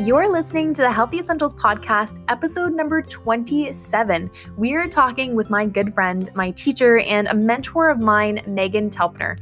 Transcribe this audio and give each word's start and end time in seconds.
You're 0.00 0.28
listening 0.28 0.74
to 0.74 0.82
the 0.82 0.90
Healthy 0.90 1.20
Essentials 1.20 1.54
Podcast, 1.54 2.20
episode 2.26 2.72
number 2.74 3.00
27. 3.00 4.28
We 4.56 4.74
are 4.74 4.88
talking 4.88 5.36
with 5.36 5.50
my 5.50 5.66
good 5.66 5.94
friend, 5.94 6.28
my 6.34 6.50
teacher, 6.50 6.98
and 6.98 7.28
a 7.28 7.34
mentor 7.34 7.90
of 7.90 8.00
mine, 8.00 8.38
Meghan 8.48 8.90
Telpner. 8.90 9.38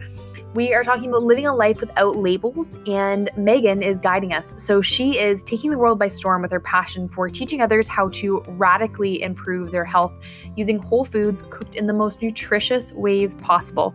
We 0.55 0.75
are 0.75 0.85
talking 0.85 1.09
about 1.09 1.23
living 1.23 1.47
a 1.47 1.55
life 1.55 1.81
without 1.81 2.17
labels, 2.17 2.75
and 2.87 3.31
Meghan 3.35 3.83
is 3.83 3.99
guiding 3.99 4.35
us. 4.35 4.55
So 4.59 4.83
she 4.83 5.19
is 5.19 5.43
taking 5.43 5.71
the 5.71 5.79
world 5.79 5.99
by 5.99 6.09
storm 6.09 6.43
with 6.43 6.51
her 6.51 6.61
passion 6.61 7.09
for 7.09 7.31
teaching 7.31 7.63
others 7.63 7.89
how 7.89 8.11
to 8.11 8.41
radically 8.49 9.23
improve 9.23 9.73
their 9.73 9.87
health 9.87 10.13
using 10.55 10.79
whole 10.79 11.07
foods 11.07 11.45
cooked 11.49 11.77
in 11.77 11.87
the 11.87 11.95
most 11.95 12.21
nutritious 12.21 12.93
ways 12.93 13.37
possible. 13.37 13.95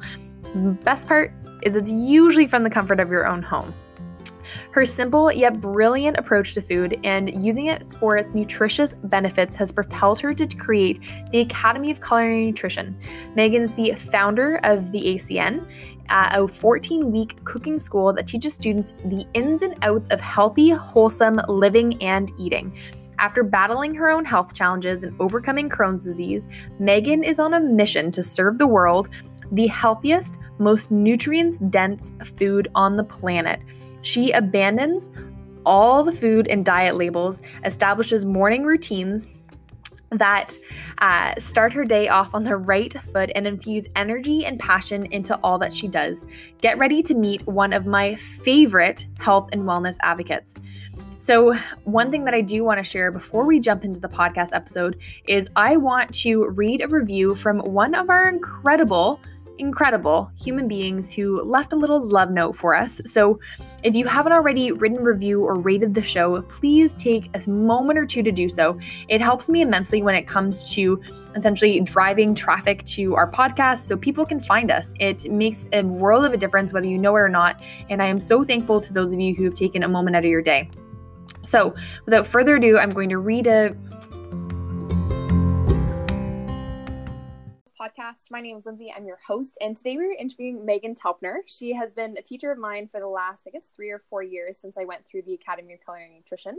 The 0.56 0.76
best 0.84 1.08
part 1.08 1.32
is 1.62 1.76
it's 1.76 1.92
usually 1.92 2.48
from 2.48 2.64
the 2.64 2.72
comfort 2.72 3.00
of 3.00 3.12
your 3.12 3.28
own 3.28 3.44
home. 3.44 3.76
Her 4.72 4.86
simple 4.86 5.32
yet 5.32 5.60
brilliant 5.60 6.18
approach 6.18 6.54
to 6.54 6.62
food 6.62 7.00
and 7.04 7.44
using 7.44 7.68
it 7.68 7.84
for 8.00 8.18
its 8.18 8.34
nutritious 8.34 8.94
benefits 9.04 9.56
has 9.56 9.72
propelled 9.72 10.20
her 10.20 10.34
to 10.34 10.58
create 10.58 11.00
the 11.32 11.42
Academy 11.42 11.92
of 11.92 12.02
Culinary 12.02 12.46
Nutrition. 12.46 12.98
Meghan's 13.36 13.74
the 13.74 13.94
founder 13.94 14.60
of 14.64 14.92
the 14.92 15.16
ACN, 15.16 15.68
uh, 16.10 16.30
a 16.32 16.48
14 16.48 17.12
week 17.12 17.44
cooking 17.44 17.80
school 17.80 18.14
that 18.14 18.28
teaches 18.28 18.54
students 18.54 18.94
the 19.06 19.26
ins 19.34 19.62
and 19.62 19.76
outs 19.84 20.10
of 20.10 20.22
healthy, 20.22 20.70
wholesome 20.70 21.42
living 21.48 22.02
and 22.02 22.32
eating. 22.38 22.78
After 23.20 23.44
battling 23.44 23.96
her 23.96 24.10
own 24.10 24.26
health 24.26 24.54
challenges 24.54 25.02
and 25.04 25.20
overcoming 25.20 25.70
Crohn's 25.70 26.04
disease, 26.04 26.48
Meghan 26.80 27.26
is 27.26 27.40
on 27.40 27.56
a 27.56 27.60
mission 27.60 28.12
to 28.12 28.22
serve 28.22 28.60
the 28.60 28.68
world 28.68 29.10
the 29.52 29.68
healthiest, 29.68 30.38
most 30.60 30.92
nutrients 30.92 31.60
dense 31.60 32.12
food 32.38 32.68
on 32.76 32.98
the 32.98 33.04
planet. 33.04 33.62
She 34.02 34.32
abandons 34.32 35.10
all 35.66 36.04
the 36.04 36.12
food 36.12 36.48
and 36.48 36.64
diet 36.64 36.96
labels, 36.96 37.42
establishes 37.66 38.26
morning 38.26 38.64
routines 38.64 39.28
that 40.12 40.58
uh, 41.00 41.34
start 41.40 41.74
her 41.74 41.84
day 41.84 42.08
off 42.08 42.34
on 42.34 42.44
the 42.44 42.56
right 42.56 42.94
foot 43.12 43.30
and 43.36 43.46
infuse 43.46 43.88
energy 43.96 44.46
and 44.46 44.60
passion 44.60 45.06
into 45.08 45.38
all 45.44 45.58
that 45.60 45.74
she 45.74 45.88
does. 45.88 46.26
Get 46.62 46.78
ready 46.78 47.04
to 47.04 47.14
meet 47.14 47.46
one 47.46 47.74
of 47.74 47.86
my 47.86 48.16
favorite 48.16 49.06
health 49.20 49.50
and 49.52 49.64
wellness 49.64 49.98
advocates. 50.02 50.56
So, 51.20 51.56
one 51.84 52.12
thing 52.12 52.26
that 52.26 52.36
I 52.36 52.42
do 52.42 52.64
want 52.64 52.78
to 52.78 52.84
share 52.84 53.12
before 53.12 53.46
we 53.46 53.60
jump 53.60 53.84
into 53.84 54.00
the 54.00 54.08
podcast 54.08 54.50
episode 54.54 55.00
is 55.28 55.50
I 55.56 55.76
want 55.76 56.14
to 56.16 56.48
read 56.50 56.82
a 56.82 56.88
review 56.88 57.34
from 57.34 57.60
one 57.60 57.96
of 57.96 58.12
our 58.12 58.30
incredible 58.30 59.20
incredible 59.60 60.32
human 60.36 60.68
beings 60.68 61.14
who 61.14 61.42
left 61.44 61.74
a 61.74 61.76
little 61.76 62.00
love 62.00 62.32
note 62.32 62.56
for 62.56 62.76
us. 62.76 63.02
So, 63.06 63.40
if 63.84 63.96
you 63.96 64.06
haven't 64.06 64.32
already 64.32 64.72
written 64.72 65.04
review 65.04 65.44
or 65.44 65.56
rated 65.56 65.94
the 65.94 66.02
show, 66.02 66.42
please 66.44 66.94
take 66.96 67.30
a 67.36 67.50
moment 67.50 68.00
or 68.00 68.06
two 68.06 68.24
to 68.24 68.32
do 68.32 68.50
so. 68.50 68.80
It 69.08 69.22
helps 69.22 69.50
me 69.50 69.62
immensely 69.62 70.02
when 70.02 70.16
it 70.16 70.28
comes 70.28 70.72
to 70.74 71.02
essentially 71.36 71.80
driving 71.82 72.34
traffic 72.34 72.84
to 72.86 73.16
our 73.16 73.30
podcast 73.32 73.80
so 73.80 73.96
people 73.96 74.26
can 74.26 74.40
find 74.40 74.72
us. 74.72 74.94
It 75.00 75.32
makes 75.32 75.66
a 75.74 75.84
world 75.84 76.26
of 76.26 76.34
a 76.34 76.38
difference 76.38 76.74
whether 76.74 76.88
you 76.88 76.98
know 76.98 77.16
it 77.16 77.20
or 77.20 77.30
not. 77.30 77.62
And 77.90 78.02
I 78.02 78.08
am 78.08 78.20
so 78.20 78.44
thankful 78.44 78.82
to 78.82 78.94
those 78.94 79.14
of 79.14 79.20
you 79.20 79.36
who 79.36 79.44
have 79.46 79.54
taken 79.54 79.84
a 79.84 79.88
moment 79.88 80.16
out 80.16 80.26
of 80.26 80.30
your 80.30 80.42
day. 80.42 80.70
So, 81.44 81.74
without 82.06 82.28
further 82.28 82.58
ado, 82.58 82.78
I'm 82.78 82.90
going 82.90 83.10
to 83.10 83.20
read 83.20 83.48
a 83.48 83.76
podcast. 87.88 88.32
My 88.32 88.42
name 88.42 88.58
is 88.58 88.66
Lindsay. 88.66 88.94
I'm 88.96 89.06
your 89.06 89.20
host, 89.26 89.58
and 89.62 89.76
today 89.76 89.98
we 89.98 90.06
are 90.06 90.16
interviewing 90.20 90.60
Meghan 90.60 91.00
Telpner. 91.00 91.38
She 91.46 91.74
has 91.74 91.94
been 91.94 92.18
a 92.18 92.22
teacher 92.22 92.52
of 92.52 92.58
mine 92.58 92.88
for 92.88 93.00
the 93.00 93.08
last, 93.08 93.48
I 93.48 93.52
guess, 93.52 93.72
three 93.76 93.92
or 93.92 94.02
four 94.10 94.24
years 94.24 94.58
since 94.58 94.78
I 94.78 94.86
went 94.86 95.06
through 95.06 95.22
the 95.22 95.36
Academy 95.36 95.74
of 95.74 95.80
Culinary 95.82 96.16
Nutrition. 96.16 96.58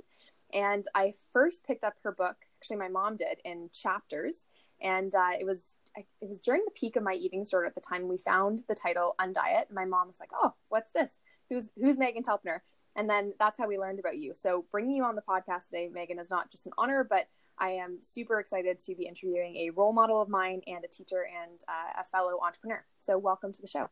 And 0.54 0.84
I 0.94 1.12
first 1.32 1.66
picked 1.66 1.84
up 1.84 1.94
her 2.02 2.12
book. 2.12 2.36
Actually, 2.58 2.78
my 2.78 2.88
mom 2.88 3.16
did 3.16 3.38
in 3.44 3.68
chapters, 3.74 4.46
and 4.80 5.14
uh, 5.14 5.32
it 5.38 5.44
was 5.44 5.76
it 5.96 6.28
was 6.28 6.38
during 6.38 6.62
the 6.64 6.70
peak 6.70 6.96
of 6.96 7.02
my 7.02 7.14
eating 7.14 7.42
disorder 7.42 7.66
at 7.66 7.74
the 7.74 7.80
time. 7.80 8.08
We 8.08 8.18
found 8.18 8.62
the 8.68 8.74
title 8.74 9.14
Undiet. 9.20 9.70
My 9.70 9.84
mom 9.84 10.08
was 10.08 10.20
like, 10.20 10.30
"Oh, 10.34 10.54
what's 10.68 10.92
this? 10.92 11.18
Who's 11.50 11.70
who's 11.78 11.96
Meghan 11.96 12.24
Telpner?" 12.24 12.60
And 12.98 13.08
then 13.08 13.32
that's 13.38 13.60
how 13.60 13.68
we 13.68 13.78
learned 13.78 14.00
about 14.00 14.18
you. 14.18 14.34
So 14.34 14.64
bringing 14.72 14.96
you 14.96 15.04
on 15.04 15.14
the 15.14 15.22
podcast 15.22 15.68
today, 15.70 15.88
Meghan, 15.88 16.20
is 16.20 16.30
not 16.30 16.50
just 16.50 16.66
an 16.66 16.72
honor, 16.76 17.06
but 17.08 17.28
I 17.56 17.70
am 17.70 17.98
super 18.02 18.40
excited 18.40 18.80
to 18.80 18.94
be 18.96 19.06
interviewing 19.06 19.56
a 19.56 19.70
role 19.70 19.92
model 19.92 20.20
of 20.20 20.28
mine 20.28 20.62
and 20.66 20.84
a 20.84 20.88
teacher 20.88 21.24
and 21.24 21.60
uh, 21.68 22.00
a 22.00 22.04
fellow 22.04 22.40
entrepreneur. 22.44 22.84
So, 22.98 23.16
welcome 23.16 23.52
to 23.52 23.62
the 23.62 23.68
show. 23.68 23.88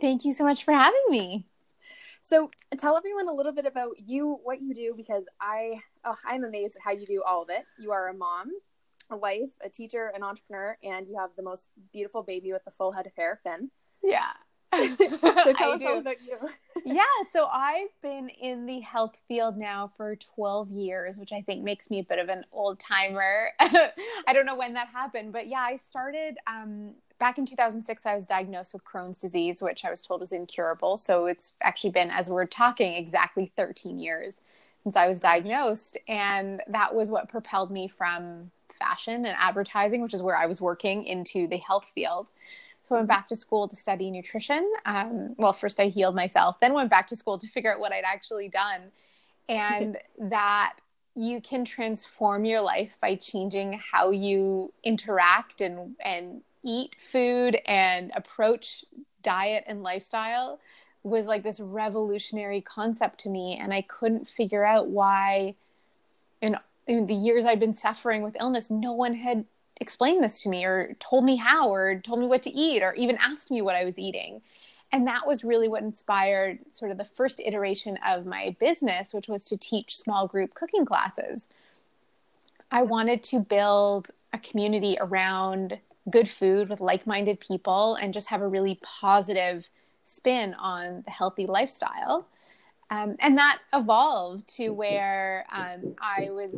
Thank 0.00 0.24
you 0.24 0.32
so 0.32 0.42
much 0.42 0.64
for 0.64 0.72
having 0.72 1.04
me. 1.10 1.46
So, 2.22 2.50
tell 2.78 2.96
everyone 2.96 3.28
a 3.28 3.34
little 3.34 3.52
bit 3.52 3.66
about 3.66 3.98
you, 3.98 4.40
what 4.42 4.62
you 4.62 4.72
do, 4.72 4.94
because 4.96 5.26
I, 5.38 5.82
oh, 6.06 6.16
I'm 6.24 6.42
amazed 6.42 6.76
at 6.76 6.82
how 6.82 6.92
you 6.92 7.04
do 7.04 7.22
all 7.26 7.42
of 7.42 7.50
it. 7.50 7.66
You 7.78 7.92
are 7.92 8.08
a 8.08 8.14
mom, 8.14 8.52
a 9.10 9.18
wife, 9.18 9.50
a 9.62 9.68
teacher, 9.68 10.10
an 10.14 10.22
entrepreneur, 10.22 10.78
and 10.82 11.06
you 11.06 11.18
have 11.18 11.28
the 11.36 11.42
most 11.42 11.68
beautiful 11.92 12.22
baby 12.22 12.54
with 12.54 12.64
the 12.64 12.70
full 12.70 12.90
head 12.90 13.06
of 13.06 13.12
hair, 13.18 13.38
Finn. 13.44 13.70
Yeah, 14.02 14.32
so 14.74 15.52
tell 15.52 15.72
us 15.72 15.82
all 15.84 15.98
about 15.98 16.16
you. 16.22 16.36
yeah, 16.84 17.04
so 17.32 17.46
I've 17.46 17.88
been 18.02 18.28
in 18.28 18.66
the 18.66 18.80
health 18.80 19.16
field 19.28 19.56
now 19.56 19.92
for 19.96 20.16
12 20.16 20.70
years, 20.70 21.16
which 21.16 21.32
I 21.32 21.40
think 21.42 21.62
makes 21.62 21.90
me 21.90 22.00
a 22.00 22.04
bit 22.04 22.18
of 22.18 22.28
an 22.28 22.44
old 22.52 22.78
timer. 22.78 23.48
I 23.60 24.32
don't 24.32 24.46
know 24.46 24.56
when 24.56 24.74
that 24.74 24.88
happened, 24.88 25.32
but 25.32 25.46
yeah, 25.46 25.60
I 25.60 25.76
started 25.76 26.36
um, 26.46 26.94
back 27.18 27.38
in 27.38 27.46
2006. 27.46 28.06
I 28.06 28.14
was 28.14 28.26
diagnosed 28.26 28.74
with 28.74 28.84
Crohn's 28.84 29.16
disease, 29.16 29.62
which 29.62 29.84
I 29.84 29.90
was 29.90 30.00
told 30.00 30.20
was 30.20 30.32
incurable. 30.32 30.96
So 30.96 31.26
it's 31.26 31.52
actually 31.62 31.90
been, 31.90 32.10
as 32.10 32.28
we're 32.28 32.46
talking, 32.46 32.94
exactly 32.94 33.52
13 33.56 33.98
years 33.98 34.34
since 34.82 34.96
I 34.96 35.08
was 35.08 35.20
diagnosed. 35.20 35.98
And 36.08 36.62
that 36.68 36.94
was 36.94 37.10
what 37.10 37.28
propelled 37.28 37.70
me 37.70 37.88
from 37.88 38.50
fashion 38.78 39.24
and 39.24 39.36
advertising, 39.38 40.02
which 40.02 40.14
is 40.14 40.22
where 40.22 40.36
I 40.36 40.46
was 40.46 40.60
working, 40.60 41.04
into 41.04 41.46
the 41.46 41.56
health 41.56 41.90
field. 41.94 42.28
So 42.86 42.94
I 42.94 42.98
went 42.98 43.08
back 43.08 43.26
to 43.28 43.36
school 43.36 43.66
to 43.66 43.74
study 43.74 44.12
nutrition. 44.12 44.70
Um, 44.84 45.34
well, 45.38 45.52
first 45.52 45.80
I 45.80 45.86
healed 45.86 46.14
myself, 46.14 46.60
then 46.60 46.72
went 46.72 46.88
back 46.88 47.08
to 47.08 47.16
school 47.16 47.36
to 47.36 47.46
figure 47.48 47.72
out 47.72 47.80
what 47.80 47.92
I'd 47.92 48.04
actually 48.04 48.48
done. 48.48 48.92
And 49.48 49.98
that 50.18 50.76
you 51.16 51.40
can 51.40 51.64
transform 51.64 52.44
your 52.44 52.60
life 52.60 52.92
by 53.00 53.16
changing 53.16 53.80
how 53.90 54.10
you 54.10 54.72
interact 54.84 55.60
and, 55.60 55.96
and 56.04 56.42
eat 56.62 56.94
food 57.10 57.58
and 57.66 58.12
approach 58.14 58.84
diet 59.22 59.64
and 59.66 59.82
lifestyle 59.82 60.60
was 61.02 61.26
like 61.26 61.42
this 61.42 61.58
revolutionary 61.58 62.60
concept 62.60 63.18
to 63.20 63.28
me. 63.28 63.58
And 63.60 63.74
I 63.74 63.82
couldn't 63.82 64.28
figure 64.28 64.64
out 64.64 64.86
why 64.88 65.56
in, 66.40 66.56
in 66.86 67.06
the 67.06 67.14
years 67.14 67.46
I'd 67.46 67.58
been 67.58 67.74
suffering 67.74 68.22
with 68.22 68.36
illness, 68.38 68.70
no 68.70 68.92
one 68.92 69.14
had 69.14 69.44
explained 69.80 70.24
this 70.24 70.42
to 70.42 70.48
me 70.48 70.64
or 70.64 70.96
told 71.00 71.24
me 71.24 71.36
how 71.36 71.70
or 71.70 72.00
told 72.00 72.20
me 72.20 72.26
what 72.26 72.42
to 72.44 72.50
eat 72.50 72.82
or 72.82 72.94
even 72.94 73.18
asked 73.20 73.50
me 73.50 73.62
what 73.62 73.76
I 73.76 73.84
was 73.84 73.98
eating. 73.98 74.40
And 74.92 75.06
that 75.06 75.26
was 75.26 75.44
really 75.44 75.68
what 75.68 75.82
inspired 75.82 76.58
sort 76.70 76.90
of 76.90 76.98
the 76.98 77.04
first 77.04 77.40
iteration 77.44 77.98
of 78.06 78.24
my 78.24 78.56
business, 78.60 79.12
which 79.12 79.28
was 79.28 79.44
to 79.44 79.56
teach 79.56 79.96
small 79.96 80.26
group 80.26 80.54
cooking 80.54 80.84
classes. 80.84 81.48
I 82.70 82.82
wanted 82.82 83.22
to 83.24 83.40
build 83.40 84.10
a 84.32 84.38
community 84.38 84.96
around 85.00 85.78
good 86.10 86.28
food 86.28 86.68
with 86.68 86.80
like 86.80 87.06
minded 87.06 87.40
people 87.40 87.96
and 87.96 88.14
just 88.14 88.28
have 88.28 88.42
a 88.42 88.48
really 88.48 88.78
positive 88.82 89.68
spin 90.04 90.54
on 90.54 91.02
the 91.04 91.10
healthy 91.10 91.46
lifestyle. 91.46 92.26
Um, 92.90 93.16
and 93.18 93.36
that 93.38 93.58
evolved 93.74 94.46
to 94.56 94.70
where 94.70 95.44
um, 95.52 95.96
I 96.00 96.30
was 96.30 96.50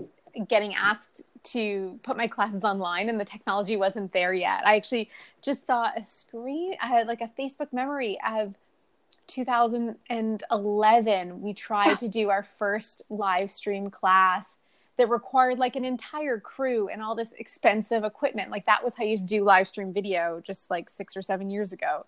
getting 0.47 0.75
asked 0.75 1.23
to 1.44 1.99
put 2.03 2.16
my 2.16 2.26
classes 2.26 2.65
online 2.65 3.09
and 3.09 3.21
the 3.21 3.25
technology 3.25 3.76
wasn't 3.76 4.12
there 4.12 4.32
yet. 4.32 4.66
I 4.66 4.76
actually 4.76 5.10
just 5.43 5.66
saw 5.66 5.91
a 5.97 6.04
screen, 6.04 6.75
I 6.81 6.88
had 6.88 7.06
like 7.06 7.21
a 7.21 7.31
Facebook 7.38 7.72
memory 7.72 8.19
of 8.26 8.54
2011. 9.28 11.43
We 11.43 11.55
tried 11.55 11.99
to 11.99 12.08
do 12.08 12.31
our 12.31 12.43
first 12.43 13.02
live 13.11 13.52
stream 13.52 13.90
class 13.90 14.56
that 14.96 15.08
required 15.08 15.58
like 15.58 15.76
an 15.76 15.85
entire 15.85 16.40
crew 16.40 16.88
and 16.88 17.00
all 17.00 17.14
this 17.14 17.32
expensive 17.38 18.02
equipment. 18.05 18.50
Like 18.50 18.67
that 18.67 18.82
was 18.82 18.94
how 18.96 19.05
you 19.05 19.19
do 19.19 19.44
live 19.44 19.69
stream 19.69 19.93
video 19.93 20.43
just 20.44 20.69
like 20.70 20.90
six 20.90 21.17
or 21.17 21.23
seven 21.23 21.50
years 21.50 21.73
ago. 21.73 22.05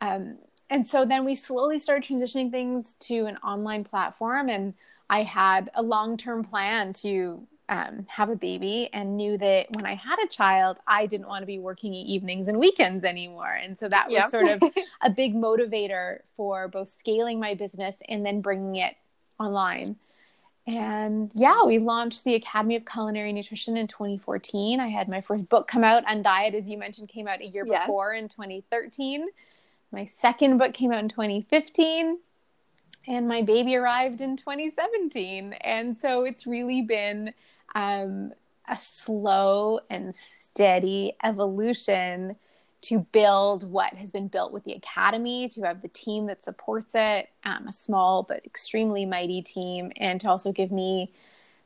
Um, 0.00 0.38
and 0.68 0.84
so 0.86 1.04
then 1.04 1.24
we 1.24 1.36
slowly 1.36 1.78
started 1.78 2.02
transitioning 2.02 2.50
things 2.50 2.96
to 3.00 3.26
an 3.26 3.36
online 3.38 3.84
platform 3.84 4.48
and 4.48 4.74
I 5.08 5.22
had 5.22 5.70
a 5.74 5.82
long 5.82 6.16
term 6.16 6.42
plan 6.42 6.92
to 6.94 7.46
um, 7.68 8.06
have 8.08 8.30
a 8.30 8.36
baby 8.36 8.88
and 8.92 9.16
knew 9.16 9.36
that 9.38 9.66
when 9.72 9.86
I 9.86 9.94
had 9.94 10.16
a 10.24 10.28
child, 10.28 10.78
I 10.86 11.06
didn't 11.06 11.26
want 11.26 11.42
to 11.42 11.46
be 11.46 11.58
working 11.58 11.92
evenings 11.94 12.48
and 12.48 12.58
weekends 12.58 13.04
anymore. 13.04 13.52
And 13.52 13.78
so 13.78 13.88
that 13.88 14.08
was 14.10 14.30
sort 14.30 14.46
of 14.46 14.62
a 15.00 15.10
big 15.10 15.34
motivator 15.34 16.20
for 16.36 16.68
both 16.68 16.88
scaling 16.88 17.40
my 17.40 17.54
business 17.54 17.96
and 18.08 18.24
then 18.24 18.40
bringing 18.40 18.76
it 18.76 18.94
online. 19.40 19.96
And 20.66 21.30
yeah, 21.34 21.64
we 21.64 21.78
launched 21.78 22.24
the 22.24 22.34
Academy 22.34 22.76
of 22.76 22.84
Culinary 22.84 23.32
Nutrition 23.32 23.76
in 23.76 23.86
2014. 23.86 24.80
I 24.80 24.88
had 24.88 25.08
my 25.08 25.20
first 25.20 25.48
book 25.48 25.68
come 25.68 25.84
out, 25.84 26.04
Undiet, 26.06 26.54
as 26.54 26.66
you 26.66 26.76
mentioned, 26.76 27.08
came 27.08 27.28
out 27.28 27.40
a 27.40 27.46
year 27.46 27.64
yes. 27.66 27.86
before 27.86 28.14
in 28.14 28.28
2013. 28.28 29.26
My 29.92 30.04
second 30.04 30.58
book 30.58 30.74
came 30.74 30.92
out 30.92 31.02
in 31.02 31.08
2015 31.08 32.18
and 33.06 33.28
my 33.28 33.42
baby 33.42 33.76
arrived 33.76 34.20
in 34.20 34.36
2017. 34.36 35.52
And 35.52 35.96
so 35.96 36.24
it's 36.24 36.46
really 36.46 36.82
been 36.82 37.32
um, 37.76 38.32
a 38.66 38.78
slow 38.78 39.78
and 39.90 40.14
steady 40.40 41.12
evolution 41.22 42.34
to 42.80 43.00
build 43.12 43.70
what 43.70 43.92
has 43.92 44.10
been 44.10 44.28
built 44.28 44.50
with 44.50 44.64
the 44.64 44.72
academy, 44.72 45.48
to 45.50 45.62
have 45.62 45.82
the 45.82 45.88
team 45.88 46.26
that 46.26 46.42
supports 46.42 46.92
it, 46.94 47.28
um, 47.44 47.68
a 47.68 47.72
small 47.72 48.22
but 48.22 48.44
extremely 48.46 49.04
mighty 49.04 49.42
team, 49.42 49.92
and 49.96 50.20
to 50.22 50.28
also 50.28 50.52
give 50.52 50.72
me 50.72 51.12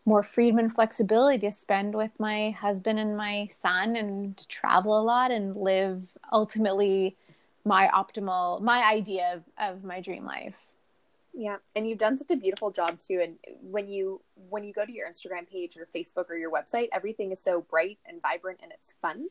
more 0.04 0.22
freedom 0.24 0.58
and 0.58 0.74
flexibility 0.74 1.38
to 1.38 1.52
spend 1.52 1.94
with 1.94 2.10
my 2.18 2.50
husband 2.50 2.98
and 2.98 3.16
my 3.16 3.46
son 3.62 3.94
and 3.94 4.36
to 4.36 4.48
travel 4.48 4.98
a 4.98 5.02
lot 5.02 5.30
and 5.30 5.56
live 5.56 6.02
ultimately 6.32 7.16
my 7.64 7.88
optimal 7.94 8.60
my 8.62 8.82
idea 8.90 9.34
of, 9.34 9.74
of 9.74 9.84
my 9.84 10.00
dream 10.00 10.24
life 10.24 10.69
yeah 11.32 11.56
and 11.76 11.88
you've 11.88 11.98
done 11.98 12.16
such 12.16 12.30
a 12.30 12.36
beautiful 12.36 12.70
job 12.70 12.98
too 12.98 13.20
and 13.22 13.36
when 13.62 13.88
you 13.88 14.20
when 14.48 14.64
you 14.64 14.72
go 14.72 14.84
to 14.84 14.92
your 14.92 15.08
instagram 15.08 15.48
page 15.48 15.76
or 15.76 15.86
facebook 15.94 16.28
or 16.28 16.36
your 16.36 16.50
website 16.50 16.88
everything 16.92 17.30
is 17.30 17.42
so 17.42 17.60
bright 17.60 17.98
and 18.06 18.20
vibrant 18.20 18.58
and 18.62 18.72
it's 18.72 18.94
fun 19.00 19.26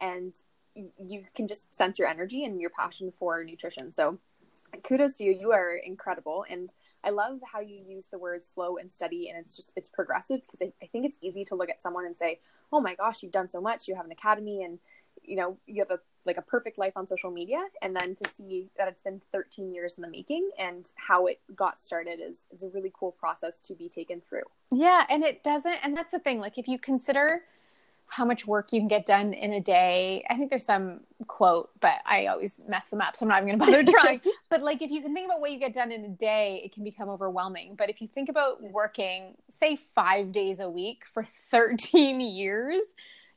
and 0.00 0.34
you 0.74 1.24
can 1.34 1.46
just 1.46 1.74
sense 1.74 1.98
your 1.98 2.08
energy 2.08 2.44
and 2.44 2.60
your 2.60 2.70
passion 2.70 3.12
for 3.12 3.42
nutrition. 3.44 3.92
So 3.92 4.18
kudos 4.82 5.14
to 5.16 5.24
you. 5.24 5.32
You 5.32 5.52
are 5.52 5.76
incredible 5.76 6.44
and 6.48 6.72
i 7.04 7.10
love 7.10 7.38
how 7.52 7.60
you 7.60 7.78
use 7.86 8.06
the 8.06 8.18
word 8.18 8.42
slow 8.42 8.78
and 8.78 8.90
steady 8.90 9.28
and 9.28 9.38
it's 9.38 9.54
just 9.54 9.72
it's 9.76 9.90
progressive 9.90 10.40
because 10.40 10.62
I, 10.62 10.72
I 10.82 10.86
think 10.86 11.04
it's 11.04 11.18
easy 11.20 11.44
to 11.44 11.54
look 11.54 11.68
at 11.68 11.82
someone 11.82 12.06
and 12.06 12.16
say 12.16 12.40
oh 12.72 12.80
my 12.80 12.94
gosh 12.94 13.22
you've 13.22 13.32
done 13.32 13.48
so 13.48 13.60
much. 13.60 13.86
You 13.86 13.94
have 13.94 14.06
an 14.06 14.10
academy 14.10 14.64
and 14.64 14.78
you 15.22 15.36
know 15.36 15.58
you 15.66 15.80
have 15.80 15.90
a 15.90 16.00
like 16.26 16.36
a 16.36 16.42
perfect 16.42 16.78
life 16.78 16.92
on 16.96 17.06
social 17.06 17.30
media 17.30 17.62
and 17.82 17.94
then 17.96 18.14
to 18.14 18.24
see 18.32 18.68
that 18.76 18.88
it's 18.88 19.02
been 19.02 19.20
13 19.32 19.72
years 19.72 19.96
in 19.96 20.02
the 20.02 20.08
making 20.08 20.50
and 20.58 20.92
how 20.96 21.26
it 21.26 21.40
got 21.54 21.78
started 21.78 22.20
is 22.20 22.46
is 22.50 22.62
a 22.62 22.68
really 22.68 22.92
cool 22.94 23.12
process 23.12 23.60
to 23.60 23.74
be 23.74 23.88
taken 23.88 24.20
through 24.28 24.42
yeah 24.70 25.04
and 25.08 25.22
it 25.22 25.42
doesn't 25.42 25.78
and 25.82 25.96
that's 25.96 26.12
the 26.12 26.18
thing 26.18 26.40
like 26.40 26.58
if 26.58 26.68
you 26.68 26.78
consider 26.78 27.42
how 28.06 28.24
much 28.24 28.46
work 28.46 28.72
you 28.72 28.80
can 28.80 28.88
get 28.88 29.06
done 29.06 29.32
in 29.32 29.52
a 29.52 29.60
day. 29.60 30.24
I 30.28 30.36
think 30.36 30.50
there's 30.50 30.64
some 30.64 31.00
quote, 31.26 31.70
but 31.80 31.96
I 32.06 32.26
always 32.26 32.58
mess 32.68 32.86
them 32.86 33.00
up, 33.00 33.16
so 33.16 33.24
I'm 33.24 33.28
not 33.28 33.42
even 33.42 33.58
going 33.58 33.74
to 33.74 33.82
bother 33.82 33.98
trying. 34.00 34.20
but 34.50 34.62
like, 34.62 34.82
if 34.82 34.90
you 34.90 35.02
can 35.02 35.14
think 35.14 35.26
about 35.26 35.40
what 35.40 35.50
you 35.50 35.58
get 35.58 35.72
done 35.72 35.90
in 35.90 36.04
a 36.04 36.08
day, 36.08 36.62
it 36.64 36.72
can 36.72 36.84
become 36.84 37.08
overwhelming. 37.08 37.74
But 37.76 37.90
if 37.90 38.00
you 38.00 38.08
think 38.08 38.28
about 38.28 38.62
working, 38.62 39.34
say, 39.48 39.76
five 39.76 40.32
days 40.32 40.60
a 40.60 40.70
week 40.70 41.04
for 41.12 41.26
13 41.50 42.20
years, 42.20 42.80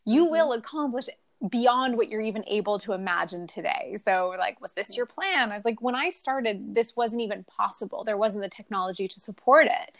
you 0.05 0.23
mm-hmm. 0.23 0.31
will 0.31 0.53
accomplish 0.53 1.09
beyond 1.49 1.97
what 1.97 2.09
you're 2.09 2.21
even 2.21 2.43
able 2.47 2.79
to 2.79 2.93
imagine 2.93 3.45
today. 3.45 3.97
So, 4.03 4.33
like, 4.37 4.59
was 4.59 4.73
this 4.73 4.97
your 4.97 5.05
plan? 5.05 5.51
I 5.51 5.55
was 5.55 5.65
like, 5.65 5.81
when 5.81 5.93
I 5.93 6.09
started, 6.09 6.73
this 6.73 6.95
wasn't 6.95 7.21
even 7.21 7.43
possible. 7.43 8.03
There 8.03 8.17
wasn't 8.17 8.43
the 8.43 8.49
technology 8.49 9.07
to 9.07 9.19
support 9.19 9.67
it. 9.67 9.95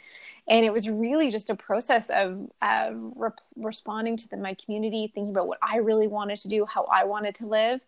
And 0.48 0.66
it 0.66 0.74
was 0.74 0.89
really 0.89 1.30
just 1.30 1.50
a 1.50 1.56
process 1.56 2.10
of 2.10 2.50
uh, 2.62 2.92
re- 2.94 3.30
responding 3.56 4.18
to 4.18 4.30
the, 4.30 4.38
my 4.38 4.56
community, 4.56 5.12
thinking 5.13 5.30
about 5.30 5.48
what 5.48 5.60
I 5.62 5.78
really 5.78 6.07
wanted 6.07 6.39
to 6.39 6.48
do, 6.48 6.66
how 6.66 6.86
I 6.86 7.06
wanted 7.06 7.36
to 7.36 7.45
live. 7.45 7.81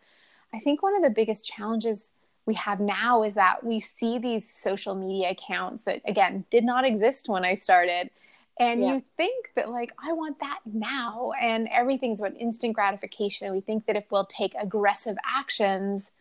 I 0.54 0.60
think 0.60 0.84
one 0.84 0.96
of 0.96 1.02
the 1.02 1.10
biggest 1.10 1.46
challenges 1.46 2.12
we 2.46 2.54
have 2.56 2.80
now 2.80 3.24
is 3.24 3.34
that 3.36 3.64
we 3.64 3.80
see 3.80 4.20
these 4.20 4.48
social 4.50 4.94
media 4.94 5.32
accounts 5.32 5.84
that, 5.84 6.02
again, 6.06 6.46
did 6.50 6.64
not 6.64 6.86
exist 6.86 7.30
when 7.30 7.46
I 7.46 7.56
started 7.56 8.12
and 8.60 8.82
yeah. 8.82 8.94
you 8.94 9.04
think 9.16 9.52
that, 9.56 9.70
like, 9.72 9.94
I 9.98 10.12
want 10.12 10.40
that 10.42 10.60
now. 10.66 11.32
And 11.42 11.70
everything's 11.70 12.20
about 12.20 12.36
instant 12.38 12.74
gratification. 12.74 13.48
And 13.48 13.56
we 13.56 13.62
think 13.62 13.86
that 13.86 13.96
if 13.96 14.04
we'll 14.12 14.26
take 14.26 14.54
aggressive 14.60 15.16
actions, 15.26 16.12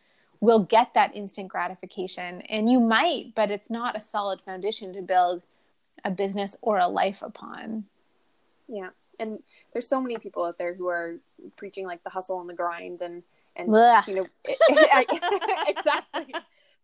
we'll 0.40 0.62
get 0.62 0.94
that 0.94 1.16
instant 1.16 1.48
gratification. 1.48 2.42
And 2.42 2.70
you 2.70 2.78
might, 2.78 3.34
but 3.34 3.50
it's 3.50 3.70
not 3.70 3.96
a 3.96 4.00
solid 4.00 4.40
foundation 4.40 4.92
to 4.92 5.02
build 5.02 5.42
a 6.04 6.12
business 6.12 6.54
or 6.62 6.78
a 6.78 6.86
life 6.86 7.22
upon. 7.22 7.84
Yeah. 8.68 8.90
And 9.18 9.42
there's 9.72 9.88
so 9.88 10.00
many 10.00 10.16
people 10.18 10.44
out 10.44 10.58
there 10.58 10.74
who 10.74 10.86
are 10.86 11.16
preaching 11.56 11.86
like 11.86 12.04
the 12.04 12.10
hustle 12.10 12.40
and 12.40 12.48
the 12.48 12.54
grind 12.54 13.02
and 13.02 13.24
and 13.56 13.68
you 14.06 14.14
know 14.14 14.26
exactly 15.66 16.32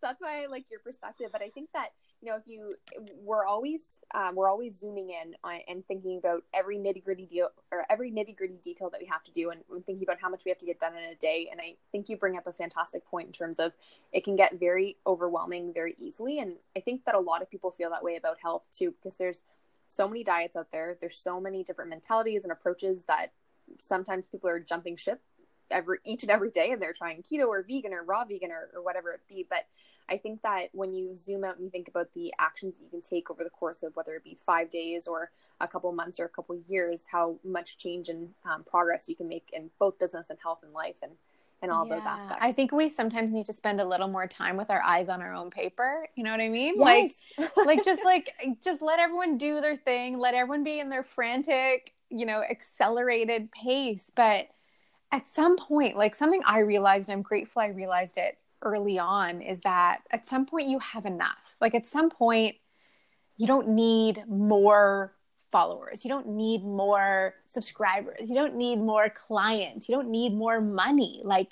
that's 0.04 0.20
why 0.20 0.42
I 0.42 0.46
like 0.46 0.66
your 0.70 0.80
perspective. 0.80 1.30
But 1.32 1.42
I 1.42 1.48
think 1.48 1.70
that 1.72 1.90
you 2.20 2.30
know, 2.30 2.36
if 2.36 2.46
you 2.46 2.76
we're 3.22 3.46
always 3.46 4.00
um, 4.14 4.34
we're 4.34 4.48
always 4.48 4.78
zooming 4.78 5.10
in 5.10 5.34
on, 5.42 5.58
and 5.68 5.86
thinking 5.86 6.18
about 6.18 6.44
every 6.52 6.78
nitty 6.78 7.04
gritty 7.04 7.26
deal 7.26 7.48
or 7.72 7.84
every 7.90 8.10
nitty 8.10 8.36
gritty 8.36 8.58
detail 8.62 8.90
that 8.90 9.00
we 9.00 9.06
have 9.06 9.24
to 9.24 9.32
do, 9.32 9.50
and 9.50 9.62
thinking 9.84 10.04
about 10.04 10.20
how 10.20 10.28
much 10.28 10.44
we 10.44 10.50
have 10.50 10.58
to 10.58 10.66
get 10.66 10.78
done 10.78 10.96
in 10.96 11.04
a 11.04 11.14
day. 11.16 11.48
And 11.50 11.60
I 11.60 11.74
think 11.90 12.08
you 12.08 12.16
bring 12.16 12.36
up 12.36 12.46
a 12.46 12.52
fantastic 12.52 13.04
point 13.06 13.26
in 13.26 13.32
terms 13.32 13.58
of 13.58 13.72
it 14.12 14.24
can 14.24 14.36
get 14.36 14.58
very 14.58 14.96
overwhelming 15.06 15.72
very 15.72 15.94
easily. 15.98 16.38
And 16.38 16.56
I 16.76 16.80
think 16.80 17.04
that 17.06 17.14
a 17.14 17.20
lot 17.20 17.42
of 17.42 17.50
people 17.50 17.70
feel 17.70 17.90
that 17.90 18.04
way 18.04 18.16
about 18.16 18.38
health 18.40 18.68
too, 18.72 18.92
because 18.92 19.18
there's 19.18 19.42
so 19.88 20.08
many 20.08 20.24
diets 20.24 20.56
out 20.56 20.70
there. 20.70 20.96
There's 21.00 21.18
so 21.18 21.40
many 21.40 21.62
different 21.62 21.90
mentalities 21.90 22.44
and 22.44 22.52
approaches 22.52 23.04
that 23.04 23.32
sometimes 23.78 24.26
people 24.26 24.50
are 24.50 24.60
jumping 24.60 24.96
ship 24.96 25.20
every 25.70 25.98
each 26.04 26.22
and 26.22 26.30
every 26.30 26.50
day 26.50 26.70
and 26.70 26.80
they're 26.80 26.92
trying 26.92 27.22
keto 27.22 27.46
or 27.46 27.64
vegan 27.66 27.92
or 27.92 28.02
raw 28.02 28.24
vegan 28.24 28.50
or, 28.50 28.68
or 28.74 28.82
whatever 28.82 29.12
it 29.12 29.20
be 29.28 29.46
but 29.48 29.66
I 30.08 30.18
think 30.18 30.42
that 30.42 30.68
when 30.72 30.92
you 30.92 31.14
zoom 31.14 31.44
out 31.44 31.56
and 31.56 31.64
you 31.64 31.70
think 31.70 31.88
about 31.88 32.08
the 32.14 32.32
actions 32.38 32.76
that 32.76 32.84
you 32.84 32.90
can 32.90 33.00
take 33.00 33.30
over 33.30 33.42
the 33.42 33.50
course 33.50 33.82
of 33.82 33.96
whether 33.96 34.14
it 34.14 34.24
be 34.24 34.36
five 34.38 34.70
days 34.70 35.06
or 35.06 35.30
a 35.60 35.68
couple 35.68 35.90
months 35.92 36.20
or 36.20 36.26
a 36.26 36.28
couple 36.28 36.56
years, 36.68 37.06
how 37.10 37.36
much 37.42 37.78
change 37.78 38.08
and 38.08 38.30
um, 38.44 38.64
progress 38.64 39.08
you 39.08 39.16
can 39.16 39.28
make 39.28 39.48
in 39.52 39.70
both 39.78 39.98
business 39.98 40.28
and 40.30 40.38
health 40.42 40.60
and 40.62 40.72
life 40.72 40.96
and 41.02 41.12
and 41.62 41.72
all 41.72 41.86
yeah. 41.86 41.94
those 41.94 42.04
aspects. 42.04 42.44
I 42.44 42.52
think 42.52 42.72
we 42.72 42.90
sometimes 42.90 43.32
need 43.32 43.46
to 43.46 43.54
spend 43.54 43.80
a 43.80 43.84
little 43.84 44.08
more 44.08 44.26
time 44.26 44.58
with 44.58 44.70
our 44.70 44.82
eyes 44.82 45.08
on 45.08 45.22
our 45.22 45.34
own 45.34 45.50
paper. 45.50 46.06
You 46.14 46.22
know 46.22 46.30
what 46.30 46.42
I 46.42 46.50
mean? 46.50 46.74
Yes. 46.76 47.14
Like, 47.38 47.56
like 47.66 47.84
just 47.84 48.04
like 48.04 48.28
just 48.62 48.82
let 48.82 48.98
everyone 48.98 49.38
do 49.38 49.62
their 49.62 49.76
thing. 49.76 50.18
Let 50.18 50.34
everyone 50.34 50.62
be 50.62 50.78
in 50.78 50.90
their 50.90 51.02
frantic, 51.02 51.94
you 52.10 52.26
know, 52.26 52.42
accelerated 52.42 53.50
pace. 53.50 54.10
But 54.14 54.48
at 55.10 55.24
some 55.34 55.56
point, 55.56 55.96
like 55.96 56.14
something 56.14 56.42
I 56.44 56.58
realized, 56.58 57.08
and 57.08 57.16
I'm 57.16 57.22
grateful 57.22 57.62
I 57.62 57.68
realized 57.68 58.18
it 58.18 58.36
early 58.64 58.98
on 58.98 59.40
is 59.40 59.60
that 59.60 60.00
at 60.10 60.26
some 60.26 60.46
point 60.46 60.68
you 60.68 60.78
have 60.78 61.06
enough. 61.06 61.56
Like 61.60 61.74
at 61.74 61.86
some 61.86 62.10
point, 62.10 62.56
you 63.36 63.46
don't 63.46 63.68
need 63.68 64.24
more 64.28 65.12
followers. 65.50 66.04
You 66.04 66.08
don't 66.08 66.28
need 66.28 66.64
more 66.64 67.34
subscribers. 67.46 68.28
You 68.28 68.34
don't 68.34 68.56
need 68.56 68.76
more 68.76 69.08
clients. 69.08 69.88
You 69.88 69.94
don't 69.94 70.08
need 70.08 70.34
more 70.34 70.60
money. 70.60 71.20
Like 71.24 71.50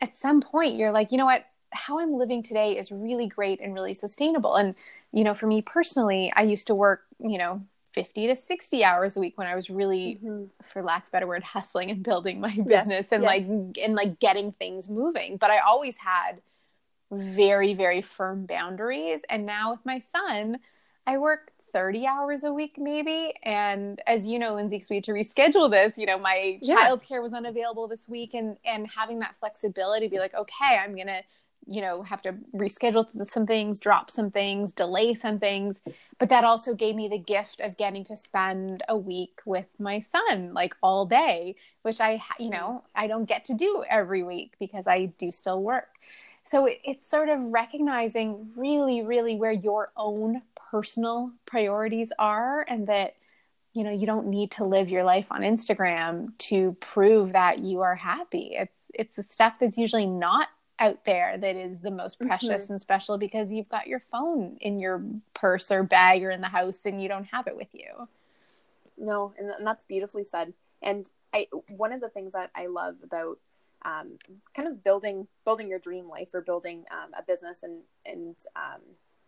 at 0.00 0.16
some 0.16 0.40
point, 0.40 0.76
you're 0.76 0.90
like, 0.90 1.12
you 1.12 1.18
know 1.18 1.26
what? 1.26 1.44
How 1.70 2.00
I'm 2.00 2.14
living 2.14 2.42
today 2.42 2.76
is 2.76 2.90
really 2.90 3.26
great 3.26 3.60
and 3.60 3.74
really 3.74 3.94
sustainable. 3.94 4.56
And, 4.56 4.74
you 5.12 5.24
know, 5.24 5.34
for 5.34 5.46
me 5.46 5.62
personally, 5.62 6.32
I 6.34 6.42
used 6.42 6.66
to 6.68 6.74
work, 6.74 7.02
you 7.18 7.38
know, 7.38 7.62
50 7.92 8.28
to 8.28 8.36
60 8.36 8.84
hours 8.84 9.16
a 9.16 9.20
week 9.20 9.36
when 9.36 9.46
I 9.46 9.54
was 9.54 9.68
really, 9.68 10.18
mm-hmm. 10.22 10.44
for 10.64 10.82
lack 10.82 11.02
of 11.02 11.08
a 11.08 11.12
better 11.12 11.26
word, 11.26 11.42
hustling 11.42 11.90
and 11.90 12.02
building 12.02 12.40
my 12.40 12.54
business 12.56 12.88
yes, 12.88 13.12
and 13.12 13.22
yes. 13.22 13.28
like, 13.28 13.78
and 13.84 13.94
like 13.94 14.18
getting 14.18 14.52
things 14.52 14.88
moving. 14.88 15.36
But 15.36 15.50
I 15.50 15.58
always 15.58 15.98
had 15.98 16.40
very, 17.12 17.74
very 17.74 18.00
firm 18.00 18.46
boundaries. 18.46 19.20
And 19.28 19.46
now 19.46 19.72
with 19.72 19.84
my 19.84 20.00
son, 20.00 20.58
I 21.06 21.18
work 21.18 21.52
30 21.72 22.06
hours 22.06 22.44
a 22.44 22.52
week 22.52 22.74
maybe 22.76 23.32
and 23.44 24.02
as 24.06 24.26
you 24.26 24.38
know 24.38 24.54
lindsay 24.54 24.82
we 24.90 24.96
had 24.96 25.04
to 25.04 25.12
reschedule 25.12 25.70
this 25.70 25.96
you 25.96 26.04
know 26.04 26.18
my 26.18 26.58
yes. 26.60 26.78
childcare 26.78 27.22
was 27.22 27.32
unavailable 27.32 27.88
this 27.88 28.06
week 28.06 28.34
and 28.34 28.58
and 28.64 28.86
having 28.86 29.20
that 29.20 29.34
flexibility 29.36 30.06
be 30.06 30.18
like 30.18 30.34
okay 30.34 30.78
i'm 30.78 30.94
gonna 30.94 31.22
you 31.66 31.80
know 31.80 32.02
have 32.02 32.20
to 32.20 32.34
reschedule 32.54 33.06
some 33.26 33.46
things 33.46 33.78
drop 33.78 34.10
some 34.10 34.30
things 34.30 34.72
delay 34.72 35.14
some 35.14 35.38
things 35.38 35.80
but 36.18 36.28
that 36.28 36.44
also 36.44 36.74
gave 36.74 36.94
me 36.94 37.08
the 37.08 37.18
gift 37.18 37.60
of 37.60 37.76
getting 37.76 38.04
to 38.04 38.16
spend 38.16 38.82
a 38.88 38.96
week 38.96 39.40
with 39.46 39.66
my 39.78 39.98
son 39.98 40.52
like 40.52 40.74
all 40.82 41.06
day 41.06 41.54
which 41.82 42.00
i 42.00 42.20
you 42.38 42.50
know 42.50 42.82
i 42.94 43.06
don't 43.06 43.26
get 43.26 43.44
to 43.44 43.54
do 43.54 43.84
every 43.88 44.22
week 44.22 44.54
because 44.58 44.86
i 44.86 45.06
do 45.18 45.30
still 45.30 45.62
work 45.62 45.88
so 46.44 46.66
it, 46.66 46.80
it's 46.84 47.08
sort 47.08 47.28
of 47.28 47.40
recognizing 47.52 48.50
really, 48.56 49.02
really 49.02 49.36
where 49.36 49.52
your 49.52 49.92
own 49.96 50.42
personal 50.54 51.32
priorities 51.46 52.12
are 52.18 52.64
and 52.68 52.86
that 52.88 53.14
you 53.74 53.84
know 53.84 53.90
you 53.90 54.06
don't 54.06 54.26
need 54.26 54.50
to 54.50 54.64
live 54.64 54.90
your 54.90 55.04
life 55.04 55.26
on 55.30 55.42
instagram 55.42 56.36
to 56.38 56.76
prove 56.80 57.32
that 57.32 57.58
you 57.58 57.80
are 57.80 57.94
happy 57.94 58.52
it's 58.54 58.76
it's 58.94 59.16
the 59.16 59.22
stuff 59.22 59.54
that's 59.60 59.78
usually 59.78 60.06
not 60.06 60.48
out 60.78 61.04
there 61.04 61.36
that 61.38 61.56
is 61.56 61.80
the 61.80 61.90
most 61.90 62.18
mm-hmm. 62.18 62.28
precious 62.28 62.64
mm-hmm. 62.64 62.72
and 62.72 62.80
special 62.80 63.18
because 63.18 63.52
you've 63.52 63.68
got 63.68 63.86
your 63.86 64.02
phone 64.10 64.56
in 64.60 64.80
your 64.80 65.02
purse 65.34 65.70
or 65.70 65.82
bag 65.82 66.22
or 66.22 66.30
in 66.30 66.40
the 66.40 66.48
house 66.48 66.80
and 66.84 67.02
you 67.02 67.08
don't 67.08 67.24
have 67.24 67.46
it 67.46 67.56
with 67.56 67.68
you 67.72 68.08
no 68.98 69.32
and, 69.38 69.50
and 69.50 69.66
that's 69.66 69.84
beautifully 69.84 70.24
said 70.24 70.52
and 70.82 71.10
i 71.32 71.46
one 71.68 71.92
of 71.92 72.00
the 72.00 72.08
things 72.08 72.32
that 72.32 72.50
i 72.54 72.66
love 72.66 72.96
about 73.02 73.38
um, 73.84 74.18
kind 74.54 74.68
of 74.68 74.82
building 74.84 75.26
building 75.44 75.68
your 75.68 75.78
dream 75.78 76.08
life 76.08 76.30
or 76.34 76.40
building 76.40 76.84
um, 76.90 77.10
a 77.18 77.22
business 77.22 77.62
and 77.62 77.82
and 78.06 78.38
um, 78.56 78.80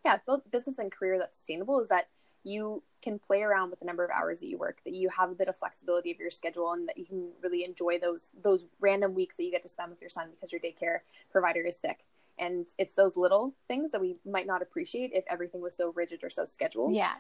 yeah 0.05 0.19
build 0.27 0.43
business 0.51 0.79
and 0.79 0.93
career 0.93 1.19
that's 1.19 1.37
sustainable 1.37 1.81
is 1.81 1.89
that 1.89 2.09
you 2.47 2.83
can 3.01 3.19
play 3.19 3.43
around 3.43 3.71
with 3.71 3.81
the 3.81 3.87
number 3.87 4.05
of 4.05 4.11
hours 4.11 4.41
that 4.41 4.47
you 4.47 4.59
work 4.59 4.79
that 4.85 4.93
you 4.93 5.09
have 5.09 5.31
a 5.31 5.35
bit 5.35 5.49
of 5.49 5.57
flexibility 5.57 6.11
of 6.11 6.19
your 6.19 6.31
schedule 6.31 6.73
and 6.73 6.89
that 6.89 6.99
you 6.99 7.05
can 7.05 7.31
really 7.43 7.65
enjoy 7.65 7.99
those 7.99 8.33
those 8.43 8.67
random 8.81 9.15
weeks 9.15 9.37
that 9.37 9.45
you 9.45 9.51
get 9.51 9.63
to 9.63 9.69
spend 9.69 9.91
with 9.91 10.01
your 10.01 10.11
son 10.11 10.29
because 10.31 10.53
your 10.53 10.61
daycare 10.61 10.99
provider 11.33 11.63
is 11.63 11.77
sick 11.77 12.05
And 12.39 12.67
it's 12.79 12.95
those 12.95 13.17
little 13.17 13.55
things 13.69 13.93
that 13.93 14.01
we 14.01 14.17
might 14.25 14.47
not 14.47 14.63
appreciate 14.63 15.13
if 15.15 15.25
everything 15.29 15.61
was 15.61 15.77
so 15.77 15.93
rigid 15.95 16.25
or 16.25 16.31
so 16.31 16.45
scheduled. 16.45 16.95
Yeah. 16.95 17.15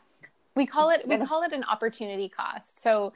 We 0.57 0.67
call 0.67 0.91
it 0.91 1.07
we 1.07 1.17
call 1.19 1.43
it 1.43 1.53
an 1.53 1.65
opportunity 1.65 2.29
cost. 2.29 2.83
So 2.83 3.13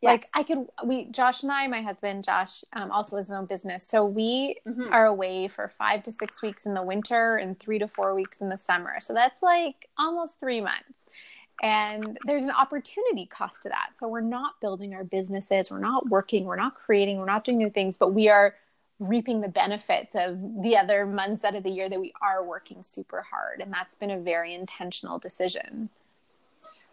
yes. 0.00 0.10
like 0.10 0.28
I 0.34 0.42
could 0.42 0.66
we 0.84 1.06
Josh 1.06 1.42
and 1.42 1.52
I, 1.52 1.66
my 1.66 1.82
husband 1.82 2.24
Josh, 2.24 2.64
um, 2.72 2.90
also 2.90 3.16
has 3.16 3.28
his 3.28 3.36
own 3.36 3.46
business. 3.46 3.86
So 3.86 4.04
we 4.04 4.56
mm-hmm. 4.66 4.92
are 4.92 5.06
away 5.06 5.48
for 5.48 5.72
five 5.78 6.02
to 6.04 6.12
six 6.12 6.42
weeks 6.42 6.66
in 6.66 6.74
the 6.74 6.82
winter 6.82 7.36
and 7.36 7.58
three 7.58 7.78
to 7.78 7.88
four 7.88 8.14
weeks 8.14 8.40
in 8.40 8.48
the 8.48 8.58
summer. 8.58 9.00
So 9.00 9.14
that's 9.14 9.42
like 9.42 9.88
almost 9.98 10.38
three 10.40 10.60
months. 10.60 11.04
And 11.62 12.18
there's 12.26 12.44
an 12.44 12.50
opportunity 12.50 13.26
cost 13.26 13.62
to 13.62 13.70
that. 13.70 13.90
So 13.94 14.08
we're 14.08 14.20
not 14.20 14.60
building 14.60 14.94
our 14.94 15.04
businesses, 15.04 15.70
we're 15.70 15.78
not 15.78 16.08
working, 16.10 16.44
we're 16.44 16.56
not 16.56 16.74
creating, 16.74 17.18
we're 17.18 17.24
not 17.24 17.44
doing 17.44 17.56
new 17.56 17.70
things, 17.70 17.96
but 17.96 18.12
we 18.12 18.28
are 18.28 18.54
reaping 18.98 19.40
the 19.40 19.48
benefits 19.48 20.14
of 20.14 20.40
the 20.62 20.76
other 20.76 21.06
months 21.06 21.44
out 21.44 21.54
of 21.54 21.62
the 21.62 21.70
year 21.70 21.88
that 21.88 22.00
we 22.00 22.12
are 22.22 22.44
working 22.44 22.82
super 22.82 23.22
hard. 23.22 23.60
And 23.60 23.72
that's 23.72 23.94
been 23.94 24.10
a 24.10 24.18
very 24.18 24.54
intentional 24.54 25.18
decision. 25.18 25.88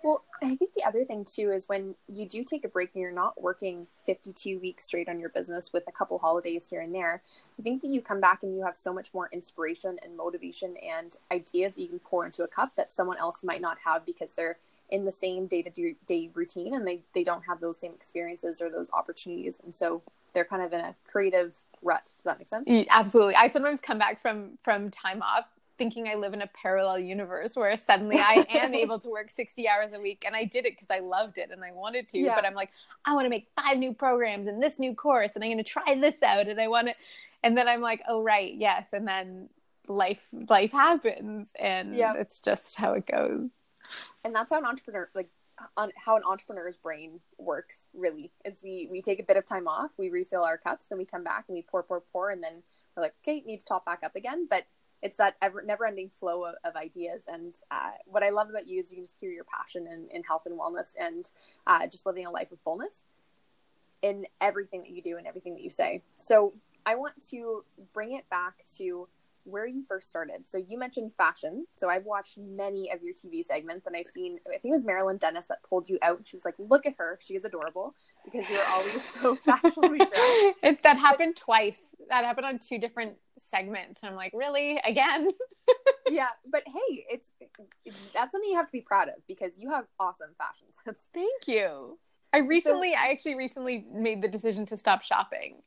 Well, 0.04 0.26
I 0.42 0.56
think 0.56 0.72
the 0.76 0.84
other 0.84 1.06
thing 1.06 1.24
too 1.24 1.52
is 1.52 1.70
when 1.70 1.96
you 2.12 2.28
do 2.28 2.44
take 2.44 2.66
a 2.66 2.68
break 2.68 2.90
and 2.94 3.02
you're 3.02 3.12
not 3.12 3.42
working 3.42 3.88
52 4.06 4.60
weeks 4.60 4.84
straight 4.84 5.08
on 5.08 5.18
your 5.18 5.30
business 5.30 5.72
with 5.72 5.84
a 5.88 5.94
couple 5.94 6.20
holidays 6.20 6.70
here 6.70 6.82
and 6.82 6.94
there, 6.94 7.22
I 7.58 7.62
think 7.62 7.82
that 7.82 7.88
you 7.88 8.02
come 8.02 8.20
back 8.20 8.44
and 8.44 8.54
you 8.54 8.64
have 8.64 8.76
so 8.76 8.94
much 8.94 9.14
more 9.14 9.30
inspiration 9.32 9.98
and 10.04 10.18
motivation 10.18 10.76
and 10.78 11.16
ideas 11.32 11.76
that 11.76 11.82
you 11.82 11.88
can 11.88 12.00
pour 12.00 12.26
into 12.26 12.44
a 12.44 12.48
cup 12.48 12.76
that 12.76 12.92
someone 12.92 13.18
else 13.18 13.46
might 13.46 13.62
not 13.62 13.78
have 13.86 14.06
because 14.06 14.36
they're 14.36 14.58
in 14.90 15.06
the 15.06 15.12
same 15.12 15.48
day 15.48 15.62
to 15.62 15.94
day 16.06 16.30
routine 16.34 16.74
and 16.74 16.86
they, 16.86 17.00
they 17.14 17.24
don't 17.24 17.44
have 17.48 17.62
those 17.62 17.80
same 17.80 17.94
experiences 17.94 18.62
or 18.62 18.70
those 18.70 18.92
opportunities. 18.92 19.62
And 19.64 19.74
so 19.74 20.02
they're 20.34 20.44
kind 20.44 20.62
of 20.62 20.74
in 20.74 20.82
a 20.82 20.96
creative 21.10 21.56
rut. 21.82 22.12
Does 22.18 22.26
that 22.26 22.40
make 22.40 22.50
sense? 22.50 22.68
Mm, 22.70 22.86
absolutely. 22.90 23.36
I 23.36 23.48
sometimes 23.48 23.80
come 23.80 23.98
back 23.98 24.22
from 24.22 24.58
from 24.64 24.92
time 24.92 25.22
off 25.22 25.46
thinking 25.77 26.08
I 26.08 26.15
live 26.15 26.34
in 26.34 26.42
a 26.42 26.48
parallel 26.48 27.00
universe 27.00 27.56
where 27.56 27.75
suddenly 27.75 28.18
I 28.20 28.46
am 28.50 28.74
able 28.74 29.00
to 29.00 29.10
work 29.10 29.30
60 29.30 29.68
hours 29.68 29.94
a 29.94 30.00
week. 30.00 30.24
And 30.25 30.36
I 30.36 30.46
did 30.46 30.65
it 30.65 30.74
because 30.74 30.89
I 30.89 31.00
loved 31.00 31.38
it 31.38 31.50
and 31.51 31.63
I 31.63 31.72
wanted 31.72 32.10
to. 32.10 32.20
Yeah. 32.20 32.36
But 32.36 32.46
I'm 32.46 32.53
like, 32.53 32.72
I 33.06 33.13
want 33.13 33.25
to 33.25 33.30
make 33.30 33.48
five 33.56 33.77
new 33.77 33.94
programs 33.94 34.48
and 34.48 34.62
this 34.62 34.80
new 34.80 34.94
course 34.94 35.32
and 35.36 35.44
I'm 35.44 35.50
going 35.51 35.58
to 35.58 35.63
try 35.63 35.96
this 35.96 36.22
out 36.24 36.48
and 36.48 36.60
I 36.60 36.68
want 36.68 36.88
to. 36.88 36.96
And 37.44 37.58
then 37.58 37.68
I'm 37.68 37.82
like, 37.82 38.01
oh, 38.08 38.22
right. 38.22 38.53
Yes. 38.56 38.88
And 38.94 39.08
then 39.08 39.50
life 39.88 40.27
life 40.50 40.72
happens 40.72 41.50
and 41.60 41.96
yep. 41.96 42.15
it's 42.18 42.39
just 42.39 42.77
how 42.77 42.94
it 42.94 43.06
goes 43.06 43.50
and 44.24 44.34
that's 44.34 44.51
how 44.51 44.60
an 44.60 44.65
entrepreneur 44.65 45.10
like 45.13 45.30
on 45.77 45.92
how 45.96 46.15
an 46.15 46.24
entrepreneur's 46.25 46.77
brain 46.77 47.20
works 47.38 47.92
really 47.94 48.32
is 48.46 48.62
we 48.63 48.88
we 48.89 49.01
take 49.01 49.20
a 49.20 49.24
bit 49.24 49.38
of 49.38 49.46
time 49.46 49.68
off 49.68 49.92
we 49.98 50.10
refill 50.10 50.44
our 50.44 50.58
cups 50.58 50.88
then 50.88 50.98
we 50.98 51.06
come 51.06 51.24
back 51.24 51.46
and 51.48 51.56
we 51.56 51.62
pour 51.62 51.84
pour 51.84 52.01
pour 52.12 52.30
and 52.30 52.42
then 52.42 52.63
we're 52.96 53.03
like 53.03 53.13
okay 53.24 53.44
need 53.46 53.60
to 53.60 53.65
top 53.65 53.86
back 53.86 54.00
up 54.03 54.15
again 54.15 54.48
but 54.50 54.65
it's 55.04 55.18
that 55.18 55.36
ever 55.42 55.62
never 55.62 55.86
ending 55.86 56.10
flow 56.10 56.46
of, 56.46 56.56
of 56.64 56.76
ideas 56.76 57.24
and 57.28 57.56
uh, 57.70 57.92
what 58.06 58.24
i 58.24 58.30
love 58.30 58.50
about 58.50 58.66
you 58.66 58.80
is 58.80 58.90
you 58.90 58.98
can 58.98 59.06
just 59.06 59.20
hear 59.20 59.32
your 59.32 59.44
passion 59.44 59.86
in, 59.86 60.08
in 60.12 60.24
health 60.24 60.44
and 60.46 60.60
wellness 60.60 60.96
and 61.00 61.32
uh, 61.68 61.86
just 61.86 62.06
living 62.06 62.26
a 62.26 62.32
life 62.32 62.52
of 62.52 62.60
fullness 62.60 63.06
in 64.02 64.26
everything 64.42 64.82
that 64.82 64.90
you 64.90 65.02
do 65.02 65.18
and 65.18 65.28
everything 65.28 65.54
that 65.54 65.62
you 65.62 65.70
say 65.70 66.02
so 66.16 66.54
i 66.86 66.96
want 66.96 67.14
to 67.30 67.64
bring 67.94 68.16
it 68.16 68.28
back 68.30 68.64
to 68.78 69.08
where 69.46 69.66
you 69.66 69.84
first 69.84 70.10
started. 70.10 70.48
So 70.48 70.58
you 70.58 70.78
mentioned 70.78 71.14
fashion. 71.14 71.66
So 71.74 71.90
I've 71.90 72.06
watched 72.06 72.38
many 72.38 72.92
of 72.92 73.04
your 73.04 73.14
TV 73.14 73.44
segments 73.44 73.86
and 73.86 73.96
I've 73.96 74.06
seen, 74.06 74.40
I 74.48 74.52
think 74.52 74.66
it 74.66 74.72
was 74.72 74.84
Marilyn 74.84 75.18
Denis 75.18 75.48
that 75.48 75.64
pulled 75.64 75.90
you 75.90 76.00
out. 76.02 76.22
She 76.26 76.36
was 76.36 76.46
like, 76.46 76.56
look 76.58 76.86
at 76.86 76.96
her. 76.98 77.20
She 77.22 77.36
is 77.36 77.46
adorable 77.46 77.94
because 78.24 78.50
you're 78.50 78.66
always 78.68 79.02
so 79.22 79.36
fashionably 79.44 79.98
dressed. 79.98 80.14
it, 80.64 80.84
that 80.84 80.98
happened 80.98 81.36
twice. 81.36 81.82
That 82.10 82.24
happened 82.26 82.46
on 82.46 82.60
two 82.60 82.78
different 82.78 83.16
segments. 83.38 84.02
And 84.02 84.12
I'm 84.12 84.16
like, 84.16 84.32
really? 84.34 84.80
Again? 84.84 85.28
yeah. 86.10 86.30
But 86.50 86.63
hey, 86.66 87.06
it's, 87.10 87.32
that's 88.13 88.32
something 88.32 88.50
you 88.50 88.58
have 88.58 88.68
to 88.68 88.72
be 88.72 88.82
proud 88.82 89.10
of 89.10 89.16
because 89.28 89.58
you 89.58 89.70
have 89.72 89.86
awesome 90.00 90.30
fashion 90.38 90.68
sense. 90.84 91.10
Thank 91.13 91.48
you. 91.48 91.98
I 92.34 92.40
recently, 92.40 92.92
so, 92.92 92.98
I 93.00 93.12
actually 93.12 93.36
recently 93.36 93.86
made 93.94 94.22
the 94.22 94.28
decision 94.28 94.66
to 94.68 94.78
stop 94.78 95.04
shopping. 95.04 95.62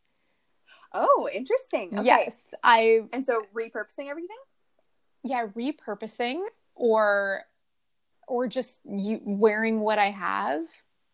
Oh, 0.92 1.28
interesting. 1.32 1.90
Okay. 1.92 2.04
Yes, 2.04 2.34
I. 2.62 3.00
And 3.12 3.24
so 3.24 3.42
repurposing 3.54 4.08
everything. 4.08 4.36
Yeah, 5.22 5.46
repurposing 5.48 6.42
or 6.74 7.42
or 8.28 8.46
just 8.46 8.80
you 8.84 9.20
wearing 9.24 9.80
what 9.80 9.98
I 9.98 10.10
have. 10.10 10.62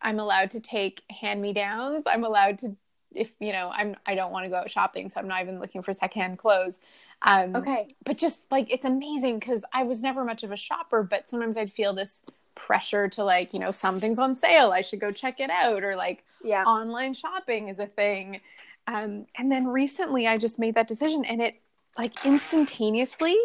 I'm 0.01 0.19
allowed 0.19 0.51
to 0.51 0.59
take 0.59 1.01
hand 1.09 1.41
me 1.41 1.53
downs. 1.53 2.03
I'm 2.05 2.23
allowed 2.23 2.57
to 2.59 2.75
if 3.15 3.31
you 3.39 3.51
know 3.51 3.71
I'm 3.73 3.95
I 4.05 4.15
don't 4.15 4.31
want 4.31 4.45
to 4.45 4.49
go 4.49 4.55
out 4.55 4.69
shopping, 4.69 5.09
so 5.09 5.19
I'm 5.19 5.27
not 5.27 5.41
even 5.41 5.59
looking 5.59 5.81
for 5.81 5.93
secondhand 5.93 6.39
clothes. 6.39 6.79
Um, 7.21 7.55
okay, 7.55 7.87
but 8.03 8.17
just 8.17 8.43
like 8.51 8.71
it's 8.71 8.85
amazing 8.85 9.39
because 9.39 9.63
I 9.73 9.83
was 9.83 10.03
never 10.03 10.23
much 10.23 10.43
of 10.43 10.51
a 10.51 10.57
shopper, 10.57 11.03
but 11.03 11.29
sometimes 11.29 11.57
I'd 11.57 11.71
feel 11.71 11.93
this 11.93 12.21
pressure 12.55 13.07
to 13.09 13.23
like 13.23 13.53
you 13.53 13.59
know 13.59 13.71
something's 13.71 14.19
on 14.19 14.35
sale, 14.35 14.71
I 14.71 14.81
should 14.81 14.99
go 14.99 15.11
check 15.11 15.39
it 15.39 15.49
out, 15.49 15.83
or 15.83 15.95
like 15.95 16.23
yeah, 16.43 16.63
online 16.63 17.13
shopping 17.13 17.69
is 17.69 17.79
a 17.79 17.87
thing. 17.87 18.41
Um, 18.87 19.27
and 19.37 19.51
then 19.51 19.67
recently 19.67 20.27
I 20.27 20.37
just 20.37 20.59
made 20.59 20.75
that 20.75 20.87
decision 20.87 21.23
and 21.23 21.41
it 21.41 21.55
like 21.97 22.25
instantaneously 22.25 23.37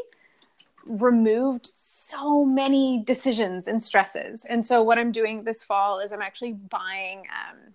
removed 0.85 1.71
so 1.77 2.45
many 2.45 3.03
decisions 3.05 3.69
and 3.69 3.83
stresses. 3.83 4.45
And 4.47 4.67
so 4.67 4.83
what 4.83 4.99
I'm 4.99 5.13
doing 5.13 5.45
this 5.45 5.63
fall 5.63 6.01
is 6.01 6.13
I'm 6.13 6.23
actually 6.23 6.55
buying 6.55 7.21
um 7.21 7.75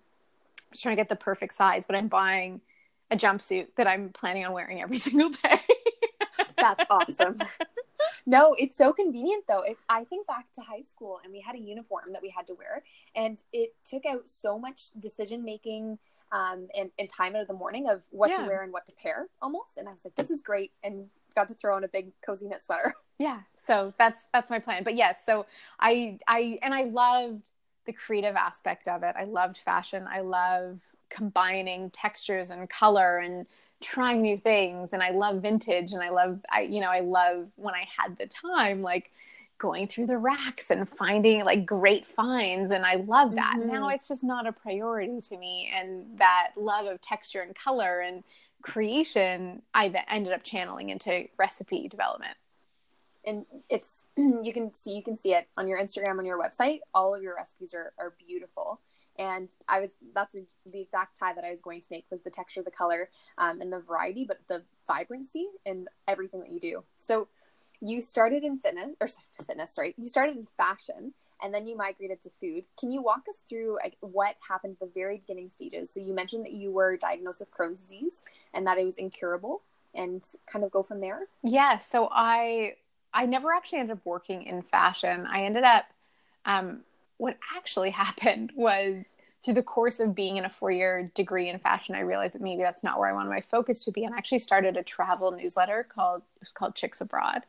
Trying 0.76 0.96
to 0.96 1.00
get 1.00 1.08
the 1.08 1.16
perfect 1.16 1.54
size, 1.54 1.86
but 1.86 1.96
I'm 1.96 2.08
buying 2.08 2.60
a 3.10 3.16
jumpsuit 3.16 3.68
that 3.76 3.86
I'm 3.86 4.10
planning 4.10 4.44
on 4.44 4.52
wearing 4.52 4.82
every 4.82 4.98
single 5.08 5.30
day. 5.30 5.60
That's 6.56 6.84
awesome. 6.90 7.38
No, 8.26 8.54
it's 8.58 8.76
so 8.76 8.92
convenient 8.92 9.44
though. 9.48 9.62
If 9.62 9.78
I 9.88 10.04
think 10.04 10.26
back 10.26 10.46
to 10.54 10.60
high 10.60 10.82
school 10.82 11.20
and 11.22 11.32
we 11.32 11.40
had 11.40 11.54
a 11.54 11.58
uniform 11.58 12.12
that 12.12 12.22
we 12.22 12.30
had 12.30 12.46
to 12.46 12.54
wear 12.54 12.82
and 13.14 13.42
it 13.52 13.74
took 13.84 14.06
out 14.06 14.28
so 14.28 14.58
much 14.58 14.90
decision 14.98 15.44
making 15.44 15.98
um, 16.32 16.68
and, 16.76 16.90
and 16.98 17.08
time 17.08 17.36
out 17.36 17.42
of 17.42 17.48
the 17.48 17.54
morning 17.54 17.88
of 17.88 18.02
what 18.10 18.30
yeah. 18.30 18.38
to 18.38 18.46
wear 18.46 18.62
and 18.62 18.72
what 18.72 18.86
to 18.86 18.92
pair 18.92 19.28
almost. 19.40 19.76
And 19.76 19.88
I 19.88 19.92
was 19.92 20.04
like, 20.04 20.14
this 20.16 20.30
is 20.30 20.42
great. 20.42 20.72
And 20.82 21.06
got 21.34 21.48
to 21.48 21.54
throw 21.54 21.76
on 21.76 21.84
a 21.84 21.88
big 21.88 22.12
cozy 22.24 22.46
knit 22.46 22.64
sweater. 22.64 22.94
Yeah. 23.16 23.42
So 23.56 23.94
that's, 23.96 24.22
that's 24.32 24.50
my 24.50 24.58
plan. 24.58 24.82
But 24.82 24.96
yes, 24.96 25.18
so 25.24 25.46
I, 25.78 26.18
I, 26.26 26.58
and 26.62 26.74
I 26.74 26.82
loved 26.84 27.44
the 27.84 27.92
creative 27.92 28.36
aspect 28.36 28.88
of 28.88 29.02
it. 29.02 29.14
I 29.18 29.24
loved 29.24 29.58
fashion. 29.58 30.06
I 30.08 30.20
love 30.20 30.80
combining 31.10 31.90
textures 31.90 32.50
and 32.50 32.68
color 32.68 33.18
and 33.18 33.46
trying 33.80 34.22
new 34.22 34.38
things. 34.38 34.92
And 34.92 35.02
I 35.02 35.10
love 35.10 35.42
vintage 35.42 35.92
and 35.92 36.02
I 36.02 36.10
love, 36.10 36.40
I, 36.50 36.62
you 36.62 36.80
know, 36.80 36.90
I 36.90 37.00
love 37.00 37.48
when 37.56 37.74
I 37.74 37.86
had 37.96 38.16
the 38.16 38.26
time, 38.26 38.82
like, 38.82 39.10
going 39.58 39.86
through 39.86 40.06
the 40.06 40.18
racks 40.18 40.70
and 40.70 40.88
finding 40.88 41.44
like 41.44 41.64
great 41.64 42.04
finds 42.04 42.72
and 42.72 42.84
I 42.84 42.96
love 42.96 43.36
that. 43.36 43.56
Mm-hmm. 43.56 43.72
Now 43.72 43.88
it's 43.88 44.08
just 44.08 44.24
not 44.24 44.46
a 44.48 44.52
priority 44.52 45.20
to 45.20 45.36
me 45.38 45.72
and 45.74 46.18
that 46.18 46.50
love 46.56 46.86
of 46.86 47.00
texture 47.00 47.40
and 47.40 47.54
color 47.54 48.00
and 48.00 48.24
creation 48.62 49.62
I 49.72 49.94
ended 50.08 50.32
up 50.32 50.42
channeling 50.42 50.90
into 50.90 51.28
recipe 51.38 51.86
development. 51.88 52.36
And 53.26 53.46
it's 53.70 54.04
you 54.16 54.52
can 54.52 54.74
see 54.74 54.92
you 54.92 55.02
can 55.02 55.16
see 55.16 55.34
it 55.34 55.48
on 55.56 55.66
your 55.66 55.80
Instagram 55.80 56.18
on 56.18 56.26
your 56.26 56.40
website. 56.40 56.80
All 56.94 57.14
of 57.14 57.22
your 57.22 57.34
recipes 57.36 57.74
are 57.74 57.92
are 57.98 58.14
beautiful. 58.26 58.80
And 59.18 59.48
I 59.68 59.80
was 59.80 59.90
that's 60.14 60.34
the 60.34 60.80
exact 60.80 61.18
tie 61.18 61.34
that 61.34 61.44
I 61.44 61.50
was 61.50 61.62
going 61.62 61.80
to 61.80 61.88
make 61.90 62.06
was 62.10 62.22
the 62.22 62.30
texture, 62.30 62.62
the 62.62 62.70
color, 62.70 63.10
um, 63.38 63.60
and 63.60 63.72
the 63.72 63.80
variety, 63.80 64.24
but 64.24 64.40
the 64.48 64.62
vibrancy 64.86 65.48
in 65.64 65.86
everything 66.08 66.40
that 66.40 66.50
you 66.50 66.60
do. 66.60 66.84
So 66.96 67.28
you 67.80 68.00
started 68.00 68.44
in 68.44 68.58
fitness 68.58 68.90
or 69.00 69.08
fitness, 69.46 69.76
right? 69.78 69.94
You 69.96 70.08
started 70.08 70.36
in 70.36 70.46
fashion 70.46 71.14
and 71.42 71.52
then 71.52 71.66
you 71.66 71.76
migrated 71.76 72.20
to 72.22 72.30
food. 72.30 72.66
Can 72.78 72.90
you 72.90 73.02
walk 73.02 73.24
us 73.28 73.42
through 73.48 73.76
like, 73.82 73.96
what 74.00 74.36
happened 74.48 74.76
at 74.80 74.86
the 74.88 74.92
very 74.94 75.18
beginning 75.18 75.50
stages? 75.50 75.92
So 75.92 76.00
you 76.00 76.14
mentioned 76.14 76.44
that 76.46 76.52
you 76.52 76.72
were 76.72 76.96
diagnosed 76.96 77.40
with 77.40 77.52
Crohn's 77.52 77.82
disease 77.82 78.22
and 78.54 78.66
that 78.66 78.78
it 78.78 78.84
was 78.84 78.98
incurable 78.98 79.62
and 79.94 80.24
kind 80.46 80.64
of 80.64 80.70
go 80.70 80.82
from 80.82 81.00
there. 81.00 81.28
Yeah. 81.42 81.78
So 81.78 82.08
I, 82.10 82.76
I 83.14 83.26
never 83.26 83.52
actually 83.52 83.78
ended 83.78 83.96
up 83.98 84.04
working 84.04 84.42
in 84.42 84.62
fashion. 84.62 85.26
I 85.30 85.44
ended 85.44 85.64
up, 85.64 85.86
um, 86.44 86.80
what 87.16 87.38
actually 87.56 87.90
happened 88.04 88.52
was 88.54 89.06
through 89.44 89.54
the 89.54 89.62
course 89.62 90.00
of 90.00 90.14
being 90.14 90.38
in 90.38 90.46
a 90.46 90.48
four 90.48 90.70
year 90.70 91.10
degree 91.14 91.50
in 91.50 91.58
fashion, 91.58 91.94
I 91.94 92.00
realized 92.00 92.34
that 92.34 92.40
maybe 92.40 92.62
that's 92.62 92.82
not 92.82 92.98
where 92.98 93.10
I 93.10 93.12
wanted 93.12 93.28
my 93.28 93.42
focus 93.42 93.84
to 93.84 93.92
be, 93.92 94.04
and 94.04 94.14
I 94.14 94.18
actually 94.18 94.38
started 94.38 94.78
a 94.78 94.82
travel 94.82 95.30
newsletter 95.32 95.86
called 95.86 96.22
it 96.36 96.40
was 96.40 96.52
called 96.52 96.74
Chicks 96.74 97.02
Abroad. 97.02 97.42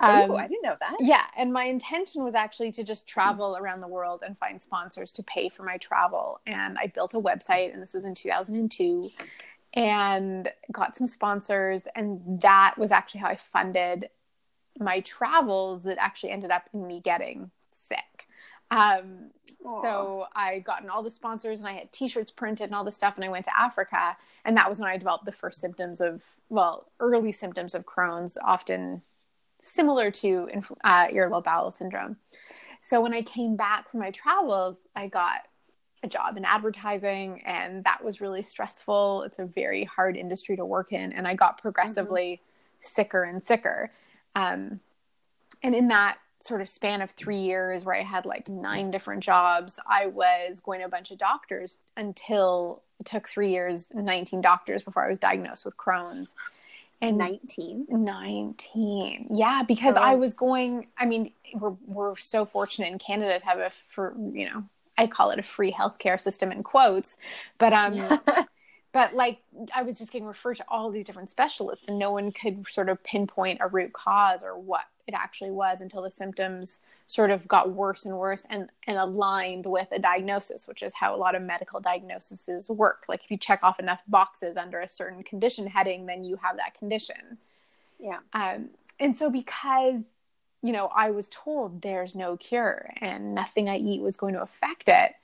Um, 0.00 0.30
oh, 0.30 0.36
I 0.36 0.46
didn't 0.46 0.62
know 0.62 0.76
that. 0.80 0.96
Yeah, 1.00 1.24
and 1.36 1.50
my 1.50 1.64
intention 1.64 2.22
was 2.22 2.34
actually 2.34 2.70
to 2.72 2.84
just 2.84 3.06
travel 3.06 3.56
around 3.58 3.80
the 3.80 3.88
world 3.88 4.22
and 4.26 4.36
find 4.36 4.60
sponsors 4.60 5.10
to 5.12 5.22
pay 5.22 5.48
for 5.48 5.62
my 5.62 5.78
travel. 5.78 6.40
And 6.46 6.76
I 6.78 6.88
built 6.88 7.14
a 7.14 7.20
website, 7.20 7.72
and 7.72 7.80
this 7.80 7.94
was 7.94 8.04
in 8.04 8.14
2002, 8.14 9.10
and 9.72 10.50
got 10.70 10.96
some 10.96 11.06
sponsors, 11.06 11.84
and 11.96 12.20
that 12.42 12.74
was 12.76 12.92
actually 12.92 13.20
how 13.20 13.28
I 13.28 13.36
funded 13.36 14.10
my 14.78 15.00
travels. 15.00 15.84
That 15.84 15.98
actually 15.98 16.30
ended 16.30 16.50
up 16.50 16.68
in 16.72 16.86
me 16.86 17.00
getting 17.00 17.50
sick. 17.70 18.26
Um, 18.70 19.30
so 19.80 20.26
I 20.34 20.58
gotten 20.60 20.90
all 20.90 21.02
the 21.02 21.10
sponsors 21.10 21.60
and 21.60 21.68
I 21.68 21.72
had 21.72 21.92
t-shirts 21.92 22.30
printed 22.30 22.66
and 22.66 22.74
all 22.74 22.84
this 22.84 22.96
stuff 22.96 23.14
and 23.16 23.24
I 23.24 23.28
went 23.28 23.44
to 23.44 23.58
Africa 23.58 24.16
and 24.44 24.56
that 24.56 24.68
was 24.68 24.80
when 24.80 24.88
I 24.88 24.96
developed 24.96 25.24
the 25.24 25.32
first 25.32 25.60
symptoms 25.60 26.00
of 26.00 26.22
well 26.48 26.90
early 26.98 27.32
symptoms 27.32 27.74
of 27.74 27.86
Crohn's 27.86 28.36
often 28.42 29.02
similar 29.60 30.10
to 30.10 30.48
uh, 30.82 31.08
irritable 31.12 31.42
bowel 31.42 31.70
syndrome. 31.70 32.16
So 32.80 33.00
when 33.00 33.14
I 33.14 33.22
came 33.22 33.54
back 33.54 33.88
from 33.88 34.00
my 34.00 34.10
travels, 34.10 34.78
I 34.96 35.06
got 35.06 35.42
a 36.02 36.08
job 36.08 36.36
in 36.36 36.44
advertising 36.44 37.42
and 37.44 37.84
that 37.84 38.02
was 38.02 38.20
really 38.20 38.42
stressful. 38.42 39.22
It's 39.22 39.38
a 39.38 39.46
very 39.46 39.84
hard 39.84 40.16
industry 40.16 40.56
to 40.56 40.64
work 40.64 40.92
in 40.92 41.12
and 41.12 41.28
I 41.28 41.34
got 41.34 41.58
progressively 41.58 42.40
mm-hmm. 42.42 42.78
sicker 42.80 43.22
and 43.22 43.40
sicker. 43.40 43.92
Um, 44.34 44.80
and 45.62 45.74
in 45.74 45.88
that 45.88 46.18
sort 46.40 46.60
of 46.60 46.68
span 46.68 47.02
of 47.02 47.10
three 47.10 47.38
years 47.38 47.84
where 47.84 47.94
I 47.94 48.02
had 48.02 48.26
like 48.26 48.48
nine 48.48 48.90
different 48.90 49.22
jobs, 49.22 49.78
I 49.86 50.06
was 50.06 50.60
going 50.60 50.80
to 50.80 50.86
a 50.86 50.88
bunch 50.88 51.10
of 51.10 51.18
doctors 51.18 51.78
until 51.96 52.82
it 53.00 53.06
took 53.06 53.28
three 53.28 53.50
years, 53.50 53.88
19 53.94 54.40
doctors 54.40 54.82
before 54.82 55.04
I 55.04 55.08
was 55.08 55.18
diagnosed 55.18 55.64
with 55.64 55.76
Crohn's. 55.76 56.34
And 57.00 57.18
19? 57.18 57.86
19. 57.88 59.26
Yeah, 59.34 59.64
because 59.66 59.96
oh. 59.96 60.00
I 60.00 60.14
was 60.14 60.34
going, 60.34 60.86
I 60.96 61.06
mean, 61.06 61.32
we're, 61.52 61.74
we're 61.84 62.16
so 62.16 62.44
fortunate 62.44 62.92
in 62.92 62.98
Canada 62.98 63.40
to 63.40 63.44
have 63.44 63.58
a, 63.58 63.70
for, 63.70 64.14
you 64.32 64.48
know, 64.48 64.64
I 64.96 65.08
call 65.08 65.30
it 65.30 65.38
a 65.40 65.42
free 65.42 65.72
healthcare 65.72 66.20
system 66.20 66.52
in 66.52 66.62
quotes, 66.62 67.16
but, 67.58 67.72
um, 67.72 67.98
but 68.92 69.14
like 69.14 69.38
I 69.74 69.82
was 69.82 69.98
just 69.98 70.12
getting 70.12 70.26
referred 70.26 70.56
to 70.56 70.64
all 70.68 70.90
these 70.90 71.04
different 71.04 71.30
specialists 71.30 71.88
and 71.88 71.98
no 71.98 72.12
one 72.12 72.30
could 72.30 72.66
sort 72.68 72.88
of 72.88 73.02
pinpoint 73.02 73.58
a 73.60 73.68
root 73.68 73.92
cause 73.92 74.42
or 74.42 74.58
what 74.58 74.84
it 75.06 75.14
actually 75.14 75.50
was 75.50 75.80
until 75.80 76.02
the 76.02 76.10
symptoms 76.10 76.80
sort 77.06 77.30
of 77.30 77.48
got 77.48 77.70
worse 77.72 78.04
and 78.04 78.16
worse 78.16 78.46
and, 78.48 78.70
and 78.86 78.98
aligned 78.98 79.66
with 79.66 79.88
a 79.92 79.98
diagnosis, 79.98 80.68
which 80.68 80.82
is 80.82 80.94
how 80.94 81.14
a 81.14 81.16
lot 81.16 81.34
of 81.34 81.42
medical 81.42 81.80
diagnoses 81.80 82.68
work. 82.70 83.04
Like 83.08 83.24
if 83.24 83.30
you 83.30 83.36
check 83.36 83.60
off 83.62 83.80
enough 83.80 84.00
boxes 84.06 84.56
under 84.56 84.80
a 84.80 84.88
certain 84.88 85.22
condition 85.22 85.66
heading, 85.66 86.06
then 86.06 86.24
you 86.24 86.36
have 86.36 86.56
that 86.58 86.78
condition. 86.78 87.38
Yeah. 87.98 88.18
Um, 88.32 88.70
and 89.00 89.16
so 89.16 89.30
because, 89.30 90.02
you 90.62 90.72
know, 90.72 90.86
I 90.94 91.10
was 91.10 91.28
told 91.28 91.82
there's 91.82 92.14
no 92.14 92.36
cure 92.36 92.90
and 93.00 93.34
nothing 93.34 93.68
I 93.68 93.78
eat 93.78 94.00
was 94.00 94.16
going 94.16 94.34
to 94.34 94.42
affect 94.42 94.84
it, 94.88 95.14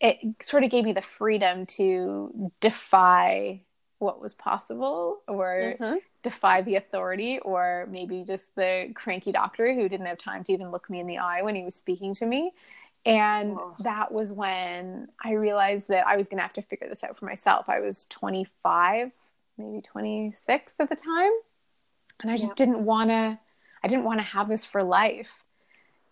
it 0.00 0.18
sort 0.40 0.64
of 0.64 0.70
gave 0.70 0.84
me 0.84 0.92
the 0.92 1.02
freedom 1.02 1.66
to 1.66 2.52
defy 2.60 3.60
what 3.98 4.20
was 4.20 4.34
possible 4.34 5.20
or 5.26 5.74
mm-hmm. 5.74 5.96
defy 6.22 6.60
the 6.62 6.76
authority 6.76 7.38
or 7.40 7.88
maybe 7.90 8.24
just 8.24 8.54
the 8.54 8.90
cranky 8.94 9.32
doctor 9.32 9.72
who 9.74 9.88
didn't 9.88 10.06
have 10.06 10.18
time 10.18 10.44
to 10.44 10.52
even 10.52 10.70
look 10.70 10.90
me 10.90 11.00
in 11.00 11.06
the 11.06 11.18
eye 11.18 11.42
when 11.42 11.54
he 11.54 11.64
was 11.64 11.74
speaking 11.74 12.12
to 12.12 12.26
me 12.26 12.52
and 13.06 13.56
oh. 13.58 13.74
that 13.80 14.12
was 14.12 14.32
when 14.32 15.08
i 15.24 15.32
realized 15.32 15.88
that 15.88 16.06
i 16.06 16.16
was 16.16 16.28
going 16.28 16.36
to 16.36 16.42
have 16.42 16.52
to 16.52 16.62
figure 16.62 16.86
this 16.88 17.04
out 17.04 17.16
for 17.16 17.24
myself 17.24 17.68
i 17.68 17.80
was 17.80 18.04
25 18.10 19.10
maybe 19.56 19.80
26 19.80 20.74
at 20.78 20.88
the 20.90 20.96
time 20.96 21.32
and 22.20 22.30
i 22.30 22.36
just 22.36 22.48
yeah. 22.48 22.54
didn't 22.56 22.84
want 22.84 23.08
to 23.08 23.38
i 23.82 23.88
didn't 23.88 24.04
want 24.04 24.18
to 24.18 24.24
have 24.24 24.48
this 24.48 24.64
for 24.66 24.82
life 24.82 25.42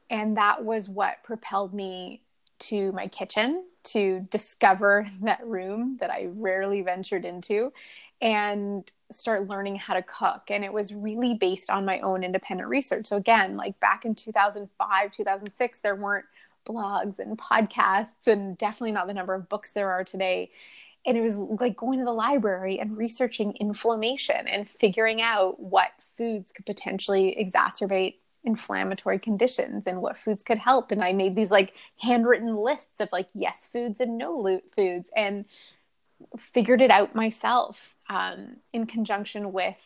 and 0.09 0.39
that 0.39 0.65
was 0.65 0.89
what 0.89 1.23
propelled 1.23 1.75
me 1.75 2.23
to 2.69 2.93
my 2.93 3.07
kitchen 3.09 3.65
to 3.85 4.27
discover 4.31 5.07
that 5.23 5.47
room 5.47 5.99
that 6.01 6.11
I 6.11 6.29
rarely 6.33 6.83
ventured 6.83 7.25
into 7.25 7.73
and 8.21 8.91
start 9.11 9.49
learning 9.49 9.77
how 9.77 9.95
to 9.95 10.03
cook. 10.03 10.45
And 10.49 10.65
it 10.65 10.73
was 10.73 10.95
really 10.95 11.35
based 11.35 11.69
on 11.71 11.85
my 11.85 12.01
own 12.01 12.25
independent 12.25 12.69
research. 12.69 13.07
So, 13.07 13.17
again, 13.17 13.57
like 13.57 13.79
back 13.81 14.05
in 14.05 14.15
2005, 14.15 15.11
2006, 15.11 15.81
there 15.81 15.97
weren't 15.97 16.25
blogs 16.65 17.19
and 17.19 17.39
podcasts, 17.39 18.27
and 18.27 18.57
definitely 18.57 18.93
not 18.93 19.07
the 19.07 19.15
number 19.15 19.35
of 19.35 19.49
books 19.49 19.73
there 19.73 19.91
are 19.91 20.05
today. 20.05 20.51
And 21.07 21.19
it 21.19 21.21
was 21.21 21.37
like 21.37 21.77
going 21.77 21.99
to 21.99 22.05
the 22.07 22.13
library 22.13 22.81
and 22.81 22.97
researching 22.97 23.53
inflammation 23.61 24.49
and 24.49 24.69
figuring 24.69 25.21
out 25.21 25.61
what 25.61 25.91
foods 26.17 26.51
could 26.51 26.65
potentially 26.65 27.37
exacerbate 27.39 28.15
inflammatory 28.45 29.19
conditions 29.19 29.85
and 29.87 30.01
what 30.01 30.19
foods 30.19 30.45
could 30.45 30.59
help 30.59 30.91
and 30.91 31.03
i 31.03 31.13
made 31.13 31.35
these 31.35 31.51
like 31.51 31.73
handwritten 31.99 32.57
lists 32.57 33.01
of 33.01 33.09
like 33.11 33.29
yes 33.35 33.69
foods 33.73 34.01
and 34.01 34.19
no 34.19 34.61
foods 34.77 35.11
and 35.17 35.45
figured 36.39 36.81
it 36.81 36.91
out 36.91 37.15
myself 37.15 37.95
um, 38.09 38.57
in 38.73 38.87
conjunction 38.87 39.53
with 39.53 39.83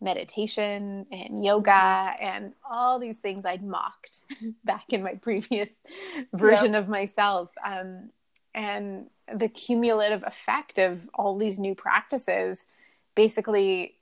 meditation 0.00 1.06
and 1.12 1.44
yoga 1.44 2.14
and 2.20 2.52
all 2.68 2.98
these 2.98 3.18
things 3.18 3.44
i'd 3.44 3.62
mocked 3.62 4.22
back 4.64 4.84
in 4.88 5.02
my 5.02 5.14
previous 5.14 5.70
version 6.32 6.72
yep. 6.72 6.82
of 6.82 6.88
myself 6.88 7.50
um, 7.64 8.10
and 8.54 9.06
the 9.32 9.48
cumulative 9.48 10.24
effect 10.26 10.78
of 10.78 11.08
all 11.14 11.38
these 11.38 11.58
new 11.58 11.74
practices 11.74 12.64
basically 13.14 13.96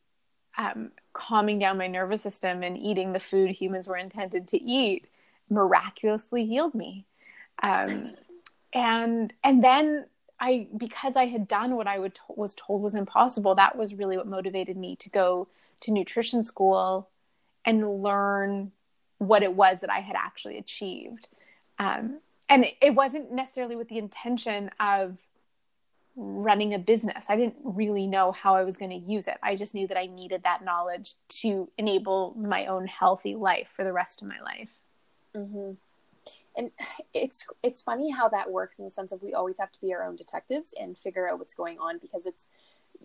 um, 0.59 0.93
calming 1.13 1.59
down 1.59 1.79
my 1.79 1.87
nervous 1.87 2.23
system 2.23 2.63
and 2.63 2.79
eating 2.79 3.13
the 3.13 3.21
food 3.21 3.51
humans 3.51 3.89
were 3.89 3.97
intended 3.97 4.49
to 4.49 4.63
eat 4.63 5.07
miraculously 5.49 6.47
healed 6.47 6.75
me. 6.75 7.07
Um, 7.63 8.15
and 8.73 9.33
and 9.43 9.65
then 9.65 10.07
i 10.39 10.67
because 10.77 11.17
i 11.17 11.27
had 11.27 11.49
done 11.49 11.75
what 11.75 11.87
i 11.87 11.99
would 11.99 12.19
was 12.29 12.55
told 12.55 12.81
was 12.83 12.95
impossible 12.95 13.55
that 13.55 13.77
was 13.77 13.95
really 13.95 14.17
what 14.17 14.27
motivated 14.27 14.77
me 14.77 14.95
to 14.97 15.11
go 15.11 15.49
to 15.81 15.91
nutrition 15.91 16.45
school 16.45 17.09
and 17.65 18.03
learn 18.03 18.71
what 19.19 19.43
it 19.43 19.53
was 19.53 19.81
that 19.81 19.91
i 19.91 20.01
had 20.01 20.17
actually 20.17 20.57
achieved. 20.57 21.29
Um, 21.79 22.21
and 22.49 22.65
it, 22.65 22.75
it 22.83 22.95
wasn't 22.95 23.33
necessarily 23.33 23.77
with 23.77 23.89
the 23.89 23.99
intention 23.99 24.71
of 24.81 25.17
running 26.21 26.75
a 26.75 26.79
business. 26.79 27.25
I 27.31 27.37
didn't 27.37 27.57
really 27.65 28.07
know 28.07 28.31
how 28.31 28.55
I 28.55 28.63
was 28.63 28.77
going 28.77 28.91
to 28.91 29.11
use 29.11 29.27
it. 29.27 29.39
I 29.43 29.57
just 29.57 29.75
knew 29.75 29.87
that 29.87 29.97
I 29.97 30.05
needed 30.05 30.43
that 30.43 30.63
knowledge 30.63 31.15
to 31.41 31.71
enable 31.79 32.35
my 32.37 32.67
own 32.67 32.87
healthy 32.87 33.35
life 33.35 33.69
for 33.75 33.85
the 33.85 33.93
rest 33.93 34.21
of 34.21 34.29
my 34.29 34.39
life. 34.41 34.79
Mm-hmm. 35.35 35.73
And 36.57 36.71
it's 37.15 37.47
it's 37.63 37.81
funny 37.81 38.11
how 38.11 38.29
that 38.29 38.51
works 38.51 38.79
in 38.79 38.85
the 38.85 38.91
sense 38.91 39.13
of 39.13 39.23
we 39.23 39.33
always 39.33 39.59
have 39.59 39.73
to 39.73 39.81
be 39.81 39.95
our 39.95 40.05
own 40.05 40.17
detectives 40.17 40.75
and 40.79 40.99
figure 40.99 41.29
out 41.29 41.39
what's 41.39 41.55
going 41.55 41.79
on 41.79 41.99
because 41.99 42.27
it's 42.27 42.47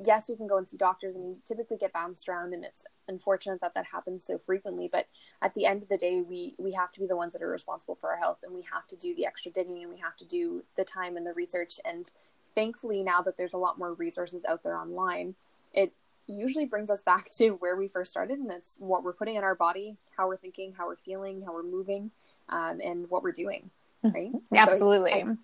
yes 0.05 0.27
we 0.27 0.35
can 0.35 0.47
go 0.47 0.57
and 0.57 0.67
see 0.67 0.75
doctors 0.75 1.15
and 1.15 1.23
we 1.23 1.35
typically 1.45 1.77
get 1.77 1.93
bounced 1.93 2.27
around 2.27 2.53
and 2.53 2.65
it's 2.65 2.85
unfortunate 3.07 3.61
that 3.61 3.73
that 3.75 3.85
happens 3.85 4.25
so 4.25 4.37
frequently 4.37 4.89
but 4.91 5.07
at 5.41 5.53
the 5.53 5.65
end 5.65 5.83
of 5.83 5.89
the 5.89 5.97
day 5.97 6.21
we 6.21 6.53
we 6.57 6.73
have 6.73 6.91
to 6.91 6.99
be 6.99 7.05
the 7.05 7.15
ones 7.15 7.31
that 7.31 7.41
are 7.41 7.47
responsible 7.47 7.95
for 7.95 8.09
our 8.09 8.17
health 8.17 8.39
and 8.43 8.53
we 8.53 8.63
have 8.63 8.85
to 8.87 8.97
do 8.97 9.15
the 9.15 9.25
extra 9.25 9.51
digging 9.51 9.83
and 9.83 9.91
we 9.91 9.99
have 9.99 10.15
to 10.15 10.25
do 10.25 10.63
the 10.75 10.83
time 10.83 11.15
and 11.15 11.25
the 11.25 11.33
research 11.33 11.79
and 11.85 12.11
thankfully 12.55 13.03
now 13.03 13.21
that 13.21 13.37
there's 13.37 13.53
a 13.53 13.57
lot 13.57 13.77
more 13.77 13.93
resources 13.93 14.45
out 14.47 14.63
there 14.63 14.77
online 14.77 15.35
it 15.73 15.91
usually 16.27 16.65
brings 16.65 16.89
us 16.89 17.03
back 17.03 17.29
to 17.29 17.51
where 17.51 17.75
we 17.75 17.87
first 17.87 18.09
started 18.09 18.39
and 18.39 18.51
it's 18.51 18.77
what 18.79 19.03
we're 19.03 19.13
putting 19.13 19.35
in 19.35 19.43
our 19.43 19.55
body 19.55 19.95
how 20.17 20.27
we're 20.27 20.37
thinking 20.37 20.73
how 20.73 20.87
we're 20.87 20.95
feeling 20.95 21.41
how 21.41 21.53
we're 21.53 21.63
moving 21.63 22.09
um, 22.49 22.79
and 22.83 23.09
what 23.09 23.23
we're 23.23 23.31
doing 23.31 23.69
right? 24.03 24.31
Absolutely 24.55 25.11
so 25.11 25.37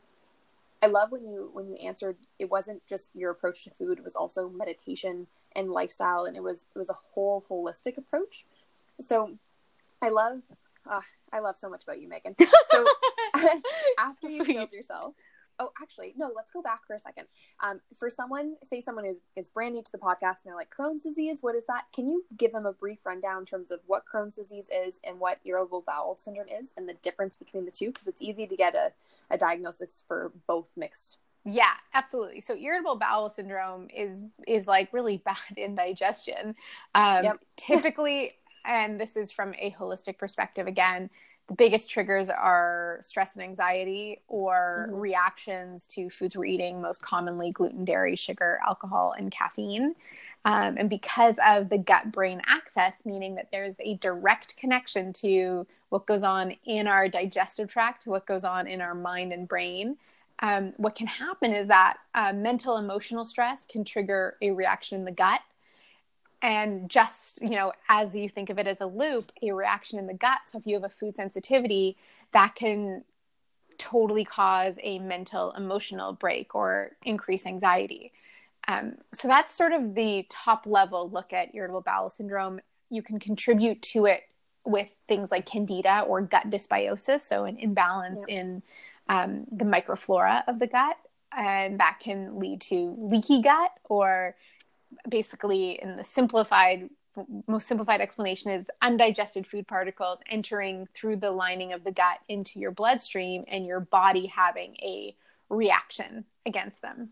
I, 0.81 0.85
I 0.85 0.89
love 0.89 1.11
when 1.11 1.25
you 1.25 1.49
when 1.53 1.67
you 1.67 1.75
answered 1.75 2.17
it 2.39 2.49
wasn't 2.49 2.85
just 2.87 3.11
your 3.13 3.31
approach 3.31 3.63
to 3.65 3.69
food 3.69 3.97
it 3.97 4.03
was 4.03 4.15
also 4.15 4.49
meditation 4.49 5.27
and 5.55 5.69
lifestyle 5.69 6.25
and 6.25 6.35
it 6.35 6.43
was 6.43 6.65
it 6.75 6.79
was 6.79 6.89
a 6.89 6.93
whole 6.93 7.41
holistic 7.41 7.97
approach. 7.97 8.45
So 8.99 9.37
i 10.01 10.09
love 10.09 10.41
uh, 10.89 11.01
i 11.31 11.39
love 11.39 11.57
so 11.57 11.69
much 11.69 11.83
about 11.83 12.01
you 12.01 12.09
meghan. 12.09 12.35
So 12.69 12.85
after 13.99 14.29
you 14.29 14.43
healed 14.43 14.71
yourself 14.71 15.13
oh 15.61 15.71
actually 15.81 16.13
no 16.17 16.31
let's 16.35 16.51
go 16.51 16.61
back 16.61 16.85
for 16.85 16.95
a 16.95 16.99
second 16.99 17.25
um, 17.61 17.79
for 17.97 18.09
someone 18.09 18.55
say 18.63 18.81
someone 18.81 19.05
is, 19.05 19.21
is 19.35 19.49
brand 19.49 19.73
new 19.73 19.81
to 19.81 19.91
the 19.91 19.97
podcast 19.97 20.43
and 20.43 20.45
they're 20.45 20.55
like 20.55 20.73
crohn's 20.75 21.03
disease 21.03 21.39
what 21.41 21.55
is 21.55 21.65
that 21.67 21.83
can 21.93 22.07
you 22.07 22.23
give 22.37 22.51
them 22.51 22.65
a 22.65 22.73
brief 22.73 23.05
rundown 23.05 23.39
in 23.39 23.45
terms 23.45 23.71
of 23.71 23.79
what 23.85 24.03
crohn's 24.11 24.35
disease 24.35 24.67
is 24.73 24.99
and 25.03 25.19
what 25.19 25.39
irritable 25.45 25.83
bowel 25.85 26.15
syndrome 26.15 26.47
is 26.47 26.73
and 26.77 26.89
the 26.89 26.95
difference 26.95 27.37
between 27.37 27.65
the 27.65 27.71
two 27.71 27.87
because 27.87 28.07
it's 28.07 28.21
easy 28.21 28.47
to 28.47 28.55
get 28.55 28.75
a, 28.75 28.91
a 29.29 29.37
diagnosis 29.37 30.03
for 30.07 30.31
both 30.47 30.69
mixed 30.75 31.17
yeah, 31.43 31.73
absolutely. 31.95 32.39
So 32.39 32.55
irritable 32.55 32.97
bowel 32.97 33.27
syndrome 33.27 33.87
is 33.91 34.23
is 34.47 34.67
like 34.67 34.93
really 34.93 35.17
bad 35.25 35.37
indigestion. 35.57 36.55
Um, 36.93 37.23
yep. 37.23 37.39
typically, 37.57 38.31
and 38.65 38.99
this 38.99 39.15
is 39.15 39.31
from 39.31 39.53
a 39.57 39.71
holistic 39.71 40.17
perspective 40.17 40.67
again, 40.67 41.09
the 41.51 41.55
biggest 41.57 41.89
triggers 41.89 42.29
are 42.29 42.97
stress 43.01 43.35
and 43.35 43.43
anxiety 43.43 44.21
or 44.29 44.87
mm-hmm. 44.87 44.99
reactions 44.99 45.85
to 45.85 46.09
foods 46.09 46.37
we're 46.37 46.45
eating, 46.45 46.81
most 46.81 47.01
commonly 47.01 47.51
gluten, 47.51 47.83
dairy, 47.83 48.15
sugar, 48.15 48.57
alcohol, 48.65 49.13
and 49.17 49.33
caffeine. 49.33 49.93
Um, 50.45 50.75
and 50.77 50.89
because 50.89 51.35
of 51.45 51.67
the 51.67 51.77
gut 51.77 52.09
brain 52.13 52.41
axis, 52.47 52.93
meaning 53.03 53.35
that 53.35 53.51
there's 53.51 53.75
a 53.81 53.95
direct 53.95 54.55
connection 54.55 55.11
to 55.13 55.67
what 55.89 56.05
goes 56.05 56.23
on 56.23 56.55
in 56.63 56.87
our 56.87 57.09
digestive 57.09 57.69
tract, 57.69 58.03
to 58.03 58.11
what 58.11 58.25
goes 58.25 58.45
on 58.45 58.65
in 58.65 58.79
our 58.79 58.95
mind 58.95 59.33
and 59.33 59.45
brain, 59.45 59.97
um, 60.39 60.71
what 60.77 60.95
can 60.95 61.07
happen 61.07 61.51
is 61.53 61.67
that 61.67 61.97
uh, 62.15 62.31
mental 62.31 62.77
emotional 62.77 63.25
stress 63.25 63.65
can 63.65 63.83
trigger 63.83 64.37
a 64.41 64.51
reaction 64.51 64.97
in 64.99 65.03
the 65.03 65.11
gut 65.11 65.41
and 66.41 66.89
just 66.89 67.41
you 67.41 67.51
know 67.51 67.71
as 67.89 68.15
you 68.15 68.27
think 68.27 68.49
of 68.49 68.57
it 68.57 68.67
as 68.67 68.81
a 68.81 68.85
loop 68.85 69.31
a 69.41 69.51
reaction 69.51 69.99
in 69.99 70.07
the 70.07 70.13
gut 70.13 70.39
so 70.45 70.57
if 70.57 70.65
you 70.65 70.73
have 70.75 70.83
a 70.83 70.89
food 70.89 71.15
sensitivity 71.15 71.97
that 72.33 72.55
can 72.55 73.03
totally 73.81 74.23
cause 74.23 74.75
a 74.83 74.99
mental 74.99 75.51
emotional 75.53 76.13
break 76.13 76.53
or 76.53 76.91
increase 77.03 77.47
anxiety. 77.47 78.11
Um, 78.67 78.97
so 79.11 79.27
that's 79.27 79.55
sort 79.55 79.73
of 79.73 79.95
the 79.95 80.27
top 80.29 80.67
level 80.67 81.09
look 81.09 81.33
at 81.33 81.55
irritable 81.55 81.81
bowel 81.81 82.11
syndrome. 82.11 82.59
You 82.91 83.01
can 83.01 83.19
contribute 83.19 83.81
to 83.93 84.05
it 84.05 84.21
with 84.65 84.95
things 85.07 85.31
like 85.31 85.47
candida 85.47 86.01
or 86.01 86.21
gut 86.21 86.51
dysbiosis, 86.51 87.21
so 87.21 87.45
an 87.45 87.57
imbalance 87.57 88.23
yeah. 88.27 88.41
in 88.41 88.63
um, 89.09 89.45
the 89.51 89.65
microflora 89.65 90.43
of 90.47 90.59
the 90.59 90.67
gut, 90.67 90.97
and 91.35 91.79
that 91.79 91.97
can 91.99 92.37
lead 92.39 92.61
to 92.61 92.95
leaky 92.99 93.41
gut 93.41 93.71
or 93.85 94.35
basically 95.09 95.79
in 95.81 95.97
the 95.97 96.03
simplified 96.03 96.89
most 97.47 97.67
simplified 97.67 98.01
explanation 98.01 98.51
is 98.51 98.67
undigested 98.81 99.45
food 99.45 99.67
particles 99.67 100.19
entering 100.29 100.87
through 100.93 101.17
the 101.17 101.31
lining 101.31 101.73
of 101.73 101.83
the 101.83 101.91
gut 101.91 102.19
into 102.29 102.59
your 102.59 102.71
bloodstream 102.71 103.43
and 103.47 103.65
your 103.65 103.81
body 103.81 104.27
having 104.27 104.75
a 104.77 105.15
reaction 105.49 106.23
against 106.45 106.81
them. 106.81 107.09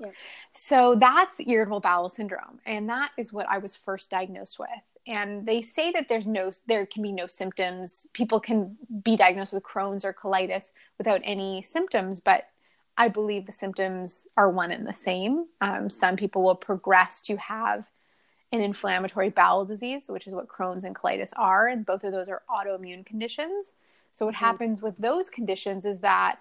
Yeah. 0.00 0.10
So 0.52 0.96
that's 0.96 1.40
irritable 1.40 1.80
bowel 1.80 2.08
syndrome 2.08 2.60
and 2.66 2.88
that 2.90 3.12
is 3.16 3.32
what 3.32 3.48
I 3.48 3.58
was 3.58 3.76
first 3.76 4.10
diagnosed 4.10 4.58
with. 4.58 4.68
And 5.06 5.46
they 5.46 5.60
say 5.60 5.92
that 5.92 6.08
there's 6.08 6.26
no 6.26 6.50
there 6.66 6.86
can 6.86 7.02
be 7.02 7.12
no 7.12 7.26
symptoms. 7.26 8.06
People 8.12 8.40
can 8.40 8.76
be 9.02 9.16
diagnosed 9.16 9.52
with 9.52 9.62
Crohn's 9.62 10.04
or 10.04 10.12
colitis 10.12 10.72
without 10.98 11.20
any 11.24 11.62
symptoms, 11.62 12.20
but 12.20 12.48
I 12.96 13.08
believe 13.08 13.46
the 13.46 13.52
symptoms 13.52 14.26
are 14.36 14.50
one 14.50 14.70
and 14.70 14.86
the 14.86 14.92
same. 14.92 15.46
Um, 15.60 15.90
some 15.90 16.16
people 16.16 16.42
will 16.42 16.54
progress 16.54 17.20
to 17.22 17.36
have 17.36 17.86
an 18.52 18.60
inflammatory 18.60 19.30
bowel 19.30 19.64
disease, 19.64 20.04
which 20.08 20.26
is 20.28 20.34
what 20.34 20.48
Crohn's 20.48 20.84
and 20.84 20.94
colitis 20.94 21.30
are, 21.36 21.66
and 21.66 21.84
both 21.84 22.04
of 22.04 22.12
those 22.12 22.28
are 22.28 22.42
autoimmune 22.48 23.04
conditions. 23.04 23.72
So, 24.12 24.26
what 24.26 24.36
mm-hmm. 24.36 24.44
happens 24.44 24.82
with 24.82 24.96
those 24.96 25.28
conditions 25.28 25.84
is 25.84 26.00
that, 26.00 26.38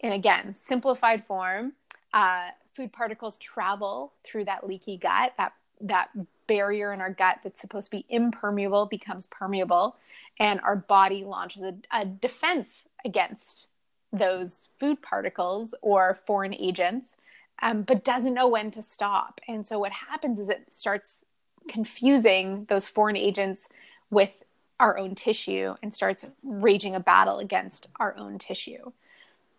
and 0.00 0.12
again, 0.12 0.56
simplified 0.64 1.24
form, 1.26 1.74
uh, 2.12 2.48
food 2.74 2.92
particles 2.92 3.36
travel 3.38 4.12
through 4.24 4.46
that 4.46 4.66
leaky 4.66 4.96
gut, 4.96 5.32
that 5.38 5.52
that 5.80 6.08
barrier 6.48 6.92
in 6.92 7.00
our 7.00 7.12
gut 7.12 7.38
that's 7.44 7.60
supposed 7.60 7.86
to 7.86 7.96
be 7.98 8.06
impermeable 8.08 8.86
becomes 8.86 9.26
permeable, 9.26 9.96
and 10.40 10.60
our 10.60 10.74
body 10.74 11.22
launches 11.24 11.62
a, 11.62 11.74
a 11.92 12.04
defense 12.04 12.84
against 13.04 13.68
those 14.12 14.68
food 14.78 15.02
particles 15.02 15.74
or 15.82 16.14
foreign 16.26 16.54
agents, 16.54 17.16
um, 17.60 17.82
but 17.82 18.04
doesn't 18.04 18.34
know 18.34 18.48
when 18.48 18.70
to 18.70 18.82
stop. 18.82 19.40
And 19.48 19.66
so 19.66 19.78
what 19.78 19.92
happens 19.92 20.38
is 20.38 20.48
it 20.48 20.72
starts 20.72 21.24
confusing 21.68 22.66
those 22.68 22.88
foreign 22.88 23.16
agents 23.16 23.68
with 24.10 24.42
our 24.80 24.96
own 24.96 25.14
tissue 25.14 25.74
and 25.82 25.92
starts 25.92 26.24
raging 26.44 26.94
a 26.94 27.00
battle 27.00 27.38
against 27.38 27.88
our 27.96 28.16
own 28.16 28.38
tissue. 28.38 28.92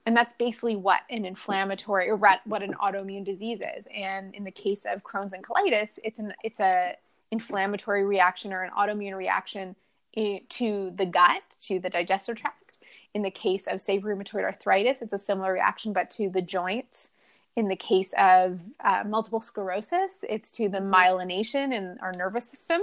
And 0.06 0.16
that's 0.16 0.34
basically 0.34 0.76
what 0.76 1.02
an 1.10 1.26
inflammatory 1.26 2.10
or 2.10 2.16
what 2.16 2.64
an 2.64 2.74
autoimmune 2.82 3.26
disease 3.26 3.60
is. 3.78 3.86
And 3.94 4.34
in 4.34 4.44
the 4.44 4.52
case 4.52 4.86
of 4.86 5.04
Crohn's 5.04 5.34
and 5.34 5.44
colitis, 5.44 6.00
it's 6.04 6.20
an 6.20 6.34
it's 6.44 6.60
a 6.60 6.96
inflammatory 7.32 8.06
reaction 8.06 8.54
or 8.54 8.64
an 8.64 8.72
autoimmune 8.72 9.16
reaction 9.16 9.76
to 10.16 10.92
the 10.96 11.06
gut, 11.06 11.44
to 11.62 11.80
the 11.80 11.90
digestive 11.90 12.38
tract. 12.38 12.69
In 13.14 13.24
the 13.24 13.32
case 13.32 13.66
of 13.68 13.82
say 13.82 14.00
rheumatoid 14.00 14.44
arthritis, 14.44 15.02
it's 15.02 15.14
a 15.14 15.18
similar 15.18 15.54
reaction 15.54 15.94
but 15.94 16.10
to 16.12 16.30
the 16.30 16.42
joints 16.42 17.10
in 17.56 17.68
the 17.68 17.76
case 17.76 18.14
of 18.18 18.62
uh, 18.80 19.04
multiple 19.06 19.42
sclerosis, 19.42 20.24
it's 20.30 20.50
to 20.52 20.70
the 20.70 20.78
myelination 20.78 21.74
in 21.74 21.98
our 22.02 22.14
nervous 22.14 22.46
system. 22.46 22.82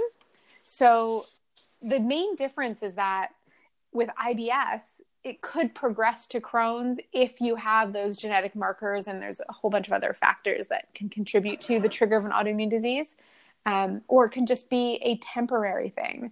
So 0.63 1.25
the 1.81 1.99
main 1.99 2.35
difference 2.35 2.83
is 2.83 2.95
that 2.95 3.29
with 3.91 4.09
IBS, 4.23 4.81
it 5.23 5.41
could 5.41 5.73
progress 5.73 6.27
to 6.27 6.39
Crohn's 6.39 6.99
if 7.11 7.41
you 7.41 7.55
have 7.55 7.91
those 7.91 8.17
genetic 8.17 8.55
markers, 8.55 9.07
and 9.07 9.21
there's 9.21 9.41
a 9.49 9.51
whole 9.51 9.71
bunch 9.71 9.87
of 9.87 9.93
other 9.93 10.15
factors 10.19 10.67
that 10.67 10.93
can 10.93 11.09
contribute 11.09 11.59
to 11.61 11.79
the 11.79 11.89
trigger 11.89 12.17
of 12.17 12.25
an 12.25 12.31
autoimmune 12.31 12.69
disease, 12.69 13.15
um, 13.65 14.01
or 14.07 14.25
it 14.25 14.29
can 14.29 14.45
just 14.45 14.69
be 14.69 14.99
a 15.01 15.17
temporary 15.17 15.89
thing, 15.89 16.31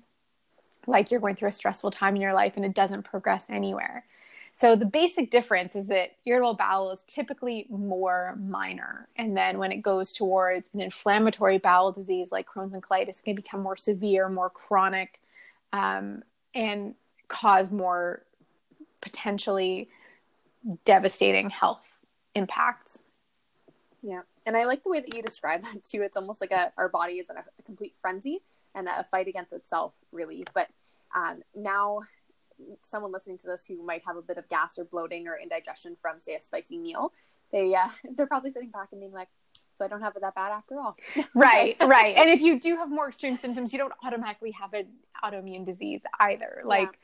like 0.88 1.12
you're 1.12 1.20
going 1.20 1.36
through 1.36 1.50
a 1.50 1.54
stressful 1.54 1.92
time 1.92 2.16
in 2.16 2.22
your 2.22 2.34
life 2.34 2.54
and 2.56 2.66
it 2.66 2.74
doesn't 2.74 3.04
progress 3.04 3.46
anywhere. 3.50 4.06
So 4.52 4.78
the 4.78 4.86
basic 4.86 5.32
difference 5.32 5.76
is 5.76 5.88
that 5.88 6.12
irritable 6.26 6.54
bowel 6.54 6.92
is 6.92 7.04
typically 7.08 7.68
more 7.70 8.38
minor. 8.40 9.10
And 9.18 9.36
then 9.36 9.58
when 9.58 9.74
it 9.74 9.82
goes 9.82 10.14
towards 10.14 10.70
an 10.74 10.80
inflammatory 10.80 11.58
bowel 11.58 11.92
disease 11.92 12.32
like 12.32 12.48
Crohn's 12.48 12.74
and 12.74 12.82
colitis, 12.82 13.20
it 13.20 13.24
can 13.26 13.36
become 13.36 13.62
more 13.62 13.76
severe, 13.76 14.30
more 14.30 14.50
chronic, 14.50 15.20
um, 15.74 16.24
and 16.54 16.96
cause 17.28 17.70
more 17.70 18.22
potentially 19.02 19.90
devastating 20.86 21.50
health 21.50 21.86
impacts. 22.34 23.00
Yeah. 24.02 24.22
And 24.46 24.56
I 24.56 24.66
like 24.66 24.84
the 24.84 24.90
way 24.90 25.00
that 25.00 25.14
you 25.14 25.22
describe 25.22 25.62
that 25.62 25.84
too. 25.84 26.02
It's 26.02 26.18
almost 26.18 26.42
like 26.42 26.52
a, 26.52 26.72
our 26.78 26.90
body 26.90 27.14
is 27.14 27.30
in 27.30 27.38
a, 27.38 27.44
a 27.60 27.64
complete 27.64 27.96
frenzy 27.96 28.42
and 28.74 28.88
a 28.88 29.04
fight 29.06 29.28
against 29.28 29.54
itself, 29.54 29.96
really. 30.12 30.46
But 30.54 30.70
um, 31.16 31.42
now 31.56 32.02
someone 32.84 33.12
listening 33.12 33.38
to 33.40 33.48
this 33.48 33.66
who 33.66 33.84
might 33.84 34.04
have 34.06 34.18
a 34.18 34.22
bit 34.22 34.38
of 34.38 34.48
gas 34.50 34.78
or 34.78 34.86
bloating 34.86 35.28
or 35.28 35.38
indigestion 35.38 35.96
from 36.02 36.20
say 36.20 36.36
a 36.36 36.42
spicy 36.42 36.78
meal 36.78 37.12
they 37.52 37.76
uh, 37.76 37.88
they're 38.16 38.28
probably 38.28 38.52
sitting 38.52 38.70
back 38.70 38.90
and 38.92 39.02
being 39.02 39.12
like 39.12 39.28
so 39.76 39.84
I 39.84 39.90
don't 39.90 40.02
have 40.02 40.16
it 40.16 40.22
that 40.22 40.36
bad 40.36 40.54
after 40.54 40.80
all. 40.80 40.96
right, 41.36 41.76
right. 41.82 42.16
And 42.16 42.30
if 42.30 42.40
you 42.40 42.62
do 42.62 42.78
have 42.78 42.90
more 42.90 43.10
extreme 43.10 43.36
symptoms, 43.36 43.74
you 43.74 43.80
don't 43.80 43.92
automatically 44.06 44.52
have 44.52 44.74
an 44.74 44.88
autoimmune 45.22 45.66
disease 45.66 46.00
either. 46.18 46.62
Like 46.64 46.94
yeah. 46.94 46.98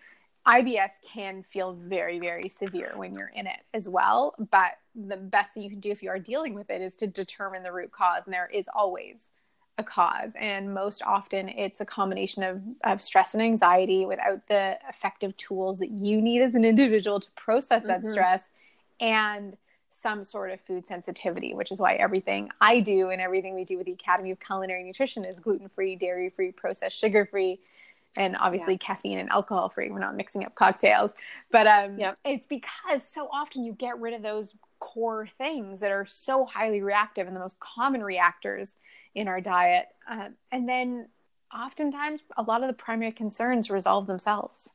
IBS 0.47 0.91
can 1.03 1.43
feel 1.43 1.73
very, 1.73 2.19
very 2.19 2.49
severe 2.49 2.93
when 2.95 3.13
you're 3.13 3.31
in 3.35 3.45
it 3.45 3.59
as 3.73 3.87
well. 3.87 4.35
But 4.49 4.73
the 4.95 5.17
best 5.17 5.53
thing 5.53 5.63
you 5.63 5.69
can 5.69 5.79
do 5.79 5.91
if 5.91 6.01
you 6.01 6.09
are 6.09 6.19
dealing 6.19 6.53
with 6.53 6.69
it 6.69 6.81
is 6.81 6.95
to 6.95 7.07
determine 7.07 7.63
the 7.63 7.71
root 7.71 7.91
cause. 7.91 8.23
And 8.25 8.33
there 8.33 8.49
is 8.51 8.67
always 8.73 9.29
a 9.77 9.83
cause. 9.83 10.31
And 10.35 10.73
most 10.73 11.03
often 11.03 11.49
it's 11.49 11.79
a 11.79 11.85
combination 11.85 12.43
of, 12.43 12.61
of 12.83 13.01
stress 13.01 13.33
and 13.33 13.43
anxiety 13.43 14.05
without 14.05 14.47
the 14.47 14.79
effective 14.89 15.37
tools 15.37 15.79
that 15.79 15.91
you 15.91 16.21
need 16.21 16.41
as 16.41 16.55
an 16.55 16.65
individual 16.65 17.19
to 17.19 17.31
process 17.31 17.83
that 17.85 18.01
mm-hmm. 18.01 18.09
stress 18.09 18.49
and 18.99 19.57
some 19.91 20.23
sort 20.23 20.49
of 20.51 20.59
food 20.61 20.87
sensitivity, 20.87 21.53
which 21.53 21.71
is 21.71 21.79
why 21.79 21.93
everything 21.93 22.49
I 22.59 22.79
do 22.79 23.09
and 23.09 23.21
everything 23.21 23.53
we 23.53 23.63
do 23.63 23.77
with 23.77 23.85
the 23.85 23.93
Academy 23.93 24.31
of 24.31 24.39
Culinary 24.39 24.83
Nutrition 24.83 25.23
is 25.23 25.39
gluten 25.39 25.69
free, 25.69 25.95
dairy 25.95 26.29
free, 26.29 26.51
processed 26.51 26.97
sugar 26.97 27.25
free, 27.25 27.59
and 28.17 28.35
obviously 28.39 28.73
yeah. 28.73 28.79
caffeine 28.79 29.17
and 29.19 29.29
alcohol 29.29 29.69
free. 29.69 29.89
We're 29.89 29.99
not 29.99 30.15
mixing 30.15 30.45
up 30.45 30.55
cocktails, 30.55 31.13
but 31.51 31.67
um, 31.67 31.97
yep. 31.97 32.17
it's 32.25 32.47
because 32.47 33.03
so 33.03 33.29
often 33.31 33.63
you 33.63 33.73
get 33.73 33.99
rid 33.99 34.13
of 34.13 34.21
those 34.21 34.55
core 34.79 35.27
things 35.37 35.79
that 35.79 35.91
are 35.91 36.05
so 36.05 36.45
highly 36.45 36.81
reactive 36.81 37.27
and 37.27 37.35
the 37.35 37.39
most 37.39 37.59
common 37.59 38.03
reactors 38.03 38.75
in 39.15 39.27
our 39.27 39.39
diet. 39.39 39.87
Um, 40.09 40.35
and 40.51 40.67
then 40.67 41.07
oftentimes 41.55 42.23
a 42.37 42.43
lot 42.43 42.61
of 42.61 42.67
the 42.67 42.73
primary 42.73 43.11
concerns 43.11 43.69
resolve 43.69 44.07
themselves. 44.07 44.71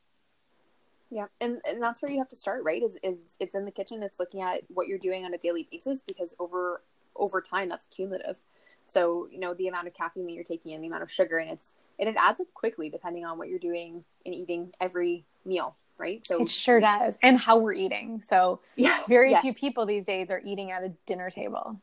Yeah, 1.11 1.27
and, 1.41 1.61
and 1.69 1.81
that's 1.81 2.03
where 2.03 2.11
you 2.11 2.19
have 2.19 2.29
to 2.31 2.37
start, 2.37 2.65
right? 2.65 2.83
Is 2.83 2.97
is 3.03 3.37
it's 3.39 3.55
in 3.55 3.65
the 3.65 3.71
kitchen, 3.71 4.03
it's 4.03 4.19
looking 4.19 4.43
at 4.43 4.63
what 4.69 4.89
you're 4.89 4.99
doing 4.99 5.25
on 5.25 5.35
a 5.35 5.39
daily 5.39 5.69
basis 5.71 6.03
because 6.03 6.35
over 6.41 6.83
over 7.15 7.41
time 7.41 7.69
that's 7.69 7.87
cumulative. 7.87 8.41
So, 8.87 9.29
you 9.31 9.39
know, 9.39 9.55
the 9.55 9.69
amount 9.69 9.89
of 9.89 9.95
caffeine 9.95 10.27
that 10.27 10.33
you're 10.33 10.45
taking 10.45 10.73
and 10.73 10.83
the 10.83 10.89
amount 10.89 11.03
of 11.03 11.11
sugar 11.11 11.39
and 11.39 11.51
it's 11.51 11.75
and 11.99 12.09
it 12.09 12.17
adds 12.19 12.41
up 12.41 12.47
quickly 12.55 12.89
depending 12.89 13.25
on 13.25 13.39
what 13.39 13.49
you're 13.49 13.59
doing 13.59 14.05
and 14.25 14.35
eating 14.35 14.73
every 14.81 15.25
meal, 15.45 15.77
right? 15.99 16.27
So 16.27 16.41
it 16.41 16.49
sure 16.49 16.81
does. 16.81 17.19
And 17.23 17.39
how 17.39 17.59
we're 17.59 17.73
eating. 17.73 18.21
So 18.21 18.61
yeah, 18.77 19.01
very 19.09 19.31
yes. 19.31 19.43
few 19.43 19.55
people 19.55 19.87
these 19.87 20.05
days 20.05 20.31
are 20.31 20.41
eating 20.45 20.71
at 20.71 20.83
a 20.83 20.91
dinner 21.07 21.31
table. 21.31 21.81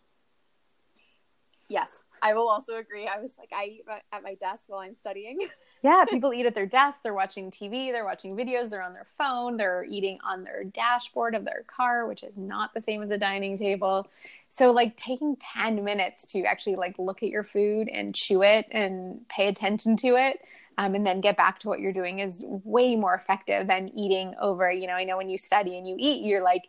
Yes. 1.69 2.03
I 2.21 2.33
will 2.33 2.47
also 2.47 2.77
agree. 2.77 3.05
I 3.05 3.19
was 3.19 3.33
like, 3.37 3.49
I 3.53 3.65
eat 3.65 3.85
at 4.13 4.23
my 4.23 4.35
desk 4.35 4.63
while 4.67 4.79
I'm 4.79 4.95
studying. 4.95 5.39
yeah, 5.83 6.05
people 6.09 6.33
eat 6.33 6.45
at 6.45 6.55
their 6.55 6.65
desk. 6.65 7.01
They're 7.03 7.13
watching 7.13 7.51
TV. 7.51 7.91
They're 7.91 8.05
watching 8.05 8.35
videos. 8.35 8.69
They're 8.69 8.81
on 8.81 8.93
their 8.93 9.07
phone. 9.17 9.57
They're 9.57 9.85
eating 9.87 10.17
on 10.25 10.43
their 10.43 10.63
dashboard 10.63 11.35
of 11.35 11.45
their 11.45 11.63
car, 11.67 12.07
which 12.07 12.23
is 12.23 12.37
not 12.37 12.73
the 12.73 12.81
same 12.81 13.03
as 13.03 13.11
a 13.11 13.17
dining 13.17 13.57
table. 13.57 14.07
So, 14.47 14.71
like, 14.71 14.95
taking 14.95 15.35
10 15.35 15.83
minutes 15.83 16.25
to 16.27 16.43
actually 16.45 16.77
like 16.77 16.97
look 16.97 17.21
at 17.21 17.29
your 17.29 17.43
food 17.43 17.89
and 17.89 18.15
chew 18.15 18.41
it 18.43 18.67
and 18.71 19.27
pay 19.27 19.47
attention 19.49 19.97
to 19.97 20.15
it. 20.15 20.41
Um, 20.79 20.95
and 20.95 21.05
then 21.05 21.21
get 21.21 21.37
back 21.37 21.59
to 21.59 21.69
what 21.69 21.79
you're 21.79 21.93
doing 21.93 22.17
is 22.17 22.43
way 22.47 22.95
more 22.95 23.13
effective 23.13 23.67
than 23.67 23.89
eating 23.95 24.33
over. 24.41 24.71
You 24.71 24.87
know, 24.87 24.93
I 24.93 25.03
know 25.03 25.17
when 25.17 25.29
you 25.29 25.37
study 25.37 25.77
and 25.77 25.87
you 25.87 25.95
eat, 25.99 26.25
you're 26.25 26.41
like, 26.41 26.63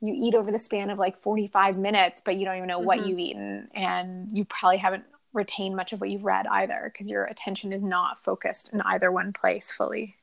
you 0.00 0.14
eat 0.16 0.34
over 0.34 0.50
the 0.50 0.58
span 0.58 0.88
of 0.88 0.98
like 0.98 1.18
45 1.18 1.76
minutes, 1.76 2.22
but 2.24 2.36
you 2.36 2.44
don't 2.44 2.56
even 2.56 2.68
know 2.68 2.78
mm-hmm. 2.78 2.86
what 2.86 3.06
you've 3.06 3.18
eaten. 3.18 3.68
And 3.74 4.28
you 4.32 4.44
probably 4.44 4.78
haven't 4.78 5.04
retained 5.32 5.76
much 5.76 5.92
of 5.92 6.00
what 6.00 6.10
you've 6.10 6.24
read 6.24 6.46
either 6.48 6.90
because 6.92 7.10
your 7.10 7.24
attention 7.24 7.72
is 7.72 7.82
not 7.82 8.20
focused 8.20 8.70
in 8.72 8.80
either 8.82 9.12
one 9.12 9.32
place 9.32 9.70
fully. 9.70 10.16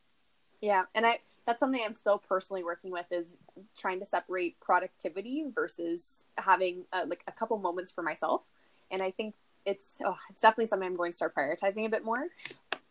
Yeah. 0.61 0.83
And 0.95 1.05
I, 1.05 1.19
that's 1.45 1.59
something 1.59 1.81
I'm 1.83 1.93
still 1.93 2.17
personally 2.17 2.63
working 2.63 2.91
with 2.91 3.11
is 3.11 3.37
trying 3.77 3.99
to 3.99 4.05
separate 4.05 4.59
productivity 4.59 5.45
versus 5.53 6.25
having 6.37 6.83
a, 6.91 7.05
like 7.05 7.23
a 7.27 7.31
couple 7.31 7.57
moments 7.57 7.91
for 7.91 8.01
myself. 8.01 8.49
And 8.91 9.01
I 9.01 9.11
think 9.11 9.35
it's, 9.65 10.01
oh, 10.05 10.15
it's 10.29 10.41
definitely 10.41 10.67
something 10.67 10.87
I'm 10.87 10.93
going 10.95 11.11
to 11.11 11.15
start 11.15 11.35
prioritizing 11.35 11.85
a 11.85 11.89
bit 11.89 12.03
more. 12.03 12.27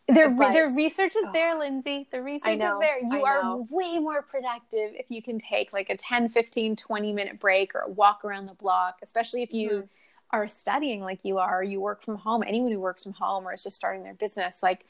The, 0.07 0.33
But- 0.37 0.53
the 0.53 0.73
research 0.75 1.15
is 1.17 1.25
Oh. 1.27 1.31
there, 1.33 1.55
Lindsay. 1.59 2.07
The 2.11 2.23
research 2.23 2.59
know, 2.59 2.75
is 2.75 2.79
there. 2.79 2.99
You 3.01 3.25
are 3.25 3.57
way 3.69 3.99
more 3.99 4.21
productive 4.21 4.93
if 4.95 5.11
you 5.11 5.21
can 5.21 5.37
take 5.37 5.73
like 5.73 5.89
a 5.89 5.97
10, 5.97 6.29
15, 6.29 6.75
20 6.77 7.13
minute 7.13 7.39
break 7.39 7.75
or 7.75 7.81
a 7.81 7.89
walk 7.89 8.23
around 8.23 8.45
the 8.47 8.53
block, 8.53 8.99
especially 9.03 9.43
if 9.43 9.53
you 9.53 9.69
Mhm. 9.69 9.89
Are 10.31 10.47
studying 10.47 11.01
like 11.01 11.23
you 11.25 11.37
are, 11.37 11.63
you 11.63 11.79
work 11.79 12.03
from 12.03 12.17
home. 12.17 12.43
Anyone 12.45 12.71
who 12.71 12.79
works 12.79 13.03
from 13.03 13.13
home 13.13 13.47
or 13.47 13.53
is 13.53 13.63
just 13.63 13.75
starting 13.75 14.03
their 14.03 14.13
business, 14.13 14.61
like 14.61 14.85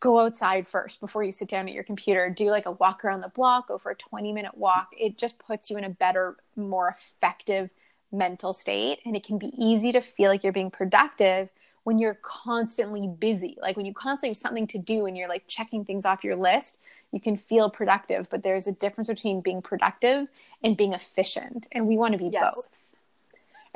go 0.00 0.20
outside 0.20 0.68
first 0.68 1.00
before 1.00 1.24
you 1.24 1.32
sit 1.32 1.48
down 1.48 1.68
at 1.68 1.74
your 1.74 1.82
computer. 1.84 2.30
Do 2.30 2.50
like 2.50 2.66
a 2.66 2.72
walk 2.72 3.04
around 3.04 3.20
the 3.22 3.28
block, 3.28 3.68
go 3.68 3.78
for 3.78 3.90
a 3.90 3.96
20 3.96 4.32
minute 4.32 4.56
walk. 4.56 4.88
It 4.98 5.18
just 5.18 5.38
puts 5.38 5.70
you 5.70 5.76
in 5.76 5.84
a 5.84 5.90
better, 5.90 6.36
more 6.56 6.88
effective 6.88 7.70
mental 8.12 8.52
state. 8.52 9.00
And 9.04 9.16
it 9.16 9.24
can 9.24 9.38
be 9.38 9.52
easy 9.56 9.92
to 9.92 10.00
feel 10.00 10.30
like 10.30 10.42
you're 10.44 10.52
being 10.52 10.70
productive 10.70 11.48
when 11.84 11.98
you're 11.98 12.18
constantly 12.22 13.06
busy. 13.06 13.56
Like 13.60 13.76
when 13.76 13.86
you 13.86 13.94
constantly 13.94 14.30
have 14.30 14.36
something 14.36 14.66
to 14.68 14.78
do 14.78 15.06
and 15.06 15.16
you're 15.16 15.28
like 15.28 15.44
checking 15.46 15.84
things 15.84 16.04
off 16.04 16.24
your 16.24 16.36
list, 16.36 16.78
you 17.12 17.20
can 17.20 17.36
feel 17.36 17.70
productive. 17.70 18.28
But 18.28 18.42
there's 18.42 18.66
a 18.66 18.72
difference 18.72 19.08
between 19.08 19.40
being 19.40 19.62
productive 19.62 20.28
and 20.62 20.76
being 20.76 20.92
efficient. 20.92 21.66
And 21.72 21.86
we 21.86 21.96
want 21.96 22.12
to 22.12 22.18
be 22.18 22.28
Yes. 22.30 22.54
both. 22.54 22.68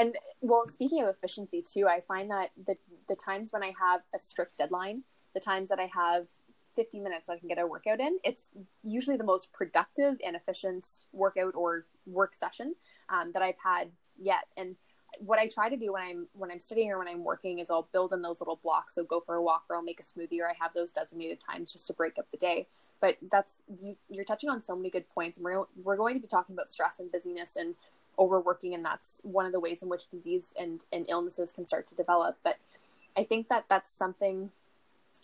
And 0.00 0.16
well, 0.40 0.66
speaking 0.66 1.02
of 1.02 1.10
efficiency 1.10 1.62
too, 1.62 1.86
I 1.86 2.00
find 2.00 2.30
that 2.30 2.50
the 2.66 2.74
the 3.06 3.14
times 3.14 3.52
when 3.52 3.62
I 3.62 3.72
have 3.78 4.00
a 4.14 4.18
strict 4.18 4.56
deadline, 4.56 5.02
the 5.34 5.40
times 5.40 5.68
that 5.68 5.78
I 5.78 5.90
have 5.94 6.26
50 6.74 7.00
minutes 7.00 7.28
I 7.28 7.36
can 7.36 7.48
get 7.48 7.58
a 7.58 7.66
workout 7.66 8.00
in, 8.00 8.18
it's 8.24 8.48
usually 8.82 9.18
the 9.18 9.24
most 9.24 9.52
productive 9.52 10.16
and 10.24 10.34
efficient 10.34 10.86
workout 11.12 11.54
or 11.54 11.84
work 12.06 12.34
session 12.34 12.74
um, 13.10 13.32
that 13.32 13.42
I've 13.42 13.58
had 13.62 13.90
yet. 14.18 14.46
And 14.56 14.76
what 15.18 15.38
I 15.38 15.48
try 15.48 15.68
to 15.68 15.76
do 15.76 15.92
when 15.92 16.02
I'm 16.02 16.28
when 16.32 16.50
I'm 16.50 16.60
studying 16.60 16.90
or 16.90 16.98
when 16.98 17.08
I'm 17.08 17.22
working 17.22 17.58
is 17.58 17.68
I'll 17.68 17.88
build 17.92 18.14
in 18.14 18.22
those 18.22 18.40
little 18.40 18.58
blocks. 18.62 18.94
So 18.94 19.04
go 19.04 19.20
for 19.20 19.34
a 19.34 19.42
walk 19.42 19.64
or 19.68 19.76
I'll 19.76 19.82
make 19.82 20.00
a 20.00 20.02
smoothie 20.02 20.40
or 20.40 20.48
I 20.48 20.54
have 20.58 20.72
those 20.72 20.92
designated 20.92 21.40
times 21.40 21.74
just 21.74 21.86
to 21.88 21.92
break 21.92 22.18
up 22.18 22.26
the 22.30 22.38
day. 22.38 22.68
But 23.02 23.18
that's 23.30 23.62
you, 23.68 23.96
you're 24.08 24.24
touching 24.24 24.48
on 24.48 24.62
so 24.62 24.74
many 24.74 24.88
good 24.88 25.08
points, 25.10 25.36
and 25.36 25.44
we're 25.44 25.64
we're 25.82 25.96
going 25.96 26.14
to 26.14 26.20
be 26.20 26.28
talking 26.28 26.54
about 26.54 26.68
stress 26.68 27.00
and 27.00 27.12
busyness 27.12 27.56
and 27.56 27.74
overworking 28.20 28.74
and 28.74 28.84
that's 28.84 29.20
one 29.24 29.46
of 29.46 29.52
the 29.52 29.58
ways 29.60 29.82
in 29.82 29.88
which 29.88 30.08
disease 30.08 30.52
and, 30.60 30.84
and 30.92 31.06
illnesses 31.08 31.52
can 31.52 31.64
start 31.66 31.86
to 31.88 31.94
develop. 31.96 32.36
But 32.44 32.58
i 33.16 33.24
think 33.24 33.48
that 33.48 33.64
that's 33.68 33.90
something 33.90 34.50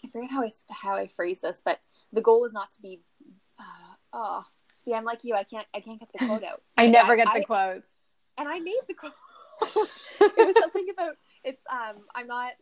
i 0.05 0.09
forget 0.09 0.29
how 0.31 0.43
i 0.43 0.51
how 0.71 0.95
i 0.97 1.07
phrase 1.07 1.41
this 1.43 1.63
but 1.65 1.79
the 2.13 2.21
goal 2.21 2.45
is 2.45 2.53
not 2.53 2.69
to 2.69 2.83
be 2.83 2.99
uh, 3.61 3.95
oh 4.13 4.43
see 4.85 4.93
i'm 4.93 5.05
like 5.05 5.23
you 5.23 5.35
i 5.35 5.45
can't 5.45 5.67
i 5.73 5.79
can't 5.81 6.01
get 6.01 6.09
the 6.13 6.27
quote 6.27 6.43
out. 6.43 6.63
I 6.77 6.87
never 6.87 7.15
get 7.15 7.29
I- 7.29 7.39
the 7.39 7.45
quotes. 7.45 7.87
and 8.39 8.49
i 8.49 8.59
made 8.59 8.81
the 8.89 8.95
quote. 8.95 9.13
It 10.21 10.47
was 10.47 10.57
something 10.61 10.87
about 10.91 11.15
it's 11.45 11.63
um 11.71 11.97
i'm 12.17 12.27
not 12.27 12.53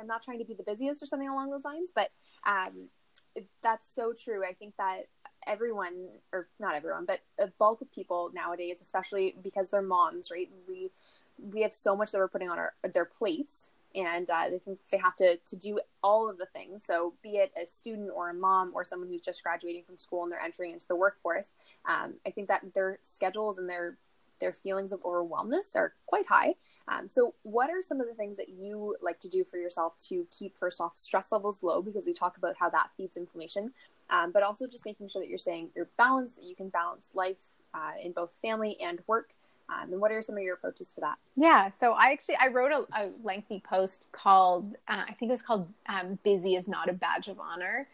i'm 0.00 0.06
not 0.06 0.22
trying 0.22 0.38
to 0.38 0.44
be 0.44 0.54
the 0.54 0.62
busiest 0.62 1.02
or 1.02 1.06
something 1.06 1.28
along 1.28 1.50
those 1.50 1.64
lines 1.64 1.90
but 1.94 2.10
um 2.46 2.88
it, 3.34 3.46
that's 3.62 3.92
so 3.92 4.12
true. 4.12 4.44
I 4.44 4.52
think 4.52 4.74
that 4.78 5.06
everyone 5.46 6.08
or 6.32 6.48
not 6.60 6.74
everyone 6.74 7.04
but 7.04 7.20
a 7.38 7.46
bulk 7.58 7.80
of 7.80 7.92
people 7.92 8.30
nowadays 8.34 8.80
especially 8.80 9.34
because 9.42 9.70
they're 9.70 9.82
moms 9.82 10.30
right? 10.30 10.48
We 10.68 10.90
we 11.38 11.62
have 11.62 11.74
so 11.74 11.96
much 11.96 12.12
that 12.12 12.18
we're 12.18 12.28
putting 12.28 12.50
on 12.50 12.58
our 12.58 12.72
their 12.92 13.04
plates 13.04 13.72
and 13.94 14.30
uh, 14.30 14.48
they 14.48 14.58
think 14.58 14.78
they 14.90 14.96
have 14.96 15.16
to 15.16 15.36
to 15.36 15.56
do 15.56 15.78
all 16.02 16.30
of 16.30 16.38
the 16.38 16.46
things. 16.46 16.84
So 16.84 17.14
be 17.22 17.36
it 17.36 17.52
a 17.60 17.66
student 17.66 18.10
or 18.14 18.30
a 18.30 18.34
mom 18.34 18.72
or 18.74 18.84
someone 18.84 19.08
who's 19.08 19.20
just 19.20 19.42
graduating 19.42 19.84
from 19.84 19.98
school 19.98 20.22
and 20.22 20.32
they're 20.32 20.40
entering 20.40 20.72
into 20.72 20.88
the 20.88 20.96
workforce 20.96 21.48
um, 21.86 22.14
i 22.26 22.30
think 22.30 22.48
that 22.48 22.62
their 22.74 22.98
schedules 23.02 23.58
and 23.58 23.68
their 23.68 23.98
their 24.42 24.52
feelings 24.52 24.92
of 24.92 25.00
overwhelmness 25.04 25.76
are 25.76 25.94
quite 26.04 26.26
high. 26.26 26.56
Um, 26.88 27.08
so 27.08 27.34
what 27.44 27.70
are 27.70 27.80
some 27.80 28.00
of 28.00 28.08
the 28.08 28.14
things 28.14 28.36
that 28.38 28.48
you 28.48 28.96
like 29.00 29.20
to 29.20 29.28
do 29.28 29.44
for 29.44 29.56
yourself 29.56 29.94
to 30.08 30.26
keep 30.36 30.58
first 30.58 30.80
off 30.80 30.98
stress 30.98 31.30
levels 31.30 31.62
low? 31.62 31.80
Because 31.80 32.04
we 32.04 32.12
talk 32.12 32.36
about 32.36 32.56
how 32.58 32.68
that 32.70 32.90
feeds 32.96 33.16
inflammation 33.16 33.70
um, 34.12 34.30
but 34.30 34.42
also 34.42 34.66
just 34.66 34.84
making 34.84 35.08
sure 35.08 35.22
that 35.22 35.28
you're 35.28 35.38
saying 35.38 35.70
you're 35.74 35.88
balanced, 35.96 36.36
that 36.36 36.44
you 36.44 36.54
can 36.54 36.68
balance 36.68 37.12
life 37.14 37.40
uh, 37.74 37.92
in 38.00 38.12
both 38.12 38.36
family 38.42 38.76
and 38.80 39.00
work. 39.06 39.30
Um, 39.68 39.92
and 39.92 40.00
what 40.00 40.12
are 40.12 40.20
some 40.20 40.36
of 40.36 40.42
your 40.42 40.54
approaches 40.54 40.94
to 40.94 41.00
that? 41.00 41.16
Yeah, 41.34 41.70
so 41.70 41.92
I 41.92 42.12
actually 42.12 42.36
I 42.36 42.48
wrote 42.48 42.72
a, 42.72 43.04
a 43.04 43.10
lengthy 43.24 43.60
post 43.60 44.06
called 44.12 44.76
uh, 44.86 45.04
I 45.08 45.12
think 45.14 45.30
it 45.30 45.32
was 45.32 45.42
called 45.42 45.72
um, 45.88 46.18
"Busy 46.22 46.56
is 46.56 46.68
not 46.68 46.90
a 46.90 46.92
badge 46.92 47.28
of 47.28 47.40
honor," 47.40 47.88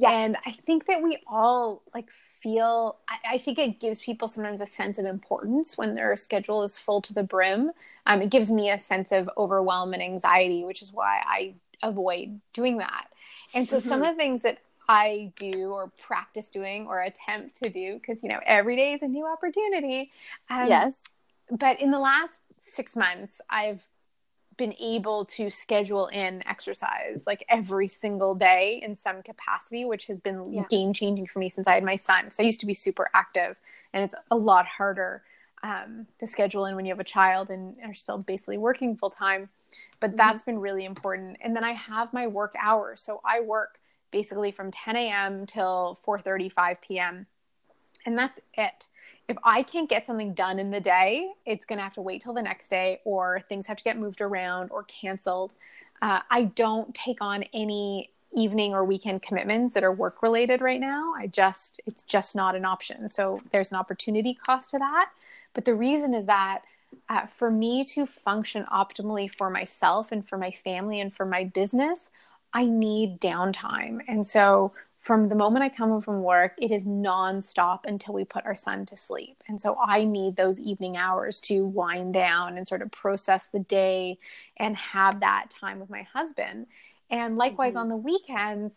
and 0.00 0.36
I 0.46 0.52
think 0.52 0.86
that 0.86 1.02
we 1.02 1.18
all 1.26 1.82
like 1.92 2.08
feel. 2.10 2.98
I, 3.08 3.34
I 3.34 3.38
think 3.38 3.58
it 3.58 3.80
gives 3.80 3.98
people 3.98 4.28
sometimes 4.28 4.60
a 4.60 4.66
sense 4.66 4.96
of 4.98 5.06
importance 5.06 5.76
when 5.76 5.94
their 5.94 6.16
schedule 6.16 6.62
is 6.62 6.78
full 6.78 7.00
to 7.02 7.12
the 7.12 7.24
brim. 7.24 7.72
Um, 8.06 8.22
it 8.22 8.30
gives 8.30 8.52
me 8.52 8.70
a 8.70 8.78
sense 8.78 9.10
of 9.10 9.28
overwhelm 9.36 9.94
and 9.94 10.02
anxiety, 10.02 10.64
which 10.64 10.82
is 10.82 10.92
why 10.92 11.20
I 11.26 11.54
avoid 11.82 12.40
doing 12.52 12.76
that. 12.78 13.08
And 13.54 13.68
so 13.68 13.78
some 13.78 14.02
of 14.02 14.08
the 14.08 14.14
things 14.14 14.42
that 14.42 14.58
I 14.88 15.32
do 15.36 15.70
or 15.70 15.90
practice 16.00 16.48
doing 16.50 16.86
or 16.86 17.02
attempt 17.02 17.56
to 17.56 17.68
do, 17.68 17.94
because 17.94 18.22
you 18.22 18.28
know 18.28 18.40
every 18.46 18.76
day 18.76 18.94
is 18.94 19.02
a 19.02 19.08
new 19.08 19.26
opportunity. 19.26 20.10
Um, 20.48 20.68
yes. 20.68 21.02
but 21.50 21.80
in 21.80 21.90
the 21.90 21.98
last 21.98 22.42
six 22.60 22.96
months 22.96 23.40
i've 23.48 23.86
been 24.56 24.74
able 24.80 25.24
to 25.24 25.48
schedule 25.50 26.08
in 26.08 26.46
exercise 26.46 27.22
like 27.26 27.44
every 27.48 27.86
single 27.88 28.34
day 28.34 28.80
in 28.82 28.96
some 28.96 29.22
capacity 29.22 29.84
which 29.84 30.06
has 30.06 30.20
been 30.20 30.52
Yeah. 30.52 30.64
game 30.68 30.92
changing 30.92 31.26
for 31.26 31.38
me 31.38 31.48
since 31.48 31.66
i 31.68 31.74
had 31.74 31.84
my 31.84 31.96
son 31.96 32.24
because 32.24 32.40
i 32.40 32.42
used 32.42 32.60
to 32.60 32.66
be 32.66 32.74
super 32.74 33.08
active 33.14 33.58
and 33.92 34.02
it's 34.04 34.14
a 34.30 34.36
lot 34.36 34.66
harder 34.66 35.22
um, 35.62 36.06
to 36.18 36.26
schedule 36.26 36.66
in 36.66 36.76
when 36.76 36.84
you 36.84 36.92
have 36.92 37.00
a 37.00 37.04
child 37.04 37.50
and 37.50 37.76
are 37.84 37.94
still 37.94 38.18
basically 38.18 38.58
working 38.58 38.96
full 38.96 39.10
time 39.10 39.48
but 40.00 40.16
that's 40.16 40.42
been 40.42 40.58
really 40.58 40.84
important 40.84 41.36
and 41.40 41.54
then 41.56 41.64
i 41.64 41.72
have 41.72 42.12
my 42.12 42.26
work 42.26 42.54
hours 42.60 43.00
so 43.00 43.20
i 43.24 43.40
work 43.40 43.78
basically 44.10 44.50
from 44.50 44.70
10 44.70 44.96
a.m 44.96 45.46
till 45.46 45.98
4.35 46.06 46.76
p.m 46.80 47.26
and 48.06 48.18
that's 48.18 48.40
it 48.54 48.88
if 49.28 49.36
I 49.44 49.62
can't 49.62 49.88
get 49.88 50.06
something 50.06 50.32
done 50.32 50.58
in 50.58 50.70
the 50.70 50.80
day, 50.80 51.30
it's 51.44 51.66
going 51.66 51.76
to 51.78 51.82
have 51.82 51.92
to 51.94 52.00
wait 52.00 52.22
till 52.22 52.32
the 52.32 52.42
next 52.42 52.68
day, 52.68 53.00
or 53.04 53.42
things 53.48 53.66
have 53.66 53.76
to 53.76 53.84
get 53.84 53.98
moved 53.98 54.22
around 54.22 54.70
or 54.70 54.84
canceled. 54.84 55.52
Uh, 56.00 56.20
I 56.30 56.44
don't 56.44 56.94
take 56.94 57.20
on 57.20 57.44
any 57.52 58.10
evening 58.34 58.74
or 58.74 58.84
weekend 58.84 59.22
commitments 59.22 59.74
that 59.74 59.84
are 59.84 59.92
work 59.92 60.22
related 60.22 60.60
right 60.60 60.80
now. 60.80 61.12
I 61.14 61.26
just, 61.26 61.80
it's 61.86 62.02
just 62.02 62.34
not 62.34 62.54
an 62.54 62.64
option. 62.64 63.08
So 63.08 63.40
there's 63.52 63.70
an 63.70 63.76
opportunity 63.76 64.34
cost 64.34 64.70
to 64.70 64.78
that. 64.78 65.10
But 65.52 65.64
the 65.66 65.74
reason 65.74 66.14
is 66.14 66.26
that 66.26 66.62
uh, 67.10 67.26
for 67.26 67.50
me 67.50 67.84
to 67.84 68.06
function 68.06 68.64
optimally 68.72 69.30
for 69.30 69.50
myself 69.50 70.10
and 70.10 70.26
for 70.26 70.38
my 70.38 70.50
family 70.50 71.00
and 71.00 71.12
for 71.12 71.26
my 71.26 71.44
business, 71.44 72.08
I 72.52 72.64
need 72.66 73.20
downtime. 73.20 74.00
And 74.08 74.26
so 74.26 74.72
from 75.00 75.24
the 75.24 75.36
moment 75.36 75.64
I 75.64 75.68
come 75.68 75.90
home 75.90 76.02
from 76.02 76.22
work, 76.22 76.54
it 76.58 76.70
is 76.70 76.84
nonstop 76.84 77.80
until 77.84 78.14
we 78.14 78.24
put 78.24 78.44
our 78.44 78.54
son 78.56 78.84
to 78.86 78.96
sleep. 78.96 79.42
And 79.46 79.60
so 79.60 79.78
I 79.80 80.04
need 80.04 80.36
those 80.36 80.58
evening 80.58 80.96
hours 80.96 81.40
to 81.42 81.64
wind 81.64 82.14
down 82.14 82.58
and 82.58 82.66
sort 82.66 82.82
of 82.82 82.90
process 82.90 83.46
the 83.46 83.60
day 83.60 84.18
and 84.56 84.76
have 84.76 85.20
that 85.20 85.50
time 85.50 85.78
with 85.78 85.90
my 85.90 86.02
husband. 86.02 86.66
And 87.10 87.36
likewise 87.36 87.74
Mhm. 87.74 87.80
on 87.80 87.88
the 87.88 87.96
weekends, 87.96 88.76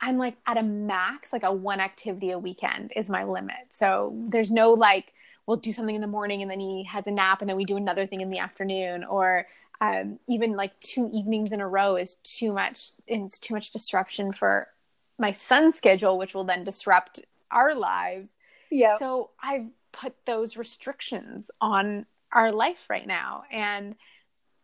I'm 0.00 0.18
like 0.18 0.36
at 0.46 0.58
a 0.58 0.62
max, 0.62 1.32
like 1.32 1.46
a 1.46 1.52
one 1.52 1.80
activity 1.80 2.30
a 2.30 2.38
weekend 2.38 2.92
is 2.96 3.08
my 3.08 3.24
limit. 3.24 3.68
So 3.70 4.12
there's 4.28 4.50
no 4.50 4.72
like, 4.72 5.14
we'll 5.46 5.56
do 5.58 5.72
something 5.72 5.94
in 5.94 6.00
the 6.00 6.06
morning 6.06 6.42
and 6.42 6.50
then 6.50 6.60
he 6.60 6.84
has 6.84 7.06
a 7.06 7.10
nap 7.10 7.40
and 7.40 7.48
then 7.48 7.56
we 7.56 7.64
do 7.64 7.76
another 7.76 8.06
thing 8.06 8.20
in 8.20 8.30
the 8.30 8.38
afternoon 8.38 9.04
or 9.04 9.46
um, 9.84 10.18
even 10.28 10.56
like 10.56 10.78
two 10.80 11.10
evenings 11.12 11.52
in 11.52 11.60
a 11.60 11.68
row 11.68 11.96
is 11.96 12.14
too 12.22 12.52
much 12.52 12.90
and 13.08 13.26
it's 13.26 13.38
too 13.38 13.54
much 13.54 13.70
disruption 13.70 14.32
for 14.32 14.68
my 15.18 15.30
son's 15.32 15.74
schedule 15.76 16.16
which 16.18 16.34
will 16.34 16.44
then 16.44 16.64
disrupt 16.64 17.20
our 17.50 17.74
lives 17.74 18.28
Yeah. 18.70 18.98
so 18.98 19.30
i've 19.42 19.66
put 19.92 20.14
those 20.26 20.56
restrictions 20.56 21.50
on 21.60 22.06
our 22.32 22.50
life 22.50 22.86
right 22.88 23.06
now 23.06 23.44
and 23.50 23.94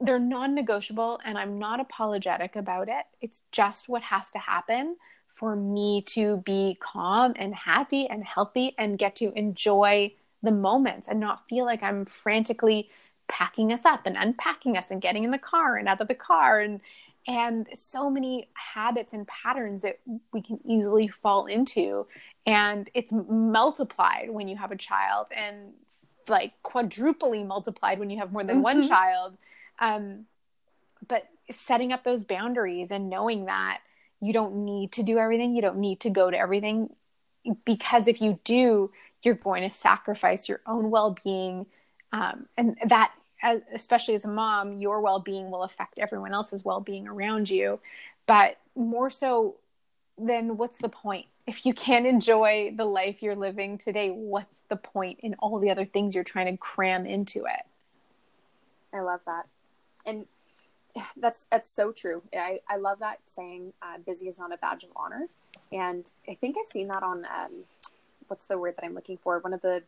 they're 0.00 0.18
non-negotiable 0.18 1.20
and 1.24 1.36
i'm 1.38 1.58
not 1.58 1.80
apologetic 1.80 2.56
about 2.56 2.88
it 2.88 3.04
it's 3.20 3.42
just 3.52 3.88
what 3.88 4.02
has 4.02 4.30
to 4.30 4.38
happen 4.38 4.96
for 5.34 5.54
me 5.54 6.02
to 6.06 6.38
be 6.44 6.78
calm 6.80 7.32
and 7.36 7.54
happy 7.54 8.08
and 8.08 8.24
healthy 8.24 8.74
and 8.78 8.98
get 8.98 9.16
to 9.16 9.32
enjoy 9.38 10.12
the 10.42 10.50
moments 10.52 11.06
and 11.08 11.20
not 11.20 11.46
feel 11.48 11.64
like 11.66 11.82
i'm 11.82 12.04
frantically 12.06 12.90
packing 13.30 13.72
us 13.72 13.84
up 13.84 14.02
and 14.06 14.16
unpacking 14.16 14.76
us 14.76 14.90
and 14.90 15.00
getting 15.00 15.24
in 15.24 15.30
the 15.30 15.38
car 15.38 15.76
and 15.76 15.88
out 15.88 16.00
of 16.00 16.08
the 16.08 16.14
car 16.14 16.60
and 16.60 16.80
and 17.28 17.68
so 17.74 18.10
many 18.10 18.48
habits 18.54 19.12
and 19.12 19.28
patterns 19.28 19.82
that 19.82 20.00
we 20.32 20.40
can 20.42 20.58
easily 20.64 21.06
fall 21.06 21.46
into 21.46 22.06
and 22.46 22.90
it's 22.94 23.12
multiplied 23.12 24.30
when 24.30 24.48
you 24.48 24.56
have 24.56 24.72
a 24.72 24.76
child 24.76 25.26
and 25.32 25.72
like 26.28 26.52
quadruply 26.62 27.44
multiplied 27.46 27.98
when 27.98 28.10
you 28.10 28.18
have 28.18 28.32
more 28.32 28.42
than 28.44 28.62
one 28.62 28.82
Mhm. 28.82 28.88
child 28.88 29.36
um, 29.78 30.26
but 31.06 31.28
setting 31.50 31.92
up 31.92 32.04
those 32.04 32.24
boundaries 32.24 32.90
and 32.90 33.08
knowing 33.08 33.44
that 33.46 33.80
you 34.20 34.32
don't 34.32 34.64
need 34.64 34.92
to 34.92 35.02
do 35.02 35.18
everything 35.18 35.54
you 35.54 35.62
don't 35.62 35.78
need 35.78 36.00
to 36.00 36.10
go 36.10 36.30
to 36.30 36.38
everything 36.38 36.94
because 37.64 38.08
if 38.08 38.20
you 38.20 38.38
do 38.44 38.90
you're 39.22 39.34
going 39.34 39.62
to 39.62 39.70
sacrifice 39.70 40.48
your 40.48 40.60
own 40.66 40.90
well-being 40.90 41.66
um, 42.12 42.46
and 42.56 42.76
that 42.86 43.12
as- 43.42 43.62
especially 43.72 44.14
as 44.14 44.24
a 44.24 44.28
mom 44.28 44.80
your 44.80 45.00
well-being 45.00 45.50
will 45.50 45.62
affect 45.62 45.98
everyone 45.98 46.32
else's 46.32 46.64
well-being 46.64 47.06
around 47.08 47.50
you 47.50 47.80
but 48.26 48.58
more 48.74 49.10
so 49.10 49.56
then 50.20 50.56
what's 50.56 50.78
the 50.78 50.88
point? 50.88 51.26
If 51.46 51.66
you 51.66 51.74
can't 51.74 52.06
enjoy 52.06 52.74
the 52.76 52.84
life 52.84 53.22
you're 53.22 53.34
living 53.34 53.78
today, 53.78 54.10
what's 54.10 54.60
the 54.68 54.76
point 54.76 55.20
in 55.20 55.34
all 55.38 55.58
the 55.58 55.70
other 55.70 55.84
things 55.84 56.14
you're 56.14 56.24
trying 56.24 56.46
to 56.46 56.56
cram 56.56 57.06
into 57.06 57.44
it? 57.46 57.66
I 58.92 59.00
love 59.00 59.24
that. 59.24 59.46
And 60.06 60.26
that's 61.16 61.46
that's 61.50 61.70
so 61.70 61.92
true. 61.92 62.22
I, 62.36 62.60
I 62.68 62.76
love 62.76 63.00
that 63.00 63.20
saying, 63.26 63.72
uh, 63.82 63.98
busy 64.04 64.28
is 64.28 64.38
not 64.38 64.52
a 64.52 64.58
badge 64.58 64.84
of 64.84 64.90
honor. 64.94 65.26
And 65.72 66.08
I 66.28 66.34
think 66.34 66.56
I've 66.60 66.68
seen 66.68 66.88
that 66.88 67.02
on, 67.02 67.24
um, 67.24 67.52
what's 68.28 68.46
the 68.46 68.58
word 68.58 68.76
that 68.76 68.84
I'm 68.84 68.94
looking 68.94 69.16
for? 69.16 69.38
One 69.38 69.52
of 69.52 69.60
the, 69.60 69.82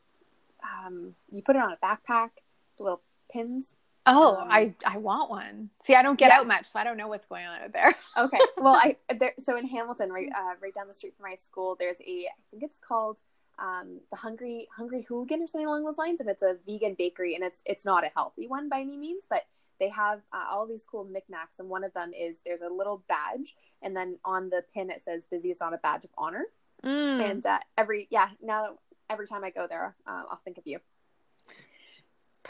um, 0.62 1.14
you 1.30 1.42
put 1.42 1.56
it 1.56 1.62
on 1.62 1.72
a 1.72 1.76
backpack, 1.76 2.30
the 2.76 2.84
little 2.84 3.00
pins. 3.32 3.74
Oh, 4.04 4.36
Um, 4.36 4.48
I 4.50 4.74
I 4.84 4.98
want 4.98 5.30
one. 5.30 5.70
See, 5.84 5.94
I 5.94 6.02
don't 6.02 6.18
get 6.18 6.30
Yeah. 6.30 6.40
out 6.40 6.46
much, 6.48 6.66
so 6.66 6.78
I 6.80 6.84
don't 6.84 6.96
know 6.96 7.06
what's 7.08 7.26
going 7.26 7.46
on 7.46 7.60
out 7.62 7.72
there. 7.72 7.94
Okay. 8.16 8.38
Well, 8.58 8.74
I 8.74 8.96
there 9.14 9.32
so 9.38 9.56
in 9.56 9.66
Hamilton, 9.66 10.10
right 10.12 10.28
uh, 10.36 10.54
right 10.60 10.74
down 10.74 10.88
the 10.88 10.94
street 10.94 11.14
from 11.16 11.28
my 11.30 11.34
school, 11.34 11.76
there's 11.78 12.00
a 12.00 12.26
I 12.26 12.42
think 12.50 12.62
it's 12.62 12.78
called 12.78 13.20
um, 13.58 14.00
the 14.10 14.16
Hungry 14.16 14.66
Hungry 14.76 15.02
Hooligan 15.02 15.40
or 15.42 15.46
something 15.46 15.66
along 15.66 15.84
those 15.84 15.98
lines, 15.98 16.20
and 16.20 16.28
it's 16.28 16.42
a 16.42 16.56
vegan 16.66 16.94
bakery, 16.94 17.34
and 17.36 17.44
it's 17.44 17.62
it's 17.64 17.84
not 17.86 18.04
a 18.04 18.10
healthy 18.14 18.48
one 18.48 18.68
by 18.68 18.80
any 18.80 18.96
means, 18.96 19.24
but 19.30 19.42
they 19.78 19.88
have 19.88 20.20
uh, 20.32 20.46
all 20.50 20.66
these 20.66 20.84
cool 20.84 21.04
knickknacks, 21.04 21.58
and 21.60 21.68
one 21.68 21.84
of 21.84 21.92
them 21.94 22.10
is 22.12 22.40
there's 22.44 22.60
a 22.62 22.68
little 22.68 23.02
badge, 23.08 23.54
and 23.82 23.96
then 23.96 24.18
on 24.24 24.50
the 24.50 24.64
pin 24.74 24.90
it 24.90 25.00
says 25.00 25.24
"Busy 25.26 25.50
is 25.50 25.60
not 25.60 25.74
a 25.74 25.78
badge 25.78 26.04
of 26.04 26.10
honor," 26.18 26.46
Mm. 26.82 27.20
and 27.30 27.46
uh, 27.46 27.60
every 27.78 28.08
yeah 28.10 28.30
now 28.42 28.78
every 29.08 29.26
time 29.28 29.44
I 29.44 29.50
go 29.50 29.66
there, 29.68 29.94
uh, 30.06 30.22
I'll 30.30 30.40
think 30.44 30.58
of 30.58 30.66
you. 30.66 30.80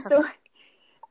So 0.09 0.25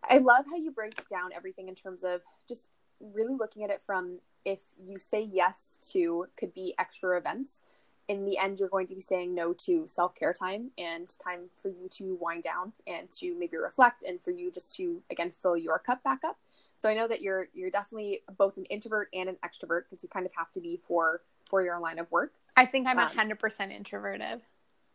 I 0.10 0.18
love 0.18 0.46
how 0.50 0.56
you 0.56 0.72
break 0.72 1.08
down 1.08 1.32
everything 1.36 1.68
in 1.68 1.76
terms 1.76 2.04
of 2.04 2.22
just 2.48 2.70
really 3.00 3.36
looking 3.36 3.64
at 3.64 3.70
it 3.70 3.82
from 3.82 4.20
if 4.46 4.60
you 4.84 4.98
say 4.98 5.22
yes 5.22 5.78
to 5.92 6.28
could 6.38 6.54
be 6.54 6.74
extra 6.80 7.18
events. 7.18 7.62
In 8.08 8.26
the 8.26 8.38
end, 8.38 8.60
you're 8.60 8.68
going 8.68 8.88
to 8.88 8.96
be 8.96 9.02
saying 9.02 9.34
no 9.34 9.54
to 9.54 9.88
self 9.88 10.16
care 10.16 10.34
time 10.34 10.72
and 10.78 11.08
time 11.20 11.50
for 11.56 11.70
you 11.70 11.88
to 11.92 12.18
wind 12.20 12.44
down 12.44 12.74
and 12.88 13.10
to 13.12 13.36
maybe 13.38 13.58
reflect 13.58 14.04
and 14.04 14.22
for 14.22 14.32
you 14.32 14.52
just 14.52 14.76
to 14.78 15.02
again 15.10 15.32
fill 15.32 15.56
your 15.56 15.80
cup 15.80 16.04
back 16.04 16.20
up. 16.26 16.38
So 16.76 16.90
I 16.90 16.94
know 16.94 17.08
that 17.08 17.22
you're 17.22 17.48
you're 17.54 17.70
definitely 17.70 18.22
both 18.38 18.58
an 18.58 18.66
introvert 18.66 19.10
and 19.14 19.30
an 19.30 19.38
extrovert 19.46 19.84
because 19.84 20.04
you 20.04 20.10
kind 20.10 20.26
of 20.26 20.34
have 20.36 20.52
to 20.54 20.62
be 20.62 20.78
for 20.78 21.22
for 21.50 21.64
your 21.64 21.80
line 21.80 22.00
of 22.00 22.12
work. 22.12 22.34
I 22.58 22.66
think 22.66 22.88
I'm 22.88 22.98
a 22.98 23.04
um, 23.04 23.12
hundred 23.12 23.40
percent 23.40 23.72
introverted. 23.72 24.42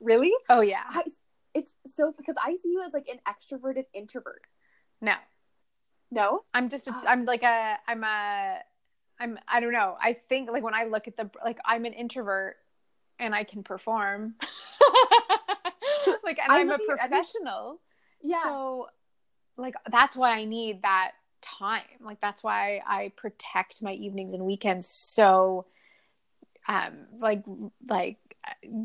Really? 0.00 0.32
Oh 0.50 0.60
yeah, 0.60 0.82
I, 0.88 1.04
it's 1.54 1.72
so 1.86 2.12
because 2.14 2.36
I 2.42 2.56
see 2.56 2.70
you 2.70 2.82
as 2.84 2.92
like 2.92 3.08
an 3.08 3.20
extroverted 3.26 3.84
introvert. 3.94 4.42
No, 5.00 5.14
No. 6.10 6.44
I'm 6.54 6.68
just 6.70 6.88
a, 6.88 6.94
I'm 7.06 7.24
like 7.24 7.42
a 7.42 7.76
I'm 7.86 8.02
a 8.04 8.58
I'm 9.18 9.38
I 9.48 9.60
don't 9.60 9.72
know. 9.72 9.96
I 10.00 10.14
think 10.28 10.50
like 10.50 10.62
when 10.62 10.74
I 10.74 10.84
look 10.84 11.08
at 11.08 11.16
the 11.16 11.30
like 11.44 11.58
I'm 11.64 11.84
an 11.84 11.92
introvert 11.92 12.56
and 13.18 13.34
I 13.34 13.44
can 13.44 13.62
perform. 13.62 14.34
like 16.24 16.38
and 16.38 16.50
I 16.52 16.60
I'm 16.60 16.68
a 16.68 16.72
look 16.72 16.80
at 16.80 16.86
you- 16.86 16.94
I 16.94 17.08
think- 17.08 17.10
professional. 17.10 17.80
Yeah. 18.22 18.42
So 18.42 18.88
like 19.56 19.74
that's 19.90 20.16
why 20.16 20.32
I 20.36 20.44
need 20.44 20.82
that 20.82 21.12
time. 21.42 21.84
Like 22.00 22.20
that's 22.20 22.42
why 22.42 22.82
I 22.86 23.12
protect 23.16 23.80
my 23.82 23.92
evenings 23.92 24.32
and 24.32 24.44
weekends 24.44 24.86
so 24.86 25.66
um 26.68 27.06
like 27.20 27.44
like 27.88 28.18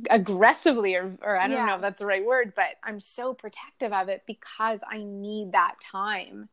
aggressively 0.10 0.96
or 0.96 1.18
or 1.22 1.38
I 1.40 1.48
don't 1.48 1.58
Yeah. 1.58 1.66
know 1.66 1.76
if 1.76 1.82
that's 1.82 2.00
the 2.00 2.06
right 2.06 2.26
word, 2.26 2.54
but 2.56 2.76
I'm 2.84 3.00
so 3.00 3.34
protective 3.34 3.94
of 3.94 4.10
it 4.10 4.24
because 4.28 4.80
I 4.90 5.04
need 5.04 5.54
that 5.54 5.76
time 5.82 6.50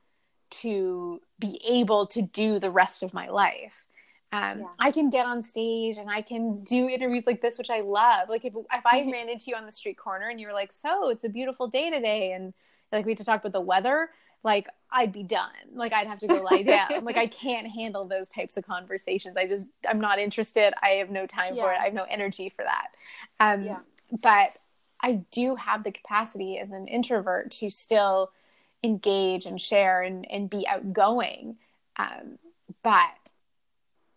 to 0.51 1.21
be 1.39 1.61
able 1.69 2.07
to 2.09 2.23
do 2.23 2.59
the 2.59 2.71
rest 2.71 3.03
of 3.03 3.13
my 3.15 3.29
life. 3.29 3.87
Um, 4.33 4.61
Yeah. 4.61 4.75
I 4.79 4.91
can 4.91 5.11
get 5.11 5.27
on 5.27 5.43
stage 5.43 5.99
and 5.99 6.11
I 6.11 6.23
can 6.23 6.63
do 6.65 6.89
interviews 6.89 7.27
like 7.27 7.41
this, 7.41 7.59
which 7.59 7.71
I 7.71 7.81
love. 7.81 8.29
Like 8.29 8.45
if 8.45 8.55
if 8.55 8.87
I 8.87 9.09
ran 9.13 9.29
into 9.29 9.47
you 9.49 9.57
on 9.57 9.67
the 9.67 9.73
street 9.73 9.99
corner 9.99 10.29
and 10.29 10.41
you 10.41 10.47
were 10.47 10.53
like, 10.53 10.73
"So 10.73 11.09
it's 11.11 11.25
a 11.25 11.29
beautiful 11.29 11.69
day 11.69 11.91
today," 11.91 12.33
and 12.33 12.53
like 12.93 13.05
we 13.07 13.13
had 13.13 13.19
to 13.19 13.25
talk 13.25 13.41
about 13.41 13.53
the 13.53 13.61
weather, 13.61 14.11
like 14.43 14.67
I'd 14.91 15.13
be 15.13 15.23
done. 15.23 15.51
Like 15.75 15.93
I'd 15.93 16.07
have 16.07 16.19
to 16.21 16.27
go 16.27 16.43
lie 16.43 16.63
down. 16.63 17.05
like 17.05 17.17
I 17.17 17.27
can't 17.27 17.67
handle 17.67 18.05
those 18.07 18.29
types 18.29 18.57
of 18.57 18.67
conversations. 18.67 19.37
I 19.37 19.47
just 19.47 19.67
I'm 19.89 20.01
not 20.01 20.19
interested. 20.19 20.73
I 20.83 20.91
have 20.97 21.11
no 21.11 21.27
time 21.27 21.55
for 21.57 21.73
it. 21.73 21.79
I 21.81 21.85
have 21.85 21.95
no 21.95 22.07
energy 22.09 22.49
for 22.49 22.65
that. 22.65 22.89
Um, 23.41 23.65
Yeah. 23.65 23.79
But 24.23 24.57
I 25.01 25.21
do 25.31 25.55
have 25.57 25.85
the 25.85 25.93
capacity 25.93 26.59
as 26.59 26.71
an 26.71 26.87
introvert 26.89 27.51
to 27.53 27.71
still 27.71 28.33
engage 28.83 29.45
and 29.45 29.61
share 29.61 30.03
and, 30.03 30.31
and 30.31 30.49
be 30.49 30.67
outgoing. 30.67 31.57
Um, 31.97 32.39
but 32.83 33.33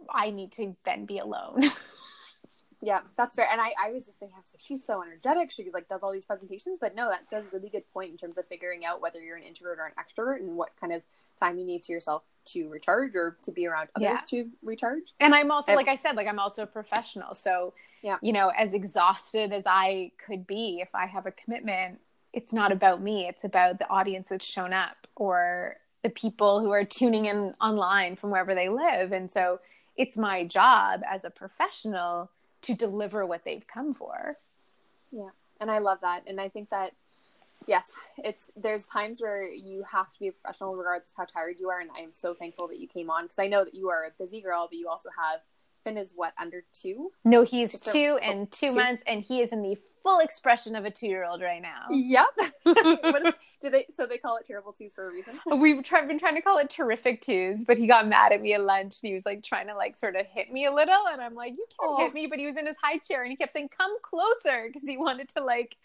I 0.10 0.30
need 0.32 0.52
to 0.54 0.76
then 0.86 1.06
be 1.06 1.18
alone. 1.18 1.64
Yeah, 2.84 3.02
that's 3.16 3.36
fair. 3.36 3.48
And 3.52 3.62
I, 3.62 3.72
I 3.82 3.92
was 3.92 4.08
just 4.08 4.18
thinking, 4.20 4.36
I 4.36 4.40
was 4.40 4.50
like, 4.54 4.60
she's 4.60 4.84
so 4.84 5.04
energetic. 5.04 5.52
She 5.52 5.70
like 5.72 5.88
does 5.88 6.02
all 6.02 6.12
these 6.12 6.26
presentations, 6.26 6.80
but 6.82 6.96
no, 6.96 7.10
that's 7.10 7.32
a 7.32 7.44
really 7.54 7.70
good 7.70 7.84
point 7.94 8.10
in 8.12 8.18
terms 8.18 8.38
of 8.40 8.48
figuring 8.48 8.86
out 8.86 9.02
whether 9.02 9.22
you're 9.22 9.38
an 9.38 9.44
introvert 9.44 9.78
or 9.78 9.86
an 9.86 9.94
extrovert 10.00 10.38
and 10.38 10.56
what 10.58 10.70
kind 10.80 10.92
of 10.92 11.04
time 11.40 11.60
you 11.60 11.66
need 11.66 11.84
to 11.84 11.94
yourself 11.94 12.24
to 12.46 12.68
recharge 12.70 13.16
or 13.16 13.38
to 13.44 13.52
be 13.52 13.68
around 13.68 13.90
others 13.96 14.08
Yeah. 14.10 14.16
to 14.44 14.50
recharge. 14.64 15.14
and 15.20 15.36
I'm 15.36 15.52
also, 15.52 15.76
like 15.76 15.88
I 15.88 15.96
said, 15.96 16.16
like 16.16 16.28
I'm 16.28 16.40
also 16.40 16.64
a 16.64 16.68
professional. 16.68 17.36
So, 17.36 17.74
Yeah. 18.02 18.18
you 18.24 18.34
know, 18.34 18.52
as 18.58 18.74
exhausted 18.74 19.54
as 19.54 19.64
I 19.68 20.12
could 20.26 20.48
be, 20.48 20.80
if 20.82 20.90
I 20.96 21.06
have 21.06 21.28
a 21.28 21.32
commitment, 21.32 22.00
it's 22.34 22.52
not 22.54 22.72
about 22.72 23.00
me. 23.02 23.28
It's 23.28 23.44
about 23.44 23.78
the 23.78 23.88
audience 23.90 24.30
that's 24.30 24.46
shown 24.46 24.74
up 24.74 24.96
or 25.16 25.76
the 26.02 26.10
people 26.10 26.62
who 26.62 26.72
are 26.72 26.84
tuning 26.86 27.26
in 27.26 27.54
online 27.62 28.16
from 28.16 28.32
wherever 28.32 28.56
they 28.56 28.70
live. 28.70 29.12
And 29.12 29.32
so 29.32 29.60
it's 29.98 30.18
my 30.18 30.46
job 30.46 31.02
as 31.08 31.24
a 31.26 31.30
professional 31.30 32.32
to 32.62 32.76
deliver 32.76 33.26
what 33.26 33.44
they've 33.44 33.66
come 33.66 33.94
for. 33.94 34.38
Yeah. 35.12 35.30
And 35.60 35.70
I 35.70 35.80
love 35.80 36.00
that. 36.02 36.24
And 36.28 36.40
I 36.40 36.50
think 36.50 36.70
that, 36.70 36.94
yes, 37.68 37.96
it's 38.18 38.50
there's 38.56 38.86
times 38.86 39.22
where 39.22 39.44
you 39.44 39.84
have 39.84 40.12
to 40.12 40.20
be 40.20 40.28
a 40.28 40.32
professional 40.32 40.76
regardless 40.76 41.12
of 41.12 41.18
how 41.18 41.26
tired 41.26 41.60
you 41.60 41.70
are. 41.70 41.80
And 41.80 41.90
I 41.96 42.02
am 42.02 42.12
so 42.12 42.34
thankful 42.34 42.68
that 42.70 42.80
you 42.80 42.88
came 42.88 43.10
on 43.10 43.24
because 43.24 43.40
I 43.40 43.48
know 43.48 43.64
that 43.64 43.76
you 43.76 43.90
are 43.90 44.06
a 44.06 44.24
busy 44.24 44.42
girl, 44.42 44.68
but 44.70 44.78
you 44.78 44.88
also 44.88 45.10
have 45.16 45.42
Finn 45.84 45.98
is 45.98 46.14
what 46.16 46.34
under 46.40 46.64
two. 46.74 47.12
No, 47.26 47.44
he's 47.44 47.76
a- 47.76 47.92
two 47.92 48.18
and 48.22 48.42
oh, 48.42 48.48
two, 48.52 48.70
two? 48.70 48.76
months, 48.76 49.04
and 49.08 49.24
he 49.24 49.42
is 49.42 49.52
in 49.52 49.62
the 49.62 49.78
full 50.04 50.20
expression 50.20 50.76
of 50.76 50.84
a 50.86 50.90
two 50.92 51.08
year 51.08 51.26
old 51.26 51.42
right 51.42 51.62
now. 51.62 51.86
Yep. 51.92 52.26
what 52.64 53.36
do 53.62 53.70
they? 53.70 53.86
So 53.96 54.06
they 54.06 54.18
call 54.18 54.38
it 54.38 54.46
terrible 54.46 54.74
twos 54.74 54.94
for 54.94 55.08
a 55.10 55.12
reason. 55.12 55.40
We've 55.60 55.84
tried, 55.84 56.08
been 56.08 56.18
trying 56.20 56.36
to 56.36 56.42
call 56.42 56.58
it 56.58 56.70
terrific 56.70 57.22
twos, 57.22 57.66
but 57.66 57.78
he 57.78 57.88
got 57.88 58.08
mad 58.08 58.32
at 58.32 58.42
me 58.42 58.54
at 58.54 58.62
lunch 58.62 58.96
and 59.02 59.10
he 59.10 59.14
was 59.14 59.26
like 59.26 59.44
trying 59.44 59.68
to 59.68 59.76
like 59.76 59.96
sort 59.96 60.16
of 60.16 60.26
hit 60.26 60.52
me 60.52 60.66
a 60.66 60.72
little. 60.74 61.08
And 61.12 61.22
I'm 61.22 61.36
like, 61.36 61.54
you 61.54 61.66
can't 61.70 61.92
Oh. 61.92 61.98
hit 61.98 62.14
me. 62.14 62.28
But 62.28 62.40
he 62.40 62.46
was 62.46 62.58
in 62.58 62.66
his 62.66 62.78
high 62.82 62.98
chair 62.98 63.24
and 63.24 63.30
he 63.32 63.36
kept 63.36 63.54
saying, 63.54 63.70
come 63.78 63.96
closer 64.02 64.64
because 64.68 64.84
he 64.84 64.98
wanted 64.98 65.30
to 65.30 65.44
like 65.44 65.78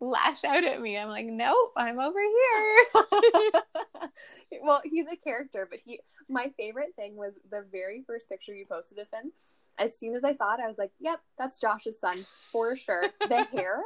lash 0.00 0.44
out 0.44 0.64
at 0.64 0.80
me. 0.80 0.96
I'm 0.96 1.08
like, 1.08 1.26
nope, 1.26 1.72
I'm 1.76 1.98
over 1.98 2.18
here. 2.94 3.62
well, 4.62 4.80
he's 4.84 5.06
a 5.10 5.16
character, 5.16 5.66
but 5.70 5.80
he. 5.84 6.00
My 6.28 6.52
favorite 6.56 6.94
thing 6.96 7.16
was 7.16 7.34
the 7.50 7.64
very 7.70 8.02
first 8.06 8.28
picture 8.28 8.54
you 8.54 8.66
posted 8.66 8.98
of 8.98 9.06
him. 9.12 9.32
As 9.78 9.98
soon 9.98 10.14
as 10.14 10.24
I 10.24 10.32
saw 10.32 10.54
it, 10.54 10.60
I 10.60 10.68
was 10.68 10.78
like, 10.78 10.92
"Yep, 11.00 11.20
that's 11.38 11.58
Josh's 11.58 11.98
son 11.98 12.24
for 12.52 12.76
sure." 12.76 13.04
The 13.28 13.44
hair, 13.44 13.80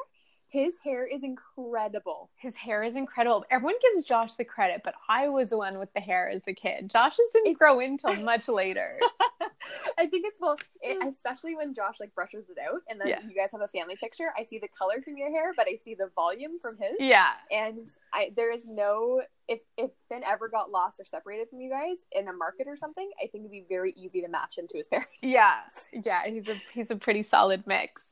his 0.54 0.74
hair 0.84 1.04
is 1.06 1.22
incredible. 1.24 2.30
his 2.36 2.54
hair 2.54 2.80
is 2.80 2.94
incredible. 2.96 3.44
Everyone 3.50 3.74
gives 3.82 4.04
Josh 4.04 4.34
the 4.34 4.44
credit, 4.44 4.82
but 4.84 4.94
I 5.08 5.28
was 5.28 5.50
the 5.50 5.58
one 5.58 5.78
with 5.80 5.92
the 5.94 6.00
hair 6.00 6.28
as 6.28 6.42
the 6.44 6.54
kid. 6.54 6.88
Josh's 6.88 7.28
didn't 7.32 7.58
grow 7.58 7.80
in 7.80 7.92
until 7.92 8.14
much 8.24 8.48
later. 8.48 8.96
I 9.98 10.06
think 10.06 10.26
it's 10.26 10.38
well, 10.40 10.56
it, 10.80 11.02
especially 11.08 11.56
when 11.56 11.74
Josh 11.74 11.98
like 12.00 12.14
brushes 12.14 12.46
it 12.48 12.56
out, 12.58 12.80
and 12.88 13.00
then 13.00 13.08
Yeah. 13.08 13.20
you 13.28 13.34
guys 13.34 13.50
have 13.52 13.62
a 13.62 13.68
family 13.68 13.96
picture. 13.96 14.32
I 14.38 14.44
see 14.44 14.58
the 14.58 14.68
color 14.68 15.00
from 15.02 15.16
your 15.16 15.30
hair, 15.30 15.52
but 15.56 15.66
I 15.68 15.76
see 15.76 15.94
the 15.94 16.10
volume 16.14 16.58
from 16.60 16.76
his. 16.76 16.92
yeah. 17.00 17.32
and 17.50 17.88
I 18.12 18.30
there 18.36 18.52
is 18.52 18.66
no 18.68 19.22
if 19.48 19.60
if 19.76 19.90
Finn 20.08 20.22
ever 20.24 20.48
got 20.48 20.70
lost 20.70 21.00
or 21.00 21.04
separated 21.04 21.48
from 21.50 21.60
you 21.60 21.70
guys 21.70 21.96
in 22.12 22.28
a 22.28 22.32
market 22.32 22.66
or 22.68 22.76
something, 22.76 23.10
I 23.18 23.26
think 23.26 23.42
it'd 23.42 23.50
be 23.50 23.64
very 23.68 23.92
easy 23.96 24.20
to 24.20 24.28
match 24.28 24.56
him 24.58 24.66
to 24.68 24.76
his 24.76 24.86
parents. 24.92 25.10
Yeah. 25.20 25.60
Yeah. 25.92 26.24
He's 26.26 26.48
a 26.48 26.54
he's 26.72 26.90
a 26.90 26.96
pretty 26.96 27.22
solid 27.22 27.66
mix. 27.66 28.04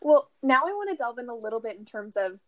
Well, 0.00 0.30
now 0.42 0.62
I 0.66 0.72
want 0.72 0.90
to 0.90 0.96
delve 0.96 1.18
in 1.18 1.28
a 1.28 1.34
little 1.34 1.60
bit 1.60 1.76
in 1.76 1.84
terms 1.84 2.16
of 2.16 2.40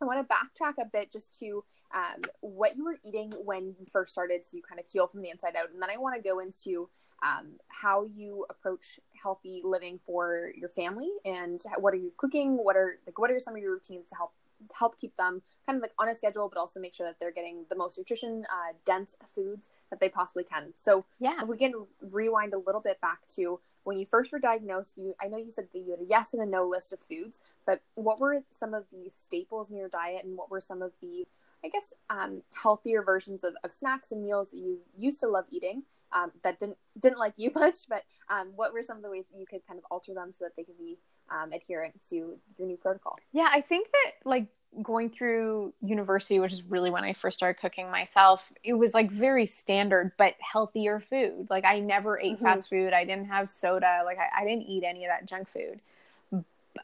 I 0.00 0.04
want 0.04 0.26
to 0.28 0.32
backtrack 0.34 0.74
a 0.80 0.86
bit 0.86 1.10
just 1.10 1.36
to 1.40 1.64
um, 1.92 2.22
what 2.40 2.76
you 2.76 2.84
were 2.84 2.98
eating 3.04 3.32
when 3.44 3.74
you 3.80 3.86
first 3.90 4.12
started, 4.12 4.44
so 4.46 4.56
you 4.56 4.62
kind 4.62 4.78
of 4.78 4.86
heal 4.86 5.08
from 5.08 5.22
the 5.22 5.30
inside 5.30 5.56
out, 5.56 5.70
and 5.72 5.82
then 5.82 5.90
I 5.90 5.96
want 5.96 6.14
to 6.14 6.22
go 6.22 6.38
into 6.38 6.88
um, 7.22 7.54
how 7.66 8.04
you 8.04 8.46
approach 8.48 9.00
healthy 9.20 9.60
living 9.64 9.98
for 10.06 10.52
your 10.56 10.68
family 10.68 11.10
and 11.24 11.60
what 11.78 11.94
are 11.94 11.98
you 11.98 12.12
cooking, 12.16 12.56
what 12.56 12.76
are 12.76 12.98
like 13.06 13.18
what 13.18 13.30
are 13.30 13.40
some 13.40 13.56
of 13.56 13.60
your 13.60 13.72
routines 13.72 14.10
to 14.10 14.16
help 14.16 14.32
help 14.76 14.98
keep 14.98 15.16
them 15.16 15.40
kind 15.66 15.76
of 15.76 15.82
like 15.82 15.92
on 15.98 16.08
a 16.08 16.14
schedule, 16.14 16.48
but 16.48 16.58
also 16.58 16.80
make 16.80 16.94
sure 16.94 17.06
that 17.06 17.18
they're 17.18 17.32
getting 17.32 17.64
the 17.68 17.76
most 17.76 17.96
nutrition 17.98 18.44
uh, 18.50 18.72
dense 18.84 19.16
foods 19.26 19.68
that 19.90 20.00
they 20.00 20.08
possibly 20.08 20.44
can. 20.44 20.72
So 20.74 21.04
Yeah. 21.20 21.32
if 21.42 21.48
we 21.48 21.56
can 21.56 21.72
rewind 22.00 22.54
a 22.54 22.58
little 22.58 22.80
bit 22.80 23.00
back 23.00 23.20
to 23.36 23.60
when 23.88 23.96
you 23.96 24.04
first 24.04 24.32
were 24.32 24.38
diagnosed, 24.38 24.98
you 24.98 25.14
I 25.18 25.28
know 25.28 25.38
you 25.38 25.50
said 25.50 25.68
that 25.72 25.78
you 25.78 25.92
had 25.92 26.00
a 26.00 26.08
yes 26.08 26.34
and 26.34 26.42
a 26.42 26.46
no 26.46 26.68
list 26.68 26.92
of 26.92 27.00
foods, 27.00 27.40
but 27.64 27.80
what 27.94 28.20
were 28.20 28.42
some 28.50 28.74
of 28.74 28.84
the 28.92 29.10
staples 29.10 29.70
in 29.70 29.78
your 29.78 29.88
diet 29.88 30.24
and 30.24 30.36
what 30.36 30.50
were 30.50 30.60
some 30.60 30.82
of 30.82 30.92
the 31.00 31.26
I 31.64 31.68
guess 31.68 31.94
um, 32.10 32.42
healthier 32.62 33.02
versions 33.02 33.44
of, 33.44 33.54
of 33.64 33.72
snacks 33.72 34.12
and 34.12 34.22
meals 34.22 34.50
that 34.50 34.58
you 34.58 34.78
used 34.96 35.20
to 35.20 35.28
love 35.28 35.46
eating 35.50 35.84
um, 36.12 36.32
that 36.42 36.58
didn't 36.58 36.76
didn't 37.00 37.18
like 37.18 37.34
you 37.38 37.50
much, 37.54 37.88
but 37.88 38.02
um, 38.28 38.52
what 38.56 38.74
were 38.74 38.82
some 38.82 38.98
of 38.98 39.02
the 39.02 39.10
ways 39.10 39.24
that 39.32 39.40
you 39.40 39.46
could 39.46 39.66
kind 39.66 39.78
of 39.78 39.86
alter 39.90 40.12
them 40.12 40.32
so 40.34 40.44
that 40.44 40.52
they 40.54 40.64
could 40.64 40.78
be 40.78 40.98
um, 41.30 41.52
adherent 41.52 41.94
to 42.10 42.38
your 42.58 42.68
new 42.68 42.76
protocol? 42.76 43.16
Yeah, 43.32 43.48
I 43.50 43.60
think 43.60 43.88
that 43.92 44.12
like 44.24 44.46
going 44.82 45.10
through 45.10 45.72
university, 45.82 46.38
which 46.38 46.52
is 46.52 46.62
really 46.62 46.90
when 46.90 47.04
I 47.04 47.12
first 47.12 47.36
started 47.36 47.60
cooking 47.60 47.90
myself, 47.90 48.52
it 48.62 48.74
was 48.74 48.94
like 48.94 49.10
very 49.10 49.46
standard 49.46 50.12
but 50.16 50.34
healthier 50.40 51.00
food. 51.00 51.48
Like 51.50 51.64
I 51.64 51.80
never 51.80 52.18
ate 52.18 52.36
mm-hmm. 52.36 52.44
fast 52.44 52.68
food. 52.68 52.92
I 52.92 53.04
didn't 53.04 53.26
have 53.26 53.48
soda. 53.48 54.02
Like 54.04 54.18
I, 54.18 54.42
I 54.42 54.44
didn't 54.44 54.64
eat 54.64 54.84
any 54.84 55.04
of 55.04 55.10
that 55.10 55.26
junk 55.26 55.48
food. 55.48 55.80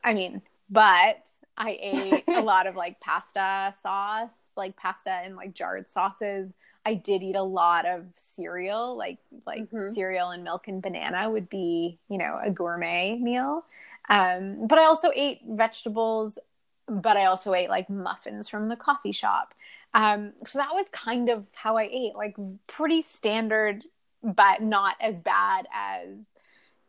I 0.03 0.15
mean, 0.15 0.43
but 0.71 1.31
I 1.57 1.79
ate 1.81 2.25
a 2.29 2.41
lot 2.43 2.67
of 2.67 2.75
like 2.75 3.01
pasta 3.01 3.73
sauce, 3.83 4.33
like 4.57 4.77
pasta 4.77 5.11
and 5.11 5.37
like 5.37 5.55
jarred 5.55 5.89
sauces. 5.89 6.51
I 6.87 6.95
did 6.95 7.23
eat 7.23 7.37
a 7.37 7.43
lot 7.43 7.87
of 7.87 8.05
cereal, 8.17 8.97
like 8.97 9.19
like 9.47 9.71
mm-hmm. 9.71 9.93
cereal 9.93 10.31
and 10.31 10.45
milk 10.45 10.69
and 10.69 10.83
banana 10.83 11.31
would 11.31 11.49
be, 11.49 11.99
you 12.09 12.19
know, 12.19 12.39
a 12.43 12.51
gourmet 12.51 13.17
meal. 13.17 13.65
Um, 14.09 14.67
but 14.67 14.79
I 14.79 14.85
also 14.85 15.11
ate 15.15 15.41
vegetables, 15.47 16.39
but 16.87 17.17
I 17.17 17.27
also 17.27 17.55
ate 17.55 17.71
like 17.71 17.89
muffins 17.89 18.49
from 18.49 18.69
the 18.69 18.77
coffee 18.77 19.13
shop. 19.13 19.55
Um, 19.95 20.33
so 20.47 20.59
that 20.59 20.75
was 20.75 20.89
kind 20.91 21.29
of 21.29 21.47
how 21.53 21.77
I 21.77 21.85
ate, 21.85 22.15
like 22.15 22.37
pretty 22.67 23.01
standard, 23.03 23.85
but 24.23 24.63
not 24.63 24.97
as 25.01 25.19
bad 25.19 25.67
as 25.73 26.09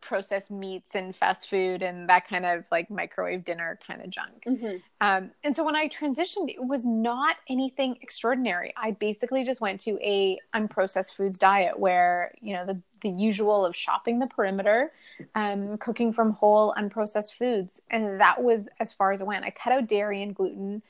processed 0.06 0.52
meats 0.52 0.94
and 0.94 1.16
fast 1.16 1.50
food 1.50 1.82
and 1.82 2.08
that 2.08 2.28
kind 2.28 2.46
of 2.46 2.64
like 2.72 2.90
microwave 2.90 3.44
dinner 3.44 3.80
kind 3.86 4.02
of 4.02 4.10
junk. 4.10 4.44
Mm-hmm. 4.48 4.78
Um, 5.02 5.32
and 5.44 5.56
so 5.56 5.64
when 5.64 5.76
I 5.76 5.90
transitioned, 5.90 6.50
it 6.50 6.64
was 6.64 6.86
not 6.86 7.38
anything 7.50 7.98
extraordinary. 8.02 8.74
I 8.78 8.92
basically 8.92 9.44
just 9.44 9.62
went 9.62 9.80
to 9.82 9.98
a 10.02 10.40
unprocessed 10.54 11.14
foods 11.14 11.38
diet 11.38 11.78
where 11.78 12.32
you 12.42 12.54
know 12.54 12.66
the 12.66 12.80
the 13.02 13.10
usual 13.10 13.66
of 13.66 13.76
shopping 13.76 14.20
the 14.20 14.28
perimeter, 14.28 14.92
um, 15.36 15.78
cooking 15.78 16.14
from 16.14 16.32
whole 16.32 16.74
unprocessed 16.78 17.34
foods, 17.34 17.82
and 17.90 18.20
that 18.22 18.42
was 18.42 18.70
as 18.80 18.94
far 18.94 19.12
as 19.12 19.22
it 19.22 19.28
went. 19.28 19.44
I 19.44 19.50
cut 19.50 19.74
out 19.74 19.88
dairy 19.88 20.22
and 20.22 20.36
gluten 20.36 20.82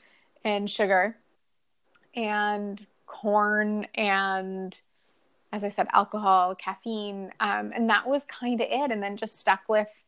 and 0.44 0.70
sugar 0.70 1.16
and 2.14 2.84
corn 3.06 3.86
and 3.94 4.78
as 5.56 5.64
I 5.64 5.70
said, 5.70 5.88
alcohol, 5.92 6.54
caffeine, 6.54 7.32
um, 7.40 7.72
and 7.74 7.88
that 7.88 8.06
was 8.06 8.24
kind 8.24 8.60
of 8.60 8.68
it. 8.70 8.90
And 8.92 9.02
then 9.02 9.16
just 9.16 9.40
stuck 9.40 9.62
with. 9.68 10.02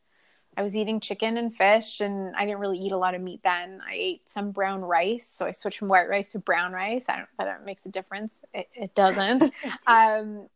I 0.57 0.63
was 0.63 0.75
eating 0.75 0.99
chicken 0.99 1.37
and 1.37 1.55
fish, 1.55 2.01
and 2.01 2.35
I 2.37 2.45
didn't 2.45 2.59
really 2.59 2.79
eat 2.79 2.93
a 2.93 2.97
lot 2.97 3.15
of 3.15 3.23
meat 3.23 3.41
then. 3.45 3.81
I 3.87 3.95
ate 3.95 4.29
some 4.29 4.51
brown 4.51 4.83
rice, 4.83 5.29
so 5.33 5.47
I 5.47 5.53
switched 5.53 5.79
from 5.79 5.89
white 5.89 6.09
rice 6.09 6.29
to 6.31 6.39
brown 6.39 6.73
rice. 6.73 7.05
I 7.09 7.13
don't 7.13 7.23
know 7.23 7.27
whether 7.37 7.55
it 7.55 7.65
makes 7.65 7.87
a 7.87 7.89
difference. 7.89 8.35
It, 8.53 8.69
it 8.75 8.95
doesn't. 8.95 9.53
um, 9.87 10.49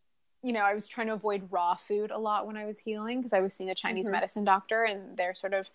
you 0.43 0.53
know, 0.53 0.61
I 0.61 0.75
was 0.75 0.89
trying 0.89 1.07
to 1.07 1.13
avoid 1.13 1.47
raw 1.51 1.77
food 1.77 2.11
a 2.11 2.19
lot 2.19 2.49
when 2.49 2.57
I 2.57 2.67
was 2.67 2.81
healing 2.81 3.21
because 3.21 3.33
I 3.33 3.41
was 3.41 3.55
seeing 3.55 3.71
a 3.71 3.77
Chinese 3.77 4.07
mm-hmm. 4.07 4.13
medicine 4.13 4.45
doctor, 4.45 4.83
and 4.83 5.17
their 5.17 5.35
sort 5.35 5.55
of 5.55 5.67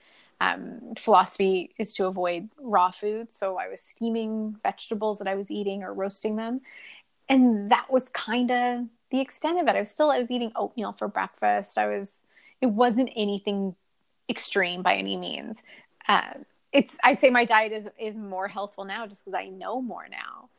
um, 0.41 0.93
philosophy 0.99 1.73
is 1.77 1.93
to 1.95 2.05
avoid 2.05 2.49
raw 2.59 2.91
food. 2.91 3.31
So 3.31 3.57
I 3.57 3.69
was 3.69 3.79
steaming 3.81 4.57
vegetables 4.61 5.19
that 5.19 5.27
I 5.27 5.35
was 5.35 5.49
eating 5.49 5.83
or 5.83 5.93
roasting 5.93 6.35
them, 6.35 6.59
and 7.29 7.71
that 7.71 7.89
was 7.89 8.09
kind 8.09 8.51
of 8.51 8.85
the 9.09 9.21
extent 9.21 9.59
of 9.59 9.67
it. 9.67 9.75
I 9.75 9.79
was 9.79 9.89
still 9.89 10.11
I 10.11 10.19
was 10.19 10.31
eating 10.31 10.51
oatmeal 10.55 10.93
for 10.93 11.07
breakfast. 11.07 11.77
I 11.77 11.87
was 11.87 12.11
it 12.61 12.67
wasn't 12.67 13.09
anything 13.15 13.75
extreme 14.29 14.81
by 14.81 14.95
any 14.95 15.17
means. 15.17 15.57
Uh, 16.07 16.33
it's 16.73 16.97
I'd 17.03 17.19
say 17.19 17.29
my 17.29 17.45
diet 17.45 17.71
is 17.71 17.85
is 17.99 18.15
more 18.15 18.47
healthful 18.47 18.85
now 18.85 19.07
just 19.07 19.25
because 19.25 19.37
I 19.37 19.47
know 19.47 19.81
more 19.81 20.07
now. 20.09 20.49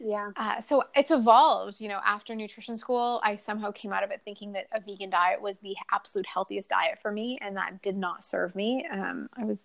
Yeah. 0.00 0.32
Uh, 0.36 0.60
so 0.60 0.82
it's 0.94 1.10
evolved. 1.10 1.80
You 1.80 1.88
know, 1.88 2.00
after 2.04 2.34
nutrition 2.34 2.76
school, 2.76 3.20
I 3.22 3.36
somehow 3.36 3.70
came 3.70 3.92
out 3.92 4.04
of 4.04 4.10
it 4.10 4.20
thinking 4.24 4.52
that 4.52 4.66
a 4.72 4.80
vegan 4.80 5.10
diet 5.10 5.40
was 5.40 5.58
the 5.58 5.74
absolute 5.92 6.26
healthiest 6.26 6.68
diet 6.68 6.98
for 7.00 7.10
me, 7.10 7.38
and 7.40 7.56
that 7.56 7.80
did 7.80 7.96
not 7.96 8.24
serve 8.24 8.54
me. 8.54 8.86
Um, 8.90 9.28
I 9.36 9.44
was 9.44 9.64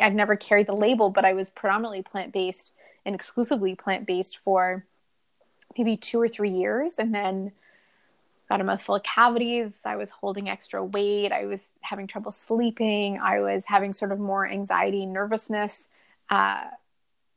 I'd 0.00 0.14
never 0.14 0.36
carried 0.36 0.66
the 0.66 0.74
label, 0.74 1.10
but 1.10 1.24
I 1.24 1.34
was 1.34 1.50
predominantly 1.50 2.02
plant 2.02 2.32
based 2.32 2.72
and 3.04 3.14
exclusively 3.14 3.74
plant 3.74 4.06
based 4.06 4.38
for 4.38 4.84
maybe 5.76 5.96
two 5.96 6.20
or 6.20 6.28
three 6.28 6.50
years, 6.50 6.94
and 6.98 7.14
then 7.14 7.52
got 8.48 8.60
a 8.60 8.64
mouthful 8.64 8.94
of 8.94 9.02
cavities. 9.02 9.72
I 9.84 9.96
was 9.96 10.10
holding 10.10 10.48
extra 10.48 10.84
weight. 10.84 11.32
I 11.32 11.46
was 11.46 11.60
having 11.80 12.06
trouble 12.06 12.30
sleeping. 12.30 13.18
I 13.18 13.40
was 13.40 13.64
having 13.64 13.92
sort 13.92 14.12
of 14.12 14.18
more 14.18 14.46
anxiety, 14.48 15.04
nervousness. 15.06 15.88
Uh, 16.30 16.62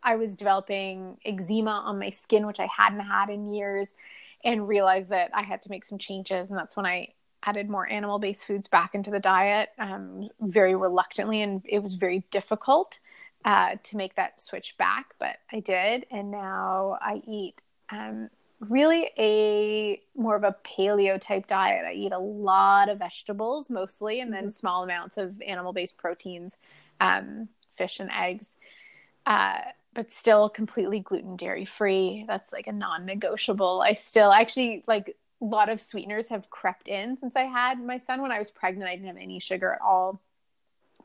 I 0.04 0.16
was 0.16 0.36
developing 0.36 1.18
eczema 1.26 1.84
on 1.86 2.00
my 2.00 2.10
skin, 2.10 2.48
which 2.48 2.60
I 2.60 2.68
hadn't 2.76 3.02
had 3.02 3.30
in 3.30 3.54
years, 3.54 3.94
and 4.44 4.68
realized 4.68 5.10
that 5.10 5.32
I 5.34 5.42
had 5.42 5.62
to 5.64 5.70
make 5.70 5.84
some 5.84 5.98
changes. 5.98 6.50
And 6.50 6.58
that's 6.58 6.78
when 6.78 6.86
I 6.86 7.10
added 7.44 7.70
more 7.70 7.88
animal 7.88 8.20
based 8.20 8.46
foods 8.46 8.68
back 8.68 8.96
into 8.96 9.12
the 9.12 9.20
diet 9.20 9.70
um, 9.78 10.30
very 10.40 10.76
reluctantly. 10.76 11.42
And 11.42 11.62
it 11.66 11.80
was 11.80 11.96
very 11.96 12.24
difficult 12.32 13.00
uh, 13.46 13.76
to 13.84 13.98
make 13.98 14.16
that 14.16 14.40
switch 14.40 14.76
back, 14.78 15.16
but 15.20 15.38
I 15.52 15.60
did. 15.60 16.06
And 16.12 16.32
now 16.32 16.98
I 17.02 17.22
eat 17.26 17.62
um, 17.90 18.30
really 18.60 19.10
a 19.18 20.02
more 20.16 20.36
of 20.36 20.44
a 20.44 20.56
paleo 20.64 21.20
type 21.20 21.48
diet. 21.48 21.86
I 21.86 21.94
eat 21.94 22.12
a 22.12 22.20
lot 22.20 22.90
of 22.90 23.00
vegetables 23.00 23.70
mostly, 23.70 24.20
and 24.20 24.34
then 24.34 24.44
mm-hmm. 24.44 24.52
small 24.52 24.84
amounts 24.84 25.18
of 25.18 25.42
animal 25.42 25.74
based 25.74 25.98
proteins, 25.98 26.58
um, 27.00 27.48
fish 27.74 28.00
and 28.00 28.10
eggs, 28.12 28.48
uh, 29.26 29.60
but 29.94 30.12
still 30.12 30.50
completely 30.50 31.00
gluten 31.00 31.36
dairy 31.36 31.66
free. 31.66 32.26
That's 32.28 32.52
like 32.52 32.68
a 32.68 32.74
non 32.74 33.06
negotiable. 33.06 33.82
I 33.82 33.94
still 33.94 34.32
actually 34.32 34.84
like 34.88 35.16
a 35.42 35.46
lot 35.46 35.70
of 35.70 35.80
sweeteners 35.80 36.28
have 36.30 36.50
crept 36.50 36.90
in 36.90 37.18
since 37.18 37.36
I 37.36 37.44
had 37.44 37.80
my 37.80 37.98
son. 37.98 38.22
When 38.22 38.32
I 38.32 38.40
was 38.40 38.52
pregnant, 38.52 38.90
I 38.90 38.96
didn't 38.96 39.08
have 39.08 39.18
any 39.18 39.40
sugar 39.40 39.74
at 39.74 39.82
all 39.82 40.22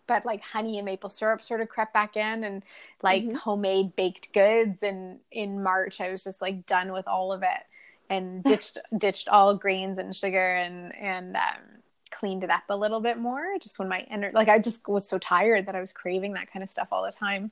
but 0.06 0.24
like 0.24 0.42
honey 0.42 0.78
and 0.78 0.86
maple 0.86 1.10
syrup 1.10 1.42
sort 1.42 1.60
of 1.60 1.68
crept 1.68 1.92
back 1.92 2.16
in 2.16 2.44
and 2.44 2.64
like 3.02 3.24
mm-hmm. 3.24 3.36
homemade 3.36 3.94
baked 3.96 4.32
goods 4.32 4.82
and 4.82 5.18
in 5.30 5.62
march 5.62 6.00
i 6.00 6.10
was 6.10 6.24
just 6.24 6.42
like 6.42 6.66
done 6.66 6.92
with 6.92 7.06
all 7.06 7.32
of 7.32 7.42
it 7.42 7.62
and 8.10 8.42
ditched 8.44 8.78
ditched 8.98 9.28
all 9.28 9.54
grains 9.54 9.98
and 9.98 10.14
sugar 10.14 10.56
and 10.56 10.94
and 10.96 11.36
um, 11.36 11.62
cleaned 12.10 12.44
it 12.44 12.50
up 12.50 12.62
a 12.68 12.76
little 12.76 13.00
bit 13.00 13.18
more 13.18 13.44
just 13.60 13.78
when 13.78 13.88
my 13.88 14.00
energy 14.10 14.34
like 14.34 14.48
i 14.48 14.58
just 14.58 14.86
was 14.88 15.08
so 15.08 15.18
tired 15.18 15.66
that 15.66 15.74
i 15.74 15.80
was 15.80 15.92
craving 15.92 16.32
that 16.32 16.50
kind 16.52 16.62
of 16.62 16.68
stuff 16.68 16.88
all 16.92 17.04
the 17.04 17.12
time 17.12 17.50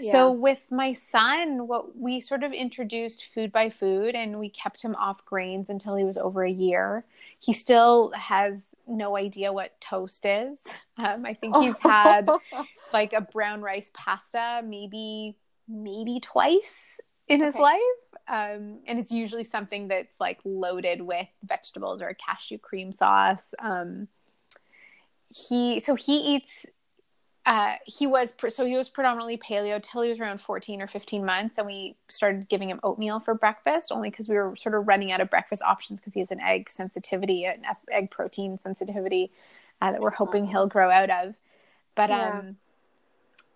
so 0.00 0.30
with 0.30 0.60
my 0.70 0.92
son, 0.92 1.66
what 1.66 1.96
we 1.96 2.20
sort 2.20 2.42
of 2.42 2.52
introduced 2.52 3.26
food 3.34 3.52
by 3.52 3.70
food 3.70 4.14
and 4.14 4.38
we 4.38 4.48
kept 4.48 4.82
him 4.82 4.94
off 4.96 5.24
grains 5.24 5.70
until 5.70 5.96
he 5.96 6.04
was 6.04 6.16
over 6.16 6.44
a 6.44 6.50
year. 6.50 7.04
He 7.38 7.52
still 7.52 8.12
has 8.16 8.68
no 8.86 9.16
idea 9.16 9.52
what 9.52 9.80
toast 9.80 10.24
is. 10.26 10.58
Um, 10.98 11.24
I 11.24 11.32
think 11.32 11.56
he's 11.56 11.78
had 11.78 12.28
like 12.92 13.14
a 13.14 13.22
brown 13.22 13.62
rice 13.62 13.90
pasta 13.94 14.60
maybe 14.62 15.34
maybe 15.66 16.20
twice 16.20 16.74
in 17.26 17.40
his 17.40 17.54
okay. 17.54 17.62
life. 17.62 17.80
Um, 18.28 18.80
and 18.86 18.98
it's 18.98 19.10
usually 19.10 19.44
something 19.44 19.88
that's 19.88 20.20
like 20.20 20.40
loaded 20.44 21.00
with 21.00 21.28
vegetables 21.42 22.02
or 22.02 22.08
a 22.08 22.14
cashew 22.14 22.58
cream 22.58 22.92
sauce. 22.92 23.40
Um, 23.58 24.08
he 25.34 25.80
so 25.80 25.94
he 25.94 26.34
eats 26.34 26.66
uh, 27.46 27.76
he 27.86 28.06
was 28.06 28.34
so 28.50 28.66
he 28.66 28.76
was 28.76 28.88
predominantly 28.90 29.38
paleo 29.38 29.82
till 29.82 30.02
he 30.02 30.10
was 30.10 30.20
around 30.20 30.40
14 30.40 30.82
or 30.82 30.86
15 30.86 31.24
months 31.24 31.56
and 31.56 31.66
we 31.66 31.96
started 32.08 32.48
giving 32.48 32.68
him 32.68 32.78
oatmeal 32.82 33.18
for 33.18 33.32
breakfast 33.32 33.90
only 33.90 34.10
because 34.10 34.28
we 34.28 34.36
were 34.36 34.54
sort 34.56 34.74
of 34.74 34.86
running 34.86 35.10
out 35.10 35.22
of 35.22 35.30
breakfast 35.30 35.62
options 35.62 36.00
because 36.00 36.12
he 36.12 36.20
has 36.20 36.30
an 36.30 36.40
egg 36.40 36.68
sensitivity 36.68 37.44
an 37.44 37.62
egg 37.90 38.10
protein 38.10 38.58
sensitivity 38.58 39.32
uh, 39.80 39.92
that 39.92 40.00
we're 40.02 40.10
hoping 40.10 40.44
he'll 40.46 40.66
grow 40.66 40.90
out 40.90 41.08
of. 41.08 41.34
But 41.94 42.10
yeah. 42.10 42.38
um 42.38 42.56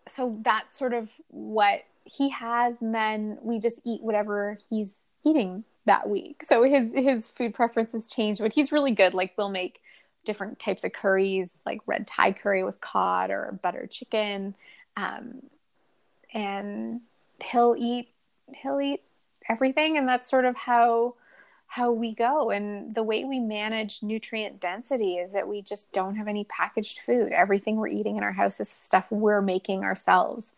so 0.09 0.39
that's 0.43 0.79
sort 0.79 0.95
of 0.95 1.11
what 1.29 1.85
he 2.05 2.31
has 2.31 2.77
and 2.81 2.95
then 2.95 3.39
we 3.43 3.59
just 3.59 3.81
eat 3.85 4.03
whatever 4.03 4.59
he's 4.71 4.95
eating 5.25 5.65
that 5.85 6.09
week. 6.09 6.43
So 6.49 6.63
his 6.63 6.91
his 6.95 7.29
food 7.29 7.55
preferences 7.55 8.07
change 8.07 8.39
but 8.39 8.55
he's 8.55 8.73
really 8.73 8.93
good 8.93 9.13
like 9.13 9.35
we'll 9.37 9.51
make 9.51 9.83
different 10.25 10.59
types 10.59 10.85
of 10.85 10.93
curries, 10.93 11.51
like 11.67 11.81
red 11.87 12.07
Thai 12.07 12.33
curry 12.33 12.65
with 12.65 12.81
cod 12.81 13.31
or 13.31 13.59
butter 13.63 13.87
chicken. 13.87 14.55
Um, 14.97 15.43
and 16.33 17.01
he'll 17.43 17.75
eat 17.79 18.09
he'll 18.55 18.81
eat 18.81 19.03
everything, 19.49 19.99
and 19.99 20.09
that's 20.09 20.29
sort 20.29 20.45
of 20.45 20.57
how 20.57 21.15
how 21.75 21.91
we 21.91 22.15
go. 22.15 22.51
And 22.51 22.95
the 22.95 23.03
way 23.03 23.25
we 23.25 23.41
manage 23.41 23.99
nutrient 24.01 24.61
density 24.61 25.17
is 25.17 25.33
that 25.33 25.49
we 25.49 25.61
just 25.61 25.91
don't 25.91 26.15
have 26.15 26.29
any 26.29 26.45
packaged 26.45 27.01
food. 27.01 27.33
Everything 27.33 27.77
we're 27.77 27.89
eating 27.89 28.17
in 28.17 28.23
our 28.23 28.33
house 28.33 28.61
is 28.61 28.69
stuff 28.69 29.07
we're 29.11 29.43
making 29.43 29.83
ourselves. 29.83 30.53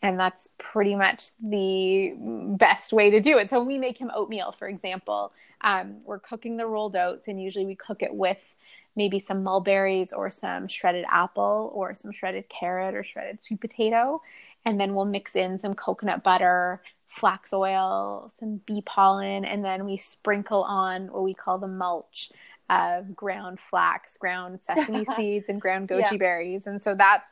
And 0.00 0.18
that's 0.18 0.48
pretty 0.58 0.94
much 0.94 1.30
the 1.42 2.14
best 2.56 2.92
way 2.92 3.10
to 3.10 3.20
do 3.20 3.36
it. 3.36 3.50
So 3.50 3.62
we 3.64 3.78
make 3.78 3.98
him 3.98 4.12
oatmeal, 4.14 4.52
for 4.52 4.68
example. 4.68 5.32
Um, 5.60 5.96
we're 6.04 6.20
cooking 6.20 6.56
the 6.56 6.66
rolled 6.66 6.94
oats, 6.94 7.26
and 7.26 7.42
usually 7.42 7.66
we 7.66 7.74
cook 7.74 8.02
it 8.02 8.14
with 8.14 8.54
maybe 8.96 9.18
some 9.18 9.42
mulberries 9.42 10.12
or 10.12 10.30
some 10.30 10.66
shredded 10.68 11.04
apple 11.10 11.70
or 11.74 11.94
some 11.94 12.12
shredded 12.12 12.48
carrot 12.48 12.94
or 12.94 13.04
shredded 13.04 13.40
sweet 13.40 13.60
potato. 13.60 14.20
And 14.64 14.78
then 14.78 14.94
we'll 14.94 15.04
mix 15.06 15.36
in 15.36 15.58
some 15.58 15.74
coconut 15.74 16.22
butter, 16.22 16.82
flax 17.08 17.52
oil, 17.52 18.30
some 18.38 18.60
bee 18.66 18.82
pollen, 18.82 19.44
and 19.44 19.64
then 19.64 19.84
we 19.84 19.96
sprinkle 19.96 20.62
on 20.64 21.08
what 21.12 21.22
we 21.24 21.34
call 21.34 21.58
the 21.58 21.68
mulch. 21.68 22.30
of 22.68 23.16
ground 23.16 23.58
flax, 23.58 24.16
ground 24.16 24.60
sesame 24.62 25.04
seeds, 25.16 25.48
and 25.48 25.60
ground 25.60 25.88
goji 25.88 26.12
Yeah. 26.12 26.16
berries. 26.18 26.68
And 26.68 26.80
so 26.80 26.94
that's 26.94 27.28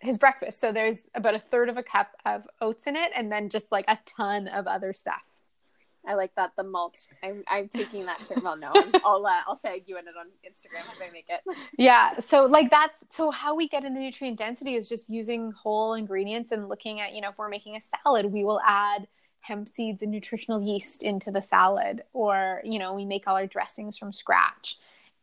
his 0.00 0.16
breakfast. 0.16 0.58
So 0.58 0.72
there's 0.72 1.00
about 1.14 1.34
a 1.34 1.38
third 1.38 1.68
of 1.68 1.76
a 1.76 1.82
cup 1.82 2.12
of 2.24 2.46
oats 2.62 2.86
in 2.86 2.96
it, 2.96 3.12
and 3.14 3.30
then 3.30 3.50
just 3.50 3.70
like 3.70 3.84
a 3.88 3.98
ton 4.06 4.48
of 4.48 4.66
other 4.66 4.94
stuff. 4.94 5.20
I 6.08 6.14
like 6.14 6.34
that 6.36 6.52
the 6.56 6.64
mulch. 6.64 7.00
I'm 7.22 7.44
I'm 7.48 7.68
taking 7.68 8.06
that 8.06 8.24
term. 8.26 8.42
Well, 8.42 8.56
no, 8.56 8.72
I'm- 8.74 8.90
I'll 9.04 9.24
uh, 9.26 9.40
I'll 9.46 9.56
tag 9.56 9.84
you 9.86 9.98
in 9.98 10.08
it 10.08 10.14
on 10.18 10.26
Instagram 10.44 10.90
if 10.92 11.00
I 11.06 11.12
make 11.12 11.28
it. 11.28 11.42
Yeah. 11.78 12.18
So 12.30 12.46
like 12.46 12.70
that's 12.70 12.98
so 13.10 13.30
how 13.30 13.54
we 13.54 13.68
get 13.68 13.84
in 13.84 13.94
the 13.94 14.00
nutrient 14.00 14.38
density 14.38 14.74
is 14.74 14.88
just 14.88 15.08
using 15.10 15.52
whole 15.52 15.94
ingredients 15.94 16.50
and 16.50 16.68
looking 16.68 17.00
at, 17.00 17.14
you 17.14 17.20
know, 17.20 17.28
if 17.28 17.38
we're 17.38 17.48
making 17.48 17.76
a 17.76 17.80
salad, 17.80 18.26
we 18.26 18.42
will 18.42 18.60
add 18.66 19.06
hemp 19.40 19.68
seeds 19.68 20.02
and 20.02 20.10
nutritional 20.10 20.60
yeast 20.60 21.02
into 21.02 21.30
the 21.30 21.40
salad 21.40 22.02
or, 22.12 22.60
you 22.64 22.78
know, 22.78 22.94
we 22.94 23.04
make 23.04 23.28
all 23.28 23.36
our 23.36 23.46
dressings 23.46 23.96
from 23.96 24.12
scratch. 24.12 24.76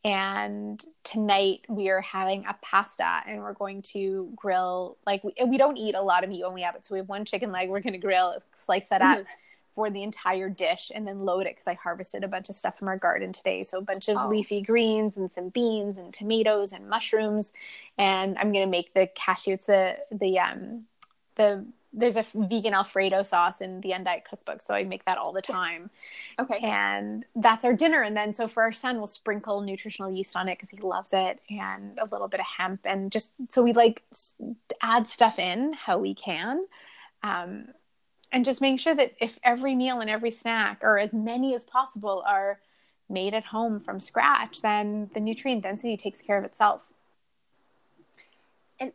And 0.03 0.83
tonight 1.03 1.61
we 1.67 1.89
are 1.89 2.01
having 2.01 2.45
a 2.45 2.55
pasta 2.61 3.21
and 3.27 3.39
we're 3.39 3.53
going 3.53 3.81
to 3.93 4.31
grill 4.35 4.97
like 5.07 5.23
we, 5.23 5.33
we 5.47 5.57
don't 5.57 5.77
eat 5.77 5.95
a 5.95 6.01
lot 6.01 6.23
of 6.23 6.29
meat 6.29 6.43
when 6.45 6.53
we 6.53 6.61
have 6.61 6.75
it. 6.75 6.85
So 6.85 6.93
we 6.93 6.99
have 6.99 7.09
one 7.09 7.25
chicken 7.25 7.51
leg 7.51 7.69
we're 7.69 7.79
going 7.81 7.93
to 7.93 7.99
grill, 7.99 8.35
slice 8.55 8.85
that 8.89 9.01
up 9.01 9.17
Mhm. 9.17 9.25
For 9.75 9.89
the 9.89 10.01
entire 10.01 10.49
dish 10.49 10.91
and 10.95 11.05
then 11.05 11.25
load 11.25 11.41
it 11.45 11.55
because 11.55 11.67
I 11.67 11.73
harvested 11.75 12.23
a 12.23 12.27
bunch 12.27 12.49
of 12.49 12.55
stuff 12.55 12.79
from 12.79 12.87
our 12.87 12.97
garden 12.97 13.33
today. 13.33 13.61
So 13.63 13.77
a 13.77 13.81
bunch 13.81 14.07
of 14.07 14.17
Oh. 14.17 14.29
leafy 14.29 14.61
greens 14.61 15.17
and 15.17 15.31
some 15.31 15.49
beans 15.49 15.97
and 15.97 16.13
tomatoes 16.13 16.71
and 16.71 16.89
mushrooms. 16.89 17.51
And 17.97 18.37
I'm 18.37 18.51
gonna 18.53 18.67
make 18.67 18.93
the 18.93 19.07
cashew. 19.07 19.53
It's 19.53 19.67
the 19.67 19.97
the 20.11 20.39
um 20.39 20.85
the 21.35 21.65
there's 21.97 22.17
a 22.17 22.25
vegan 22.35 22.73
Alfredo 22.73 23.23
sauce 23.23 23.61
in 23.61 23.79
the 23.79 23.91
Undiet 23.91 24.25
cookbook, 24.25 24.61
so 24.61 24.73
I 24.73 24.83
make 24.83 25.05
that 25.05 25.17
all 25.17 25.31
the 25.31 25.41
time. 25.41 25.89
Okay. 26.37 26.57
And 26.59 27.23
that's 27.37 27.63
our 27.63 27.71
dinner. 27.71 28.01
And 28.01 28.17
then 28.17 28.33
so 28.33 28.49
for 28.49 28.63
our 28.63 28.73
son, 28.73 28.97
we'll 28.97 29.07
sprinkle 29.07 29.61
nutritional 29.61 30.11
yeast 30.11 30.35
on 30.35 30.49
it 30.49 30.57
because 30.57 30.69
he 30.69 30.77
loves 30.77 31.11
it, 31.13 31.39
and 31.49 31.97
a 31.97 32.03
little 32.11 32.27
bit 32.27 32.41
of 32.41 32.45
hemp, 32.57 32.81
and 32.83 33.11
just 33.13 33.31
so 33.49 33.61
we 33.63 33.71
like 33.71 34.03
add 34.81 35.07
stuff 35.07 35.39
in 35.39 35.71
how 35.71 35.97
we 35.97 36.13
can. 36.13 36.65
Um, 37.23 37.69
and 38.35 38.45
just 38.45 38.61
make 38.61 38.79
sure 38.79 38.93
that 38.93 39.13
if 39.19 39.39
every 39.43 39.75
meal 39.75 40.01
and 40.01 40.09
every 40.09 40.29
snack 40.29 40.79
or 40.83 40.99
as 40.99 41.13
many 41.13 41.55
as 41.55 41.63
possible 41.63 42.21
are 42.27 42.59
made 43.09 43.33
at 43.33 43.45
home 43.45 43.79
from 43.79 44.01
scratch 44.01 44.61
then 44.61 45.09
the 45.13 45.21
nutrient 45.21 45.63
density 45.63 45.97
takes 45.97 46.21
care 46.21 46.37
of 46.37 46.43
itself 46.43 46.89
And 48.79 48.91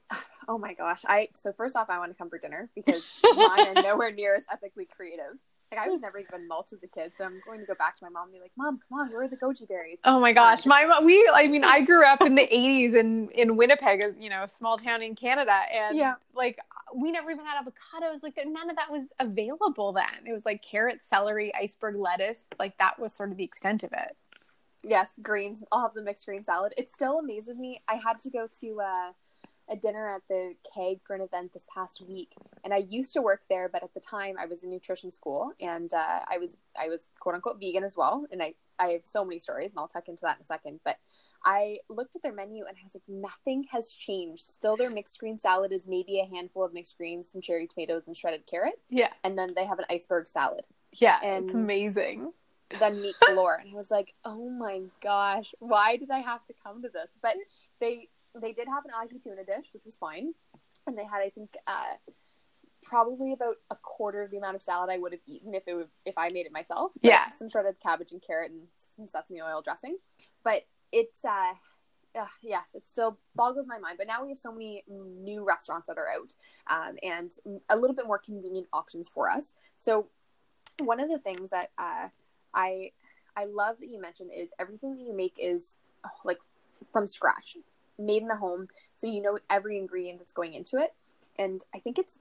oh 0.47 0.59
my 0.59 0.75
gosh, 0.75 1.05
I 1.09 1.29
so 1.35 1.53
first 1.53 1.77
off, 1.77 1.89
I 1.89 1.99
want 1.99 2.13
to 2.13 2.19
come 2.19 2.29
for 2.29 2.39
dinner 2.39 2.69
because 2.75 3.09
mine 3.25 3.69
are 3.69 3.75
nowhere 3.83 4.13
near 4.13 4.35
as 4.35 4.43
epically 4.45 4.89
creative. 4.89 5.39
Like 5.73 5.87
I 5.87 5.89
was 5.89 6.01
never 6.03 6.19
even 6.19 6.49
mulch 6.49 6.73
as 6.73 6.83
a 6.83 6.89
kid, 6.89 7.13
so 7.17 7.25
I'm 7.25 7.41
going 7.47 7.61
to 7.61 7.67
go 7.67 7.75
back 7.75 7.95
to 7.97 8.05
my 8.05 8.11
mom 8.11 8.25
and 8.25 8.33
be 8.33 8.41
like, 8.41 8.51
"Mom, 8.57 8.81
come 8.89 8.99
on, 8.99 9.13
where 9.13 9.23
are 9.23 9.29
the 9.29 9.37
goji 9.37 9.69
berries?" 9.69 9.99
oh 10.05 10.19
my 10.19 10.33
gosh 10.33 10.65
my 10.65 10.87
mo- 10.87 11.05
we 11.05 11.31
i 11.35 11.47
mean 11.47 11.63
i 11.63 11.83
grew 11.83 12.03
up 12.07 12.23
in 12.23 12.35
the 12.35 12.47
80s 12.51 12.95
in 12.95 13.29
in 13.33 13.55
winnipeg 13.57 14.15
you 14.19 14.31
know 14.31 14.45
a 14.45 14.49
small 14.49 14.79
town 14.79 15.03
in 15.03 15.15
canada 15.15 15.55
and 15.71 15.99
Yeah. 15.99 16.15
like 16.35 16.59
we 16.95 17.13
never 17.13 17.31
even 17.31 17.45
had 17.45 17.63
avocados 17.63 18.23
like 18.23 18.39
none 18.47 18.71
of 18.71 18.77
that 18.77 18.91
was 18.91 19.03
available 19.19 19.93
then 19.93 20.07
it 20.27 20.33
was 20.33 20.47
like 20.47 20.63
carrot 20.63 21.05
celery 21.05 21.55
iceberg 21.55 21.97
lettuce 21.97 22.39
like 22.59 22.79
that 22.79 22.99
was 22.99 23.13
sort 23.15 23.31
of 23.31 23.37
the 23.37 23.45
extent 23.45 23.83
of 23.83 23.93
it 23.93 24.17
Yes, 24.83 25.19
greens. 25.23 25.63
I'll 25.71 25.83
have 25.83 25.93
the 25.93 26.01
mixed 26.03 26.25
green 26.25 26.43
salad. 26.43 26.73
It 26.79 26.91
still 26.91 27.19
amazes 27.19 27.59
me. 27.59 27.83
I 27.87 27.97
had 27.97 28.19
to 28.21 28.31
go 28.31 28.49
to 28.61 28.81
uh, 28.81 29.13
a 29.71 29.77
dinner 29.77 30.09
at 30.09 30.23
the 30.29 30.55
keg 30.75 30.99
for 31.03 31.15
an 31.15 31.23
event 31.23 31.53
this 31.53 31.67
past 31.73 32.03
week, 32.07 32.33
and 32.65 32.75
I 32.75 32.79
used 32.79 33.13
to 33.15 33.23
work 33.23 33.43
there, 33.49 33.69
but 33.69 33.83
at 33.83 33.95
the 33.95 34.01
time 34.01 34.37
I 34.39 34.47
was 34.47 34.63
in 34.63 34.71
nutrition 34.71 35.11
school, 35.13 35.53
and 35.61 35.93
uh, 35.95 36.21
I 36.29 36.39
was 36.39 36.57
I 36.79 36.89
was 36.89 37.09
quote 37.21 37.35
unquote 37.37 37.59
vegan 37.61 37.85
as 37.85 37.97
well, 37.97 38.25
and 38.33 38.43
I 38.43 38.55
I 38.79 38.89
have 38.93 39.03
so 39.05 39.25
many 39.25 39.39
stories, 39.39 39.71
and 39.73 39.79
I'll 39.79 39.89
tuck 39.89 40.09
into 40.09 40.23
that 40.23 40.37
in 40.39 40.43
a 40.43 40.45
second. 40.45 40.81
But 40.85 40.97
I 41.45 41.79
looked 41.89 42.17
at 42.17 42.23
their 42.23 42.33
menu, 42.33 42.65
and 42.67 42.77
I 42.77 42.81
was 42.83 42.95
like, 42.95 43.03
nothing 43.09 43.67
has 43.71 43.93
changed. 43.93 44.43
Still, 44.43 44.77
their 44.77 44.91
mixed 44.91 45.19
green 45.19 45.39
salad 45.39 45.71
is 45.71 45.87
maybe 45.87 46.19
a 46.21 46.25
handful 46.35 46.65
of 46.65 46.73
mixed 46.75 46.97
greens, 46.97 47.31
some 47.31 47.41
cherry 47.41 47.67
tomatoes, 47.67 48.07
and 48.07 48.17
shredded 48.17 48.47
carrot, 48.47 48.81
yeah 48.89 49.09
and 49.25 49.39
then 49.39 49.53
they 49.55 49.65
have 49.67 49.79
an 49.79 49.85
iceberg 49.91 50.27
salad 50.29 50.67
yeah 50.95 51.19
And- 51.23 51.45
it's 51.47 51.55
amazing 51.55 52.33
then 52.79 53.01
meat 53.03 53.17
galore 53.27 53.57
and 53.57 53.69
i 53.71 53.75
was 53.75 53.91
like 53.91 54.15
oh 54.25 54.49
my 54.49 54.81
gosh 55.03 55.53
why 55.59 55.97
did 55.97 56.11
i 56.11 56.19
have 56.21 56.45
to 56.47 56.55
come 56.65 56.83
to 56.83 56.89
this 56.89 57.11
but 57.21 57.35
they 57.81 58.09
they 58.41 58.53
did 58.53 58.69
have 58.69 58.85
an 58.85 58.91
ahi 58.93 59.19
tuna 59.19 59.45
dish 59.45 59.67
which 59.73 59.85
was 59.85 59.97
fine 59.97 60.33
and 60.87 60.97
they 60.97 61.05
had 61.05 61.21
i 61.21 61.31
think 61.31 61.57
uh 61.67 61.95
probably 62.83 63.33
about 63.33 63.57
a 63.71 63.77
quarter 63.77 64.23
of 64.23 64.31
the 64.31 64.39
amount 64.39 64.57
of 64.57 64.63
salad 64.63 64.91
i 64.91 64.99
would 64.99 65.13
have 65.13 65.21
eaten 65.27 65.55
if 65.55 65.65
it 65.67 65.75
would 65.75 65.89
if 66.07 66.17
i 66.17 66.29
made 66.31 66.47
it 66.47 66.53
myself 66.53 66.93
Yeah. 67.03 67.29
some 67.31 67.49
shredded 67.49 67.77
cabbage 67.81 68.13
and 68.13 68.23
carrot 68.23 68.51
and 68.51 68.63
some 68.79 69.07
sesame 69.07 69.41
oil 69.43 69.63
dressing 69.63 69.99
but 70.43 70.65
it's 70.93 71.25
uh 71.25 71.53
uh, 72.19 72.27
yes, 72.43 72.65
it 72.75 72.87
still 72.87 73.19
boggles 73.37 73.69
my 73.69 73.79
mind. 73.79 73.97
But 73.99 74.07
now 74.09 74.23
we 74.23 74.31
have 74.31 74.39
so 74.39 74.53
many 74.53 74.83
new 74.89 75.45
restaurants 75.47 75.89
that 75.89 75.99
are 75.99 76.09
out 76.09 76.35
um, 76.69 76.97
and 77.03 77.33
a 77.69 77.77
little 77.77 77.95
bit 77.95 78.07
more 78.07 78.19
convenient 78.19 78.67
options 78.73 79.09
for 79.09 79.31
us. 79.31 79.55
So, 79.77 80.09
one 80.81 81.01
of 81.01 81.09
the 81.09 81.19
things 81.19 81.51
that 81.51 81.71
uh, 81.79 82.09
I 82.55 82.91
I 83.37 83.45
love 83.45 83.77
that 83.81 83.89
you 83.89 84.01
mentioned 84.01 84.31
is 84.37 84.51
everything 84.59 84.97
that 84.97 85.03
you 85.03 85.15
make 85.15 85.37
is 85.39 85.77
oh, 86.05 86.11
like 86.25 86.39
from 86.93 87.07
scratch, 87.07 87.57
made 88.01 88.23
in 88.23 88.29
the 88.29 88.37
home, 88.37 88.69
so 88.97 89.07
you 89.07 89.21
know 89.21 89.39
every 89.49 89.77
ingredient 89.77 90.19
that's 90.19 90.33
going 90.33 90.55
into 90.55 90.79
it. 90.79 90.95
And 91.39 91.63
I 91.75 91.79
think 91.79 91.99
it's 91.99 92.19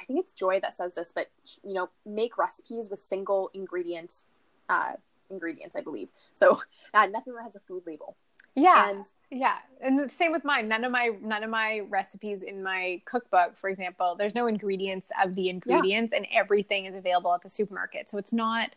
I 0.00 0.04
think 0.04 0.20
it's 0.20 0.32
Joy 0.32 0.60
that 0.60 0.74
says 0.74 0.94
this, 0.94 1.12
but 1.14 1.30
you 1.64 1.74
know, 1.74 1.90
make 2.06 2.38
recipes 2.38 2.88
with 2.90 3.00
single 3.02 3.50
ingredient 3.54 4.24
uh, 4.68 4.92
ingredients. 5.30 5.76
I 5.76 5.80
believe 5.80 6.10
so. 6.34 6.60
Uh, 6.94 7.06
nothing 7.06 7.34
that 7.34 7.42
has 7.42 7.56
a 7.56 7.60
food 7.60 7.82
label. 7.86 8.16
yeah 8.54 8.90
And 8.90 9.06
Yeah, 9.30 9.56
and 9.80 9.98
the 9.98 10.10
same 10.10 10.30
with 10.30 10.44
mine. 10.44 10.68
None 10.68 10.84
of 10.84 10.92
my 10.92 11.10
none 11.22 11.42
of 11.42 11.50
my 11.50 11.80
recipes 11.88 12.42
in 12.42 12.62
my 12.62 13.00
cookbook, 13.06 13.56
for 13.56 13.70
example, 13.70 14.14
there's 14.18 14.34
no 14.34 14.46
ingredients 14.46 15.10
of 15.22 15.34
the 15.34 15.48
ingredients, 15.48 16.12
and 16.14 16.26
everything 16.32 16.84
is 16.84 16.94
available 16.94 17.32
at 17.34 17.42
the 17.42 17.48
supermarket. 17.48 18.10
So 18.10 18.18
it's 18.18 18.32
not. 18.32 18.74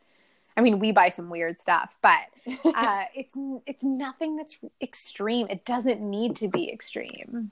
I 0.58 0.62
mean, 0.62 0.80
we 0.80 0.92
buy 0.92 1.10
some 1.10 1.30
weird 1.30 1.60
stuff, 1.60 1.98
but 2.02 2.28
uh, 2.66 3.06
it's 3.14 3.36
it's 3.66 3.84
nothing 3.84 4.36
that's 4.38 4.58
extreme. 4.82 5.48
It 5.50 5.66
doesn't 5.66 6.02
need 6.02 6.36
to 6.38 6.48
be 6.48 6.72
extreme. 6.72 7.52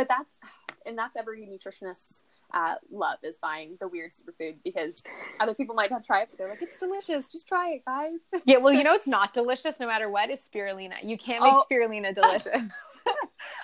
But 0.00 0.08
that's 0.08 0.38
and 0.86 0.96
that's 0.96 1.14
every 1.14 1.44
nutritionist's 1.46 2.24
uh, 2.54 2.76
love 2.90 3.18
is 3.22 3.38
buying 3.38 3.76
the 3.80 3.86
weird 3.86 4.12
superfoods 4.12 4.62
because 4.64 5.02
other 5.38 5.52
people 5.52 5.74
might 5.74 5.90
not 5.90 6.02
try 6.02 6.22
it, 6.22 6.28
but 6.30 6.38
they're 6.38 6.48
like, 6.48 6.62
it's 6.62 6.78
delicious. 6.78 7.28
Just 7.28 7.46
try 7.46 7.72
it, 7.72 7.84
guys. 7.84 8.18
Yeah, 8.46 8.56
well, 8.56 8.72
you 8.72 8.82
know, 8.82 8.94
it's 8.94 9.06
not 9.06 9.34
delicious 9.34 9.78
no 9.78 9.86
matter 9.86 10.08
what. 10.08 10.30
Is 10.30 10.48
spirulina? 10.48 10.94
You 11.02 11.18
can't 11.18 11.42
make 11.42 11.52
Oh. 11.54 11.64
spirulina 11.70 12.14
delicious. 12.20 12.62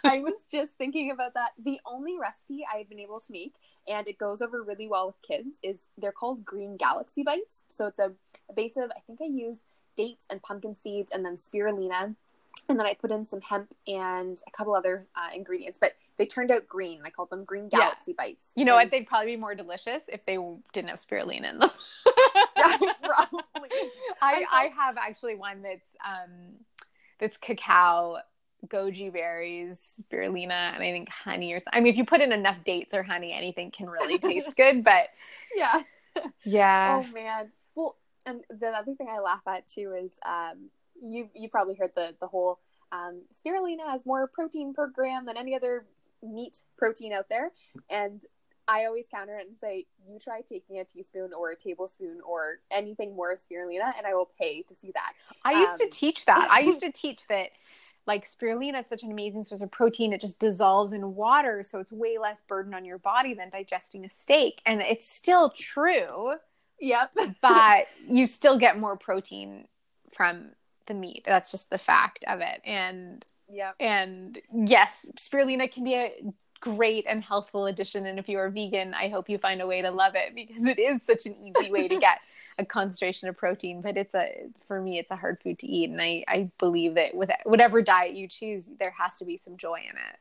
I 0.05 0.19
was 0.21 0.45
just 0.53 0.75
thinking 0.75 1.11
about 1.11 1.33
that. 1.35 1.53
The 1.65 1.81
only 1.87 2.19
recipe 2.21 2.67
I've 2.73 2.89
been 2.91 3.01
able 3.01 3.21
to 3.21 3.33
make, 3.33 3.55
and 3.89 4.07
it 4.07 4.19
goes 4.19 4.43
over 4.43 4.63
really 4.63 4.87
well 4.87 5.07
with 5.07 5.23
kids, 5.23 5.59
is 5.63 5.89
they're 5.97 6.13
called 6.13 6.45
green 6.45 6.77
galaxy 6.77 7.23
bites. 7.23 7.65
So 7.71 7.87
it's 7.87 7.99
a, 7.99 8.13
a 8.51 8.53
base 8.55 8.77
of, 8.77 8.91
I 8.95 9.01
think 9.07 9.21
I 9.23 9.27
used 9.27 9.63
dates 9.97 10.27
and 10.31 10.43
pumpkin 10.43 10.75
seeds 10.75 11.11
and 11.13 11.25
then 11.25 11.37
spirulina. 11.37 12.15
And 12.69 12.79
then 12.81 12.87
I 12.87 12.95
put 12.95 13.11
in 13.11 13.25
some 13.25 13.41
hemp 13.41 13.73
and 13.87 14.43
a 14.47 14.51
couple 14.51 14.75
other 14.75 15.07
uh, 15.15 15.29
ingredients, 15.35 15.79
but 15.81 15.95
they 16.17 16.27
turned 16.27 16.51
out 16.51 16.67
green. 16.67 17.01
I 17.05 17.11
called 17.11 17.31
them 17.31 17.45
green 17.45 17.69
Yeah. 17.73 17.79
galaxy 17.81 18.13
bites. 18.13 18.51
You 18.57 18.65
know 18.65 18.75
what? 18.75 18.83
And- 18.85 18.91
They'd 18.91 19.07
probably 19.07 19.35
be 19.35 19.37
more 19.41 19.55
delicious 19.55 20.05
if 20.09 20.25
they 20.27 20.37
didn't 20.73 20.89
have 20.91 20.99
spirulina 20.99 21.51
in 21.51 21.59
them. 21.61 21.71
Probably. 22.57 23.71
I, 24.23 24.45
I 24.45 24.47
I 24.51 24.71
have 24.77 24.97
actually 24.97 25.35
one 25.37 25.63
that's 25.63 25.95
um 26.05 26.31
that's 27.19 27.37
cacao, 27.37 28.19
goji 28.67 29.13
berries, 29.13 30.03
spirulina, 30.11 30.75
and 30.75 30.83
I 30.83 30.91
think 30.93 31.09
honey 31.09 31.53
or 31.53 31.59
something. 31.59 31.73
I 31.73 31.81
mean, 31.81 31.91
if 31.93 31.97
you 31.99 32.05
put 32.05 32.21
in 32.21 32.33
enough 32.33 32.63
dates 32.65 32.95
or 32.95 33.03
honey, 33.03 33.33
anything 33.33 33.71
can 33.71 33.89
really 33.89 34.19
taste 34.31 34.57
good. 34.57 34.83
But 34.85 35.09
Yeah. 35.55 35.83
yeah, 36.45 37.03
Oh 37.05 37.13
man. 37.13 37.53
Well, 37.75 37.97
and 38.25 38.41
the 38.51 38.69
other 38.69 38.95
thing 38.95 39.09
I 39.11 39.19
laugh 39.21 39.43
at 39.47 39.67
too 39.69 39.93
is 39.95 40.11
um, 40.25 40.71
you 41.03 41.29
you 41.35 41.49
probably 41.49 41.75
heard 41.75 41.93
the 41.95 42.15
the 42.21 42.27
whole 42.27 42.61
um, 42.93 43.23
spirulina 43.35 43.87
has 43.91 44.07
more 44.07 44.27
protein 44.27 44.73
per 44.75 44.89
gram 44.89 45.27
than 45.27 45.37
any 45.37 45.55
other 45.55 45.87
meat 46.23 46.63
protein 46.77 47.13
out 47.13 47.29
there, 47.29 47.53
and 47.91 48.23
I 48.69 48.87
always 48.87 49.07
counter 49.09 49.37
it 49.39 49.47
and 49.47 49.57
say, 49.57 49.87
you 50.09 50.19
try 50.19 50.41
taking 50.41 50.81
a 50.81 50.85
teaspoon 50.85 51.31
or 51.33 51.53
a 51.53 51.57
tablespoon 51.57 52.19
or 52.27 52.59
anything 52.71 53.15
more 53.15 53.33
of 53.33 53.39
spirulina, 53.39 53.97
and 53.97 54.07
I 54.07 54.15
will 54.15 54.31
pay 54.41 54.63
to 54.63 54.75
see 54.75 54.91
that. 54.93 55.13
I 55.45 55.61
used 55.61 55.79
to 55.79 55.85
um, 55.85 55.91
teach 55.91 56.25
that. 56.25 56.49
I 56.51 56.61
used 56.61 56.81
to 56.81 56.91
teach 56.95 57.27
that 57.29 57.51
like 58.09 58.25
spirulina 58.25 58.81
is 58.81 58.87
such 58.87 59.03
an 59.03 59.13
amazing 59.13 59.45
source 59.45 59.61
of 59.61 59.71
protein. 59.71 60.13
It 60.13 60.21
just 60.21 60.39
dissolves 60.39 60.93
in 60.93 61.15
water, 61.15 61.63
so 61.63 61.79
it's 61.79 61.93
way 61.93 62.19
less 62.19 62.43
burden 62.49 62.75
on 62.75 62.85
your 62.85 62.99
body 62.99 63.35
than 63.35 63.51
digesting 63.51 64.05
a 64.05 64.09
steak. 64.09 64.63
And 64.67 64.81
it's 64.81 65.09
still 65.09 65.51
true, 65.51 66.35
Yep. 66.81 67.13
but 67.43 67.87
you 68.09 68.27
still 68.27 68.59
get 68.59 68.79
more 68.79 68.97
protein 68.97 69.67
from 70.15 70.51
the 70.87 70.95
meat. 70.95 71.23
That's 71.25 71.51
just 71.51 71.71
the 71.71 71.79
fact 71.79 72.25
of 72.29 72.41
it. 72.41 72.61
And 72.65 73.25
yeah. 73.49 73.73
And 73.79 74.41
yes, 74.53 75.07
spirulina 75.19 75.71
can 75.73 75.85
be 75.85 75.95
a 75.95 76.13
great 76.61 77.05
and 77.09 77.23
healthful 77.23 77.67
addition. 77.67 78.07
And 78.07 78.19
if 78.19 78.29
you 78.29 78.39
are 78.39 78.51
vegan, 78.51 78.95
I 78.95 79.09
hope 79.09 79.29
you 79.29 79.39
find 79.39 79.61
a 79.61 79.67
way 79.67 79.83
to 79.83 79.91
love 79.91 80.15
it 80.15 80.35
because 80.35 80.65
it 80.65 80.79
is 80.79 81.03
such 81.03 81.27
an 81.27 81.37
easy 81.37 81.71
way 81.71 81.89
to 81.89 81.97
get 82.01 82.19
a 82.59 82.65
concentration 82.65 83.29
of 83.29 83.37
protein, 83.37 83.83
but 83.83 83.97
it's 83.97 84.15
a 84.15 84.47
for 84.67 84.81
me 84.81 84.99
it's 84.99 85.11
a 85.11 85.17
hard 85.17 85.39
food 85.43 85.59
to 85.59 85.67
eat, 85.67 85.91
and 85.91 86.01
I 86.01 86.25
I 86.27 86.51
believe 86.59 86.95
that 86.95 87.15
with 87.15 87.31
whatever 87.45 87.83
diet 87.83 88.15
you 88.15 88.29
choose, 88.29 88.71
there 88.79 88.95
has 88.99 89.19
to 89.19 89.25
be 89.25 89.37
some 89.37 89.57
joy 89.57 89.81
in 89.89 89.97
it. 89.97 90.19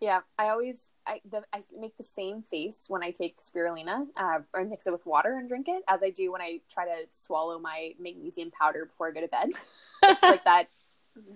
Yeah, 0.00 0.20
I 0.38 0.48
always 0.48 0.92
I, 1.06 1.20
the, 1.30 1.42
I 1.52 1.62
make 1.78 1.96
the 1.98 2.04
same 2.04 2.42
face 2.42 2.86
when 2.88 3.02
I 3.02 3.10
take 3.10 3.38
spirulina 3.38 4.06
uh, 4.16 4.38
or 4.54 4.64
mix 4.64 4.86
it 4.86 4.92
with 4.92 5.04
water 5.04 5.36
and 5.36 5.46
drink 5.46 5.68
it 5.68 5.82
as 5.88 6.02
I 6.02 6.08
do 6.08 6.32
when 6.32 6.40
I 6.40 6.60
try 6.72 6.86
to 6.86 7.06
swallow 7.10 7.58
my 7.58 7.92
magnesium 7.98 8.50
powder 8.50 8.86
before 8.86 9.08
I 9.08 9.12
go 9.12 9.20
to 9.20 9.28
bed. 9.28 9.50
it's 10.02 10.22
like 10.22 10.44
that 10.44 10.68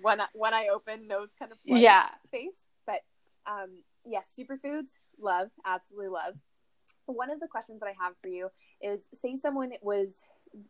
when 0.01 0.23
I, 0.23 0.27
when 0.33 0.55
I 0.55 0.69
open 0.73 1.07
nose 1.07 1.29
kind 1.39 1.53
of 1.53 1.59
yeah 1.65 2.09
face. 2.31 2.65
But 2.87 3.01
um, 3.47 3.71
yes, 4.07 4.27
superfoods 4.39 4.97
love 5.21 5.51
absolutely 5.67 6.09
love. 6.09 6.35
One 7.05 7.31
of 7.31 7.41
the 7.41 7.49
questions 7.49 7.81
that 7.81 7.87
I 7.87 8.03
have 8.03 8.15
for 8.23 8.29
you 8.29 8.49
is: 8.81 9.07
say 9.13 9.37
someone 9.37 9.73
was 9.83 10.25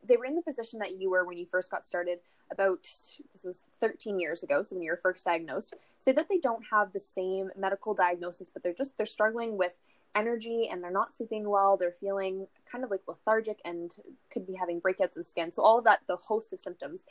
they 0.06 0.16
were 0.16 0.24
in 0.24 0.34
the 0.34 0.42
position 0.42 0.80
that 0.80 0.98
you 0.98 1.10
were 1.10 1.24
when 1.24 1.36
you 1.36 1.46
first 1.46 1.70
got 1.70 1.84
started 1.84 2.18
about 2.50 2.82
this 2.82 3.44
is 3.44 3.64
13 3.80 4.18
years 4.18 4.42
ago 4.42 4.62
so 4.62 4.74
when 4.74 4.82
you 4.82 4.90
were 4.90 4.96
first 4.96 5.24
diagnosed 5.24 5.74
say 6.04 6.12
that 6.12 6.28
they 6.28 6.38
don't 6.38 6.64
have 6.70 6.92
the 6.92 7.00
same 7.00 7.50
medical 7.56 7.94
diagnosis 7.94 8.50
but 8.50 8.62
they're 8.62 8.74
just 8.74 8.96
they're 8.98 9.06
struggling 9.06 9.56
with 9.56 9.78
energy 10.14 10.68
and 10.70 10.82
they're 10.82 10.90
not 10.90 11.14
sleeping 11.14 11.48
well 11.48 11.76
they're 11.76 11.90
feeling 11.90 12.46
kind 12.70 12.84
of 12.84 12.90
like 12.90 13.00
lethargic 13.08 13.58
and 13.64 13.96
could 14.30 14.46
be 14.46 14.54
having 14.54 14.80
breakouts 14.80 15.16
in 15.16 15.24
skin 15.24 15.50
so 15.50 15.62
all 15.62 15.78
of 15.78 15.84
that 15.84 16.00
the 16.06 16.16
host 16.16 16.52
of 16.52 16.60
symptoms 16.60 17.06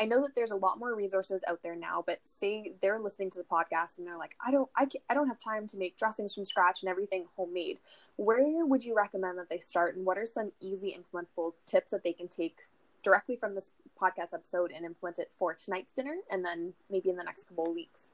I 0.00 0.04
know 0.04 0.22
that 0.22 0.36
there's 0.36 0.52
a 0.52 0.56
lot 0.56 0.78
more 0.78 0.94
resources 0.94 1.42
out 1.48 1.60
there 1.60 1.74
now, 1.74 2.04
but 2.06 2.20
say 2.22 2.72
they're 2.80 3.00
listening 3.00 3.30
to 3.30 3.38
the 3.38 3.44
podcast 3.44 3.98
and 3.98 4.06
they're 4.06 4.16
like, 4.16 4.36
I 4.44 4.52
don't, 4.52 4.70
I, 4.76 4.86
I 5.10 5.14
don't 5.14 5.26
have 5.26 5.40
time 5.40 5.66
to 5.66 5.76
make 5.76 5.96
dressings 5.96 6.36
from 6.36 6.44
scratch 6.44 6.82
and 6.82 6.88
everything 6.88 7.24
homemade. 7.36 7.78
Where 8.14 8.64
would 8.64 8.84
you 8.84 8.94
recommend 8.94 9.38
that 9.38 9.50
they 9.50 9.58
start, 9.58 9.96
and 9.96 10.06
what 10.06 10.16
are 10.16 10.24
some 10.24 10.52
easy 10.60 10.96
implementable 10.96 11.54
tips 11.66 11.90
that 11.90 12.04
they 12.04 12.12
can 12.12 12.28
take 12.28 12.58
directly 13.02 13.34
from 13.34 13.56
this 13.56 13.72
podcast 14.00 14.34
episode 14.34 14.70
and 14.70 14.84
implement 14.84 15.18
it 15.18 15.32
for 15.36 15.52
tonight's 15.54 15.92
dinner, 15.92 16.18
and 16.30 16.44
then 16.44 16.74
maybe 16.88 17.10
in 17.10 17.16
the 17.16 17.24
next 17.24 17.48
couple 17.48 17.66
of 17.66 17.74
weeks? 17.74 18.10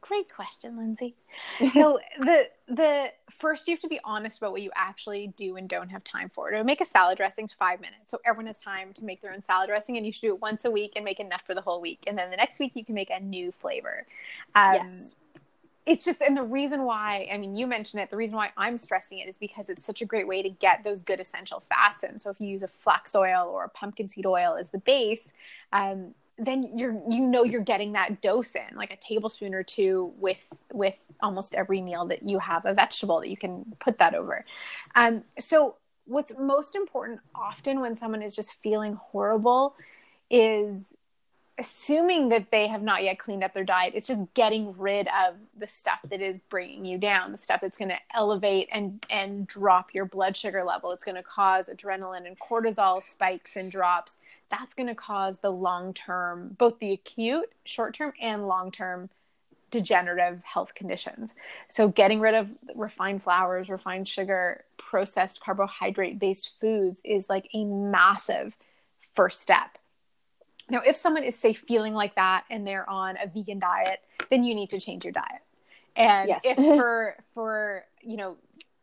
Great 0.00 0.32
question, 0.32 0.76
Lindsay. 0.76 1.14
so 1.72 1.98
the 2.20 2.48
the 2.68 3.12
first 3.30 3.66
you 3.68 3.74
have 3.74 3.80
to 3.80 3.88
be 3.88 4.00
honest 4.04 4.38
about 4.38 4.52
what 4.52 4.62
you 4.62 4.70
actually 4.74 5.32
do 5.36 5.56
and 5.56 5.68
don't 5.68 5.88
have 5.88 6.04
time 6.04 6.30
for. 6.34 6.50
To 6.50 6.64
make 6.64 6.80
a 6.80 6.86
salad 6.86 7.18
dressing 7.18 7.48
five 7.58 7.80
minutes, 7.80 8.10
so 8.10 8.18
everyone 8.24 8.46
has 8.46 8.58
time 8.58 8.92
to 8.94 9.04
make 9.04 9.20
their 9.20 9.32
own 9.32 9.42
salad 9.42 9.68
dressing, 9.68 9.96
and 9.96 10.06
you 10.06 10.12
should 10.12 10.22
do 10.22 10.34
it 10.34 10.40
once 10.40 10.64
a 10.64 10.70
week 10.70 10.92
and 10.96 11.04
make 11.04 11.20
enough 11.20 11.42
for 11.46 11.54
the 11.54 11.60
whole 11.60 11.80
week. 11.80 12.00
And 12.06 12.16
then 12.16 12.30
the 12.30 12.36
next 12.36 12.58
week 12.58 12.72
you 12.74 12.84
can 12.84 12.94
make 12.94 13.10
a 13.10 13.20
new 13.20 13.52
flavor. 13.52 14.06
Um, 14.54 14.74
yes. 14.74 15.14
It's 15.86 16.04
just, 16.04 16.20
and 16.20 16.36
the 16.36 16.42
reason 16.42 16.82
why, 16.82 17.26
I 17.32 17.38
mean, 17.38 17.56
you 17.56 17.66
mentioned 17.66 18.02
it, 18.02 18.10
the 18.10 18.16
reason 18.18 18.36
why 18.36 18.50
I'm 18.58 18.76
stressing 18.76 19.20
it 19.20 19.28
is 19.28 19.38
because 19.38 19.70
it's 19.70 19.86
such 19.86 20.02
a 20.02 20.04
great 20.04 20.28
way 20.28 20.42
to 20.42 20.50
get 20.50 20.84
those 20.84 21.00
good 21.00 21.18
essential 21.18 21.62
fats 21.70 22.04
in. 22.04 22.18
So 22.18 22.28
if 22.28 22.38
you 22.38 22.46
use 22.46 22.62
a 22.62 22.68
flax 22.68 23.14
oil 23.14 23.48
or 23.50 23.64
a 23.64 23.70
pumpkin 23.70 24.10
seed 24.10 24.26
oil 24.26 24.58
as 24.60 24.68
the 24.68 24.80
base, 24.80 25.22
um, 25.72 26.14
then 26.38 26.78
you're 26.78 27.00
you 27.08 27.20
know 27.20 27.44
you're 27.44 27.60
getting 27.60 27.92
that 27.92 28.20
dose 28.20 28.54
in 28.54 28.76
like 28.76 28.92
a 28.92 28.96
tablespoon 28.96 29.54
or 29.54 29.62
two 29.62 30.12
with 30.18 30.44
with 30.72 30.96
almost 31.20 31.54
every 31.54 31.80
meal 31.80 32.06
that 32.06 32.28
you 32.28 32.38
have 32.38 32.64
a 32.64 32.74
vegetable 32.74 33.20
that 33.20 33.28
you 33.28 33.36
can 33.36 33.64
put 33.80 33.98
that 33.98 34.14
over. 34.14 34.44
Um, 34.94 35.24
so 35.38 35.76
what's 36.06 36.32
most 36.38 36.74
important 36.74 37.20
often 37.34 37.80
when 37.80 37.96
someone 37.96 38.22
is 38.22 38.34
just 38.34 38.54
feeling 38.62 38.94
horrible 38.94 39.74
is 40.30 40.94
assuming 41.58 42.28
that 42.28 42.50
they 42.50 42.66
have 42.66 42.82
not 42.82 43.02
yet 43.02 43.18
cleaned 43.18 43.42
up 43.42 43.52
their 43.52 43.64
diet 43.64 43.92
it's 43.94 44.08
just 44.08 44.22
getting 44.34 44.76
rid 44.78 45.08
of 45.08 45.34
the 45.58 45.66
stuff 45.66 46.00
that 46.08 46.20
is 46.20 46.40
bringing 46.48 46.84
you 46.84 46.98
down 46.98 47.32
the 47.32 47.38
stuff 47.38 47.60
that's 47.60 47.76
going 47.76 47.88
to 47.88 47.98
elevate 48.14 48.68
and 48.72 49.04
and 49.10 49.46
drop 49.46 49.94
your 49.94 50.04
blood 50.04 50.36
sugar 50.36 50.62
level. 50.64 50.92
It's 50.92 51.04
going 51.04 51.16
to 51.16 51.22
cause 51.22 51.68
adrenaline 51.68 52.26
and 52.26 52.38
cortisol 52.38 53.02
spikes 53.02 53.56
and 53.56 53.70
drops. 53.70 54.16
That's 54.50 54.74
going 54.74 54.86
to 54.88 54.94
cause 54.94 55.38
the 55.38 55.50
long 55.50 55.94
term 55.94 56.56
both 56.58 56.78
the 56.78 56.92
acute 56.92 57.52
short 57.64 57.94
term 57.94 58.12
and 58.20 58.46
long 58.46 58.70
term 58.70 59.10
degenerative 59.70 60.42
health 60.44 60.74
conditions. 60.74 61.34
So 61.68 61.88
getting 61.88 62.20
rid 62.20 62.34
of 62.34 62.48
refined 62.74 63.22
flours 63.22 63.68
refined 63.68 64.08
sugar 64.08 64.64
processed 64.76 65.40
carbohydrate 65.40 66.18
based 66.18 66.52
foods 66.60 67.00
is 67.04 67.28
like 67.28 67.48
a 67.52 67.64
massive 67.64 68.56
first 69.14 69.40
step 69.40 69.78
now, 70.70 70.80
if 70.86 70.96
someone 70.96 71.22
is, 71.22 71.36
say, 71.36 71.52
feeling 71.52 71.94
like 71.94 72.14
that 72.16 72.44
and 72.50 72.66
they're 72.66 72.88
on 72.88 73.16
a 73.22 73.26
vegan 73.26 73.58
diet, 73.58 74.00
then 74.30 74.44
you 74.44 74.54
need 74.54 74.70
to 74.70 74.80
change 74.80 75.04
your 75.04 75.12
diet. 75.12 75.42
And 75.96 76.28
yes. 76.28 76.40
if 76.44 76.56
for 76.56 77.16
for 77.34 77.84
you 78.02 78.16
know 78.16 78.36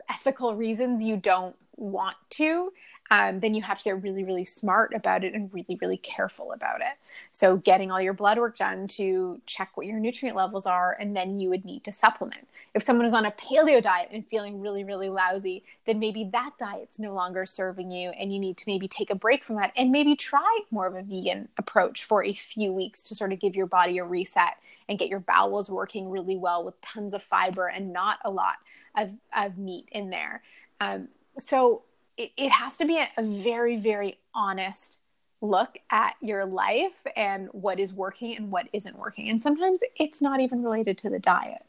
ethical 0.10 0.56
reasons 0.56 1.04
you 1.04 1.18
don't 1.18 1.56
want 1.78 2.18
to, 2.32 2.72
um, 3.12 3.40
then 3.40 3.54
you 3.54 3.62
have 3.62 3.78
to 3.78 3.84
get 3.84 4.02
really, 4.02 4.24
really 4.24 4.46
smart 4.46 4.94
about 4.94 5.24
it 5.24 5.34
and 5.34 5.54
really, 5.54 5.78
really 5.80 5.98
careful 5.98 6.54
about 6.54 6.82
it. 6.82 6.98
So, 7.32 7.58
getting 7.58 7.92
all 7.92 8.02
your 8.02 8.14
blood 8.14 8.40
work 8.40 8.58
done 8.58 8.88
to 8.90 9.40
check 9.46 9.72
what 9.76 9.86
your 9.86 10.00
nutrient 10.00 10.36
levels 10.36 10.66
are, 10.66 10.98
and 11.00 11.16
then 11.16 11.40
you 11.40 11.50
would 11.50 11.66
need 11.66 11.84
to 11.84 11.92
supplement. 11.92 12.48
If 12.74 12.82
someone 12.82 13.06
is 13.06 13.14
on 13.14 13.26
a 13.26 13.32
paleo 13.32 13.82
diet 13.82 14.10
and 14.12 14.26
feeling 14.26 14.60
really, 14.60 14.84
really 14.84 15.10
lousy, 15.10 15.64
then 15.86 16.00
maybe 16.00 16.30
that 16.34 16.52
diet's 16.58 16.98
no 16.98 17.14
longer 17.14 17.46
serving 17.46 17.92
you, 17.92 18.10
and 18.10 18.34
you 18.34 18.40
need 18.40 18.58
to 18.58 18.66
maybe 18.68 18.88
take 18.88 19.12
a 19.12 19.16
break 19.16 19.44
from 19.44 19.58
that 19.58 19.72
and 19.78 19.92
maybe 19.92 20.16
try 20.16 20.60
more 20.72 20.88
of 20.88 20.96
a 20.96 21.04
vegan 21.04 21.48
approach 21.58 22.06
for 22.06 22.24
a 22.24 22.34
few 22.34 22.74
weeks 22.74 23.04
to 23.04 23.16
sort 23.16 23.32
of 23.32 23.40
give 23.40 23.56
your 23.56 23.68
body 23.68 24.00
a 24.00 24.04
reset 24.04 24.58
and 24.90 24.98
get 25.00 25.10
your 25.10 25.20
bowels 25.20 25.70
working 25.70 26.10
really 26.10 26.38
well 26.38 26.64
with 26.64 26.80
tons 26.82 27.14
of 27.14 27.22
fiber 27.22 27.68
and 27.68 27.94
not 27.94 28.20
a 28.26 28.30
lot 28.30 28.58
of, 28.98 29.12
of 29.36 29.58
meat 29.58 29.88
in 29.92 30.10
there. 30.10 30.42
Um, 30.80 31.10
so, 31.38 31.84
it, 32.18 32.32
it 32.38 32.50
has 32.52 32.78
to 32.78 32.86
be 32.86 32.98
a, 32.98 33.10
a 33.18 33.24
very, 33.24 33.78
very 33.78 34.20
honest 34.34 35.00
look 35.42 35.78
at 35.90 36.16
your 36.22 36.46
life 36.46 37.06
and 37.16 37.50
what 37.52 37.80
is 37.80 37.94
working 37.94 38.36
and 38.36 38.52
what 38.52 38.68
isn't 38.74 38.98
working. 38.98 39.30
And 39.30 39.42
sometimes 39.42 39.82
it's 39.98 40.22
not 40.22 40.40
even 40.40 40.64
related 40.64 40.98
to 41.00 41.10
the 41.10 41.20
diet. 41.20 41.64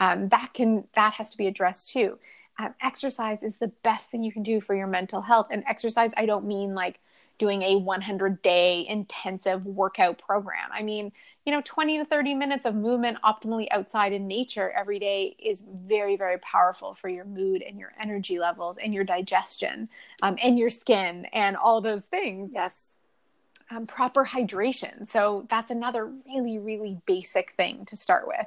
Um, 0.00 0.28
that 0.28 0.54
can 0.54 0.84
that 0.94 1.14
has 1.14 1.30
to 1.30 1.36
be 1.36 1.48
addressed 1.48 1.90
too. 1.90 2.18
Um, 2.58 2.74
exercise 2.82 3.42
is 3.42 3.58
the 3.58 3.72
best 3.82 4.10
thing 4.10 4.22
you 4.22 4.32
can 4.32 4.42
do 4.42 4.60
for 4.60 4.74
your 4.74 4.86
mental 4.86 5.20
health. 5.20 5.48
And 5.50 5.64
exercise, 5.68 6.12
I 6.16 6.26
don't 6.26 6.46
mean 6.46 6.74
like 6.74 7.00
doing 7.38 7.62
a 7.62 7.76
100 7.76 8.42
day 8.42 8.86
intensive 8.88 9.64
workout 9.64 10.18
program. 10.18 10.68
I 10.70 10.82
mean, 10.82 11.12
you 11.46 11.52
know, 11.52 11.62
20 11.64 11.98
to 11.98 12.04
30 12.04 12.34
minutes 12.34 12.66
of 12.66 12.74
movement 12.74 13.16
optimally 13.24 13.68
outside 13.70 14.12
in 14.12 14.26
nature 14.26 14.70
every 14.70 14.98
day 14.98 15.34
is 15.38 15.62
very, 15.66 16.16
very 16.16 16.38
powerful 16.38 16.94
for 16.94 17.08
your 17.08 17.24
mood 17.24 17.62
and 17.62 17.78
your 17.78 17.92
energy 17.98 18.38
levels 18.38 18.76
and 18.76 18.92
your 18.92 19.04
digestion 19.04 19.88
um, 20.22 20.36
and 20.42 20.58
your 20.58 20.68
skin 20.68 21.26
and 21.32 21.56
all 21.56 21.80
those 21.80 22.04
things. 22.04 22.50
Yes. 22.52 22.98
Um, 23.70 23.86
proper 23.86 24.24
hydration. 24.24 25.06
So 25.06 25.46
that's 25.48 25.70
another 25.70 26.06
really, 26.26 26.58
really 26.58 27.00
basic 27.06 27.52
thing 27.52 27.84
to 27.86 27.96
start 27.96 28.26
with. 28.26 28.46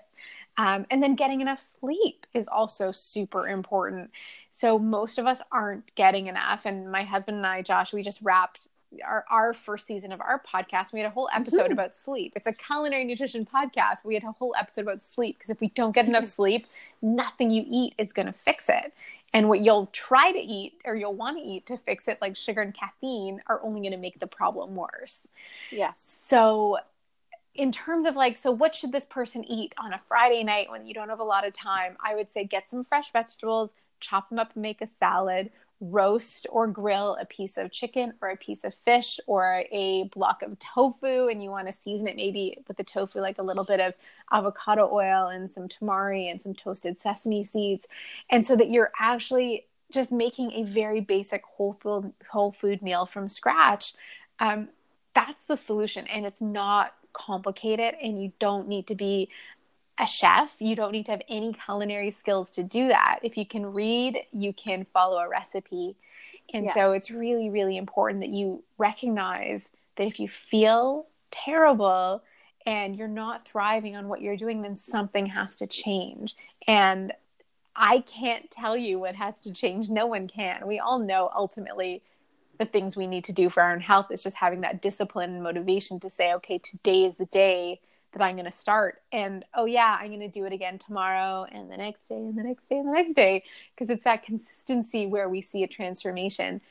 Um, 0.58 0.86
and 0.92 1.02
then 1.02 1.16
getting 1.16 1.42
enough 1.42 1.60
sleep 1.60 2.26
is 2.34 2.48
also 2.48 2.92
super 2.92 3.48
important. 3.48 4.12
So 4.52 4.78
most 4.78 5.18
of 5.18 5.26
us 5.26 5.40
aren't 5.52 5.94
getting 5.96 6.28
enough. 6.28 6.62
And 6.66 6.92
my 6.92 7.04
husband 7.04 7.38
and 7.38 7.48
I, 7.48 7.62
Josh, 7.62 7.94
we 7.94 8.04
just 8.04 8.20
wrapped 8.22 8.68
our, 9.06 9.26
our 9.30 9.54
first 9.54 9.88
season 9.88 10.12
of 10.12 10.22
our 10.22 10.42
podcast, 10.42 10.94
we 10.94 11.00
had 11.00 11.08
a 11.08 11.12
whole 11.12 11.30
episode 11.34 11.64
mm-hmm. 11.64 11.74
about 11.74 11.96
sleep. 11.96 12.34
It's 12.36 12.48
a 12.48 12.54
culinary 12.54 13.04
nutrition 13.04 13.46
podcast. 13.46 14.04
We 14.04 14.14
had 14.14 14.24
a 14.24 14.32
whole 14.32 14.54
episode 14.60 14.82
about 14.82 15.04
sleep 15.04 15.38
because 15.38 15.50
if 15.50 15.62
we 15.62 15.70
don't 15.70 15.94
get 15.94 16.08
enough 16.08 16.26
sleep, 16.26 16.68
nothing 17.02 17.50
you 17.50 17.64
eat 17.68 17.94
is 17.98 18.14
going 18.14 18.28
to 18.28 18.34
fix 18.34 18.70
it. 18.70 18.94
And 19.34 19.48
what 19.48 19.62
you'll 19.62 19.88
try 19.88 20.32
to 20.32 20.40
eat 20.40 20.82
or 20.86 20.96
you'll 20.96 21.14
want 21.14 21.38
to 21.38 21.44
eat 21.44 21.66
to 21.68 21.78
fix 21.78 22.08
it, 22.08 22.18
like 22.22 22.36
sugar 22.36 22.62
and 22.62 22.74
caffeine, 22.74 23.42
are 23.48 23.62
only 23.64 23.80
going 23.80 23.94
to 23.94 23.98
make 23.98 24.20
the 24.20 24.28
problem 24.28 24.76
worse. 24.76 25.20
Yes. 25.72 26.18
So, 26.24 26.78
in 27.54 27.72
terms 27.72 28.06
of 28.06 28.16
like, 28.16 28.38
so 28.38 28.52
what 28.52 28.74
should 28.74 28.92
this 28.92 29.06
person 29.06 29.44
eat 29.46 29.74
on 29.78 29.94
a 29.94 30.02
Friday 30.08 30.44
night 30.44 30.70
when 30.70 30.86
you 30.86 30.94
don't 30.94 31.10
have 31.10 31.20
a 31.20 31.24
lot 31.24 31.46
of 31.46 31.54
time? 31.54 31.98
I 32.04 32.16
would 32.16 32.32
say 32.32 32.46
get 32.46 32.70
some 32.70 32.84
fresh 32.84 33.12
vegetables, 33.12 33.72
chop 34.00 34.30
them 34.30 34.40
up 34.40 34.52
and 34.54 34.62
make 34.62 34.82
a 34.82 34.88
salad 35.00 35.52
roast 35.82 36.46
or 36.52 36.68
grill 36.68 37.18
a 37.20 37.26
piece 37.26 37.58
of 37.58 37.72
chicken 37.72 38.14
or 38.22 38.30
a 38.30 38.38
piece 38.38 38.64
of 38.64 38.74
fish 38.86 39.20
or 39.26 39.64
a 39.72 40.04
block 40.14 40.44
of 40.44 40.58
tofu 40.60 41.28
and 41.28 41.44
you 41.44 41.50
want 41.50 41.66
to 41.66 41.74
season 41.74 42.08
it 42.08 42.16
maybe 42.16 42.56
with 42.68 42.78
the 42.78 42.84
tofu 42.84 43.20
like 43.20 43.40
a 43.40 43.44
little 43.44 43.64
bit 43.64 43.80
of 43.80 43.96
avocado 44.32 44.88
oil 44.94 45.28
and 45.28 45.52
some 45.52 45.68
tamari 45.68 46.30
and 46.30 46.40
some 46.40 46.54
toasted 46.54 47.00
sesame 47.00 47.44
seeds 47.44 47.88
and 48.30 48.46
so 48.46 48.56
that 48.56 48.70
you're 48.70 48.92
actually 49.00 49.66
just 49.92 50.12
making 50.12 50.52
a 50.52 50.64
very 50.64 51.02
basic 51.02 51.44
whole 51.44 51.74
food 51.74 52.14
whole 52.30 52.52
food 52.52 52.84
meal 52.84 53.08
from 53.08 53.28
scratch 53.28 53.96
um, 54.40 54.70
that's 55.16 55.46
the 55.46 55.58
solution 55.58 56.06
and 56.08 56.28
it's 56.28 56.42
not 56.42 56.94
complicated 57.14 57.96
and 58.02 58.22
you 58.22 58.32
don't 58.40 58.68
need 58.68 58.86
to 58.86 58.96
be 58.96 59.30
a 60.00 60.08
chef. 60.08 60.56
You 60.60 60.76
don't 60.76 60.92
need 60.92 61.06
to 61.06 61.12
have 61.12 61.22
any 61.30 61.54
culinary 61.54 62.12
skills 62.12 62.52
to 62.52 62.64
do 62.64 62.88
that. 62.88 63.20
If 63.24 63.38
you 63.38 63.46
can 63.46 63.66
read, 63.66 64.26
you 64.32 64.54
can 64.54 64.86
follow 64.94 65.18
a 65.18 65.30
recipe. 65.30 65.96
And 66.54 66.66
yes. 66.66 66.74
so 66.74 66.92
it's 66.92 67.12
really, 67.12 67.50
really 67.50 67.78
important 67.78 68.22
that 68.22 68.30
you 68.30 68.64
recognize 68.78 69.70
that 69.98 70.08
if 70.08 70.20
you 70.20 70.28
feel 70.28 71.08
terrible 71.30 72.24
and 72.66 72.96
you're 72.96 73.08
not 73.08 73.48
thriving 73.48 73.96
on 73.96 74.08
what 74.08 74.22
you're 74.22 74.38
doing, 74.38 74.62
then 74.62 74.78
something 74.78 75.26
has 75.28 75.56
to 75.58 75.68
change. 75.68 76.36
And 76.68 77.14
I 77.76 78.02
can't 78.02 78.50
tell 78.52 78.76
you 78.76 79.00
what 79.00 79.16
has 79.16 79.40
to 79.42 79.54
change. 79.54 79.90
No 79.90 80.06
one 80.06 80.28
can. 80.28 80.68
We 80.68 80.80
all 80.80 81.00
know 81.00 81.30
ultimately 81.34 82.02
the 82.60 82.66
things 82.66 82.96
we 82.96 83.08
need 83.08 83.24
to 83.24 83.34
do 83.34 83.50
for 83.50 83.64
our 83.64 83.72
own 83.72 83.80
health 83.80 84.12
is 84.12 84.22
just 84.22 84.36
having 84.36 84.62
that 84.62 84.82
discipline 84.82 85.34
and 85.34 85.44
motivation 85.44 86.00
to 86.02 86.10
say, 86.10 86.34
okay, 86.34 86.58
today 86.58 87.06
is 87.06 87.18
the 87.18 87.26
day 87.26 87.80
that 88.14 88.22
I'm 88.22 88.36
going 88.36 88.46
to 88.46 88.52
start. 88.52 89.02
And 89.12 89.46
oh, 89.54 89.66
yeah, 89.66 89.98
I'm 90.00 90.08
going 90.08 90.20
to 90.20 90.28
do 90.28 90.46
it 90.46 90.54
again 90.54 90.78
tomorrow 90.78 91.46
and 91.52 91.72
the 91.72 91.78
next 91.78 92.08
day 92.10 92.16
and 92.16 92.38
the 92.38 92.44
next 92.44 92.68
day 92.68 92.78
and 92.78 92.88
the 92.88 92.94
next 92.94 93.14
day. 93.14 93.44
Because 93.74 93.90
it's 93.90 94.04
that 94.04 94.24
consistency 94.24 95.08
where 95.08 95.30
we 95.30 95.42
see 95.42 95.64
a 95.64 95.68
transformation. 95.68 96.62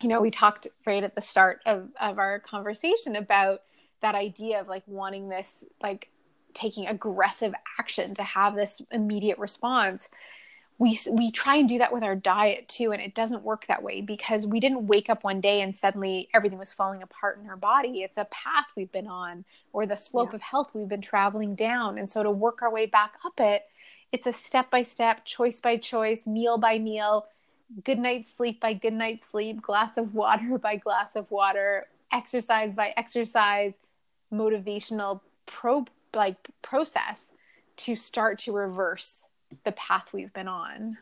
You 0.00 0.08
know, 0.08 0.20
we 0.20 0.30
talked 0.30 0.68
right 0.86 1.02
at 1.02 1.14
the 1.14 1.20
start 1.20 1.60
of, 1.66 1.88
of 2.00 2.18
our 2.18 2.38
conversation 2.38 3.16
about 3.16 3.62
that 4.00 4.14
idea 4.14 4.60
of 4.60 4.68
like 4.68 4.84
wanting 4.86 5.28
this, 5.28 5.64
like 5.82 6.08
taking 6.54 6.86
aggressive 6.86 7.54
action 7.78 8.14
to 8.14 8.22
have 8.22 8.56
this 8.56 8.80
immediate 8.90 9.38
response 9.38 10.08
we 10.78 10.98
we 11.10 11.30
try 11.32 11.56
and 11.56 11.68
do 11.68 11.78
that 11.78 11.92
with 11.92 12.04
our 12.04 12.14
diet 12.14 12.68
too 12.68 12.92
and 12.92 13.02
it 13.02 13.14
doesn't 13.14 13.42
work 13.42 13.66
that 13.66 13.82
way 13.82 14.00
because 14.00 14.46
we 14.46 14.60
didn't 14.60 14.86
wake 14.86 15.10
up 15.10 15.24
one 15.24 15.40
day 15.40 15.60
and 15.60 15.76
suddenly 15.76 16.28
everything 16.32 16.58
was 16.58 16.72
falling 16.72 17.02
apart 17.02 17.38
in 17.42 17.48
our 17.48 17.56
body 17.56 18.02
it's 18.02 18.16
a 18.16 18.26
path 18.26 18.66
we've 18.76 18.92
been 18.92 19.08
on 19.08 19.44
or 19.72 19.86
the 19.86 19.96
slope 19.96 20.30
yeah. 20.30 20.36
of 20.36 20.42
health 20.42 20.70
we've 20.74 20.88
been 20.88 21.00
traveling 21.00 21.54
down 21.54 21.98
and 21.98 22.10
so 22.10 22.22
to 22.22 22.30
work 22.30 22.62
our 22.62 22.72
way 22.72 22.86
back 22.86 23.12
up 23.24 23.38
it 23.40 23.64
it's 24.12 24.26
a 24.26 24.32
step 24.32 24.70
by 24.70 24.82
step 24.82 25.24
choice 25.24 25.60
by 25.60 25.76
choice 25.76 26.26
meal 26.26 26.56
by 26.58 26.78
meal 26.78 27.26
good 27.84 27.98
night's 27.98 28.32
sleep 28.34 28.60
by 28.60 28.72
good 28.72 28.94
night's 28.94 29.28
sleep 29.28 29.60
glass 29.60 29.96
of 29.96 30.14
water 30.14 30.58
by 30.62 30.76
glass 30.76 31.16
of 31.16 31.30
water 31.30 31.86
exercise 32.12 32.74
by 32.74 32.94
exercise 32.96 33.74
motivational 34.32 35.20
pro 35.46 35.84
like 36.14 36.48
process 36.62 37.32
to 37.76 37.94
start 37.94 38.38
to 38.38 38.52
reverse 38.52 39.27
the 39.64 39.72
path 39.72 40.08
we've 40.12 40.32
been 40.32 40.48
on. 40.48 40.98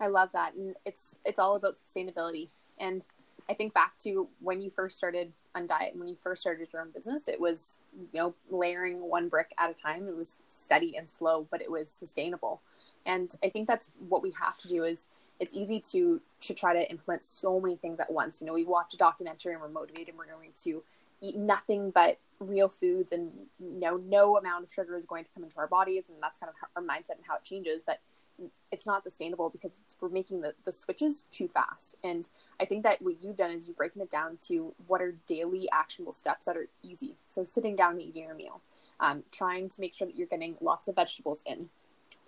I 0.00 0.06
love 0.06 0.32
that. 0.32 0.54
And 0.54 0.76
it's 0.84 1.18
it's 1.24 1.38
all 1.38 1.56
about 1.56 1.74
sustainability. 1.74 2.48
And 2.78 3.04
I 3.50 3.54
think 3.54 3.74
back 3.74 3.96
to 3.98 4.28
when 4.40 4.60
you 4.60 4.70
first 4.70 4.98
started 4.98 5.32
on 5.54 5.66
diet 5.66 5.92
and 5.92 6.00
when 6.00 6.08
you 6.08 6.14
first 6.14 6.42
started 6.42 6.68
your 6.72 6.82
own 6.82 6.90
business, 6.90 7.28
it 7.28 7.40
was, 7.40 7.80
you 8.12 8.20
know, 8.20 8.34
layering 8.50 9.00
one 9.00 9.28
brick 9.28 9.52
at 9.58 9.70
a 9.70 9.74
time. 9.74 10.06
It 10.06 10.16
was 10.16 10.38
steady 10.48 10.96
and 10.96 11.08
slow, 11.08 11.46
but 11.50 11.62
it 11.62 11.70
was 11.70 11.90
sustainable. 11.90 12.60
And 13.06 13.34
I 13.42 13.48
think 13.48 13.66
that's 13.66 13.90
what 14.08 14.22
we 14.22 14.32
have 14.32 14.58
to 14.58 14.68
do 14.68 14.84
is 14.84 15.08
it's 15.40 15.54
easy 15.54 15.80
to 15.92 16.20
to 16.42 16.54
try 16.54 16.74
to 16.74 16.90
implement 16.90 17.24
so 17.24 17.60
many 17.60 17.76
things 17.76 18.00
at 18.00 18.12
once. 18.12 18.40
You 18.40 18.46
know, 18.46 18.54
we 18.54 18.64
watch 18.64 18.94
a 18.94 18.96
documentary 18.96 19.52
and 19.52 19.62
we're 19.62 19.68
motivated, 19.68 20.10
and 20.10 20.18
we're 20.18 20.26
going 20.26 20.52
to 20.64 20.82
eat 21.20 21.36
nothing 21.36 21.90
but 21.90 22.18
real 22.40 22.68
foods 22.68 23.10
and 23.10 23.32
you 23.58 23.80
know 23.80 23.96
no 23.96 24.36
amount 24.36 24.62
of 24.62 24.72
sugar 24.72 24.94
is 24.96 25.04
going 25.04 25.24
to 25.24 25.30
come 25.32 25.42
into 25.42 25.58
our 25.58 25.66
bodies 25.66 26.04
and 26.08 26.16
that's 26.22 26.38
kind 26.38 26.48
of 26.48 26.68
our 26.76 26.82
mindset 26.82 27.16
and 27.16 27.24
how 27.26 27.34
it 27.34 27.42
changes 27.42 27.82
but 27.82 27.98
it's 28.70 28.86
not 28.86 29.02
sustainable 29.02 29.50
because 29.50 29.72
we're 30.00 30.08
making 30.08 30.40
the, 30.40 30.54
the 30.64 30.72
switches 30.72 31.24
too 31.30 31.48
fast. 31.48 31.96
And 32.04 32.28
i 32.60 32.64
think 32.64 32.82
that 32.84 33.00
what 33.02 33.22
you've 33.22 33.36
done 33.36 33.50
is 33.50 33.66
you've 33.66 33.76
broken 33.76 34.00
it 34.00 34.10
down 34.10 34.38
to 34.42 34.74
what 34.86 35.00
are 35.00 35.14
daily 35.26 35.68
actionable 35.72 36.12
steps 36.12 36.46
that 36.46 36.56
are 36.56 36.68
easy. 36.82 37.16
So 37.28 37.44
sitting 37.44 37.76
down 37.76 37.92
and 37.92 38.02
eating 38.02 38.24
your 38.24 38.34
meal 38.34 38.60
um, 39.00 39.22
trying 39.30 39.68
to 39.68 39.80
make 39.80 39.94
sure 39.94 40.06
that 40.06 40.16
you're 40.16 40.26
getting 40.26 40.56
lots 40.60 40.88
of 40.88 40.96
vegetables 40.96 41.42
in. 41.46 41.68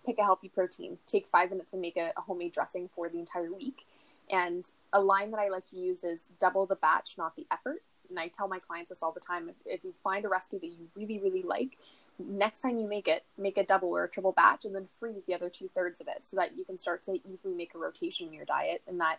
Pick 0.06 0.18
a 0.18 0.22
healthy 0.22 0.48
protein. 0.48 0.98
Take 1.06 1.26
five 1.26 1.50
minutes 1.50 1.72
and 1.72 1.82
make 1.82 1.96
a, 1.96 2.12
a 2.16 2.20
homemade 2.20 2.52
dressing 2.52 2.88
for 2.94 3.08
the 3.08 3.18
entire 3.18 3.52
week. 3.52 3.84
And 4.32 4.64
a 4.92 5.00
line 5.00 5.32
that 5.32 5.40
i 5.40 5.48
like 5.48 5.64
to 5.66 5.76
use 5.76 6.04
is 6.04 6.30
double 6.38 6.64
the 6.64 6.76
batch 6.76 7.16
not 7.18 7.34
the 7.34 7.46
effort 7.50 7.82
and 8.10 8.18
I 8.18 8.28
tell 8.28 8.48
my 8.48 8.58
clients 8.58 8.90
this 8.90 9.02
all 9.02 9.12
the 9.12 9.20
time. 9.20 9.48
If, 9.48 9.54
if, 9.64 9.84
you 9.84 9.92
find 9.92 10.24
a 10.24 10.28
recipe 10.28 10.58
that 10.58 10.66
you 10.66 10.88
really, 10.94 11.18
really 11.18 11.42
like, 11.42 11.78
next 12.18 12.60
time 12.60 12.78
you 12.78 12.86
make 12.86 13.08
it, 13.08 13.24
make 13.38 13.56
a 13.56 13.64
double 13.64 13.88
or 13.88 14.04
a 14.04 14.08
triple 14.08 14.32
batch 14.32 14.64
and 14.64 14.74
then 14.74 14.86
freeze 14.98 15.24
the 15.26 15.34
other 15.34 15.48
two 15.48 15.68
thirds 15.68 16.00
of 16.00 16.08
it 16.08 16.24
so 16.24 16.36
that 16.36 16.56
you 16.56 16.64
can 16.64 16.76
start 16.76 17.02
to 17.04 17.18
easily 17.28 17.54
make 17.54 17.74
a 17.74 17.78
rotation 17.78 18.26
in 18.26 18.34
your 18.34 18.44
diet. 18.44 18.82
And 18.86 19.00
that 19.00 19.18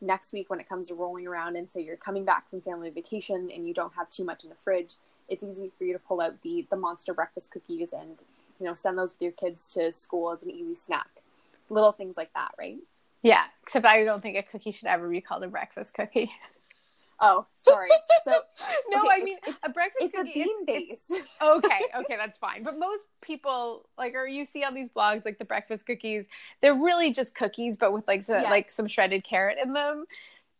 next 0.00 0.32
week, 0.32 0.50
when 0.50 0.60
it 0.60 0.68
comes 0.68 0.88
to 0.88 0.94
rolling 0.94 1.26
around 1.26 1.56
and 1.56 1.70
say 1.70 1.80
you're 1.80 1.96
coming 1.96 2.24
back 2.24 2.50
from 2.50 2.60
family 2.60 2.90
vacation 2.90 3.50
and 3.54 3.66
you 3.66 3.72
don't 3.72 3.94
have 3.94 4.10
too 4.10 4.24
much 4.24 4.44
in 4.44 4.50
the 4.50 4.56
fridge, 4.56 4.96
it's 5.28 5.44
easy 5.44 5.70
for 5.78 5.84
you 5.84 5.92
to 5.92 5.98
pull 5.98 6.20
out 6.20 6.42
the, 6.42 6.66
the 6.70 6.76
monster 6.76 7.14
breakfast 7.14 7.52
cookies 7.52 7.92
and, 7.92 8.24
you 8.60 8.66
know, 8.66 8.74
send 8.74 8.98
those 8.98 9.12
with 9.12 9.22
your 9.22 9.32
kids 9.32 9.72
to 9.74 9.92
school 9.92 10.32
as 10.32 10.42
an 10.42 10.50
easy 10.50 10.74
snack. 10.74 11.08
Little 11.70 11.92
things 11.92 12.16
like 12.16 12.32
that, 12.34 12.50
right? 12.58 12.78
Yeah, 13.22 13.44
except 13.62 13.86
I 13.86 14.02
don't 14.04 14.20
think 14.20 14.36
a 14.36 14.42
cookie 14.42 14.72
should 14.72 14.88
ever 14.88 15.08
be 15.08 15.20
called 15.20 15.44
a 15.44 15.48
breakfast 15.48 15.94
cookie. 15.94 16.32
Oh, 17.24 17.46
sorry. 17.54 17.88
So 18.24 18.32
no, 18.90 19.00
okay, 19.00 19.08
I 19.10 19.22
mean 19.22 19.38
it's, 19.46 19.60
a 19.64 19.70
breakfast 19.70 20.06
it's 20.06 20.16
cookie. 20.16 20.42
a 20.42 20.44
bean 20.44 20.64
base. 20.66 21.10
okay, 21.42 21.80
okay, 21.96 22.16
that's 22.16 22.36
fine. 22.36 22.64
But 22.64 22.78
most 22.78 23.06
people 23.20 23.88
like, 23.96 24.14
or 24.14 24.26
you 24.26 24.44
see 24.44 24.64
on 24.64 24.74
these 24.74 24.88
blogs 24.88 25.24
like 25.24 25.38
the 25.38 25.44
breakfast 25.44 25.86
cookies, 25.86 26.24
they're 26.60 26.74
really 26.74 27.12
just 27.12 27.34
cookies, 27.34 27.76
but 27.76 27.92
with 27.92 28.06
like 28.08 28.22
so, 28.22 28.34
yes. 28.34 28.50
like 28.50 28.70
some 28.72 28.88
shredded 28.88 29.22
carrot 29.22 29.58
in 29.62 29.72
them. 29.72 30.04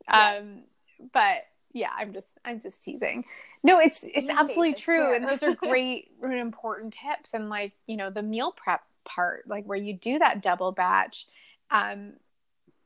Yes. 0.09 0.41
Um, 0.41 0.63
but 1.13 1.47
yeah, 1.73 1.91
I'm 1.97 2.13
just 2.13 2.29
I'm 2.45 2.61
just 2.61 2.81
teasing. 2.81 3.25
No, 3.65 3.81
it's 3.81 4.05
it's 4.05 4.29
bean 4.29 4.31
absolutely 4.31 4.73
base, 4.73 4.81
true, 4.81 5.17
and 5.17 5.29
those 5.29 5.43
are 5.43 5.55
great 5.57 6.13
and 6.23 6.35
important 6.35 6.95
tips. 6.95 7.35
And 7.35 7.49
like 7.51 7.73
you 7.89 7.97
know 7.97 8.09
the 8.11 8.23
meal 8.23 8.53
prep 8.53 8.83
part, 9.05 9.49
like 9.49 9.65
where 9.65 9.79
you 9.79 9.95
do 9.95 10.21
that 10.21 10.43
double 10.43 10.71
batch. 10.71 11.27
Um, 11.73 12.13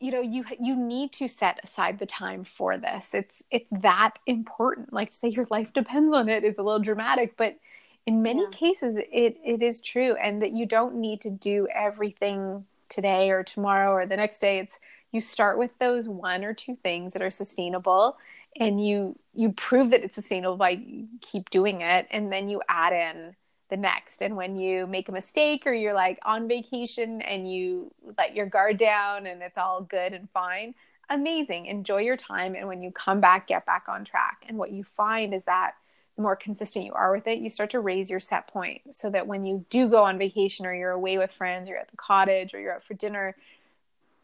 you 0.01 0.11
know 0.11 0.20
you 0.20 0.44
you 0.61 0.76
need 0.76 1.12
to 1.12 1.28
set 1.28 1.61
aside 1.62 1.99
the 1.99 2.07
time 2.07 2.44
for 2.44 2.76
this. 2.76 3.14
It's 3.14 3.42
it's 3.51 3.68
that 3.70 4.18
important. 4.26 4.92
Like 4.92 5.11
to 5.11 5.16
say 5.16 5.28
your 5.28 5.47
life 5.51 5.72
depends 5.72 6.14
on 6.14 6.28
it 6.28 6.44
is 6.44 6.59
a 6.59 6.62
little 6.62 6.80
dramatic 6.80 7.36
but 7.36 7.59
in 8.07 8.22
many 8.22 8.42
yeah. 8.42 8.51
cases 8.51 8.97
it 9.12 9.38
it 9.44 9.62
is 9.62 9.80
true 9.80 10.14
and 10.14 10.42
that 10.42 10.53
you 10.53 10.66
don't 10.66 10.97
need 10.97 11.20
to 11.22 11.30
do 11.30 11.66
everything 11.74 12.64
today 12.88 13.30
or 13.30 13.42
tomorrow 13.42 13.92
or 13.92 14.07
the 14.07 14.16
next 14.16 14.38
day. 14.38 14.59
It's 14.59 14.78
you 15.12 15.20
start 15.20 15.59
with 15.59 15.70
those 15.78 16.09
one 16.09 16.44
or 16.44 16.55
two 16.55 16.76
things 16.76 17.12
that 17.12 17.22
are 17.22 17.30
sustainable 17.30 18.16
and 18.59 18.84
you 18.84 19.18
you 19.34 19.53
prove 19.53 19.90
that 19.90 20.03
it's 20.03 20.14
sustainable 20.14 20.57
by 20.57 20.80
keep 21.20 21.51
doing 21.51 21.80
it 21.80 22.07
and 22.11 22.32
then 22.32 22.49
you 22.49 22.62
add 22.68 22.92
in 22.92 23.34
the 23.69 23.77
next. 23.77 24.23
And 24.23 24.37
when 24.37 24.57
you 24.57 24.87
make 24.87 25.09
a 25.09 25.12
mistake 25.12 25.67
or 25.67 25.73
you're 25.73 25.95
like 25.95 26.19
on 26.25 26.49
vacation 26.49 27.21
and 27.23 27.51
you 27.51 27.93
let 28.17 28.37
your 28.37 28.47
guard 28.47 28.77
down 28.77 29.27
and 29.27 29.43
it's 29.43 29.59
all 29.59 29.83
good 29.83 30.12
and 30.12 30.29
fine, 30.31 30.75
amazing. 31.11 31.67
Enjoy 31.67 32.01
your 32.01 32.17
time. 32.17 32.55
And 32.55 32.69
when 32.69 32.83
you 32.83 32.91
come 32.91 33.21
back, 33.21 33.49
get 33.49 33.67
back 33.67 33.85
on 33.89 34.05
track. 34.05 34.45
And 34.49 34.59
what 34.59 34.71
you 34.71 34.85
find 34.85 35.35
is 35.35 35.45
that 35.45 35.75
the 36.17 36.23
more 36.23 36.37
consistent 36.37 36.85
you 36.85 36.95
are 36.95 37.12
with 37.12 37.27
it, 37.27 37.39
you 37.39 37.51
start 37.51 37.71
to 37.71 37.81
raise 37.81 38.09
your 38.11 38.21
set 38.21 38.49
point 38.49 38.83
so 38.93 39.11
that 39.11 39.27
when 39.27 39.45
you 39.45 39.64
do 39.69 39.89
go 39.89 40.05
on 40.05 40.19
vacation 40.19 40.64
or 40.64 40.75
you're 40.75 40.91
away 40.91 41.19
with 41.19 41.31
friends, 41.31 41.69
you're 41.69 41.79
at 41.79 41.91
the 41.91 41.97
cottage 41.97 42.55
or 42.55 42.61
you're 42.61 42.75
out 42.75 42.83
for 42.83 42.95
dinner, 42.95 43.37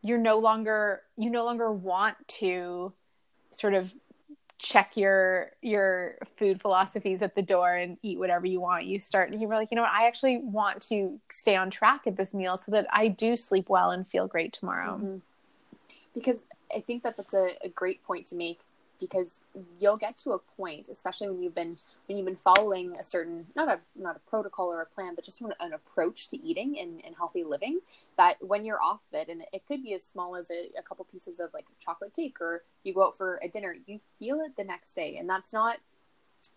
you're 0.03 0.19
no 0.19 0.39
longer, 0.39 1.03
you 1.17 1.31
no 1.31 1.45
longer 1.45 1.71
want 1.71 2.17
to 2.27 2.93
sort 3.51 3.75
of 3.75 3.93
check 4.63 4.97
your 4.97 5.51
your 5.61 6.17
food 6.39 6.63
philosophies 6.63 7.21
at 7.21 7.35
the 7.35 7.43
door 7.43 7.75
and 7.75 7.99
eat 8.03 8.19
whatever 8.19 8.47
you 8.47 8.61
want. 8.61 8.87
You 8.87 8.99
start 8.99 9.31
and 9.31 9.41
you 9.41 9.49
were 9.49 9.55
like 9.55 9.71
you 9.71 9.77
know 9.77 9.83
what? 9.83 9.93
I 9.93 10.07
actually 10.07 10.39
want 10.39 10.81
to 10.83 11.19
stay 11.31 11.57
on 11.57 11.69
track 11.69 12.07
at 12.07 12.17
this 12.17 12.33
meal 12.33 12.57
so 12.57 12.71
that 12.73 12.87
i 12.93 13.09
do 13.09 13.37
sleep 13.37 13.69
well 13.69 13.91
and 13.91 14.07
feel 14.07 14.27
great 14.27 14.53
tomorrow. 14.53 14.95
Mm-hmm. 14.95 15.17
because 16.15 16.43
i 16.75 16.81
think 16.81 17.03
that 17.03 17.17
that's 17.17 17.35
a, 17.35 17.51
a 17.63 17.69
great 17.69 18.03
point 18.05 18.27
to 18.27 18.37
make 18.37 18.61
because 19.03 19.43
you'll 19.81 19.97
get 19.97 20.17
to 20.17 20.31
a 20.31 20.39
point, 20.39 20.89
especially 20.89 21.29
when 21.29 21.43
you've 21.43 21.57
been 21.57 21.77
when 22.07 22.17
you've 22.17 22.25
been 22.25 22.37
following 22.37 22.95
a 22.95 23.03
certain 23.03 23.45
not 23.57 23.69
a 23.69 23.81
not 23.97 24.15
a 24.15 24.31
protocol 24.31 24.69
or 24.69 24.81
a 24.81 24.87
plan, 24.87 25.17
but 25.17 25.25
just 25.25 25.41
an 25.41 25.73
approach 25.73 26.29
to 26.29 26.41
eating 26.41 26.79
and, 26.79 27.05
and 27.05 27.17
healthy 27.17 27.43
living. 27.43 27.81
That 28.17 28.37
when 28.41 28.65
you're 28.65 28.81
off 28.81 29.05
of 29.13 29.21
it, 29.21 29.29
and 29.29 29.43
it 29.53 29.67
could 29.67 29.83
be 29.83 29.93
as 29.93 30.05
small 30.05 30.37
as 30.37 30.51
a, 30.51 30.71
a 30.79 30.83
couple 30.83 31.05
pieces 31.11 31.41
of 31.41 31.53
like 31.53 31.67
chocolate 31.81 32.15
cake, 32.15 32.41
or 32.41 32.63
you 32.85 32.95
go 32.95 33.09
out 33.09 33.17
for 33.17 33.41
a 33.43 33.49
dinner, 33.49 33.75
you 33.87 33.99
feel 34.21 34.41
it 34.41 34.57
the 34.57 34.65
next 34.65 34.95
day, 34.95 35.17
and 35.17 35.29
that's 35.29 35.53
not 35.53 35.79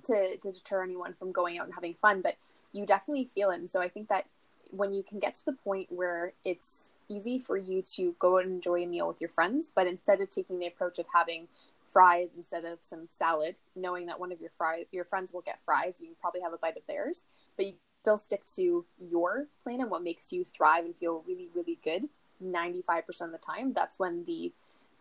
to 0.04 0.38
to 0.38 0.52
deter 0.52 0.84
anyone 0.84 1.14
from 1.14 1.32
going 1.32 1.58
out 1.58 1.66
and 1.66 1.74
having 1.74 1.96
fun, 1.96 2.22
but 2.22 2.36
you 2.74 2.86
definitely 2.86 3.26
feel 3.26 3.50
it. 3.50 3.58
And 3.58 3.72
so 3.72 3.82
I 3.82 3.90
think 3.90 4.10
that 4.10 4.28
when 4.72 4.94
you 4.94 5.02
can 5.02 5.18
get 5.18 5.34
to 5.34 5.46
the 5.46 5.54
point 5.54 5.92
where 5.92 6.34
it's 6.44 6.94
easy 7.08 7.40
for 7.40 7.58
you 7.58 7.82
to 7.82 8.16
go 8.20 8.38
and 8.38 8.52
enjoy 8.52 8.84
a 8.84 8.86
meal 8.86 9.08
with 9.08 9.22
your 9.22 9.30
friends, 9.30 9.72
but 9.74 9.88
instead 9.88 10.22
of 10.22 10.30
taking 10.30 10.60
the 10.60 10.68
approach 10.68 11.00
of 11.00 11.06
having 11.14 11.48
fries 11.88 12.30
instead 12.38 12.66
of 12.66 12.80
some 12.82 13.08
salad, 13.08 13.60
knowing 13.76 14.06
that 14.08 14.20
one 14.20 14.32
of 14.32 14.42
your 14.42 14.50
fries, 14.50 14.86
your 14.92 15.06
friends 15.06 15.34
will 15.34 15.42
get 15.42 15.60
fries, 15.60 16.02
you 16.02 16.10
probably 16.20 16.42
have 16.42 16.54
a 16.54 16.58
bite 16.58 16.78
of 16.78 16.86
theirs, 16.88 17.26
but 17.58 17.66
you 17.66 17.74
still 18.02 18.18
stick 18.18 18.46
to 18.46 18.86
your 19.00 19.48
plan 19.64 19.82
and 19.82 19.90
what 19.90 20.04
makes 20.04 20.32
you 20.32 20.44
thrive 20.44 20.86
and 20.86 20.96
feel 20.96 21.24
really, 21.28 21.50
really 21.54 21.80
good. 21.84 22.08
95% 22.44 23.22
of 23.22 23.32
the 23.32 23.38
time, 23.38 23.72
that's 23.72 24.00
when 24.00 24.26
the, 24.26 24.52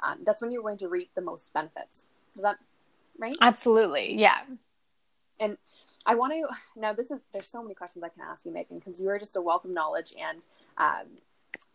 um, 0.02 0.18
that's 0.24 0.40
when 0.40 0.52
you're 0.52 0.62
going 0.62 0.78
to 0.78 0.88
reap 0.88 1.10
the 1.14 1.20
most 1.20 1.52
benefits. 1.52 2.06
Is 2.36 2.42
that 2.42 2.56
right? 3.18 3.36
Absolutely. 3.40 4.14
Yeah. 4.18 4.38
And 5.40 5.58
I 6.06 6.14
want 6.14 6.32
to, 6.32 6.46
now 6.80 6.92
this 6.92 7.10
is, 7.10 7.20
there's 7.32 7.48
so 7.48 7.62
many 7.62 7.74
questions 7.74 8.02
I 8.04 8.08
can 8.08 8.22
ask 8.22 8.46
you, 8.46 8.52
Meghan, 8.52 8.78
because 8.78 9.00
you 9.00 9.08
are 9.08 9.18
just 9.18 9.36
a 9.36 9.42
wealth 9.42 9.64
of 9.64 9.70
knowledge 9.70 10.14
and, 10.18 10.46
um, 10.78 11.06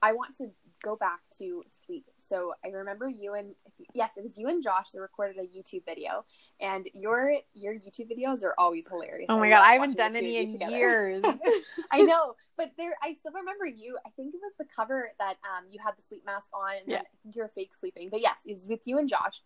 I 0.01 0.13
want 0.13 0.33
to 0.37 0.49
go 0.81 0.95
back 0.95 1.19
to 1.37 1.63
sleep. 1.67 2.05
So 2.17 2.53
I 2.63 2.69
remember 2.69 3.07
you 3.07 3.33
and 3.33 3.55
yes, 3.93 4.11
it 4.17 4.23
was 4.23 4.37
you 4.37 4.47
and 4.47 4.61
Josh 4.61 4.91
that 4.91 5.01
recorded 5.01 5.37
a 5.37 5.43
YouTube 5.43 5.85
video, 5.85 6.25
and 6.59 6.87
your 6.93 7.33
your 7.53 7.73
YouTube 7.73 8.11
videos 8.11 8.43
are 8.43 8.53
always 8.57 8.87
hilarious. 8.87 9.27
Oh 9.29 9.39
my 9.39 9.47
I 9.47 9.49
god, 9.49 9.61
I 9.63 9.73
haven't 9.73 9.97
done 9.97 10.15
any 10.15 10.37
in 10.37 10.71
years. 10.71 11.23
I 11.91 12.01
know, 12.01 12.35
but 12.57 12.71
there, 12.77 12.95
I 13.03 13.13
still 13.13 13.33
remember 13.33 13.65
you. 13.65 13.97
I 14.05 14.09
think 14.11 14.33
it 14.33 14.39
was 14.41 14.53
the 14.57 14.65
cover 14.73 15.09
that 15.19 15.35
um 15.43 15.65
you 15.69 15.79
had 15.83 15.95
the 15.97 16.01
sleep 16.01 16.23
mask 16.25 16.51
on, 16.53 16.77
and 16.77 16.87
yeah. 16.87 16.97
I 16.97 17.03
think 17.23 17.35
you 17.35 17.41
were 17.41 17.49
fake 17.49 17.71
sleeping. 17.79 18.09
But 18.09 18.21
yes, 18.21 18.37
it 18.45 18.53
was 18.53 18.67
with 18.67 18.87
you 18.87 18.97
and 18.97 19.07
Josh. 19.07 19.41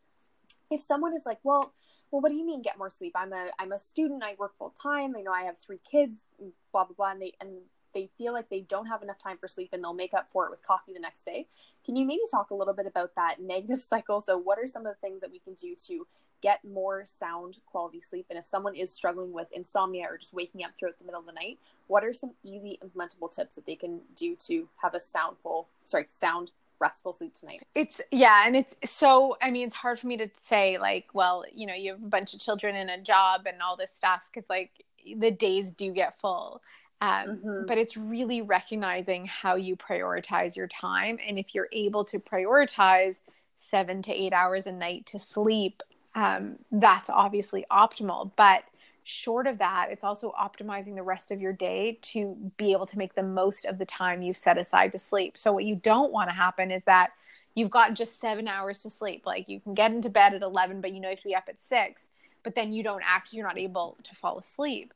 if 0.71 0.81
someone 0.81 1.13
is 1.13 1.23
like, 1.25 1.39
well, 1.43 1.73
well, 2.11 2.21
what 2.21 2.29
do 2.29 2.35
you 2.35 2.45
mean 2.45 2.61
get 2.61 2.77
more 2.77 2.89
sleep? 2.89 3.13
I'm 3.15 3.33
a 3.33 3.47
I'm 3.59 3.71
a 3.71 3.79
student. 3.79 4.23
I 4.23 4.35
work 4.37 4.57
full 4.57 4.73
time. 4.81 5.15
i 5.17 5.21
know, 5.21 5.31
I 5.31 5.43
have 5.43 5.59
three 5.59 5.79
kids. 5.89 6.25
Blah 6.71 6.85
blah 6.85 6.95
blah. 6.95 7.11
And 7.11 7.21
they 7.21 7.33
and 7.39 7.61
they 7.93 8.09
feel 8.17 8.33
like 8.33 8.49
they 8.49 8.61
don't 8.61 8.87
have 8.87 9.01
enough 9.01 9.19
time 9.19 9.37
for 9.37 9.47
sleep 9.47 9.69
and 9.73 9.83
they'll 9.83 9.93
make 9.93 10.13
up 10.13 10.29
for 10.31 10.45
it 10.45 10.51
with 10.51 10.65
coffee 10.65 10.93
the 10.93 10.99
next 10.99 11.23
day. 11.23 11.47
Can 11.85 11.95
you 11.95 12.05
maybe 12.05 12.21
talk 12.29 12.51
a 12.51 12.55
little 12.55 12.73
bit 12.73 12.85
about 12.85 13.15
that 13.15 13.37
negative 13.41 13.81
cycle? 13.81 14.19
So, 14.19 14.37
what 14.37 14.59
are 14.59 14.67
some 14.67 14.85
of 14.85 14.93
the 14.93 15.07
things 15.07 15.21
that 15.21 15.31
we 15.31 15.39
can 15.39 15.53
do 15.53 15.75
to 15.87 16.07
get 16.41 16.63
more 16.65 17.05
sound 17.05 17.57
quality 17.65 18.01
sleep? 18.01 18.25
And 18.29 18.37
if 18.37 18.45
someone 18.45 18.75
is 18.75 18.91
struggling 18.91 19.33
with 19.33 19.51
insomnia 19.51 20.07
or 20.09 20.17
just 20.17 20.33
waking 20.33 20.63
up 20.63 20.71
throughout 20.77 20.97
the 20.97 21.05
middle 21.05 21.19
of 21.19 21.25
the 21.25 21.33
night, 21.33 21.59
what 21.87 22.03
are 22.03 22.13
some 22.13 22.31
easy 22.43 22.79
implementable 22.83 23.33
tips 23.33 23.55
that 23.55 23.65
they 23.65 23.75
can 23.75 24.01
do 24.15 24.35
to 24.47 24.67
have 24.81 24.93
a 24.93 24.99
soundful, 24.99 25.65
sorry, 25.83 26.05
sound 26.07 26.51
restful 26.79 27.13
sleep 27.13 27.33
tonight. 27.33 27.61
It's 27.75 28.01
yeah, 28.11 28.43
and 28.45 28.55
it's 28.55 28.75
so 28.83 29.37
I 29.41 29.51
mean 29.51 29.67
it's 29.67 29.75
hard 29.75 29.99
for 29.99 30.07
me 30.07 30.17
to 30.17 30.29
say 30.41 30.77
like, 30.77 31.05
well, 31.13 31.45
you 31.53 31.65
know, 31.65 31.73
you 31.73 31.91
have 31.91 32.03
a 32.03 32.07
bunch 32.07 32.33
of 32.33 32.39
children 32.39 32.75
and 32.75 32.89
a 32.89 32.97
job 32.99 33.43
and 33.45 33.61
all 33.61 33.77
this 33.77 33.91
stuff 33.91 34.21
cuz 34.33 34.43
like 34.49 34.71
the 35.17 35.31
days 35.31 35.71
do 35.71 35.91
get 35.91 36.19
full. 36.19 36.61
Um, 37.03 37.27
mm-hmm. 37.27 37.65
But 37.67 37.77
it's 37.77 37.97
really 37.97 38.41
recognizing 38.41 39.25
how 39.25 39.55
you 39.55 39.75
prioritize 39.75 40.55
your 40.55 40.69
time. 40.69 41.19
And 41.27 41.37
if 41.37 41.53
you're 41.53 41.67
able 41.73 42.05
to 42.05 42.17
prioritize 42.17 43.17
seven 43.57 44.01
to 44.03 44.13
eight 44.13 44.31
hours 44.31 44.67
a 44.67 44.71
night 44.71 45.05
to 45.07 45.19
sleep, 45.19 45.83
um, 46.15 46.55
that's 46.71 47.09
obviously 47.09 47.65
optimal. 47.69 48.31
But 48.37 48.63
short 49.03 49.47
of 49.47 49.57
that, 49.57 49.89
it's 49.91 50.05
also 50.05 50.33
optimizing 50.39 50.95
the 50.95 51.03
rest 51.03 51.29
of 51.29 51.41
your 51.41 51.51
day 51.51 51.99
to 52.03 52.37
be 52.55 52.71
able 52.71 52.85
to 52.85 52.97
make 52.97 53.15
the 53.15 53.23
most 53.23 53.65
of 53.65 53.79
the 53.79 53.85
time 53.85 54.21
you've 54.21 54.37
set 54.37 54.57
aside 54.57 54.93
to 54.93 54.99
sleep. 54.99 55.37
So, 55.37 55.51
what 55.51 55.65
you 55.65 55.75
don't 55.75 56.13
want 56.13 56.29
to 56.29 56.35
happen 56.35 56.71
is 56.71 56.85
that 56.85 57.11
you've 57.53 57.69
got 57.69 57.95
just 57.95 58.21
seven 58.21 58.47
hours 58.47 58.79
to 58.83 58.89
sleep. 58.89 59.23
Like 59.25 59.49
you 59.49 59.59
can 59.59 59.73
get 59.73 59.91
into 59.91 60.09
bed 60.09 60.33
at 60.35 60.41
11, 60.41 60.79
but 60.79 60.93
you 60.93 61.01
know 61.01 61.09
you 61.09 61.15
have 61.15 61.19
to 61.23 61.27
be 61.27 61.35
up 61.35 61.49
at 61.49 61.61
six, 61.61 62.07
but 62.43 62.55
then 62.55 62.71
you 62.71 62.81
don't 62.81 63.03
act, 63.05 63.33
you're 63.33 63.45
not 63.45 63.59
able 63.59 63.97
to 64.03 64.15
fall 64.15 64.37
asleep 64.37 64.93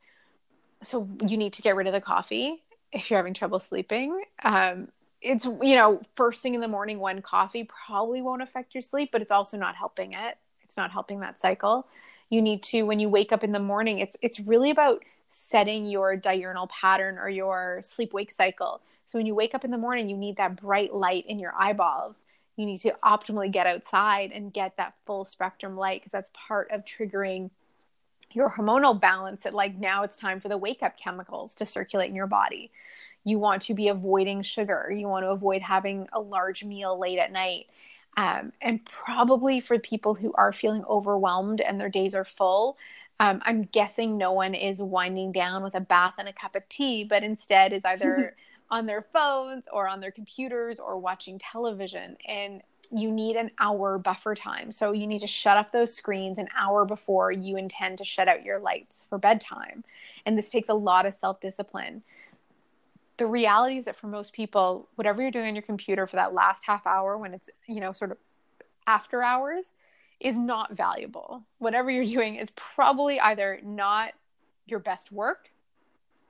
so 0.83 1.07
you 1.27 1.37
need 1.37 1.53
to 1.53 1.61
get 1.61 1.75
rid 1.75 1.87
of 1.87 1.93
the 1.93 2.01
coffee 2.01 2.61
if 2.91 3.09
you're 3.09 3.17
having 3.17 3.33
trouble 3.33 3.59
sleeping. 3.59 4.23
Um, 4.43 4.89
it's 5.21 5.45
you 5.45 5.75
know 5.75 6.01
first 6.15 6.43
thing 6.43 6.53
in 6.53 6.61
the 6.61 6.67
morning 6.67 6.99
one 6.99 7.21
coffee 7.21 7.67
probably 7.87 8.21
won't 8.21 8.43
affect 8.43 8.75
your 8.75 8.83
sleep 8.83 9.09
but 9.11 9.21
it's 9.21 9.31
also 9.31 9.57
not 9.57 9.75
helping 9.75 10.13
it. 10.13 10.37
It's 10.63 10.77
not 10.77 10.91
helping 10.91 11.21
that 11.21 11.39
cycle. 11.39 11.87
You 12.29 12.41
need 12.41 12.61
to 12.63 12.83
when 12.83 12.99
you 12.99 13.09
wake 13.09 13.31
up 13.31 13.43
in 13.43 13.51
the 13.51 13.59
morning 13.59 13.99
it's 13.99 14.15
it's 14.21 14.39
really 14.39 14.69
about 14.69 15.03
setting 15.29 15.85
your 15.85 16.15
diurnal 16.15 16.67
pattern 16.67 17.17
or 17.17 17.29
your 17.29 17.81
sleep 17.83 18.13
wake 18.13 18.31
cycle. 18.31 18.81
So 19.05 19.17
when 19.17 19.25
you 19.25 19.35
wake 19.35 19.55
up 19.55 19.65
in 19.65 19.71
the 19.71 19.77
morning 19.77 20.07
you 20.07 20.17
need 20.17 20.37
that 20.37 20.61
bright 20.61 20.93
light 20.93 21.25
in 21.25 21.39
your 21.39 21.53
eyeballs. 21.57 22.15
You 22.55 22.65
need 22.65 22.79
to 22.79 22.95
optimally 23.03 23.51
get 23.51 23.67
outside 23.67 24.31
and 24.31 24.53
get 24.53 24.77
that 24.77 24.95
full 25.05 25.25
spectrum 25.25 25.77
light 25.77 26.01
because 26.01 26.11
that's 26.11 26.31
part 26.47 26.71
of 26.71 26.85
triggering 26.85 27.51
your 28.33 28.49
hormonal 28.49 28.99
balance 28.99 29.45
it 29.45 29.53
like 29.53 29.75
now 29.77 30.03
it's 30.03 30.15
time 30.15 30.39
for 30.39 30.49
the 30.49 30.57
wake 30.57 30.83
up 30.83 30.97
chemicals 30.97 31.55
to 31.55 31.65
circulate 31.65 32.09
in 32.09 32.15
your 32.15 32.27
body. 32.27 32.71
You 33.23 33.39
want 33.39 33.63
to 33.63 33.73
be 33.73 33.87
avoiding 33.87 34.41
sugar. 34.43 34.93
You 34.95 35.07
want 35.07 35.23
to 35.23 35.29
avoid 35.29 35.61
having 35.61 36.07
a 36.13 36.19
large 36.19 36.63
meal 36.63 36.97
late 36.97 37.19
at 37.19 37.31
night. 37.31 37.67
Um, 38.15 38.51
and 38.61 38.79
probably 38.85 39.59
for 39.59 39.77
people 39.77 40.15
who 40.15 40.33
are 40.33 40.51
feeling 40.51 40.83
overwhelmed 40.89 41.61
and 41.61 41.79
their 41.79 41.89
days 41.89 42.15
are 42.15 42.25
full 42.25 42.77
um, 43.19 43.41
i'm 43.45 43.63
guessing 43.65 44.17
no 44.17 44.31
one 44.31 44.55
is 44.55 44.81
winding 44.81 45.31
down 45.31 45.61
with 45.61 45.75
a 45.75 45.79
bath 45.79 46.15
and 46.17 46.27
a 46.27 46.33
cup 46.33 46.55
of 46.55 46.67
tea 46.67 47.03
but 47.03 47.21
instead 47.21 47.73
is 47.73 47.85
either 47.85 48.35
on 48.69 48.85
their 48.85 49.05
phones 49.13 49.63
or 49.71 49.87
on 49.87 49.99
their 49.99 50.11
computers 50.11 50.79
or 50.79 50.97
watching 50.97 51.39
television. 51.39 52.17
And 52.27 52.61
you 52.91 53.11
need 53.11 53.35
an 53.35 53.51
hour 53.59 53.97
buffer 53.97 54.35
time. 54.35 54.71
So 54.71 54.91
you 54.91 55.07
need 55.07 55.19
to 55.19 55.27
shut 55.27 55.57
off 55.57 55.71
those 55.71 55.93
screens 55.93 56.37
an 56.37 56.47
hour 56.57 56.85
before 56.85 57.31
you 57.31 57.57
intend 57.57 57.97
to 57.99 58.03
shut 58.03 58.27
out 58.27 58.43
your 58.43 58.59
lights 58.59 59.05
for 59.09 59.17
bedtime. 59.17 59.83
And 60.25 60.37
this 60.37 60.49
takes 60.49 60.69
a 60.69 60.73
lot 60.73 61.05
of 61.05 61.13
self 61.13 61.39
discipline. 61.39 62.03
The 63.17 63.25
reality 63.25 63.77
is 63.77 63.85
that 63.85 63.97
for 63.97 64.07
most 64.07 64.33
people, 64.33 64.87
whatever 64.95 65.21
you're 65.21 65.31
doing 65.31 65.47
on 65.47 65.55
your 65.55 65.63
computer 65.63 66.05
for 66.05 66.17
that 66.17 66.33
last 66.33 66.65
half 66.65 66.85
hour 66.85 67.17
when 67.17 67.33
it's, 67.33 67.49
you 67.67 67.79
know, 67.79 67.91
sort 67.91 68.11
of 68.11 68.17
after 68.85 69.23
hours 69.23 69.73
is 70.19 70.37
not 70.37 70.73
valuable. 70.73 71.43
Whatever 71.59 71.89
you're 71.89 72.05
doing 72.05 72.35
is 72.35 72.51
probably 72.51 73.19
either 73.19 73.59
not 73.63 74.13
your 74.65 74.79
best 74.79 75.11
work 75.11 75.49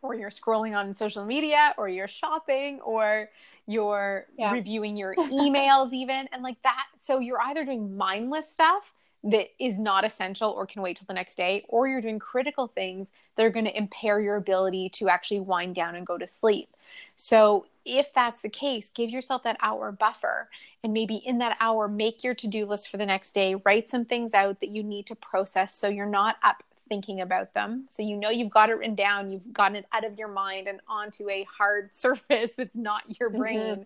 or 0.01 0.16
you're 0.16 0.30
scrolling 0.30 0.78
on 0.78 0.93
social 0.93 1.26
media 1.26 1.74
or 1.78 1.89
you're 1.89 2.08
shopping 2.08 2.80
or 2.82 3.30
you're 3.68 4.26
yeah. 4.38 4.51
reviewing 4.51 4.97
your 4.97 5.13
emails 5.15 5.93
even 5.93 6.28
and 6.32 6.41
like 6.41 6.61
that 6.63 6.86
so 6.97 7.20
you're 7.20 7.41
either 7.41 7.65
doing 7.65 7.95
mindless 7.95 8.49
stuff 8.49 8.93
that 9.24 9.49
is 9.59 9.78
not 9.78 10.05
essential 10.05 10.51
or 10.51 10.65
can 10.65 10.82
wait 10.82 10.95
till 10.95 11.05
the 11.07 11.13
next 11.13 11.36
day 11.36 11.65
or 11.68 11.88
you're 11.88 12.01
doing 12.01 12.20
critical 12.20 12.68
things 12.68 13.11
that 13.36 13.45
are 13.45 13.49
going 13.49 13.65
to 13.65 13.78
impair 13.78 14.22
your 14.22 14.36
ability 14.36 14.89
to 14.89 15.09
actually 15.09 15.39
wind 15.39 15.76
down 15.76 15.95
and 15.95 16.07
go 16.07 16.18
to 16.18 16.28
sleep 16.28 16.70
so 17.15 17.65
if 17.84 18.13
that's 18.13 18.41
the 18.41 18.49
case 18.49 18.89
give 18.89 19.09
yourself 19.09 19.43
that 19.43 19.57
hour 19.61 19.91
buffer 19.91 20.49
and 20.84 20.93
maybe 20.93 21.15
in 21.15 21.39
that 21.39 21.57
hour 21.59 21.88
make 21.88 22.24
your 22.24 22.34
to-do 22.34 22.65
list 22.65 22.89
for 22.89 22.97
the 22.97 23.05
next 23.05 23.34
day 23.34 23.55
write 23.65 23.89
some 23.89 24.05
things 24.05 24.34
out 24.34 24.59
that 24.61 24.70
you 24.70 24.84
need 24.84 25.05
to 25.05 25.15
process 25.15 25.74
so 25.74 25.88
you're 25.88 26.05
not 26.05 26.38
up 26.43 26.63
thinking 26.88 27.22
about 27.22 27.54
them. 27.54 27.86
So 27.90 28.04
you 28.04 28.16
know 28.16 28.30
you've 28.30 28.50
got 28.50 28.70
it 28.70 28.74
written 28.74 28.96
down, 28.96 29.30
you've 29.30 29.54
gotten 29.54 29.78
it 29.78 29.86
out 29.92 30.06
of 30.06 30.18
your 30.18 30.28
mind 30.28 30.68
and 30.68 30.80
onto 30.88 31.30
a 31.30 31.46
hard 31.58 31.96
surface 31.96 32.52
that's 32.58 32.76
not 32.76 33.20
your 33.20 33.30
mm-hmm. 33.30 33.40
brain, 33.40 33.86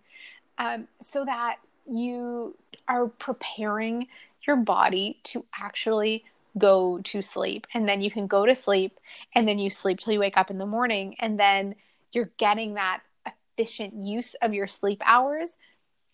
mm-hmm. 0.59 0.65
um, 0.65 0.87
so 1.01 1.25
that 1.25 1.57
you 1.85 2.55
are 2.87 3.07
preparing 3.07 4.07
your 4.45 4.55
body 4.55 5.19
to 5.23 5.45
actually 5.59 6.23
go 6.57 6.99
to 6.99 7.21
sleep. 7.21 7.67
And 7.73 7.87
then 7.87 8.01
you 8.01 8.11
can 8.11 8.27
go 8.27 8.45
to 8.45 8.55
sleep 8.55 8.99
and 9.33 9.47
then 9.47 9.59
you 9.59 9.69
sleep 9.69 9.99
till 9.99 10.13
you 10.13 10.19
wake 10.19 10.37
up 10.37 10.51
in 10.51 10.57
the 10.57 10.65
morning. 10.65 11.15
And 11.19 11.39
then 11.39 11.75
you're 12.11 12.31
getting 12.37 12.73
that 12.75 13.01
efficient 13.25 13.93
use 14.03 14.35
of 14.41 14.53
your 14.53 14.67
sleep 14.67 15.01
hours. 15.05 15.55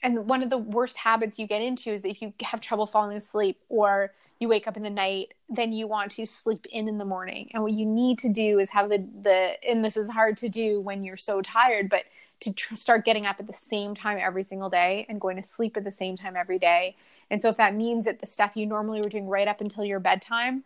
And 0.04 0.28
one 0.28 0.44
of 0.44 0.50
the 0.50 0.58
worst 0.58 0.98
habits 0.98 1.40
you 1.40 1.48
get 1.48 1.62
into 1.62 1.92
is 1.92 2.06
if 2.06 2.22
you 2.22 2.34
have 2.42 2.62
trouble 2.62 2.86
falling 2.86 3.18
asleep 3.18 3.60
or 3.70 4.14
you 4.40 4.48
wake 4.48 4.68
up 4.68 4.78
in 4.78 4.84
the 4.84 4.90
night, 4.90 5.34
then 5.50 5.74
you 5.74 5.88
want 5.88 6.12
to 6.12 6.26
sleep 6.26 6.68
in 6.72 6.88
in 6.88 6.98
the 6.98 7.06
morning. 7.06 7.50
And 7.54 7.64
what 7.64 7.72
you 7.72 7.86
need 7.86 8.20
to 8.20 8.30
do 8.30 8.60
is 8.60 8.70
have 8.70 8.90
the 8.90 9.04
the 9.24 9.56
and 9.68 9.84
this 9.84 9.98
is 9.98 10.10
hard 10.10 10.38
to 10.38 10.50
do 10.50 10.80
when 10.80 11.04
you're 11.04 11.18
so 11.18 11.42
tired, 11.42 11.90
but 11.90 12.04
to 12.42 12.54
tr- 12.54 12.76
start 12.76 13.06
getting 13.06 13.26
up 13.26 13.38
at 13.40 13.48
the 13.48 13.54
same 13.54 13.96
time 13.96 14.20
every 14.22 14.44
single 14.44 14.70
day 14.70 15.06
and 15.10 15.20
going 15.20 15.38
to 15.38 15.44
sleep 15.44 15.76
at 15.76 15.84
the 15.84 15.92
same 15.92 16.16
time 16.16 16.36
every 16.36 16.60
day. 16.60 16.96
And 17.32 17.42
so 17.42 17.50
if 17.50 17.58
that 17.58 17.74
means 17.74 18.06
that 18.06 18.20
the 18.20 18.28
stuff 18.28 18.52
you 18.56 18.66
normally 18.68 19.02
were 19.02 19.10
doing 19.10 19.28
right 19.28 19.48
up 19.48 19.60
until 19.60 19.84
your 19.84 20.00
bedtime, 20.00 20.64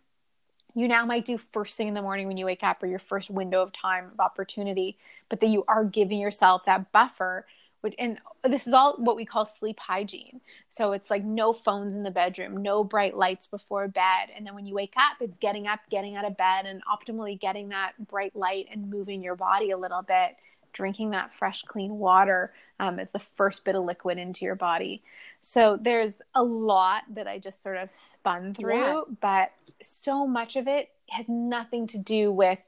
you 0.74 0.88
now 0.88 1.04
might 1.04 1.24
do 1.24 1.38
first 1.38 1.76
thing 1.76 1.88
in 1.88 1.94
the 1.94 2.02
morning 2.02 2.26
when 2.26 2.36
you 2.36 2.46
wake 2.46 2.62
up 2.62 2.82
or 2.82 2.86
your 2.86 2.98
first 2.98 3.30
window 3.30 3.62
of 3.62 3.72
time 3.72 4.10
of 4.12 4.20
opportunity, 4.20 4.98
but 5.28 5.40
that 5.40 5.48
you 5.48 5.64
are 5.66 5.84
giving 5.84 6.20
yourself 6.20 6.64
that 6.66 6.92
buffer 6.92 7.46
which 7.82 7.94
and 7.98 8.18
this 8.44 8.66
is 8.66 8.72
all 8.72 8.94
what 8.96 9.16
we 9.16 9.24
call 9.24 9.44
sleep 9.44 9.78
hygiene. 9.78 10.40
So 10.68 10.92
it's 10.92 11.10
like 11.10 11.24
no 11.24 11.52
phones 11.52 11.94
in 11.94 12.02
the 12.02 12.10
bedroom 12.10 12.62
no 12.62 12.82
bright 12.82 13.16
lights 13.16 13.46
before 13.46 13.86
bed. 13.88 14.30
And 14.34 14.46
then 14.46 14.54
when 14.54 14.66
you 14.66 14.74
wake 14.74 14.94
up 14.96 15.18
it's 15.20 15.36
getting 15.38 15.66
up 15.66 15.80
getting 15.90 16.16
out 16.16 16.24
of 16.24 16.36
bed 16.36 16.64
and 16.64 16.82
optimally 16.86 17.38
getting 17.38 17.68
that 17.68 17.92
bright 18.08 18.34
light 18.34 18.66
and 18.72 18.88
moving 18.88 19.22
your 19.22 19.36
body 19.36 19.70
a 19.70 19.78
little 19.78 20.02
bit. 20.02 20.36
Drinking 20.72 21.10
that 21.10 21.32
fresh 21.38 21.62
clean 21.62 21.98
water 21.98 22.54
um, 22.80 22.98
as 22.98 23.10
the 23.10 23.18
first 23.18 23.64
bit 23.64 23.74
of 23.74 23.84
liquid 23.84 24.16
into 24.16 24.46
your 24.46 24.54
body. 24.54 25.02
So 25.42 25.78
there's 25.78 26.14
a 26.34 26.42
lot 26.42 27.02
that 27.14 27.26
i 27.26 27.38
just 27.38 27.62
sort 27.62 27.76
of 27.76 27.90
spun 28.12 28.54
through 28.54 28.74
yeah. 28.74 29.02
but 29.20 29.52
so 29.82 30.26
much 30.26 30.56
of 30.56 30.66
it 30.66 30.88
has 31.10 31.28
nothing 31.28 31.86
to 31.88 31.98
do 31.98 32.32
with 32.32 32.58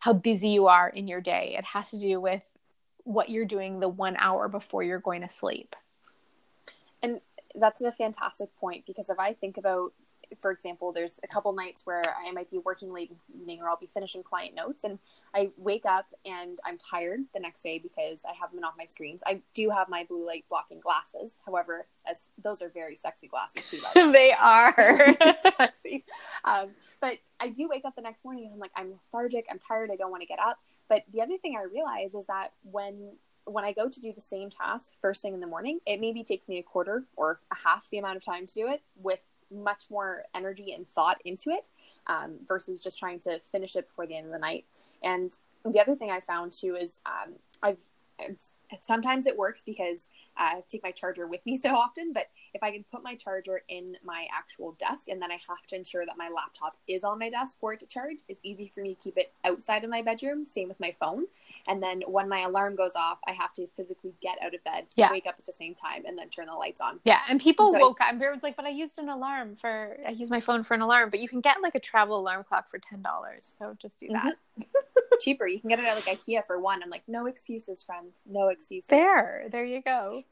how 0.00 0.12
busy 0.12 0.48
you 0.48 0.66
are 0.66 0.88
in 0.88 1.08
your 1.08 1.20
day. 1.20 1.54
It 1.56 1.64
has 1.64 1.90
to 1.90 1.98
do 1.98 2.20
with 2.20 2.42
what 3.04 3.28
you're 3.30 3.44
doing 3.44 3.80
the 3.80 3.88
one 3.88 4.16
hour 4.18 4.48
before 4.48 4.82
you're 4.82 4.98
going 4.98 5.22
to 5.22 5.28
sleep. 5.28 5.76
And 7.02 7.20
that's 7.54 7.82
a 7.82 7.92
fantastic 7.92 8.54
point 8.56 8.84
because 8.86 9.10
if 9.10 9.18
I 9.18 9.34
think 9.34 9.56
about, 9.58 9.92
for 10.38 10.50
example, 10.50 10.92
there's 10.92 11.18
a 11.22 11.26
couple 11.26 11.52
nights 11.52 11.86
where 11.86 12.02
I 12.24 12.30
might 12.32 12.50
be 12.50 12.58
working 12.58 12.92
late 12.92 13.10
in 13.10 13.16
the 13.28 13.40
evening 13.40 13.60
or 13.60 13.68
I'll 13.68 13.76
be 13.76 13.86
finishing 13.86 14.22
client 14.22 14.54
notes 14.54 14.84
and 14.84 14.98
I 15.34 15.50
wake 15.56 15.86
up 15.86 16.06
and 16.24 16.58
I'm 16.64 16.78
tired 16.78 17.20
the 17.34 17.40
next 17.40 17.62
day 17.62 17.78
because 17.78 18.24
I 18.28 18.32
haven't 18.32 18.56
been 18.56 18.64
off 18.64 18.74
my 18.78 18.84
screens. 18.84 19.22
I 19.26 19.40
do 19.54 19.70
have 19.70 19.88
my 19.88 20.04
blue 20.04 20.26
light 20.26 20.44
blocking 20.48 20.80
glasses. 20.80 21.38
However, 21.44 21.86
as 22.06 22.28
those 22.42 22.62
are 22.62 22.68
very 22.68 22.96
sexy 22.96 23.28
glasses 23.28 23.66
too. 23.66 23.80
they 24.12 24.32
are 24.32 24.74
sexy. 25.56 26.04
Um, 26.44 26.70
but 27.00 27.18
I 27.40 27.48
do 27.48 27.68
wake 27.68 27.84
up 27.84 27.94
the 27.96 28.02
next 28.02 28.24
morning 28.24 28.44
and 28.44 28.54
I'm 28.54 28.60
like, 28.60 28.72
I'm 28.76 28.90
lethargic, 28.90 29.46
I'm 29.50 29.58
tired, 29.58 29.90
I 29.92 29.96
don't 29.96 30.10
want 30.10 30.22
to 30.22 30.28
get 30.28 30.38
up. 30.38 30.58
But 30.88 31.04
the 31.12 31.22
other 31.22 31.36
thing 31.36 31.56
I 31.58 31.64
realize 31.64 32.14
is 32.14 32.26
that 32.26 32.52
when 32.62 33.12
when 33.46 33.64
I 33.64 33.72
go 33.72 33.88
to 33.88 34.00
do 34.00 34.12
the 34.12 34.20
same 34.20 34.50
task 34.50 34.94
first 35.00 35.22
thing 35.22 35.34
in 35.34 35.40
the 35.40 35.46
morning, 35.46 35.78
it 35.86 36.00
maybe 36.00 36.24
takes 36.24 36.48
me 36.48 36.58
a 36.58 36.62
quarter 36.62 37.04
or 37.16 37.40
a 37.52 37.56
half 37.56 37.88
the 37.90 37.98
amount 37.98 38.16
of 38.16 38.24
time 38.24 38.46
to 38.46 38.54
do 38.54 38.68
it 38.68 38.82
with 38.96 39.30
much 39.50 39.84
more 39.90 40.24
energy 40.34 40.72
and 40.72 40.86
thought 40.86 41.20
into 41.24 41.50
it 41.50 41.70
um, 42.06 42.36
versus 42.46 42.80
just 42.80 42.98
trying 42.98 43.18
to 43.20 43.38
finish 43.40 43.76
it 43.76 43.88
before 43.88 44.06
the 44.06 44.16
end 44.16 44.26
of 44.26 44.32
the 44.32 44.38
night. 44.38 44.64
And 45.02 45.36
the 45.64 45.80
other 45.80 45.94
thing 45.94 46.10
I 46.10 46.20
found 46.20 46.52
too 46.52 46.76
is 46.76 47.00
um, 47.06 47.34
I've 47.62 47.80
sometimes 48.80 49.26
it 49.26 49.36
works 49.36 49.62
because 49.64 50.08
I 50.36 50.62
take 50.68 50.82
my 50.82 50.90
charger 50.90 51.26
with 51.26 51.44
me 51.46 51.56
so 51.64 51.70
often. 51.74 52.12
But 52.12 52.26
if 52.54 52.62
I 52.62 52.70
can 52.70 52.84
put 52.90 53.02
my 53.02 53.14
charger 53.14 53.62
in 53.68 53.96
my 54.04 54.26
actual 54.36 54.72
desk 54.78 55.08
and 55.08 55.20
then 55.20 55.30
I 55.30 55.38
have 55.48 55.66
to 55.68 55.76
ensure 55.76 56.06
that 56.06 56.16
my 56.16 56.28
laptop 56.34 56.76
is 56.88 57.04
on 57.04 57.18
my 57.18 57.30
desk 57.30 57.58
for 57.60 57.72
it 57.72 57.80
to 57.80 57.86
charge, 57.86 58.18
it's 58.28 58.44
easy 58.44 58.70
for 58.72 58.80
me 58.80 58.94
to 58.94 59.00
keep 59.00 59.16
it 59.16 59.32
outside 59.44 59.84
of 59.84 59.90
my 59.90 60.02
bedroom. 60.02 60.46
Same 60.46 60.68
with 60.68 60.80
my 60.80 60.92
phone. 60.92 61.24
And 61.68 61.82
then 61.82 62.02
when 62.06 62.28
my 62.28 62.42
alarm 62.42 62.76
goes 62.76 62.96
off, 62.96 63.18
I 63.26 63.32
have 63.32 63.52
to 63.54 63.66
physically 63.66 64.14
get 64.20 64.38
out 64.42 64.54
of 64.54 64.62
bed, 64.64 64.86
yeah. 64.96 65.10
wake 65.10 65.26
up 65.26 65.36
at 65.38 65.46
the 65.46 65.52
same 65.52 65.74
time, 65.74 66.04
and 66.06 66.18
then 66.18 66.28
turn 66.28 66.46
the 66.46 66.54
lights 66.54 66.80
on. 66.80 67.00
Yeah, 67.04 67.20
and 67.28 67.40
people 67.40 67.72
so 67.72 67.78
woke 67.78 68.00
I, 68.00 68.06
up. 68.06 68.12
And 68.14 68.22
everyone's 68.22 68.42
like, 68.42 68.56
"But 68.56 68.64
I 68.64 68.70
used 68.70 68.98
an 68.98 69.08
alarm 69.08 69.56
for 69.56 69.96
I 70.06 70.10
use 70.10 70.30
my 70.30 70.40
phone 70.40 70.64
for 70.64 70.74
an 70.74 70.80
alarm." 70.80 71.10
But 71.10 71.20
you 71.20 71.28
can 71.28 71.40
get 71.40 71.60
like 71.62 71.74
a 71.74 71.80
travel 71.80 72.18
alarm 72.18 72.44
clock 72.44 72.70
for 72.70 72.78
ten 72.78 73.02
dollars. 73.02 73.54
So 73.58 73.76
just 73.80 73.98
do 73.98 74.08
that. 74.08 74.34
Mm-hmm. 74.60 74.62
Cheaper. 75.20 75.46
You 75.46 75.60
can 75.60 75.70
get 75.70 75.78
it 75.78 75.84
at 75.84 75.94
like 75.94 76.04
IKEA 76.18 76.44
for 76.46 76.60
one. 76.60 76.82
I'm 76.82 76.90
like, 76.90 77.04
no 77.06 77.26
excuses, 77.26 77.82
friends. 77.82 78.22
No 78.26 78.48
excuses. 78.48 78.88
There, 78.88 79.46
there 79.50 79.66
you 79.66 79.82
go. 79.82 80.22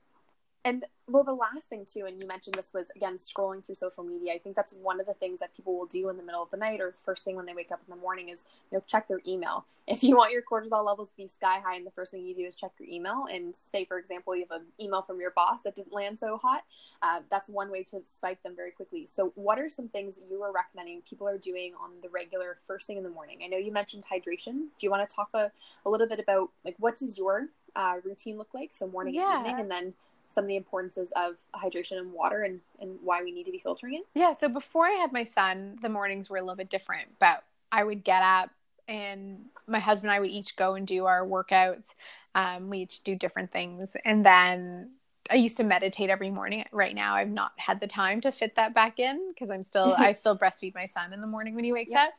And 0.64 0.84
well, 1.08 1.24
the 1.24 1.34
last 1.34 1.68
thing 1.68 1.84
too, 1.84 2.04
and 2.06 2.20
you 2.20 2.26
mentioned 2.26 2.54
this 2.54 2.72
was 2.72 2.86
again 2.94 3.16
scrolling 3.16 3.64
through 3.64 3.74
social 3.74 4.04
media. 4.04 4.32
I 4.34 4.38
think 4.38 4.54
that's 4.54 4.72
one 4.72 5.00
of 5.00 5.06
the 5.06 5.12
things 5.12 5.40
that 5.40 5.54
people 5.54 5.76
will 5.76 5.86
do 5.86 6.08
in 6.08 6.16
the 6.16 6.22
middle 6.22 6.42
of 6.42 6.50
the 6.50 6.56
night 6.56 6.80
or 6.80 6.92
first 6.92 7.24
thing 7.24 7.34
when 7.34 7.46
they 7.46 7.54
wake 7.54 7.72
up 7.72 7.80
in 7.86 7.94
the 7.94 8.00
morning 8.00 8.28
is 8.28 8.44
you 8.70 8.78
know 8.78 8.84
check 8.86 9.08
their 9.08 9.20
email. 9.26 9.64
If 9.88 10.04
you 10.04 10.16
want 10.16 10.30
your 10.32 10.42
cortisol 10.42 10.86
levels 10.86 11.10
to 11.10 11.16
be 11.16 11.26
sky 11.26 11.58
high, 11.58 11.74
and 11.74 11.84
the 11.84 11.90
first 11.90 12.12
thing 12.12 12.24
you 12.24 12.36
do 12.36 12.44
is 12.44 12.54
check 12.54 12.70
your 12.78 12.88
email, 12.88 13.26
and 13.30 13.54
say 13.54 13.84
for 13.84 13.98
example 13.98 14.36
you 14.36 14.46
have 14.48 14.60
an 14.60 14.66
email 14.80 15.02
from 15.02 15.20
your 15.20 15.32
boss 15.32 15.62
that 15.62 15.74
didn't 15.74 15.92
land 15.92 16.16
so 16.16 16.36
hot, 16.36 16.62
uh, 17.02 17.20
that's 17.28 17.50
one 17.50 17.70
way 17.70 17.82
to 17.82 18.00
spike 18.04 18.40
them 18.44 18.54
very 18.54 18.70
quickly. 18.70 19.04
So, 19.06 19.32
what 19.34 19.58
are 19.58 19.68
some 19.68 19.88
things 19.88 20.14
that 20.14 20.24
you 20.30 20.40
were 20.40 20.52
recommending 20.52 21.02
people 21.02 21.28
are 21.28 21.38
doing 21.38 21.72
on 21.82 21.90
the 22.00 22.08
regular 22.10 22.56
first 22.64 22.86
thing 22.86 22.96
in 22.96 23.02
the 23.02 23.10
morning? 23.10 23.40
I 23.44 23.48
know 23.48 23.58
you 23.58 23.72
mentioned 23.72 24.04
hydration. 24.10 24.52
Do 24.78 24.86
you 24.86 24.90
want 24.90 25.08
to 25.08 25.14
talk 25.14 25.30
a, 25.34 25.50
a 25.84 25.90
little 25.90 26.06
bit 26.06 26.20
about 26.20 26.50
like 26.64 26.76
what 26.78 26.96
does 26.96 27.18
your 27.18 27.48
uh, 27.74 27.96
routine 28.04 28.38
look 28.38 28.54
like? 28.54 28.72
So 28.72 28.86
morning 28.86 29.14
yeah. 29.14 29.38
and 29.38 29.46
evening, 29.46 29.60
and 29.60 29.70
then 29.70 29.94
some 30.32 30.44
of 30.44 30.48
the 30.48 30.56
importances 30.56 31.12
of 31.16 31.40
hydration 31.54 31.98
and 31.98 32.12
water 32.12 32.42
and, 32.42 32.60
and 32.80 32.98
why 33.02 33.22
we 33.22 33.30
need 33.32 33.44
to 33.44 33.52
be 33.52 33.58
filtering 33.58 33.94
it? 33.94 34.02
Yeah, 34.14 34.32
so 34.32 34.48
before 34.48 34.86
I 34.86 34.92
had 34.92 35.12
my 35.12 35.24
son, 35.24 35.78
the 35.82 35.88
mornings 35.88 36.30
were 36.30 36.36
a 36.36 36.40
little 36.40 36.56
bit 36.56 36.70
different, 36.70 37.08
but 37.18 37.44
I 37.70 37.84
would 37.84 38.04
get 38.04 38.22
up 38.22 38.50
and 38.88 39.46
my 39.66 39.78
husband 39.78 40.10
and 40.10 40.16
I 40.16 40.20
would 40.20 40.30
each 40.30 40.56
go 40.56 40.74
and 40.74 40.86
do 40.86 41.06
our 41.06 41.26
workouts. 41.26 41.86
Um, 42.34 42.68
we 42.68 42.78
each 42.78 43.02
do 43.02 43.14
different 43.14 43.52
things. 43.52 43.90
And 44.04 44.24
then 44.24 44.90
I 45.30 45.36
used 45.36 45.56
to 45.58 45.64
meditate 45.64 46.10
every 46.10 46.30
morning. 46.30 46.64
Right 46.72 46.94
now, 46.94 47.14
I've 47.14 47.30
not 47.30 47.52
had 47.56 47.80
the 47.80 47.86
time 47.86 48.20
to 48.22 48.32
fit 48.32 48.56
that 48.56 48.74
back 48.74 48.98
in 48.98 49.32
because 49.32 49.50
I'm 49.50 49.64
still, 49.64 49.94
I 49.98 50.12
still 50.12 50.36
breastfeed 50.36 50.74
my 50.74 50.86
son 50.86 51.12
in 51.12 51.20
the 51.20 51.26
morning 51.26 51.54
when 51.54 51.64
he 51.64 51.72
wakes 51.72 51.92
yep. 51.92 52.08
up. 52.08 52.14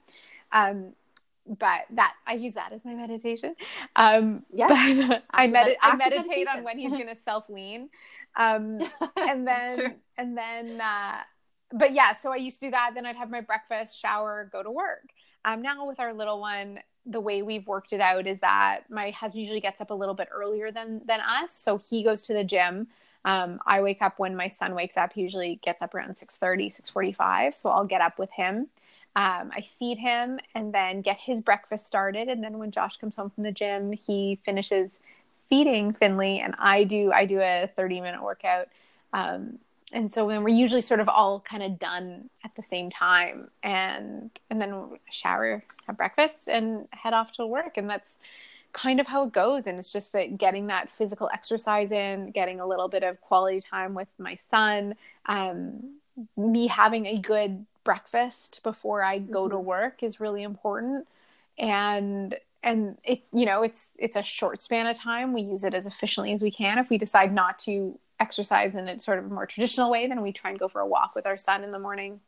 Um, 0.51 0.93
but 1.47 1.81
that 1.91 2.13
I 2.25 2.33
use 2.33 2.53
that 2.53 2.71
as 2.71 2.85
my 2.85 2.93
meditation. 2.93 3.55
Um, 3.95 4.43
yes, 4.53 4.71
I, 5.31 5.47
med- 5.47 5.77
I 5.81 5.95
meditate 5.95 6.27
meditation. 6.27 6.47
on 6.57 6.63
when 6.63 6.79
he's 6.79 6.91
going 6.91 7.07
to 7.07 7.15
self 7.15 7.49
wean, 7.49 7.89
um, 8.35 8.79
and 9.17 9.47
then 9.47 9.95
and 10.17 10.37
then, 10.37 10.81
uh, 10.81 11.17
but 11.71 11.93
yeah. 11.93 12.13
So 12.13 12.31
I 12.31 12.37
used 12.37 12.59
to 12.61 12.67
do 12.67 12.71
that. 12.71 12.91
Then 12.95 13.05
I'd 13.05 13.15
have 13.15 13.29
my 13.29 13.41
breakfast, 13.41 13.99
shower, 13.99 14.49
go 14.51 14.63
to 14.63 14.71
work. 14.71 15.09
Um, 15.45 15.61
now 15.61 15.85
with 15.87 15.99
our 15.99 16.13
little 16.13 16.39
one, 16.39 16.79
the 17.05 17.19
way 17.19 17.41
we've 17.41 17.67
worked 17.67 17.91
it 17.91 17.99
out 17.99 18.27
is 18.27 18.39
that 18.39 18.89
my 18.89 19.11
husband 19.11 19.41
usually 19.41 19.59
gets 19.59 19.81
up 19.81 19.91
a 19.91 19.93
little 19.93 20.15
bit 20.15 20.29
earlier 20.31 20.71
than 20.71 21.01
than 21.05 21.19
us, 21.19 21.51
so 21.51 21.77
he 21.77 22.03
goes 22.03 22.21
to 22.23 22.33
the 22.33 22.43
gym. 22.43 22.87
Um, 23.25 23.59
I 23.65 23.81
wake 23.81 24.01
up 24.01 24.19
when 24.19 24.35
my 24.35 24.47
son 24.47 24.75
wakes 24.75 24.97
up. 24.97 25.13
He 25.13 25.21
usually 25.21 25.59
gets 25.63 25.81
up 25.81 25.95
around 25.95 26.15
6.30, 26.15 26.81
6.45. 26.81 27.55
So 27.55 27.69
I'll 27.69 27.85
get 27.85 28.01
up 28.01 28.19
with 28.19 28.31
him. 28.31 28.67
Um, 29.15 29.51
I 29.55 29.67
feed 29.77 29.99
him 29.99 30.39
and 30.55 30.73
then 30.73 31.01
get 31.01 31.17
his 31.19 31.39
breakfast 31.39 31.85
started. 31.85 32.29
And 32.29 32.43
then 32.43 32.57
when 32.57 32.71
Josh 32.71 32.97
comes 32.97 33.15
home 33.15 33.29
from 33.29 33.43
the 33.43 33.51
gym, 33.51 33.91
he 33.91 34.39
finishes 34.43 34.99
feeding 35.49 35.93
Finley, 35.93 36.39
and 36.39 36.55
I 36.57 36.83
do 36.83 37.11
I 37.11 37.25
do 37.25 37.39
a 37.39 37.69
30 37.75 38.01
minute 38.01 38.23
workout. 38.23 38.69
Um, 39.13 39.59
and 39.91 40.11
so 40.11 40.27
then 40.27 40.43
we're 40.43 40.49
usually 40.49 40.81
sort 40.81 40.99
of 40.99 41.07
all 41.07 41.39
kind 41.41 41.61
of 41.61 41.77
done 41.77 42.29
at 42.43 42.55
the 42.55 42.63
same 42.63 42.89
time, 42.89 43.51
and 43.61 44.31
and 44.49 44.59
then 44.59 44.97
shower, 45.11 45.63
have 45.85 45.97
breakfast, 45.97 46.47
and 46.47 46.87
head 46.91 47.13
off 47.13 47.33
to 47.33 47.45
work. 47.45 47.77
And 47.77 47.87
that's 47.87 48.17
kind 48.71 48.99
of 48.99 49.05
how 49.05 49.25
it 49.25 49.31
goes. 49.31 49.67
And 49.67 49.77
it's 49.77 49.91
just 49.91 50.11
that 50.13 50.39
getting 50.39 50.67
that 50.67 50.89
physical 50.97 51.29
exercise 51.31 51.91
in, 51.91 52.31
getting 52.31 52.59
a 52.59 52.65
little 52.65 52.87
bit 52.87 53.03
of 53.03 53.21
quality 53.21 53.61
time 53.61 53.93
with 53.93 54.07
my 54.17 54.33
son, 54.33 54.95
um, 55.27 55.97
me 56.35 56.65
having 56.65 57.05
a 57.05 57.19
good 57.19 57.63
breakfast 57.83 58.61
before 58.63 59.03
I 59.03 59.19
go 59.19 59.43
mm-hmm. 59.43 59.51
to 59.51 59.59
work 59.59 60.03
is 60.03 60.19
really 60.19 60.43
important. 60.43 61.07
And 61.57 62.35
and 62.63 62.97
it's 63.03 63.29
you 63.33 63.45
know 63.45 63.63
it's 63.63 63.91
it's 63.99 64.15
a 64.15 64.23
short 64.23 64.61
span 64.61 64.87
of 64.87 64.97
time. 64.97 65.33
We 65.33 65.41
use 65.41 65.63
it 65.63 65.73
as 65.73 65.85
efficiently 65.85 66.33
as 66.33 66.41
we 66.41 66.51
can. 66.51 66.77
If 66.77 66.89
we 66.89 66.97
decide 66.97 67.33
not 67.33 67.59
to 67.59 67.99
exercise 68.19 68.75
in 68.75 68.87
a 68.87 68.99
sort 68.99 69.19
of 69.19 69.29
more 69.29 69.45
traditional 69.45 69.91
way 69.91 70.07
then 70.07 70.21
we 70.21 70.31
try 70.31 70.49
and 70.49 70.59
go 70.59 70.67
for 70.67 70.81
a 70.81 70.87
walk 70.87 71.13
with 71.15 71.25
our 71.25 71.37
son 71.37 71.63
in 71.63 71.71
the 71.71 71.79
morning. 71.79 72.21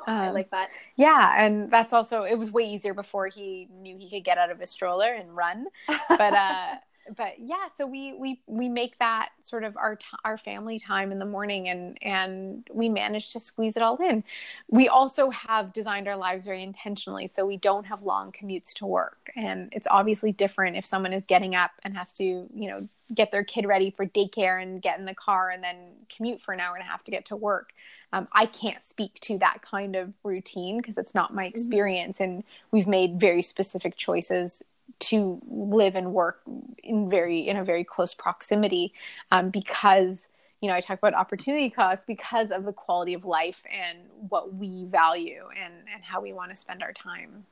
Oh, 0.00 0.12
um, 0.12 0.18
i 0.18 0.30
like 0.30 0.50
that. 0.50 0.70
Yeah 0.96 1.34
and 1.36 1.70
that's 1.70 1.92
also 1.92 2.22
it 2.22 2.38
was 2.38 2.50
way 2.50 2.64
easier 2.64 2.94
before 2.94 3.26
he 3.26 3.68
knew 3.70 3.98
he 3.98 4.08
could 4.08 4.24
get 4.24 4.38
out 4.38 4.50
of 4.50 4.58
his 4.58 4.70
stroller 4.70 5.12
and 5.12 5.36
run. 5.36 5.66
But 6.08 6.32
uh 6.32 6.74
but 7.16 7.38
yeah, 7.38 7.68
so 7.76 7.86
we 7.86 8.14
we 8.14 8.40
we 8.46 8.68
make 8.68 8.98
that 8.98 9.30
sort 9.42 9.64
of 9.64 9.76
our 9.76 9.96
t- 9.96 10.06
our 10.24 10.38
family 10.38 10.78
time 10.78 11.12
in 11.12 11.18
the 11.18 11.24
morning, 11.24 11.68
and 11.68 11.98
and 12.02 12.68
we 12.72 12.88
manage 12.88 13.32
to 13.32 13.40
squeeze 13.40 13.76
it 13.76 13.82
all 13.82 13.96
in. 13.96 14.24
We 14.68 14.88
also 14.88 15.30
have 15.30 15.72
designed 15.72 16.08
our 16.08 16.16
lives 16.16 16.44
very 16.44 16.62
intentionally, 16.62 17.26
so 17.26 17.44
we 17.44 17.56
don't 17.56 17.84
have 17.84 18.02
long 18.02 18.32
commutes 18.32 18.72
to 18.74 18.86
work, 18.86 19.30
and 19.36 19.68
it's 19.72 19.86
obviously 19.90 20.32
different 20.32 20.76
if 20.76 20.86
someone 20.86 21.12
is 21.12 21.26
getting 21.26 21.54
up 21.54 21.72
and 21.84 21.96
has 21.96 22.12
to 22.14 22.24
you 22.24 22.70
know 22.70 22.88
get 23.14 23.30
their 23.30 23.44
kid 23.44 23.66
ready 23.66 23.90
for 23.90 24.06
daycare 24.06 24.62
and 24.62 24.80
get 24.80 24.98
in 24.98 25.04
the 25.04 25.14
car 25.14 25.50
and 25.50 25.62
then 25.62 25.76
commute 26.08 26.40
for 26.40 26.54
an 26.54 26.60
hour 26.60 26.74
and 26.74 26.82
a 26.82 26.86
half 26.86 27.04
to 27.04 27.10
get 27.10 27.26
to 27.26 27.36
work. 27.36 27.72
Um, 28.14 28.28
I 28.32 28.46
can't 28.46 28.82
speak 28.82 29.20
to 29.20 29.38
that 29.38 29.62
kind 29.62 29.96
of 29.96 30.12
routine 30.22 30.78
because 30.78 30.98
it's 30.98 31.14
not 31.14 31.34
my 31.34 31.44
mm-hmm. 31.44 31.50
experience, 31.50 32.18
mm-hmm. 32.18 32.32
and 32.32 32.44
we've 32.70 32.86
made 32.86 33.18
very 33.20 33.42
specific 33.42 33.96
choices 33.96 34.62
to 34.98 35.40
live 35.48 35.94
and 35.94 36.12
work 36.12 36.40
in 36.82 37.08
very 37.10 37.48
in 37.48 37.56
a 37.56 37.64
very 37.64 37.84
close 37.84 38.14
proximity 38.14 38.92
um, 39.30 39.50
because 39.50 40.28
you 40.60 40.68
know 40.68 40.74
i 40.74 40.80
talk 40.80 40.98
about 40.98 41.14
opportunity 41.14 41.70
costs 41.70 42.04
because 42.06 42.50
of 42.50 42.64
the 42.64 42.72
quality 42.72 43.14
of 43.14 43.24
life 43.24 43.62
and 43.70 43.98
what 44.28 44.54
we 44.54 44.84
value 44.86 45.44
and 45.58 45.74
and 45.92 46.02
how 46.02 46.20
we 46.20 46.32
want 46.32 46.50
to 46.50 46.56
spend 46.56 46.82
our 46.82 46.92
time 46.92 47.44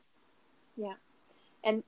yeah 0.76 0.94
and 1.64 1.82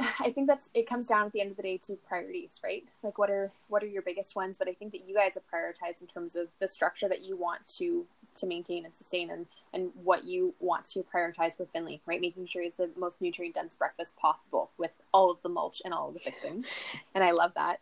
I 0.20 0.30
think 0.30 0.48
that's 0.48 0.70
it 0.74 0.86
comes 0.86 1.06
down 1.06 1.26
at 1.26 1.32
the 1.32 1.40
end 1.40 1.50
of 1.50 1.56
the 1.56 1.62
day 1.62 1.78
to 1.78 1.94
priorities, 2.08 2.60
right? 2.64 2.84
Like 3.02 3.18
what 3.18 3.30
are 3.30 3.52
what 3.68 3.82
are 3.82 3.86
your 3.86 4.02
biggest 4.02 4.34
ones? 4.36 4.58
But 4.58 4.68
I 4.68 4.72
think 4.72 4.92
that 4.92 5.06
you 5.06 5.14
guys 5.14 5.34
have 5.34 5.42
prioritized 5.52 6.00
in 6.00 6.06
terms 6.06 6.36
of 6.36 6.48
the 6.58 6.68
structure 6.68 7.08
that 7.08 7.22
you 7.22 7.36
want 7.36 7.66
to 7.78 8.06
to 8.36 8.46
maintain 8.46 8.84
and 8.84 8.94
sustain 8.94 9.30
and 9.30 9.46
and 9.72 9.90
what 9.94 10.24
you 10.24 10.54
want 10.58 10.84
to 10.84 11.04
prioritize 11.14 11.58
with 11.58 11.70
Finley, 11.70 12.00
right? 12.06 12.20
Making 12.20 12.46
sure 12.46 12.62
it's 12.62 12.78
the 12.78 12.90
most 12.96 13.20
nutrient 13.20 13.54
dense 13.54 13.76
breakfast 13.76 14.16
possible 14.16 14.70
with 14.78 14.92
all 15.12 15.30
of 15.30 15.40
the 15.42 15.48
mulch 15.48 15.80
and 15.84 15.94
all 15.94 16.08
of 16.08 16.14
the 16.14 16.20
fixings. 16.20 16.66
And 17.14 17.22
I 17.22 17.30
love 17.30 17.52
that. 17.54 17.80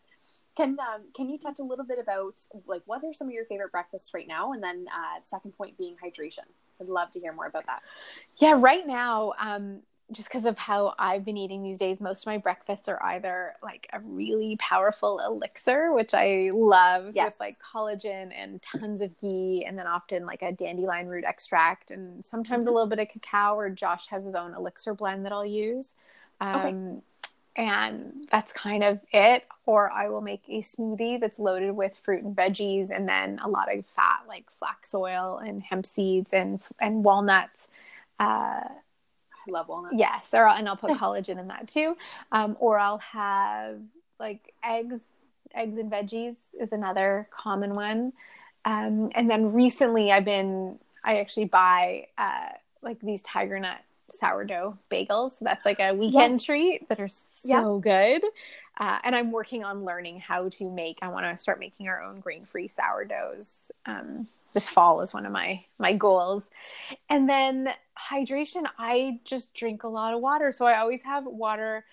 Can 0.56 0.76
um, 0.80 1.04
can 1.14 1.28
you 1.28 1.38
touch 1.38 1.60
a 1.60 1.62
little 1.62 1.84
bit 1.84 1.98
about 1.98 2.40
like 2.66 2.82
what 2.86 3.04
are 3.04 3.12
some 3.12 3.28
of 3.28 3.32
your 3.32 3.44
favorite 3.46 3.72
breakfasts 3.72 4.12
right 4.12 4.26
now? 4.26 4.52
And 4.52 4.62
then 4.62 4.86
uh, 4.92 5.20
second 5.22 5.52
point 5.52 5.78
being 5.78 5.96
hydration. 5.96 6.46
I'd 6.80 6.88
love 6.88 7.10
to 7.12 7.20
hear 7.20 7.32
more 7.32 7.46
about 7.46 7.66
that. 7.66 7.82
Yeah, 8.36 8.54
right 8.58 8.86
now, 8.86 9.32
um, 9.40 9.80
just 10.10 10.28
because 10.28 10.46
of 10.46 10.56
how 10.56 10.94
I've 10.98 11.24
been 11.24 11.36
eating 11.36 11.62
these 11.62 11.78
days, 11.78 12.00
most 12.00 12.22
of 12.22 12.26
my 12.26 12.38
breakfasts 12.38 12.88
are 12.88 13.02
either 13.02 13.54
like 13.62 13.88
a 13.92 14.00
really 14.00 14.56
powerful 14.58 15.20
elixir, 15.20 15.92
which 15.92 16.14
I 16.14 16.50
love 16.52 17.14
yes. 17.14 17.26
with 17.26 17.40
like 17.40 17.56
collagen 17.60 18.32
and 18.34 18.62
tons 18.62 19.02
of 19.02 19.16
ghee, 19.18 19.64
and 19.66 19.78
then 19.78 19.86
often 19.86 20.24
like 20.24 20.40
a 20.40 20.52
dandelion 20.52 21.08
root 21.08 21.24
extract, 21.24 21.90
and 21.90 22.24
sometimes 22.24 22.64
mm-hmm. 22.64 22.72
a 22.72 22.74
little 22.74 22.88
bit 22.88 22.98
of 22.98 23.08
cacao. 23.08 23.54
Or 23.54 23.68
Josh 23.68 24.06
has 24.08 24.24
his 24.24 24.34
own 24.34 24.54
elixir 24.54 24.94
blend 24.94 25.26
that 25.26 25.32
I'll 25.32 25.44
use. 25.44 25.94
Um, 26.40 26.56
okay. 26.56 27.02
And 27.56 28.28
that's 28.30 28.52
kind 28.52 28.84
of 28.84 29.00
it. 29.12 29.44
Or 29.66 29.90
I 29.90 30.08
will 30.08 30.20
make 30.20 30.42
a 30.48 30.60
smoothie 30.60 31.20
that's 31.20 31.40
loaded 31.40 31.72
with 31.72 31.98
fruit 31.98 32.24
and 32.24 32.34
veggies, 32.34 32.90
and 32.90 33.06
then 33.06 33.40
a 33.44 33.48
lot 33.48 33.74
of 33.74 33.84
fat 33.84 34.20
like 34.26 34.50
flax 34.58 34.94
oil 34.94 35.38
and 35.44 35.62
hemp 35.62 35.84
seeds 35.84 36.32
and 36.32 36.62
and 36.80 37.04
walnuts. 37.04 37.68
Uh, 38.18 38.60
love 39.50 39.68
walnuts. 39.68 39.94
Yes, 39.96 40.28
or 40.32 40.46
and 40.46 40.68
I'll 40.68 40.76
put 40.76 40.90
collagen 40.92 41.38
in 41.38 41.48
that 41.48 41.68
too. 41.68 41.96
Um, 42.32 42.56
or 42.60 42.78
I'll 42.78 42.98
have 42.98 43.80
like 44.18 44.54
eggs, 44.62 45.00
eggs 45.54 45.78
and 45.78 45.90
veggies 45.90 46.36
is 46.58 46.72
another 46.72 47.28
common 47.30 47.74
one. 47.74 48.12
Um, 48.64 49.10
and 49.14 49.30
then 49.30 49.52
recently, 49.52 50.12
I've 50.12 50.24
been 50.24 50.78
I 51.04 51.20
actually 51.20 51.46
buy 51.46 52.08
uh, 52.18 52.50
like 52.82 53.00
these 53.00 53.22
tiger 53.22 53.58
nut 53.58 53.78
sourdough 54.10 54.78
bagels. 54.90 55.38
That's 55.40 55.64
like 55.64 55.80
a 55.80 55.92
weekend 55.92 56.34
yes. 56.34 56.44
treat 56.44 56.88
that 56.88 57.00
are 57.00 57.08
so 57.08 57.78
good. 57.78 58.22
Uh, 58.78 58.98
and 59.04 59.14
I'm 59.14 59.32
working 59.32 59.64
on 59.64 59.84
learning 59.84 60.20
how 60.20 60.48
to 60.50 60.70
make. 60.70 60.98
I 61.02 61.08
want 61.08 61.26
to 61.26 61.36
start 61.36 61.58
making 61.58 61.88
our 61.88 62.02
own 62.02 62.20
grain 62.20 62.46
free 62.46 62.68
sourdoughs. 62.68 63.70
Um, 63.86 64.28
this 64.58 64.68
fall 64.68 65.00
is 65.02 65.14
one 65.14 65.24
of 65.24 65.30
my 65.30 65.64
my 65.78 65.92
goals 65.92 66.42
and 67.08 67.28
then 67.28 67.72
hydration 68.10 68.64
i 68.76 69.20
just 69.24 69.54
drink 69.54 69.84
a 69.84 69.88
lot 69.88 70.12
of 70.12 70.20
water 70.20 70.50
so 70.50 70.66
i 70.66 70.78
always 70.78 71.00
have 71.02 71.24
water 71.24 71.84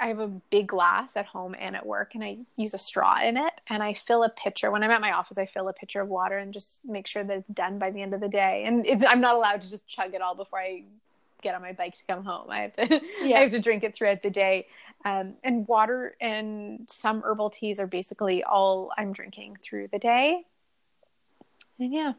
I 0.00 0.06
have 0.06 0.20
a 0.20 0.28
big 0.28 0.68
glass 0.68 1.16
at 1.16 1.26
home 1.26 1.54
and 1.56 1.76
at 1.76 1.84
work, 1.84 2.14
and 2.14 2.24
I 2.24 2.38
use 2.56 2.72
a 2.72 2.78
straw 2.78 3.20
in 3.22 3.36
it. 3.36 3.52
And 3.68 3.82
I 3.82 3.92
fill 3.92 4.24
a 4.24 4.30
pitcher 4.30 4.70
when 4.70 4.82
I'm 4.82 4.90
at 4.90 5.02
my 5.02 5.12
office. 5.12 5.36
I 5.36 5.44
fill 5.44 5.68
a 5.68 5.72
pitcher 5.72 6.00
of 6.00 6.08
water 6.08 6.38
and 6.38 6.50
just 6.52 6.80
make 6.84 7.06
sure 7.06 7.22
that 7.22 7.38
it's 7.38 7.48
done 7.48 7.78
by 7.78 7.90
the 7.90 8.00
end 8.00 8.14
of 8.14 8.20
the 8.20 8.28
day. 8.28 8.64
And 8.64 8.86
I'm 9.04 9.20
not 9.20 9.34
allowed 9.34 9.60
to 9.60 9.70
just 9.70 9.86
chug 9.86 10.14
it 10.14 10.22
all 10.22 10.34
before 10.34 10.60
I 10.60 10.84
get 11.42 11.54
on 11.54 11.60
my 11.60 11.72
bike 11.72 11.94
to 11.96 12.04
come 12.06 12.24
home. 12.24 12.46
I 12.48 12.60
have 12.62 12.72
to 12.74 13.02
yeah. 13.22 13.38
I 13.38 13.42
have 13.42 13.50
to 13.50 13.60
drink 13.60 13.84
it 13.84 13.94
throughout 13.94 14.22
the 14.22 14.30
day. 14.30 14.66
Um, 15.04 15.34
and 15.44 15.68
water 15.68 16.16
and 16.20 16.88
some 16.88 17.22
herbal 17.22 17.50
teas 17.50 17.78
are 17.80 17.86
basically 17.86 18.42
all 18.44 18.92
I'm 18.96 19.12
drinking 19.12 19.58
through 19.62 19.88
the 19.88 19.98
day. 19.98 20.46
And 21.82 21.92
yeah, 21.92 22.12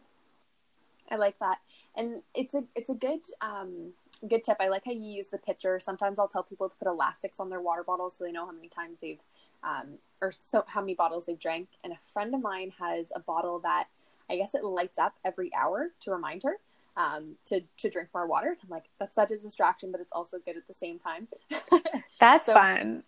I 1.09 1.15
like 1.15 1.39
that, 1.39 1.59
and 1.95 2.21
it's 2.35 2.53
a 2.53 2.65
it's 2.75 2.89
a 2.89 2.95
good 2.95 3.21
um, 3.39 3.93
good 4.27 4.43
tip. 4.43 4.57
I 4.59 4.67
like 4.67 4.83
how 4.85 4.91
you 4.91 5.07
use 5.07 5.29
the 5.29 5.37
pitcher. 5.37 5.79
Sometimes 5.79 6.19
I'll 6.19 6.27
tell 6.27 6.43
people 6.43 6.67
to 6.67 6.75
put 6.75 6.87
elastics 6.87 7.39
on 7.39 7.49
their 7.49 7.61
water 7.61 7.81
bottles 7.81 8.17
so 8.17 8.25
they 8.25 8.31
know 8.33 8.45
how 8.45 8.51
many 8.51 8.67
times 8.67 8.99
they've 9.01 9.21
um, 9.63 9.99
or 10.21 10.33
so 10.37 10.65
how 10.67 10.81
many 10.81 10.95
bottles 10.95 11.25
they've 11.25 11.39
drank. 11.39 11.69
And 11.83 11.93
a 11.93 11.95
friend 11.95 12.35
of 12.35 12.41
mine 12.41 12.73
has 12.77 13.05
a 13.15 13.21
bottle 13.21 13.59
that 13.59 13.87
I 14.29 14.35
guess 14.35 14.53
it 14.53 14.65
lights 14.65 14.97
up 14.97 15.13
every 15.23 15.49
hour 15.55 15.91
to 16.01 16.11
remind 16.11 16.43
her 16.43 16.57
um, 16.97 17.35
to 17.45 17.61
to 17.77 17.89
drink 17.89 18.09
more 18.13 18.27
water. 18.27 18.57
I'm 18.61 18.69
like, 18.69 18.85
that's 18.99 19.15
such 19.15 19.31
a 19.31 19.37
distraction, 19.37 19.93
but 19.93 20.01
it's 20.01 20.11
also 20.11 20.39
good 20.45 20.57
at 20.57 20.67
the 20.67 20.73
same 20.73 20.99
time. 20.99 21.29
that's 22.19 22.47
so, 22.47 22.53
fun. 22.53 23.03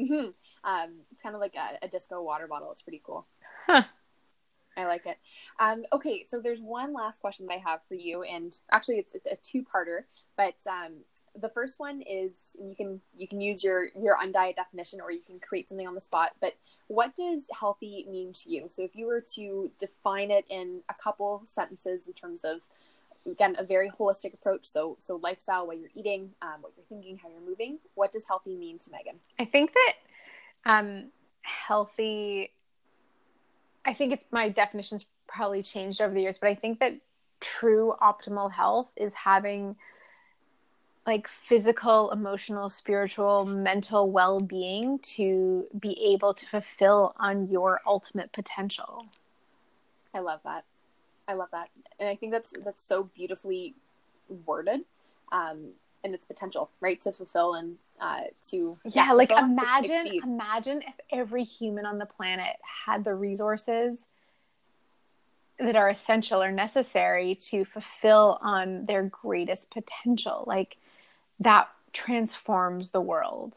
Mm-hmm. 0.00 0.30
Um, 0.68 0.90
it's 1.12 1.22
kind 1.22 1.36
of 1.36 1.40
like 1.40 1.54
a, 1.54 1.84
a, 1.84 1.88
disco 1.88 2.20
water 2.20 2.46
bottle. 2.48 2.70
It's 2.72 2.82
pretty 2.82 3.00
cool. 3.04 3.24
Huh. 3.66 3.84
I 4.76 4.86
like 4.86 5.06
it. 5.06 5.18
Um, 5.58 5.84
okay, 5.92 6.24
so 6.26 6.40
there's 6.40 6.60
one 6.60 6.92
last 6.92 7.20
question 7.20 7.46
that 7.46 7.54
I 7.54 7.70
have 7.70 7.80
for 7.88 7.94
you, 7.94 8.22
and 8.22 8.58
actually, 8.70 8.96
it's, 8.96 9.14
it's 9.14 9.26
a 9.26 9.36
two-parter. 9.36 10.00
But 10.36 10.56
um, 10.68 10.98
the 11.40 11.48
first 11.48 11.78
one 11.78 12.02
is 12.02 12.56
you 12.60 12.74
can 12.76 13.00
you 13.16 13.26
can 13.26 13.40
use 13.40 13.64
your 13.64 13.88
your 13.98 14.16
undiet 14.22 14.56
definition, 14.56 15.00
or 15.00 15.10
you 15.10 15.22
can 15.26 15.38
create 15.40 15.68
something 15.68 15.86
on 15.86 15.94
the 15.94 16.00
spot. 16.00 16.32
But 16.40 16.54
what 16.88 17.14
does 17.14 17.46
healthy 17.58 18.06
mean 18.10 18.32
to 18.34 18.50
you? 18.50 18.64
So 18.68 18.82
if 18.82 18.94
you 18.94 19.06
were 19.06 19.22
to 19.34 19.70
define 19.78 20.30
it 20.30 20.44
in 20.50 20.80
a 20.88 20.94
couple 20.94 21.42
sentences 21.44 22.06
in 22.06 22.14
terms 22.14 22.44
of 22.44 22.68
again 23.30 23.56
a 23.58 23.64
very 23.64 23.90
holistic 23.90 24.32
approach 24.34 24.64
so 24.64 24.96
so 25.00 25.16
lifestyle 25.16 25.66
what 25.66 25.78
you're 25.80 25.90
eating 25.94 26.30
um, 26.42 26.60
what 26.60 26.72
you're 26.76 26.86
thinking 26.86 27.16
how 27.16 27.28
you're 27.28 27.40
moving 27.40 27.76
what 27.94 28.12
does 28.12 28.24
healthy 28.26 28.54
mean 28.54 28.78
to 28.78 28.88
meghan 28.90 29.16
i 29.40 29.44
think 29.44 29.72
that 29.72 29.94
um, 30.64 31.10
healthy 31.42 32.52
i 33.86 33.92
think 33.92 34.12
it's 34.12 34.24
my 34.30 34.48
definition's 34.48 35.06
probably 35.26 35.62
changed 35.62 36.00
over 36.00 36.12
the 36.12 36.20
years 36.22 36.38
but 36.38 36.48
i 36.48 36.54
think 36.54 36.80
that 36.80 36.94
true 37.40 37.94
optimal 38.02 38.50
health 38.52 38.88
is 38.96 39.14
having 39.14 39.76
like 41.06 41.28
physical 41.28 42.10
emotional 42.10 42.68
spiritual 42.68 43.46
mental 43.46 44.10
well-being 44.10 44.98
to 44.98 45.66
be 45.78 45.96
able 46.12 46.34
to 46.34 46.46
fulfill 46.46 47.14
on 47.18 47.48
your 47.48 47.80
ultimate 47.86 48.32
potential. 48.32 49.06
I 50.12 50.18
love 50.18 50.40
that. 50.44 50.64
I 51.28 51.34
love 51.34 51.48
that, 51.52 51.70
and 51.98 52.08
I 52.08 52.14
think 52.14 52.32
that's 52.32 52.52
that's 52.64 52.84
so 52.84 53.10
beautifully 53.14 53.74
worded, 54.46 54.82
um, 55.32 55.70
and 56.04 56.14
its 56.14 56.24
potential, 56.24 56.70
right, 56.80 57.00
to 57.00 57.12
fulfill 57.12 57.54
and 57.54 57.76
uh, 58.00 58.22
to 58.50 58.78
yeah, 58.84 59.12
like 59.12 59.30
imagine 59.30 60.20
imagine 60.22 60.82
if 60.86 60.94
every 61.10 61.44
human 61.44 61.86
on 61.86 61.98
the 61.98 62.06
planet 62.06 62.56
had 62.86 63.04
the 63.04 63.14
resources 63.14 64.06
that 65.58 65.76
are 65.76 65.88
essential 65.88 66.42
or 66.42 66.52
necessary 66.52 67.34
to 67.34 67.64
fulfill 67.64 68.38
on 68.42 68.84
their 68.86 69.04
greatest 69.04 69.70
potential, 69.70 70.44
like 70.46 70.76
that 71.40 71.68
transforms 71.92 72.90
the 72.90 73.00
world 73.00 73.56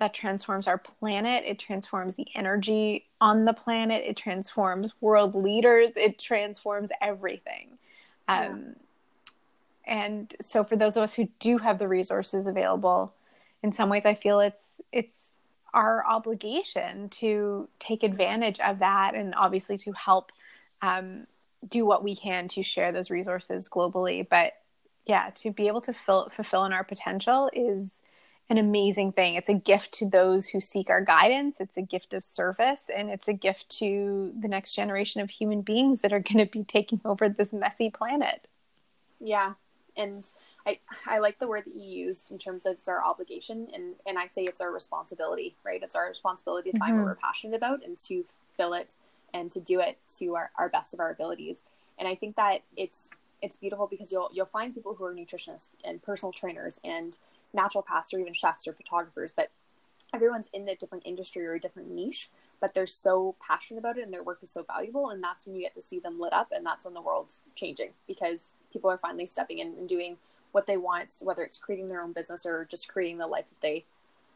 that 0.00 0.14
transforms 0.14 0.66
our 0.66 0.78
planet. 0.78 1.44
It 1.46 1.58
transforms 1.58 2.16
the 2.16 2.26
energy 2.34 3.06
on 3.20 3.44
the 3.44 3.52
planet. 3.52 4.02
It 4.04 4.16
transforms 4.16 4.94
world 5.02 5.34
leaders. 5.34 5.90
It 5.94 6.18
transforms 6.18 6.90
everything. 7.02 7.78
Um, 8.26 8.38
yeah. 8.38 8.72
And 9.86 10.34
so, 10.40 10.64
for 10.64 10.76
those 10.76 10.96
of 10.96 11.02
us 11.02 11.14
who 11.14 11.28
do 11.38 11.58
have 11.58 11.78
the 11.78 11.88
resources 11.88 12.46
available, 12.46 13.14
in 13.62 13.72
some 13.72 13.88
ways, 13.88 14.02
I 14.04 14.14
feel 14.14 14.40
it's 14.40 14.62
it's 14.92 15.26
our 15.72 16.04
obligation 16.06 17.08
to 17.08 17.68
take 17.78 18.02
advantage 18.02 18.60
of 18.60 18.80
that, 18.80 19.14
and 19.14 19.34
obviously 19.34 19.78
to 19.78 19.92
help 19.92 20.32
um, 20.82 21.26
do 21.68 21.84
what 21.84 22.02
we 22.02 22.16
can 22.16 22.48
to 22.48 22.62
share 22.62 22.92
those 22.92 23.10
resources 23.10 23.68
globally. 23.68 24.26
But 24.28 24.54
yeah, 25.06 25.30
to 25.36 25.50
be 25.50 25.66
able 25.66 25.80
to 25.82 25.92
fill, 25.92 26.28
fulfill 26.28 26.64
in 26.64 26.72
our 26.72 26.84
potential 26.84 27.50
is 27.52 28.02
an 28.48 28.58
amazing 28.58 29.12
thing. 29.12 29.36
It's 29.36 29.48
a 29.48 29.54
gift 29.54 29.92
to 29.94 30.08
those 30.08 30.48
who 30.48 30.60
seek 30.60 30.90
our 30.90 31.00
guidance. 31.00 31.56
It's 31.60 31.76
a 31.76 31.82
gift 31.82 32.12
of 32.14 32.24
service, 32.24 32.90
and 32.94 33.08
it's 33.08 33.28
a 33.28 33.32
gift 33.32 33.68
to 33.78 34.32
the 34.38 34.48
next 34.48 34.74
generation 34.74 35.20
of 35.20 35.30
human 35.30 35.62
beings 35.62 36.00
that 36.00 36.12
are 36.12 36.20
going 36.20 36.44
to 36.44 36.50
be 36.50 36.64
taking 36.64 37.00
over 37.04 37.28
this 37.28 37.52
messy 37.52 37.90
planet. 37.90 38.48
Yeah, 39.20 39.54
and 40.00 40.26
I 40.66 40.78
I 41.06 41.18
like 41.18 41.38
the 41.38 41.48
word 41.48 41.64
that 41.66 41.74
you 41.74 42.06
used 42.06 42.30
in 42.30 42.38
terms 42.38 42.66
of 42.66 42.74
it's 42.74 42.88
our 42.88 43.04
obligation, 43.04 43.68
and 43.74 43.94
and 44.06 44.18
I 44.18 44.26
say 44.26 44.42
it's 44.42 44.60
our 44.60 44.72
responsibility, 44.72 45.56
right? 45.64 45.82
It's 45.82 45.96
our 45.96 46.08
responsibility 46.08 46.72
to 46.72 46.78
find 46.78 46.92
mm-hmm. 46.92 47.02
what 47.02 47.08
we're 47.08 47.14
passionate 47.16 47.56
about 47.56 47.84
and 47.84 47.96
to 48.06 48.24
fill 48.56 48.72
it 48.74 48.96
and 49.32 49.50
to 49.52 49.60
do 49.60 49.80
it 49.80 49.98
to 50.18 50.34
our, 50.34 50.50
our 50.58 50.68
best 50.68 50.92
of 50.92 51.00
our 51.00 51.10
abilities. 51.10 51.62
And 51.98 52.08
I 52.08 52.14
think 52.14 52.36
that 52.36 52.62
it's 52.76 53.10
it's 53.42 53.56
beautiful 53.56 53.86
because 53.86 54.10
you'll 54.10 54.30
you'll 54.32 54.46
find 54.46 54.74
people 54.74 54.94
who 54.94 55.04
are 55.04 55.14
nutritionists 55.14 55.70
and 55.84 56.02
personal 56.02 56.32
trainers 56.32 56.80
and 56.84 57.16
naturopaths 57.56 58.14
or 58.14 58.18
even 58.18 58.32
chefs 58.32 58.66
or 58.66 58.72
photographers, 58.72 59.32
but 59.36 59.50
everyone's 60.12 60.48
in 60.52 60.68
a 60.68 60.74
different 60.74 61.06
industry 61.06 61.46
or 61.46 61.54
a 61.54 61.60
different 61.60 61.90
niche, 61.90 62.30
but 62.60 62.74
they're 62.74 62.86
so 62.86 63.34
passionate 63.46 63.78
about 63.78 63.98
it 63.98 64.02
and 64.02 64.12
their 64.12 64.22
work 64.22 64.38
is 64.42 64.50
so 64.50 64.62
valuable. 64.62 65.10
And 65.10 65.22
that's 65.22 65.46
when 65.46 65.54
you 65.54 65.62
get 65.62 65.74
to 65.74 65.82
see 65.82 66.00
them 66.00 66.18
lit 66.18 66.32
up. 66.32 66.48
And 66.52 66.64
that's 66.64 66.84
when 66.84 66.94
the 66.94 67.00
world's 67.00 67.42
changing 67.54 67.90
because 68.06 68.56
people 68.72 68.90
are 68.90 68.98
finally 68.98 69.26
stepping 69.26 69.58
in 69.58 69.68
and 69.68 69.88
doing 69.88 70.16
what 70.52 70.66
they 70.66 70.76
want, 70.76 71.12
whether 71.22 71.42
it's 71.42 71.58
creating 71.58 71.88
their 71.88 72.00
own 72.00 72.12
business 72.12 72.44
or 72.44 72.66
just 72.70 72.88
creating 72.88 73.18
the 73.18 73.26
life 73.26 73.48
that 73.48 73.60
they 73.60 73.84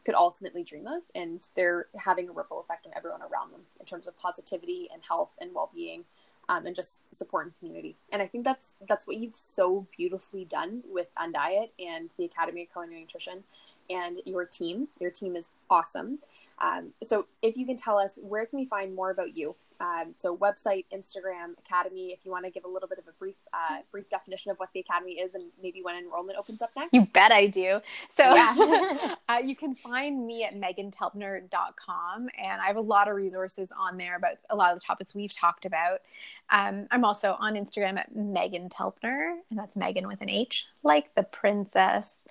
could 0.05 0.15
ultimately 0.15 0.63
dream 0.63 0.87
of. 0.87 1.03
And 1.13 1.47
they're 1.55 1.87
having 1.97 2.29
a 2.29 2.31
ripple 2.31 2.59
effect 2.59 2.85
on 2.85 2.93
everyone 2.95 3.21
around 3.21 3.51
them 3.51 3.61
in 3.79 3.85
terms 3.85 4.07
of 4.07 4.17
positivity 4.17 4.89
and 4.93 5.01
health 5.03 5.35
and 5.41 5.51
well 5.53 5.71
being 5.73 6.05
um, 6.47 6.65
and 6.65 6.75
just 6.75 7.01
support 7.13 7.45
and 7.45 7.57
community. 7.59 7.95
And 8.11 8.21
I 8.21 8.27
think 8.27 8.43
that's 8.43 8.75
that's 8.87 9.07
what 9.07 9.17
you've 9.17 9.35
so 9.35 9.87
beautifully 9.97 10.45
done 10.45 10.83
with 10.87 11.07
Undiet 11.15 11.71
and 11.79 12.13
the 12.17 12.25
Academy 12.25 12.63
of 12.63 12.71
Culinary 12.71 13.01
Nutrition 13.01 13.43
and 13.89 14.19
your 14.25 14.45
team. 14.45 14.87
Your 14.99 15.11
team 15.11 15.35
is 15.35 15.49
awesome. 15.69 16.19
Um, 16.59 16.93
so 17.03 17.27
if 17.41 17.57
you 17.57 17.65
can 17.65 17.77
tell 17.77 17.97
us 17.97 18.19
where 18.21 18.45
can 18.45 18.59
we 18.59 18.65
find 18.65 18.95
more 18.95 19.09
about 19.09 19.35
you 19.35 19.55
um, 19.79 20.13
so 20.15 20.35
website, 20.37 20.85
Instagram, 20.93 21.57
Academy. 21.59 22.11
If 22.11 22.25
you 22.25 22.31
want 22.31 22.45
to 22.45 22.51
give 22.51 22.65
a 22.65 22.67
little 22.67 22.87
bit 22.87 22.97
of 22.97 23.07
a 23.07 23.11
brief, 23.13 23.35
uh, 23.53 23.77
brief 23.91 24.09
definition 24.09 24.51
of 24.51 24.57
what 24.57 24.69
the 24.73 24.79
Academy 24.79 25.13
is 25.13 25.35
and 25.35 25.45
maybe 25.61 25.81
when 25.81 25.95
enrollment 25.95 26.37
opens 26.37 26.61
up 26.61 26.71
next. 26.75 26.93
You 26.93 27.05
bet 27.05 27.31
I 27.31 27.47
do. 27.47 27.81
So 28.15 28.23
yeah. 28.33 29.15
uh, 29.29 29.37
you 29.43 29.55
can 29.55 29.75
find 29.75 30.25
me 30.25 30.43
at 30.43 30.55
meghantelpner.com 30.55 32.29
and 32.41 32.61
I 32.61 32.65
have 32.65 32.77
a 32.77 32.81
lot 32.81 33.07
of 33.07 33.15
resources 33.15 33.71
on 33.77 33.97
there 33.97 34.15
about 34.15 34.37
a 34.49 34.55
lot 34.55 34.73
of 34.73 34.79
the 34.79 34.85
topics 34.85 35.13
we've 35.13 35.33
talked 35.33 35.65
about. 35.65 36.01
Um, 36.51 36.87
I'm 36.91 37.03
also 37.03 37.35
on 37.39 37.55
Instagram 37.55 37.97
at 37.97 38.13
Meghan 38.15 38.69
Telpner 38.69 39.37
and 39.49 39.57
that's 39.59 39.75
Meghan 39.75 40.07
with 40.07 40.21
an 40.21 40.29
H, 40.29 40.67
like 40.83 41.13
the 41.15 41.23
princess. 41.23 42.15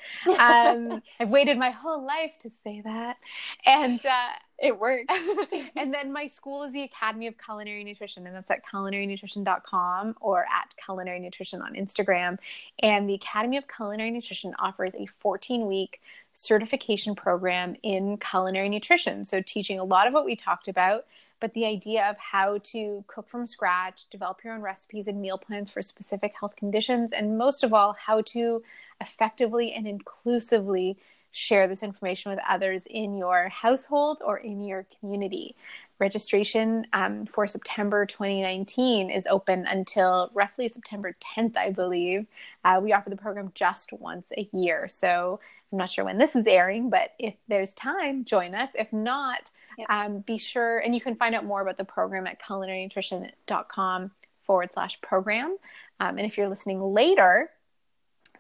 Um, 0.45 1.03
I've 1.21 1.31
waited 1.31 1.59
my 1.59 1.71
whole 1.71 2.05
life 2.05 2.33
to 2.41 2.51
say 2.63 2.81
that. 2.83 3.17
And, 3.65 4.05
uh, 4.05 4.33
it 4.59 4.79
worked. 4.79 5.11
and 5.77 5.93
then 5.93 6.13
my 6.13 6.27
school 6.27 6.63
is 6.63 6.73
the 6.73 6.83
Academy 6.83 7.27
of 7.27 7.35
Culinary 7.39 7.85
Nutrition, 7.85 8.27
and 8.27 8.37
that's 8.37 8.51
at 8.51 8.65
culinarynutrition.com 8.65 10.17
or 10.21 10.45
at 10.45 10.75
culinary 10.85 11.21
nutrition 11.21 11.61
on 11.61 11.75
Instagram. 11.75 12.39
And 12.79 13.09
the 13.09 13.15
Academy 13.15 13.57
of 13.57 13.67
Culinary 13.69 14.11
Nutrition 14.11 14.55
offers 14.59 14.95
a 14.95 15.07
14 15.07 15.67
week 15.67 16.01
certification 16.33 17.15
program 17.15 17.77
in 17.83 18.19
culinary 18.19 18.69
nutrition. 18.69 19.25
So, 19.25 19.41
teaching 19.41 19.79
a 19.79 19.85
lot 19.85 20.07
of 20.07 20.15
what 20.15 20.25
we 20.25 20.37
talked 20.37 20.69
about, 20.69 21.05
but 21.41 21.53
the 21.55 21.67
idea 21.67 22.09
of 22.09 22.17
how 22.19 22.59
to 22.59 23.05
cook 23.07 23.29
from 23.29 23.47
scratch, 23.47 24.09
develop 24.09 24.45
your 24.45 24.55
own 24.55 24.63
recipes 24.63 25.09
and 25.09 25.21
meal 25.21 25.39
plans 25.39 25.69
for 25.69 25.83
specific 25.83 26.33
health 26.39 26.57
conditions, 26.57 27.13
and 27.13 27.37
most 27.37 27.65
of 27.65 27.75
all, 27.75 27.93
how 27.93 28.21
to 28.23 28.63
effectively 29.01 29.73
and 29.73 29.87
inclusively 29.87 30.97
share 31.35 31.67
this 31.67 31.83
information 31.83 32.31
with 32.31 32.39
others 32.49 32.87
in 32.89 33.17
your 33.17 33.49
household 33.49 34.23
or 34.25 34.39
in 34.39 34.63
your 34.63 34.87
community. 35.01 35.57
Registration 35.99 36.87
um, 36.93 37.27
for 37.27 37.45
September 37.49 38.07
2019 38.07 39.11
is 39.11 39.27
open 39.27 39.67
until 39.67 40.31
roughly 40.33 40.69
September 40.69 41.17
10th, 41.21 41.57
I 41.57 41.71
believe. 41.71 42.27
Uh, 42.65 42.79
we 42.81 42.93
offer 42.93 43.11
the 43.11 43.17
program 43.17 43.51
just 43.55 43.93
once 43.93 44.29
a 44.37 44.49
year. 44.53 44.87
So 44.87 45.41
I'm 45.73 45.79
not 45.79 45.91
sure 45.91 46.05
when 46.05 46.19
this 46.19 46.37
is 46.37 46.47
airing, 46.47 46.89
but 46.89 47.11
if 47.19 47.35
there's 47.49 47.73
time, 47.73 48.25
join 48.25 48.55
us. 48.55 48.71
If 48.79 48.93
not, 48.93 49.51
yep. 49.77 49.91
um, 49.91 50.21
be 50.21 50.37
sure, 50.37 50.79
and 50.79 50.95
you 50.95 51.01
can 51.01 51.17
find 51.17 51.35
out 51.35 51.45
more 51.45 51.63
about 51.63 51.79
the 51.79 51.85
program 51.85 52.29
at 52.29 52.41
culinarynutrition.com 52.41 54.13
forward 54.43 54.73
slash 54.73 55.01
program. 55.01 55.57
Um, 55.99 56.19
and 56.19 56.27
if 56.27 56.39
you're 56.39 56.49
listening 56.49 56.81
later, 56.81 57.51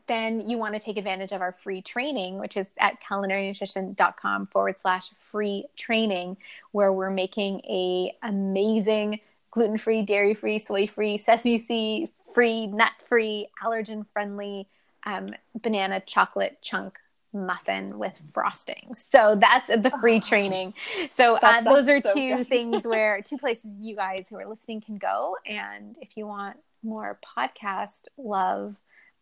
then 0.06 0.48
you 0.48 0.59
want 0.59 0.74
to 0.74 0.81
take 0.81 0.97
advantage 0.97 1.32
of 1.32 1.40
our 1.40 1.52
free 1.52 1.82
training, 1.82 2.39
which 2.39 2.56
is 2.56 2.66
at 2.78 3.02
culinarynutrition.com 3.02 4.47
forward 4.48 4.78
slash 4.81 5.10
free 5.16 5.66
training, 5.76 6.36
where 6.72 6.93
we're 6.93 7.10
making 7.10 7.60
a 7.60 8.16
amazing 8.22 9.20
gluten 9.51 9.78
free, 9.78 10.02
dairy 10.02 10.35
free, 10.35 10.59
soy 10.59 10.86
free, 10.86 11.16
sesame 11.16 11.59
seed 11.59 12.09
free, 12.35 12.66
nut 12.66 12.93
free, 13.09 13.48
allergen 13.62 14.05
friendly 14.12 14.68
um, 15.06 15.28
banana 15.62 16.01
chocolate 16.01 16.59
chunk 16.60 16.98
muffin 17.32 17.98
with 17.98 18.14
frosting. 18.32 18.94
So 18.94 19.36
that's 19.36 19.66
the 19.68 19.93
free 20.01 20.16
oh, 20.16 20.20
training. 20.20 20.74
So 21.16 21.36
uh, 21.36 21.62
those 21.62 21.89
are 21.89 22.01
so 22.01 22.14
two 22.14 22.36
good. 22.36 22.47
things 22.47 22.85
where 22.86 23.22
two 23.22 23.39
places 23.39 23.74
you 23.81 23.97
guys 23.97 24.26
who 24.31 24.36
are 24.36 24.47
listening 24.47 24.81
can 24.81 24.97
go. 24.97 25.36
And 25.47 25.98
if 26.01 26.16
you 26.16 26.26
want 26.26 26.56
more 26.82 27.18
podcast 27.36 28.06
love, 28.16 28.76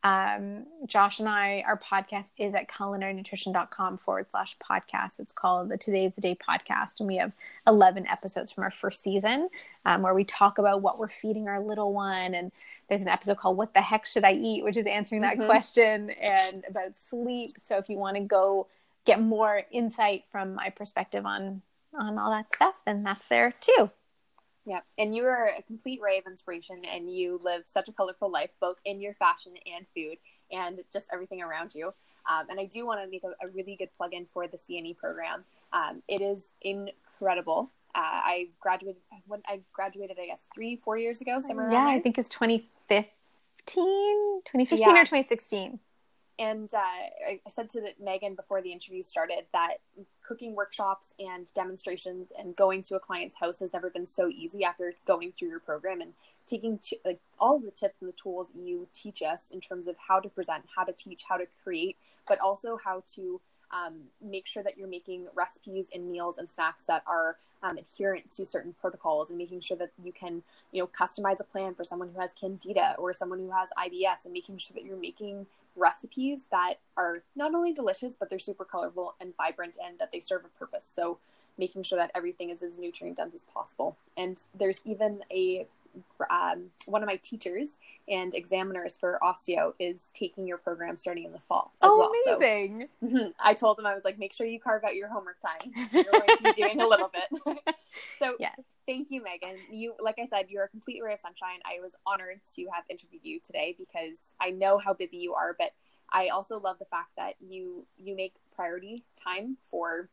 um, 0.05 0.67
Josh 0.87 1.21
and 1.21 1.29
I, 1.29 1.63
our 1.67 1.79
podcast 1.79 2.31
is 2.37 2.55
at 2.55 2.69
culinarynutrition.com 2.69 3.99
forward 3.99 4.27
slash 4.31 4.57
podcast. 4.59 5.21
It's 5.21 5.33
called 5.33 5.69
the 5.69 5.77
Today's 5.77 6.15
the 6.15 6.21
Day 6.21 6.37
podcast. 6.37 6.99
And 6.99 7.07
we 7.07 7.17
have 7.17 7.33
11 7.67 8.07
episodes 8.09 8.51
from 8.51 8.65
our 8.65 8.71
first 8.71 9.03
season 9.03 9.49
um, 9.85 10.03
where 10.03 10.15
we 10.15 10.25
talk 10.25 10.59
about 10.59 10.83
what 10.83 10.99
we're 10.99 11.09
feeding 11.09 11.47
our 11.49 11.61
little 11.61 11.93
one. 11.93 12.35
And 12.35 12.51
there's 12.89 13.03
an 13.03 13.09
episode 13.09 13.39
called 13.39 13.57
What 13.57 13.75
the 13.75 13.81
Heck 13.81 14.05
Should 14.05 14.25
I 14.25 14.33
Eat, 14.33 14.65
which 14.65 14.77
is 14.77 14.87
answering 14.87 15.23
that 15.23 15.37
mm-hmm. 15.37 15.47
question 15.47 16.11
and 16.11 16.65
about 16.69 16.97
sleep. 16.97 17.55
So 17.59 17.79
if 17.79 17.89
you 17.89 17.97
want 17.97 18.17
to 18.17 18.23
go 18.23 18.67
get 19.05 19.21
more 19.21 19.63
insight 19.71 20.25
from 20.31 20.55
my 20.55 20.71
perspective 20.71 21.27
on 21.27 21.63
on 21.95 22.19
all 22.19 22.31
that 22.31 22.53
stuff, 22.55 22.75
then 22.87 23.03
that's 23.03 23.29
there 23.29 23.53
too. 23.61 23.91
Yeah, 24.65 24.81
and 24.97 25.15
you 25.15 25.25
are 25.25 25.51
a 25.59 25.63
complete 25.63 26.01
ray 26.01 26.19
of 26.19 26.27
inspiration, 26.27 26.83
and 26.85 27.13
you 27.13 27.41
live 27.43 27.63
such 27.65 27.89
a 27.89 27.93
colorful 27.93 28.31
life, 28.31 28.55
both 28.61 28.77
in 28.85 29.01
your 29.01 29.15
fashion 29.15 29.55
and 29.75 29.87
food, 29.89 30.19
and 30.53 30.81
just 30.93 31.11
everything 31.13 31.43
around 31.43 31.75
you. 31.75 31.93
Um, 32.31 32.47
and 32.49 32.61
I 32.61 32.67
do 32.67 32.87
want 32.87 33.01
to 33.03 33.09
make 33.09 33.25
a, 33.25 33.31
a, 33.45 33.49
really 33.49 33.75
good 33.75 33.89
plug 33.97 34.15
in 34.15 34.27
for 34.27 34.47
the 34.47 34.57
CNE 34.57 34.97
program. 34.97 35.43
Um, 35.73 36.03
it 36.07 36.21
is 36.21 36.53
incredible. 36.61 37.71
Uh, 37.97 37.99
I 38.03 38.49
graduated 38.61 39.03
when 39.27 39.43
I 39.49 39.61
graduated, 39.73 40.19
I 40.23 40.27
guess 40.27 40.49
three, 40.55 40.77
four 40.77 40.97
years 40.97 41.21
ago, 41.21 41.41
somewhere. 41.41 41.73
Yeah, 41.73 41.85
I 41.85 41.99
think 42.01 42.19
it's 42.19 42.29
2015, 42.29 43.11
2015 43.67 44.79
yeah. 44.79 44.89
or 44.89 45.05
2016 45.05 45.81
and 46.43 46.75
uh, 46.75 46.79
I 46.81 47.41
said 47.49 47.69
to 47.71 47.93
Meghan 48.03 48.35
before 48.35 48.61
the 48.61 48.73
interview 48.73 49.03
started 49.05 49.45
that 49.53 49.75
cooking 50.27 50.57
workshops 50.57 51.15
and 51.21 51.47
demonstrations 51.55 52.33
and 52.37 52.57
going 52.57 52.83
to 52.83 52.97
a 52.97 53.01
client's 53.01 53.39
house 53.39 53.61
has 53.61 53.73
never 53.73 53.91
been 53.91 54.07
so 54.07 54.29
easy 54.29 54.65
after 54.65 54.93
going 55.07 55.31
through 55.31 55.51
your 55.51 55.61
program 55.61 56.01
and 56.01 56.13
taking 56.45 56.79
t- 56.79 56.99
like 57.05 57.21
all 57.39 57.55
of 57.57 57.65
the 57.65 57.71
tips 57.71 57.99
and 58.01 58.11
the 58.11 58.17
tools 58.17 58.49
you 58.61 58.89
teach 58.93 59.23
us 59.23 59.53
in 59.53 59.61
terms 59.61 59.87
of 59.87 59.95
how 59.97 60.19
to 60.19 60.29
present, 60.29 60.65
how 60.75 60.83
to 60.83 60.93
teach, 60.95 61.23
how 61.29 61.37
to 61.37 61.47
create, 61.63 61.97
but 62.27 62.41
also 62.41 62.77
how 62.85 63.05
to 63.15 63.41
um, 63.71 64.01
make 64.21 64.47
sure 64.47 64.65
that 64.65 64.77
you're 64.77 64.89
making 64.89 65.29
recipes 65.37 65.91
and 65.95 66.11
meals 66.11 66.39
and 66.39 66.51
snacks 66.51 66.87
that 66.87 67.05
are 67.07 67.37
um, 67.63 67.79
adherent 67.79 68.29
to 68.31 68.45
certain 68.45 68.75
protocols 68.81 69.31
and 69.31 69.39
making 69.39 69.61
sure 69.61 69.77
that 69.77 69.93
you 70.03 70.13
can 70.13 70.43
you 70.73 70.83
know 70.83 70.89
customize 70.89 71.41
a 71.41 71.45
plan 71.45 71.73
for 71.75 71.85
someone 71.85 72.11
who 72.13 72.21
has 72.21 72.33
candida 72.33 72.97
or 72.99 73.13
someone 73.13 73.39
who 73.39 73.51
has 73.53 73.71
ibs 73.79 74.25
and 74.25 74.33
making 74.33 74.59
sure 74.59 74.75
that 74.75 74.85
you're 74.85 74.97
making 74.97 75.47
recipes 75.77 76.47
that 76.51 76.75
are 76.97 77.25
not 77.37 77.55
only 77.55 77.73
delicious 77.73 78.15
but 78.15 78.29
they're 78.29 78.39
super 78.39 78.65
colorful 78.65 79.15
and 79.21 79.33
vibrant 79.37 79.79
and 79.85 79.99
that 79.99 80.11
they 80.13 80.21
serve 80.21 80.45
a 80.45 80.59
purpose. 80.59 80.85
So 80.85 81.19
making 81.59 81.83
sure 81.83 81.99
that 81.99 82.11
everything 82.15 82.51
is 82.51 82.63
as 82.63 82.79
nutrient 82.79 83.17
dense 83.17 83.35
as 83.35 83.45
possible 83.45 83.97
and 84.17 84.43
there's 84.55 84.81
even 84.85 85.21
a 85.31 85.67
um, 86.31 86.71
one 86.87 87.03
of 87.03 87.07
my 87.07 87.17
teachers 87.17 87.79
and 88.09 88.35
examiners 88.35 88.97
for 88.97 89.19
osteo 89.23 89.75
is 89.79 90.11
taking 90.15 90.47
your 90.47 90.59
program 90.59 90.97
starting 90.97 91.25
in 91.25 91.33
the 91.33 91.39
fall 91.39 91.73
as 91.83 91.91
oh, 91.93 91.99
well. 91.99 92.37
Amazing. 92.37 92.89
So 93.09 93.33
I 93.41 93.55
told 93.55 93.79
him 93.79 93.87
I 93.87 93.95
was 93.95 94.05
like, 94.05 94.19
make 94.19 94.33
sure 94.33 94.47
you 94.47 94.61
carve 94.61 94.85
out 94.85 94.95
your 94.95 95.09
homework 95.09 95.37
time. 95.41 95.73
You're 95.93 96.05
going 96.05 96.37
to 96.37 96.43
be 96.43 96.53
doing 96.53 96.81
a 96.81 96.87
little 96.87 97.11
bit. 97.13 97.77
so 98.19 98.37
yes. 98.39 98.59
thank 98.87 99.11
you, 99.11 99.23
Meghan. 99.23 99.57
You, 99.71 99.95
like 100.01 100.19
I 100.19 100.27
said, 100.27 100.47
you're 100.49 100.65
a 100.65 100.69
complete 100.69 101.03
ray 101.03 101.13
of 101.13 101.21
sunshine. 101.21 101.59
I 101.65 101.81
was 101.81 101.97
honored 102.07 102.41
to 102.55 102.67
have 102.73 102.85
interviewed 102.89 103.25
you 103.25 103.41
today 103.41 103.75
because 103.79 104.35
I 104.41 104.51
know 104.51 104.79
how 104.79 104.95
busy 104.95 105.19
you 105.19 105.35
are, 105.35 105.55
but 105.59 105.73
I 106.11 106.29
also 106.29 106.59
love 106.61 106.79
the 106.79 106.85
fact 106.87 107.15
that 107.17 107.35
you 107.41 107.87
you 107.97 108.15
make 108.15 108.35
priority 108.55 109.05
time 109.17 109.57
for 109.63 110.09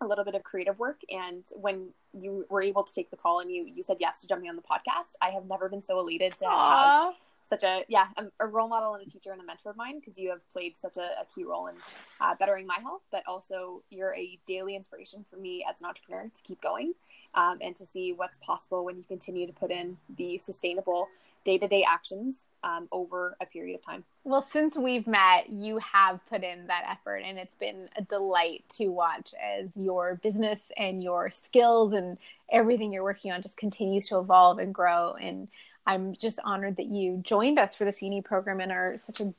a 0.00 0.06
little 0.06 0.24
bit 0.24 0.34
of 0.34 0.42
creative 0.42 0.78
work 0.78 1.00
and 1.10 1.44
when 1.56 1.88
you 2.18 2.44
were 2.48 2.62
able 2.62 2.82
to 2.82 2.92
take 2.92 3.10
the 3.10 3.16
call 3.16 3.40
and 3.40 3.50
you 3.50 3.64
you 3.64 3.82
said 3.82 3.96
yes 4.00 4.20
to 4.20 4.28
jumping 4.28 4.48
on 4.48 4.56
the 4.56 4.62
podcast 4.62 5.14
i 5.20 5.30
have 5.30 5.44
never 5.46 5.68
been 5.68 5.82
so 5.82 5.98
elated 5.98 6.32
to 6.32 6.44
Aww. 6.44 7.06
have 7.06 7.14
such 7.42 7.62
a 7.62 7.84
yeah 7.88 8.08
a, 8.16 8.24
a, 8.40 8.46
role 8.46 8.68
model 8.68 8.94
and 8.94 9.06
a 9.06 9.10
teacher 9.10 9.32
and 9.32 9.40
a 9.40 9.44
mentor 9.44 9.70
of 9.70 9.76
mine 9.76 9.98
because 9.98 10.18
you 10.18 10.28
have 10.30 10.48
played 10.50 10.76
such 10.76 10.96
a, 10.98 11.20
a 11.20 11.24
key 11.34 11.44
role 11.44 11.66
in 11.68 11.74
uh, 12.20 12.34
bettering 12.38 12.66
my 12.66 12.78
health 12.80 13.02
but 13.10 13.22
also 13.26 13.82
you're 13.90 14.14
a 14.14 14.38
daily 14.46 14.76
inspiration 14.76 15.24
for 15.28 15.36
me 15.36 15.64
as 15.68 15.80
an 15.80 15.86
entrepreneur 15.86 16.30
to 16.32 16.42
keep 16.42 16.60
going 16.60 16.92
um, 17.34 17.58
and 17.60 17.74
to 17.76 17.86
see 17.86 18.12
what's 18.12 18.38
possible 18.38 18.84
when 18.84 18.96
you 18.96 19.04
continue 19.04 19.46
to 19.46 19.52
put 19.52 19.70
in 19.70 19.96
the 20.16 20.38
sustainable 20.38 21.08
day-to-day 21.44 21.84
actions 21.88 22.46
um, 22.62 22.88
over 22.92 23.36
a 23.40 23.46
period 23.46 23.74
of 23.74 23.82
time 23.82 24.04
well 24.28 24.42
since 24.42 24.76
we've 24.76 25.06
met 25.06 25.48
you 25.48 25.78
have 25.78 26.20
put 26.28 26.44
in 26.44 26.66
that 26.66 26.84
effort 26.86 27.22
and 27.24 27.38
it's 27.38 27.54
been 27.54 27.88
a 27.96 28.02
delight 28.02 28.62
to 28.68 28.88
watch 28.88 29.34
as 29.42 29.76
your 29.76 30.16
business 30.16 30.70
and 30.76 31.02
your 31.02 31.30
skills 31.30 31.94
and 31.94 32.18
everything 32.50 32.92
you're 32.92 33.02
working 33.02 33.32
on 33.32 33.40
just 33.40 33.56
continues 33.56 34.06
to 34.06 34.18
evolve 34.18 34.58
and 34.58 34.74
grow 34.74 35.14
and 35.14 35.48
I'm 35.86 36.14
just 36.14 36.38
honored 36.44 36.76
that 36.76 36.88
you 36.88 37.16
joined 37.22 37.58
us 37.58 37.74
for 37.74 37.86
the 37.86 37.90
CNE 37.90 38.22
program 38.22 38.60
and 38.60 38.70
are 38.70 38.98
such 38.98 39.20
a 39.20 39.32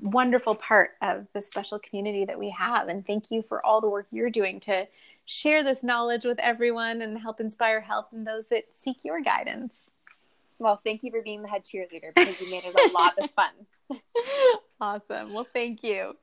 wonderful 0.00 0.54
part 0.54 0.92
of 1.02 1.26
the 1.32 1.42
special 1.42 1.80
community 1.80 2.24
that 2.24 2.38
we 2.38 2.50
have. 2.50 2.86
And 2.86 3.04
thank 3.04 3.32
you 3.32 3.42
for 3.42 3.66
all 3.66 3.80
the 3.80 3.88
work 3.88 4.06
you're 4.12 4.30
doing 4.30 4.60
to 4.60 4.86
share 5.24 5.64
this 5.64 5.82
knowledge 5.82 6.24
with 6.24 6.38
everyone 6.38 7.02
and 7.02 7.18
help 7.18 7.40
inspire 7.40 7.80
health 7.80 8.06
and 8.12 8.24
those 8.24 8.46
that 8.46 8.66
seek 8.80 9.04
your 9.04 9.20
guidance. 9.20 9.74
Well, 10.60 10.76
thank 10.76 11.02
you 11.02 11.10
for 11.10 11.20
being 11.20 11.42
the 11.42 11.48
head 11.48 11.64
cheerleader 11.64 12.14
because 12.14 12.40
you 12.40 12.48
made 12.48 12.64
it 12.64 12.76
a 12.78 12.92
lot 12.92 13.18
of 13.18 13.28
fun. 13.32 13.50
awesome. 14.80 15.32
Well, 15.32 15.46
thank 15.52 15.82
you. 15.82 16.14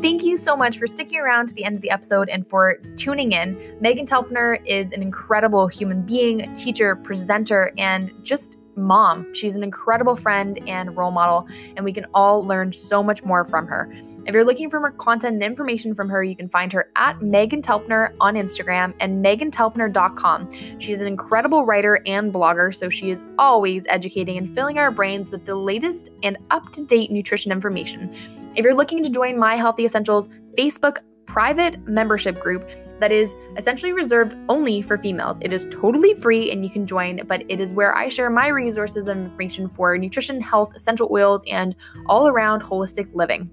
Thank 0.00 0.22
you 0.22 0.36
so 0.36 0.56
much 0.56 0.78
for 0.78 0.86
sticking 0.86 1.18
around 1.18 1.48
to 1.48 1.54
the 1.54 1.64
end 1.64 1.74
of 1.74 1.82
the 1.82 1.90
episode 1.90 2.28
and 2.28 2.46
for 2.46 2.76
tuning 2.96 3.32
in. 3.32 3.56
Meghan 3.82 4.06
Telpner 4.06 4.64
is 4.64 4.92
an 4.92 5.02
incredible 5.02 5.66
human 5.66 6.02
being, 6.02 6.54
teacher, 6.54 6.94
presenter, 6.94 7.72
and 7.76 8.12
just 8.22 8.58
mom. 8.78 9.32
She's 9.34 9.56
an 9.56 9.62
incredible 9.62 10.16
friend 10.16 10.58
and 10.66 10.96
role 10.96 11.10
model, 11.10 11.46
and 11.76 11.84
we 11.84 11.92
can 11.92 12.06
all 12.14 12.44
learn 12.44 12.72
so 12.72 13.02
much 13.02 13.22
more 13.24 13.44
from 13.44 13.66
her. 13.66 13.92
If 14.26 14.34
you're 14.34 14.44
looking 14.44 14.70
for 14.70 14.80
more 14.80 14.92
content 14.92 15.34
and 15.34 15.42
information 15.42 15.94
from 15.94 16.08
her, 16.08 16.22
you 16.22 16.36
can 16.36 16.48
find 16.48 16.72
her 16.72 16.90
at 16.96 17.18
Meghan 17.20 17.62
Telpner 17.62 18.14
on 18.20 18.34
Instagram 18.34 18.94
and 19.00 19.24
meghantelpner.com. 19.24 20.50
She's 20.78 21.00
an 21.00 21.06
incredible 21.06 21.64
writer 21.66 22.00
and 22.06 22.32
blogger, 22.32 22.74
so 22.74 22.88
she 22.88 23.10
is 23.10 23.22
always 23.38 23.86
educating 23.88 24.38
and 24.38 24.54
filling 24.54 24.78
our 24.78 24.90
brains 24.90 25.30
with 25.30 25.44
the 25.44 25.54
latest 25.54 26.10
and 26.22 26.38
up 26.50 26.72
to 26.72 26.84
date 26.84 27.10
nutrition 27.10 27.52
information. 27.52 28.14
If 28.54 28.64
you're 28.64 28.74
looking 28.74 29.02
to 29.02 29.10
join 29.10 29.38
My 29.38 29.56
Healthy 29.56 29.84
Essentials 29.84 30.28
Facebook 30.56 30.98
private 31.28 31.86
membership 31.86 32.40
group 32.40 32.68
that 33.00 33.12
is 33.12 33.36
essentially 33.56 33.92
reserved 33.92 34.34
only 34.48 34.80
for 34.80 34.96
females. 34.96 35.38
It 35.42 35.52
is 35.52 35.66
totally 35.70 36.14
free 36.14 36.50
and 36.50 36.64
you 36.64 36.70
can 36.70 36.86
join, 36.86 37.20
but 37.26 37.44
it 37.48 37.60
is 37.60 37.72
where 37.72 37.94
I 37.94 38.08
share 38.08 38.30
my 38.30 38.48
resources 38.48 39.06
and 39.06 39.26
information 39.26 39.68
for 39.68 39.96
nutrition, 39.98 40.40
health, 40.40 40.74
essential 40.74 41.08
oils, 41.12 41.44
and 41.46 41.76
all 42.06 42.28
around 42.28 42.62
holistic 42.62 43.08
living. 43.14 43.50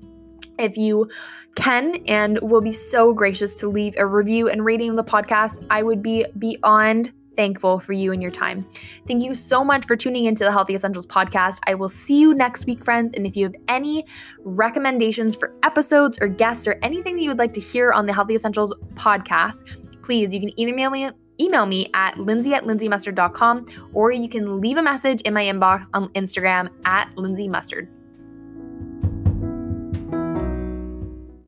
If 0.58 0.78
you 0.78 1.10
can 1.56 1.98
and 2.08 2.40
will 2.42 2.62
be 2.62 2.72
so 2.72 3.14
gracious 3.14 3.56
to 3.56 3.68
leave 3.68 3.94
a 3.98 4.08
review 4.08 4.48
and 4.48 4.64
rating 4.64 4.92
of 4.92 4.96
the 4.96 5.04
podcast, 5.04 5.68
I 5.70 5.84
would 5.84 6.02
be 6.02 6.26
beyond 6.40 7.14
thankful 7.36 7.80
for 7.80 7.94
you 7.94 8.12
and 8.12 8.22
your 8.22 8.32
time. 8.32 8.66
Thank 9.08 9.24
you 9.24 9.34
so 9.34 9.64
much 9.64 9.86
for 9.86 9.96
tuning 9.96 10.26
into 10.26 10.44
the 10.44 10.52
Healthy 10.52 10.76
Essentials 10.76 11.06
podcast. 11.08 11.60
I 11.68 11.76
will 11.76 11.90
see 11.90 12.20
you 12.20 12.34
next 12.34 12.66
week, 12.66 12.84
friends. 12.84 13.14
And 13.14 13.26
if 13.26 13.36
you 13.36 13.46
have 13.46 13.56
any 13.68 14.06
recommendations 14.40 15.36
for 15.36 15.54
episodes 15.64 16.18
or 16.22 16.28
guests 16.28 16.68
or 16.68 16.80
anything 16.82 17.16
that 17.16 17.22
you 17.22 17.30
would 17.30 17.40
like 17.40 17.54
to 17.54 17.62
hear 17.62 17.92
on 17.92 18.06
the 18.06 18.14
Healthy 18.14 18.36
Essentials 18.36 18.76
podcast, 18.94 19.64
please, 20.02 20.34
you 20.34 20.40
can 20.40 20.58
either 20.60 20.72
email 20.72 20.90
me 20.90 21.10
email 21.42 21.66
me 21.66 21.90
at 21.94 22.18
lindsay 22.18 22.54
at 22.54 22.64
lindsaymustard.com 22.64 23.66
or 23.94 24.10
you 24.10 24.30
can 24.30 24.62
leave 24.62 24.78
a 24.78 24.82
message 24.82 25.20
in 25.24 25.34
my 25.34 25.44
inbox 25.44 25.86
on 25.94 26.08
Instagram 26.14 26.70
at 26.86 27.10
lindsay 27.18 27.50
mustard. 27.50 27.90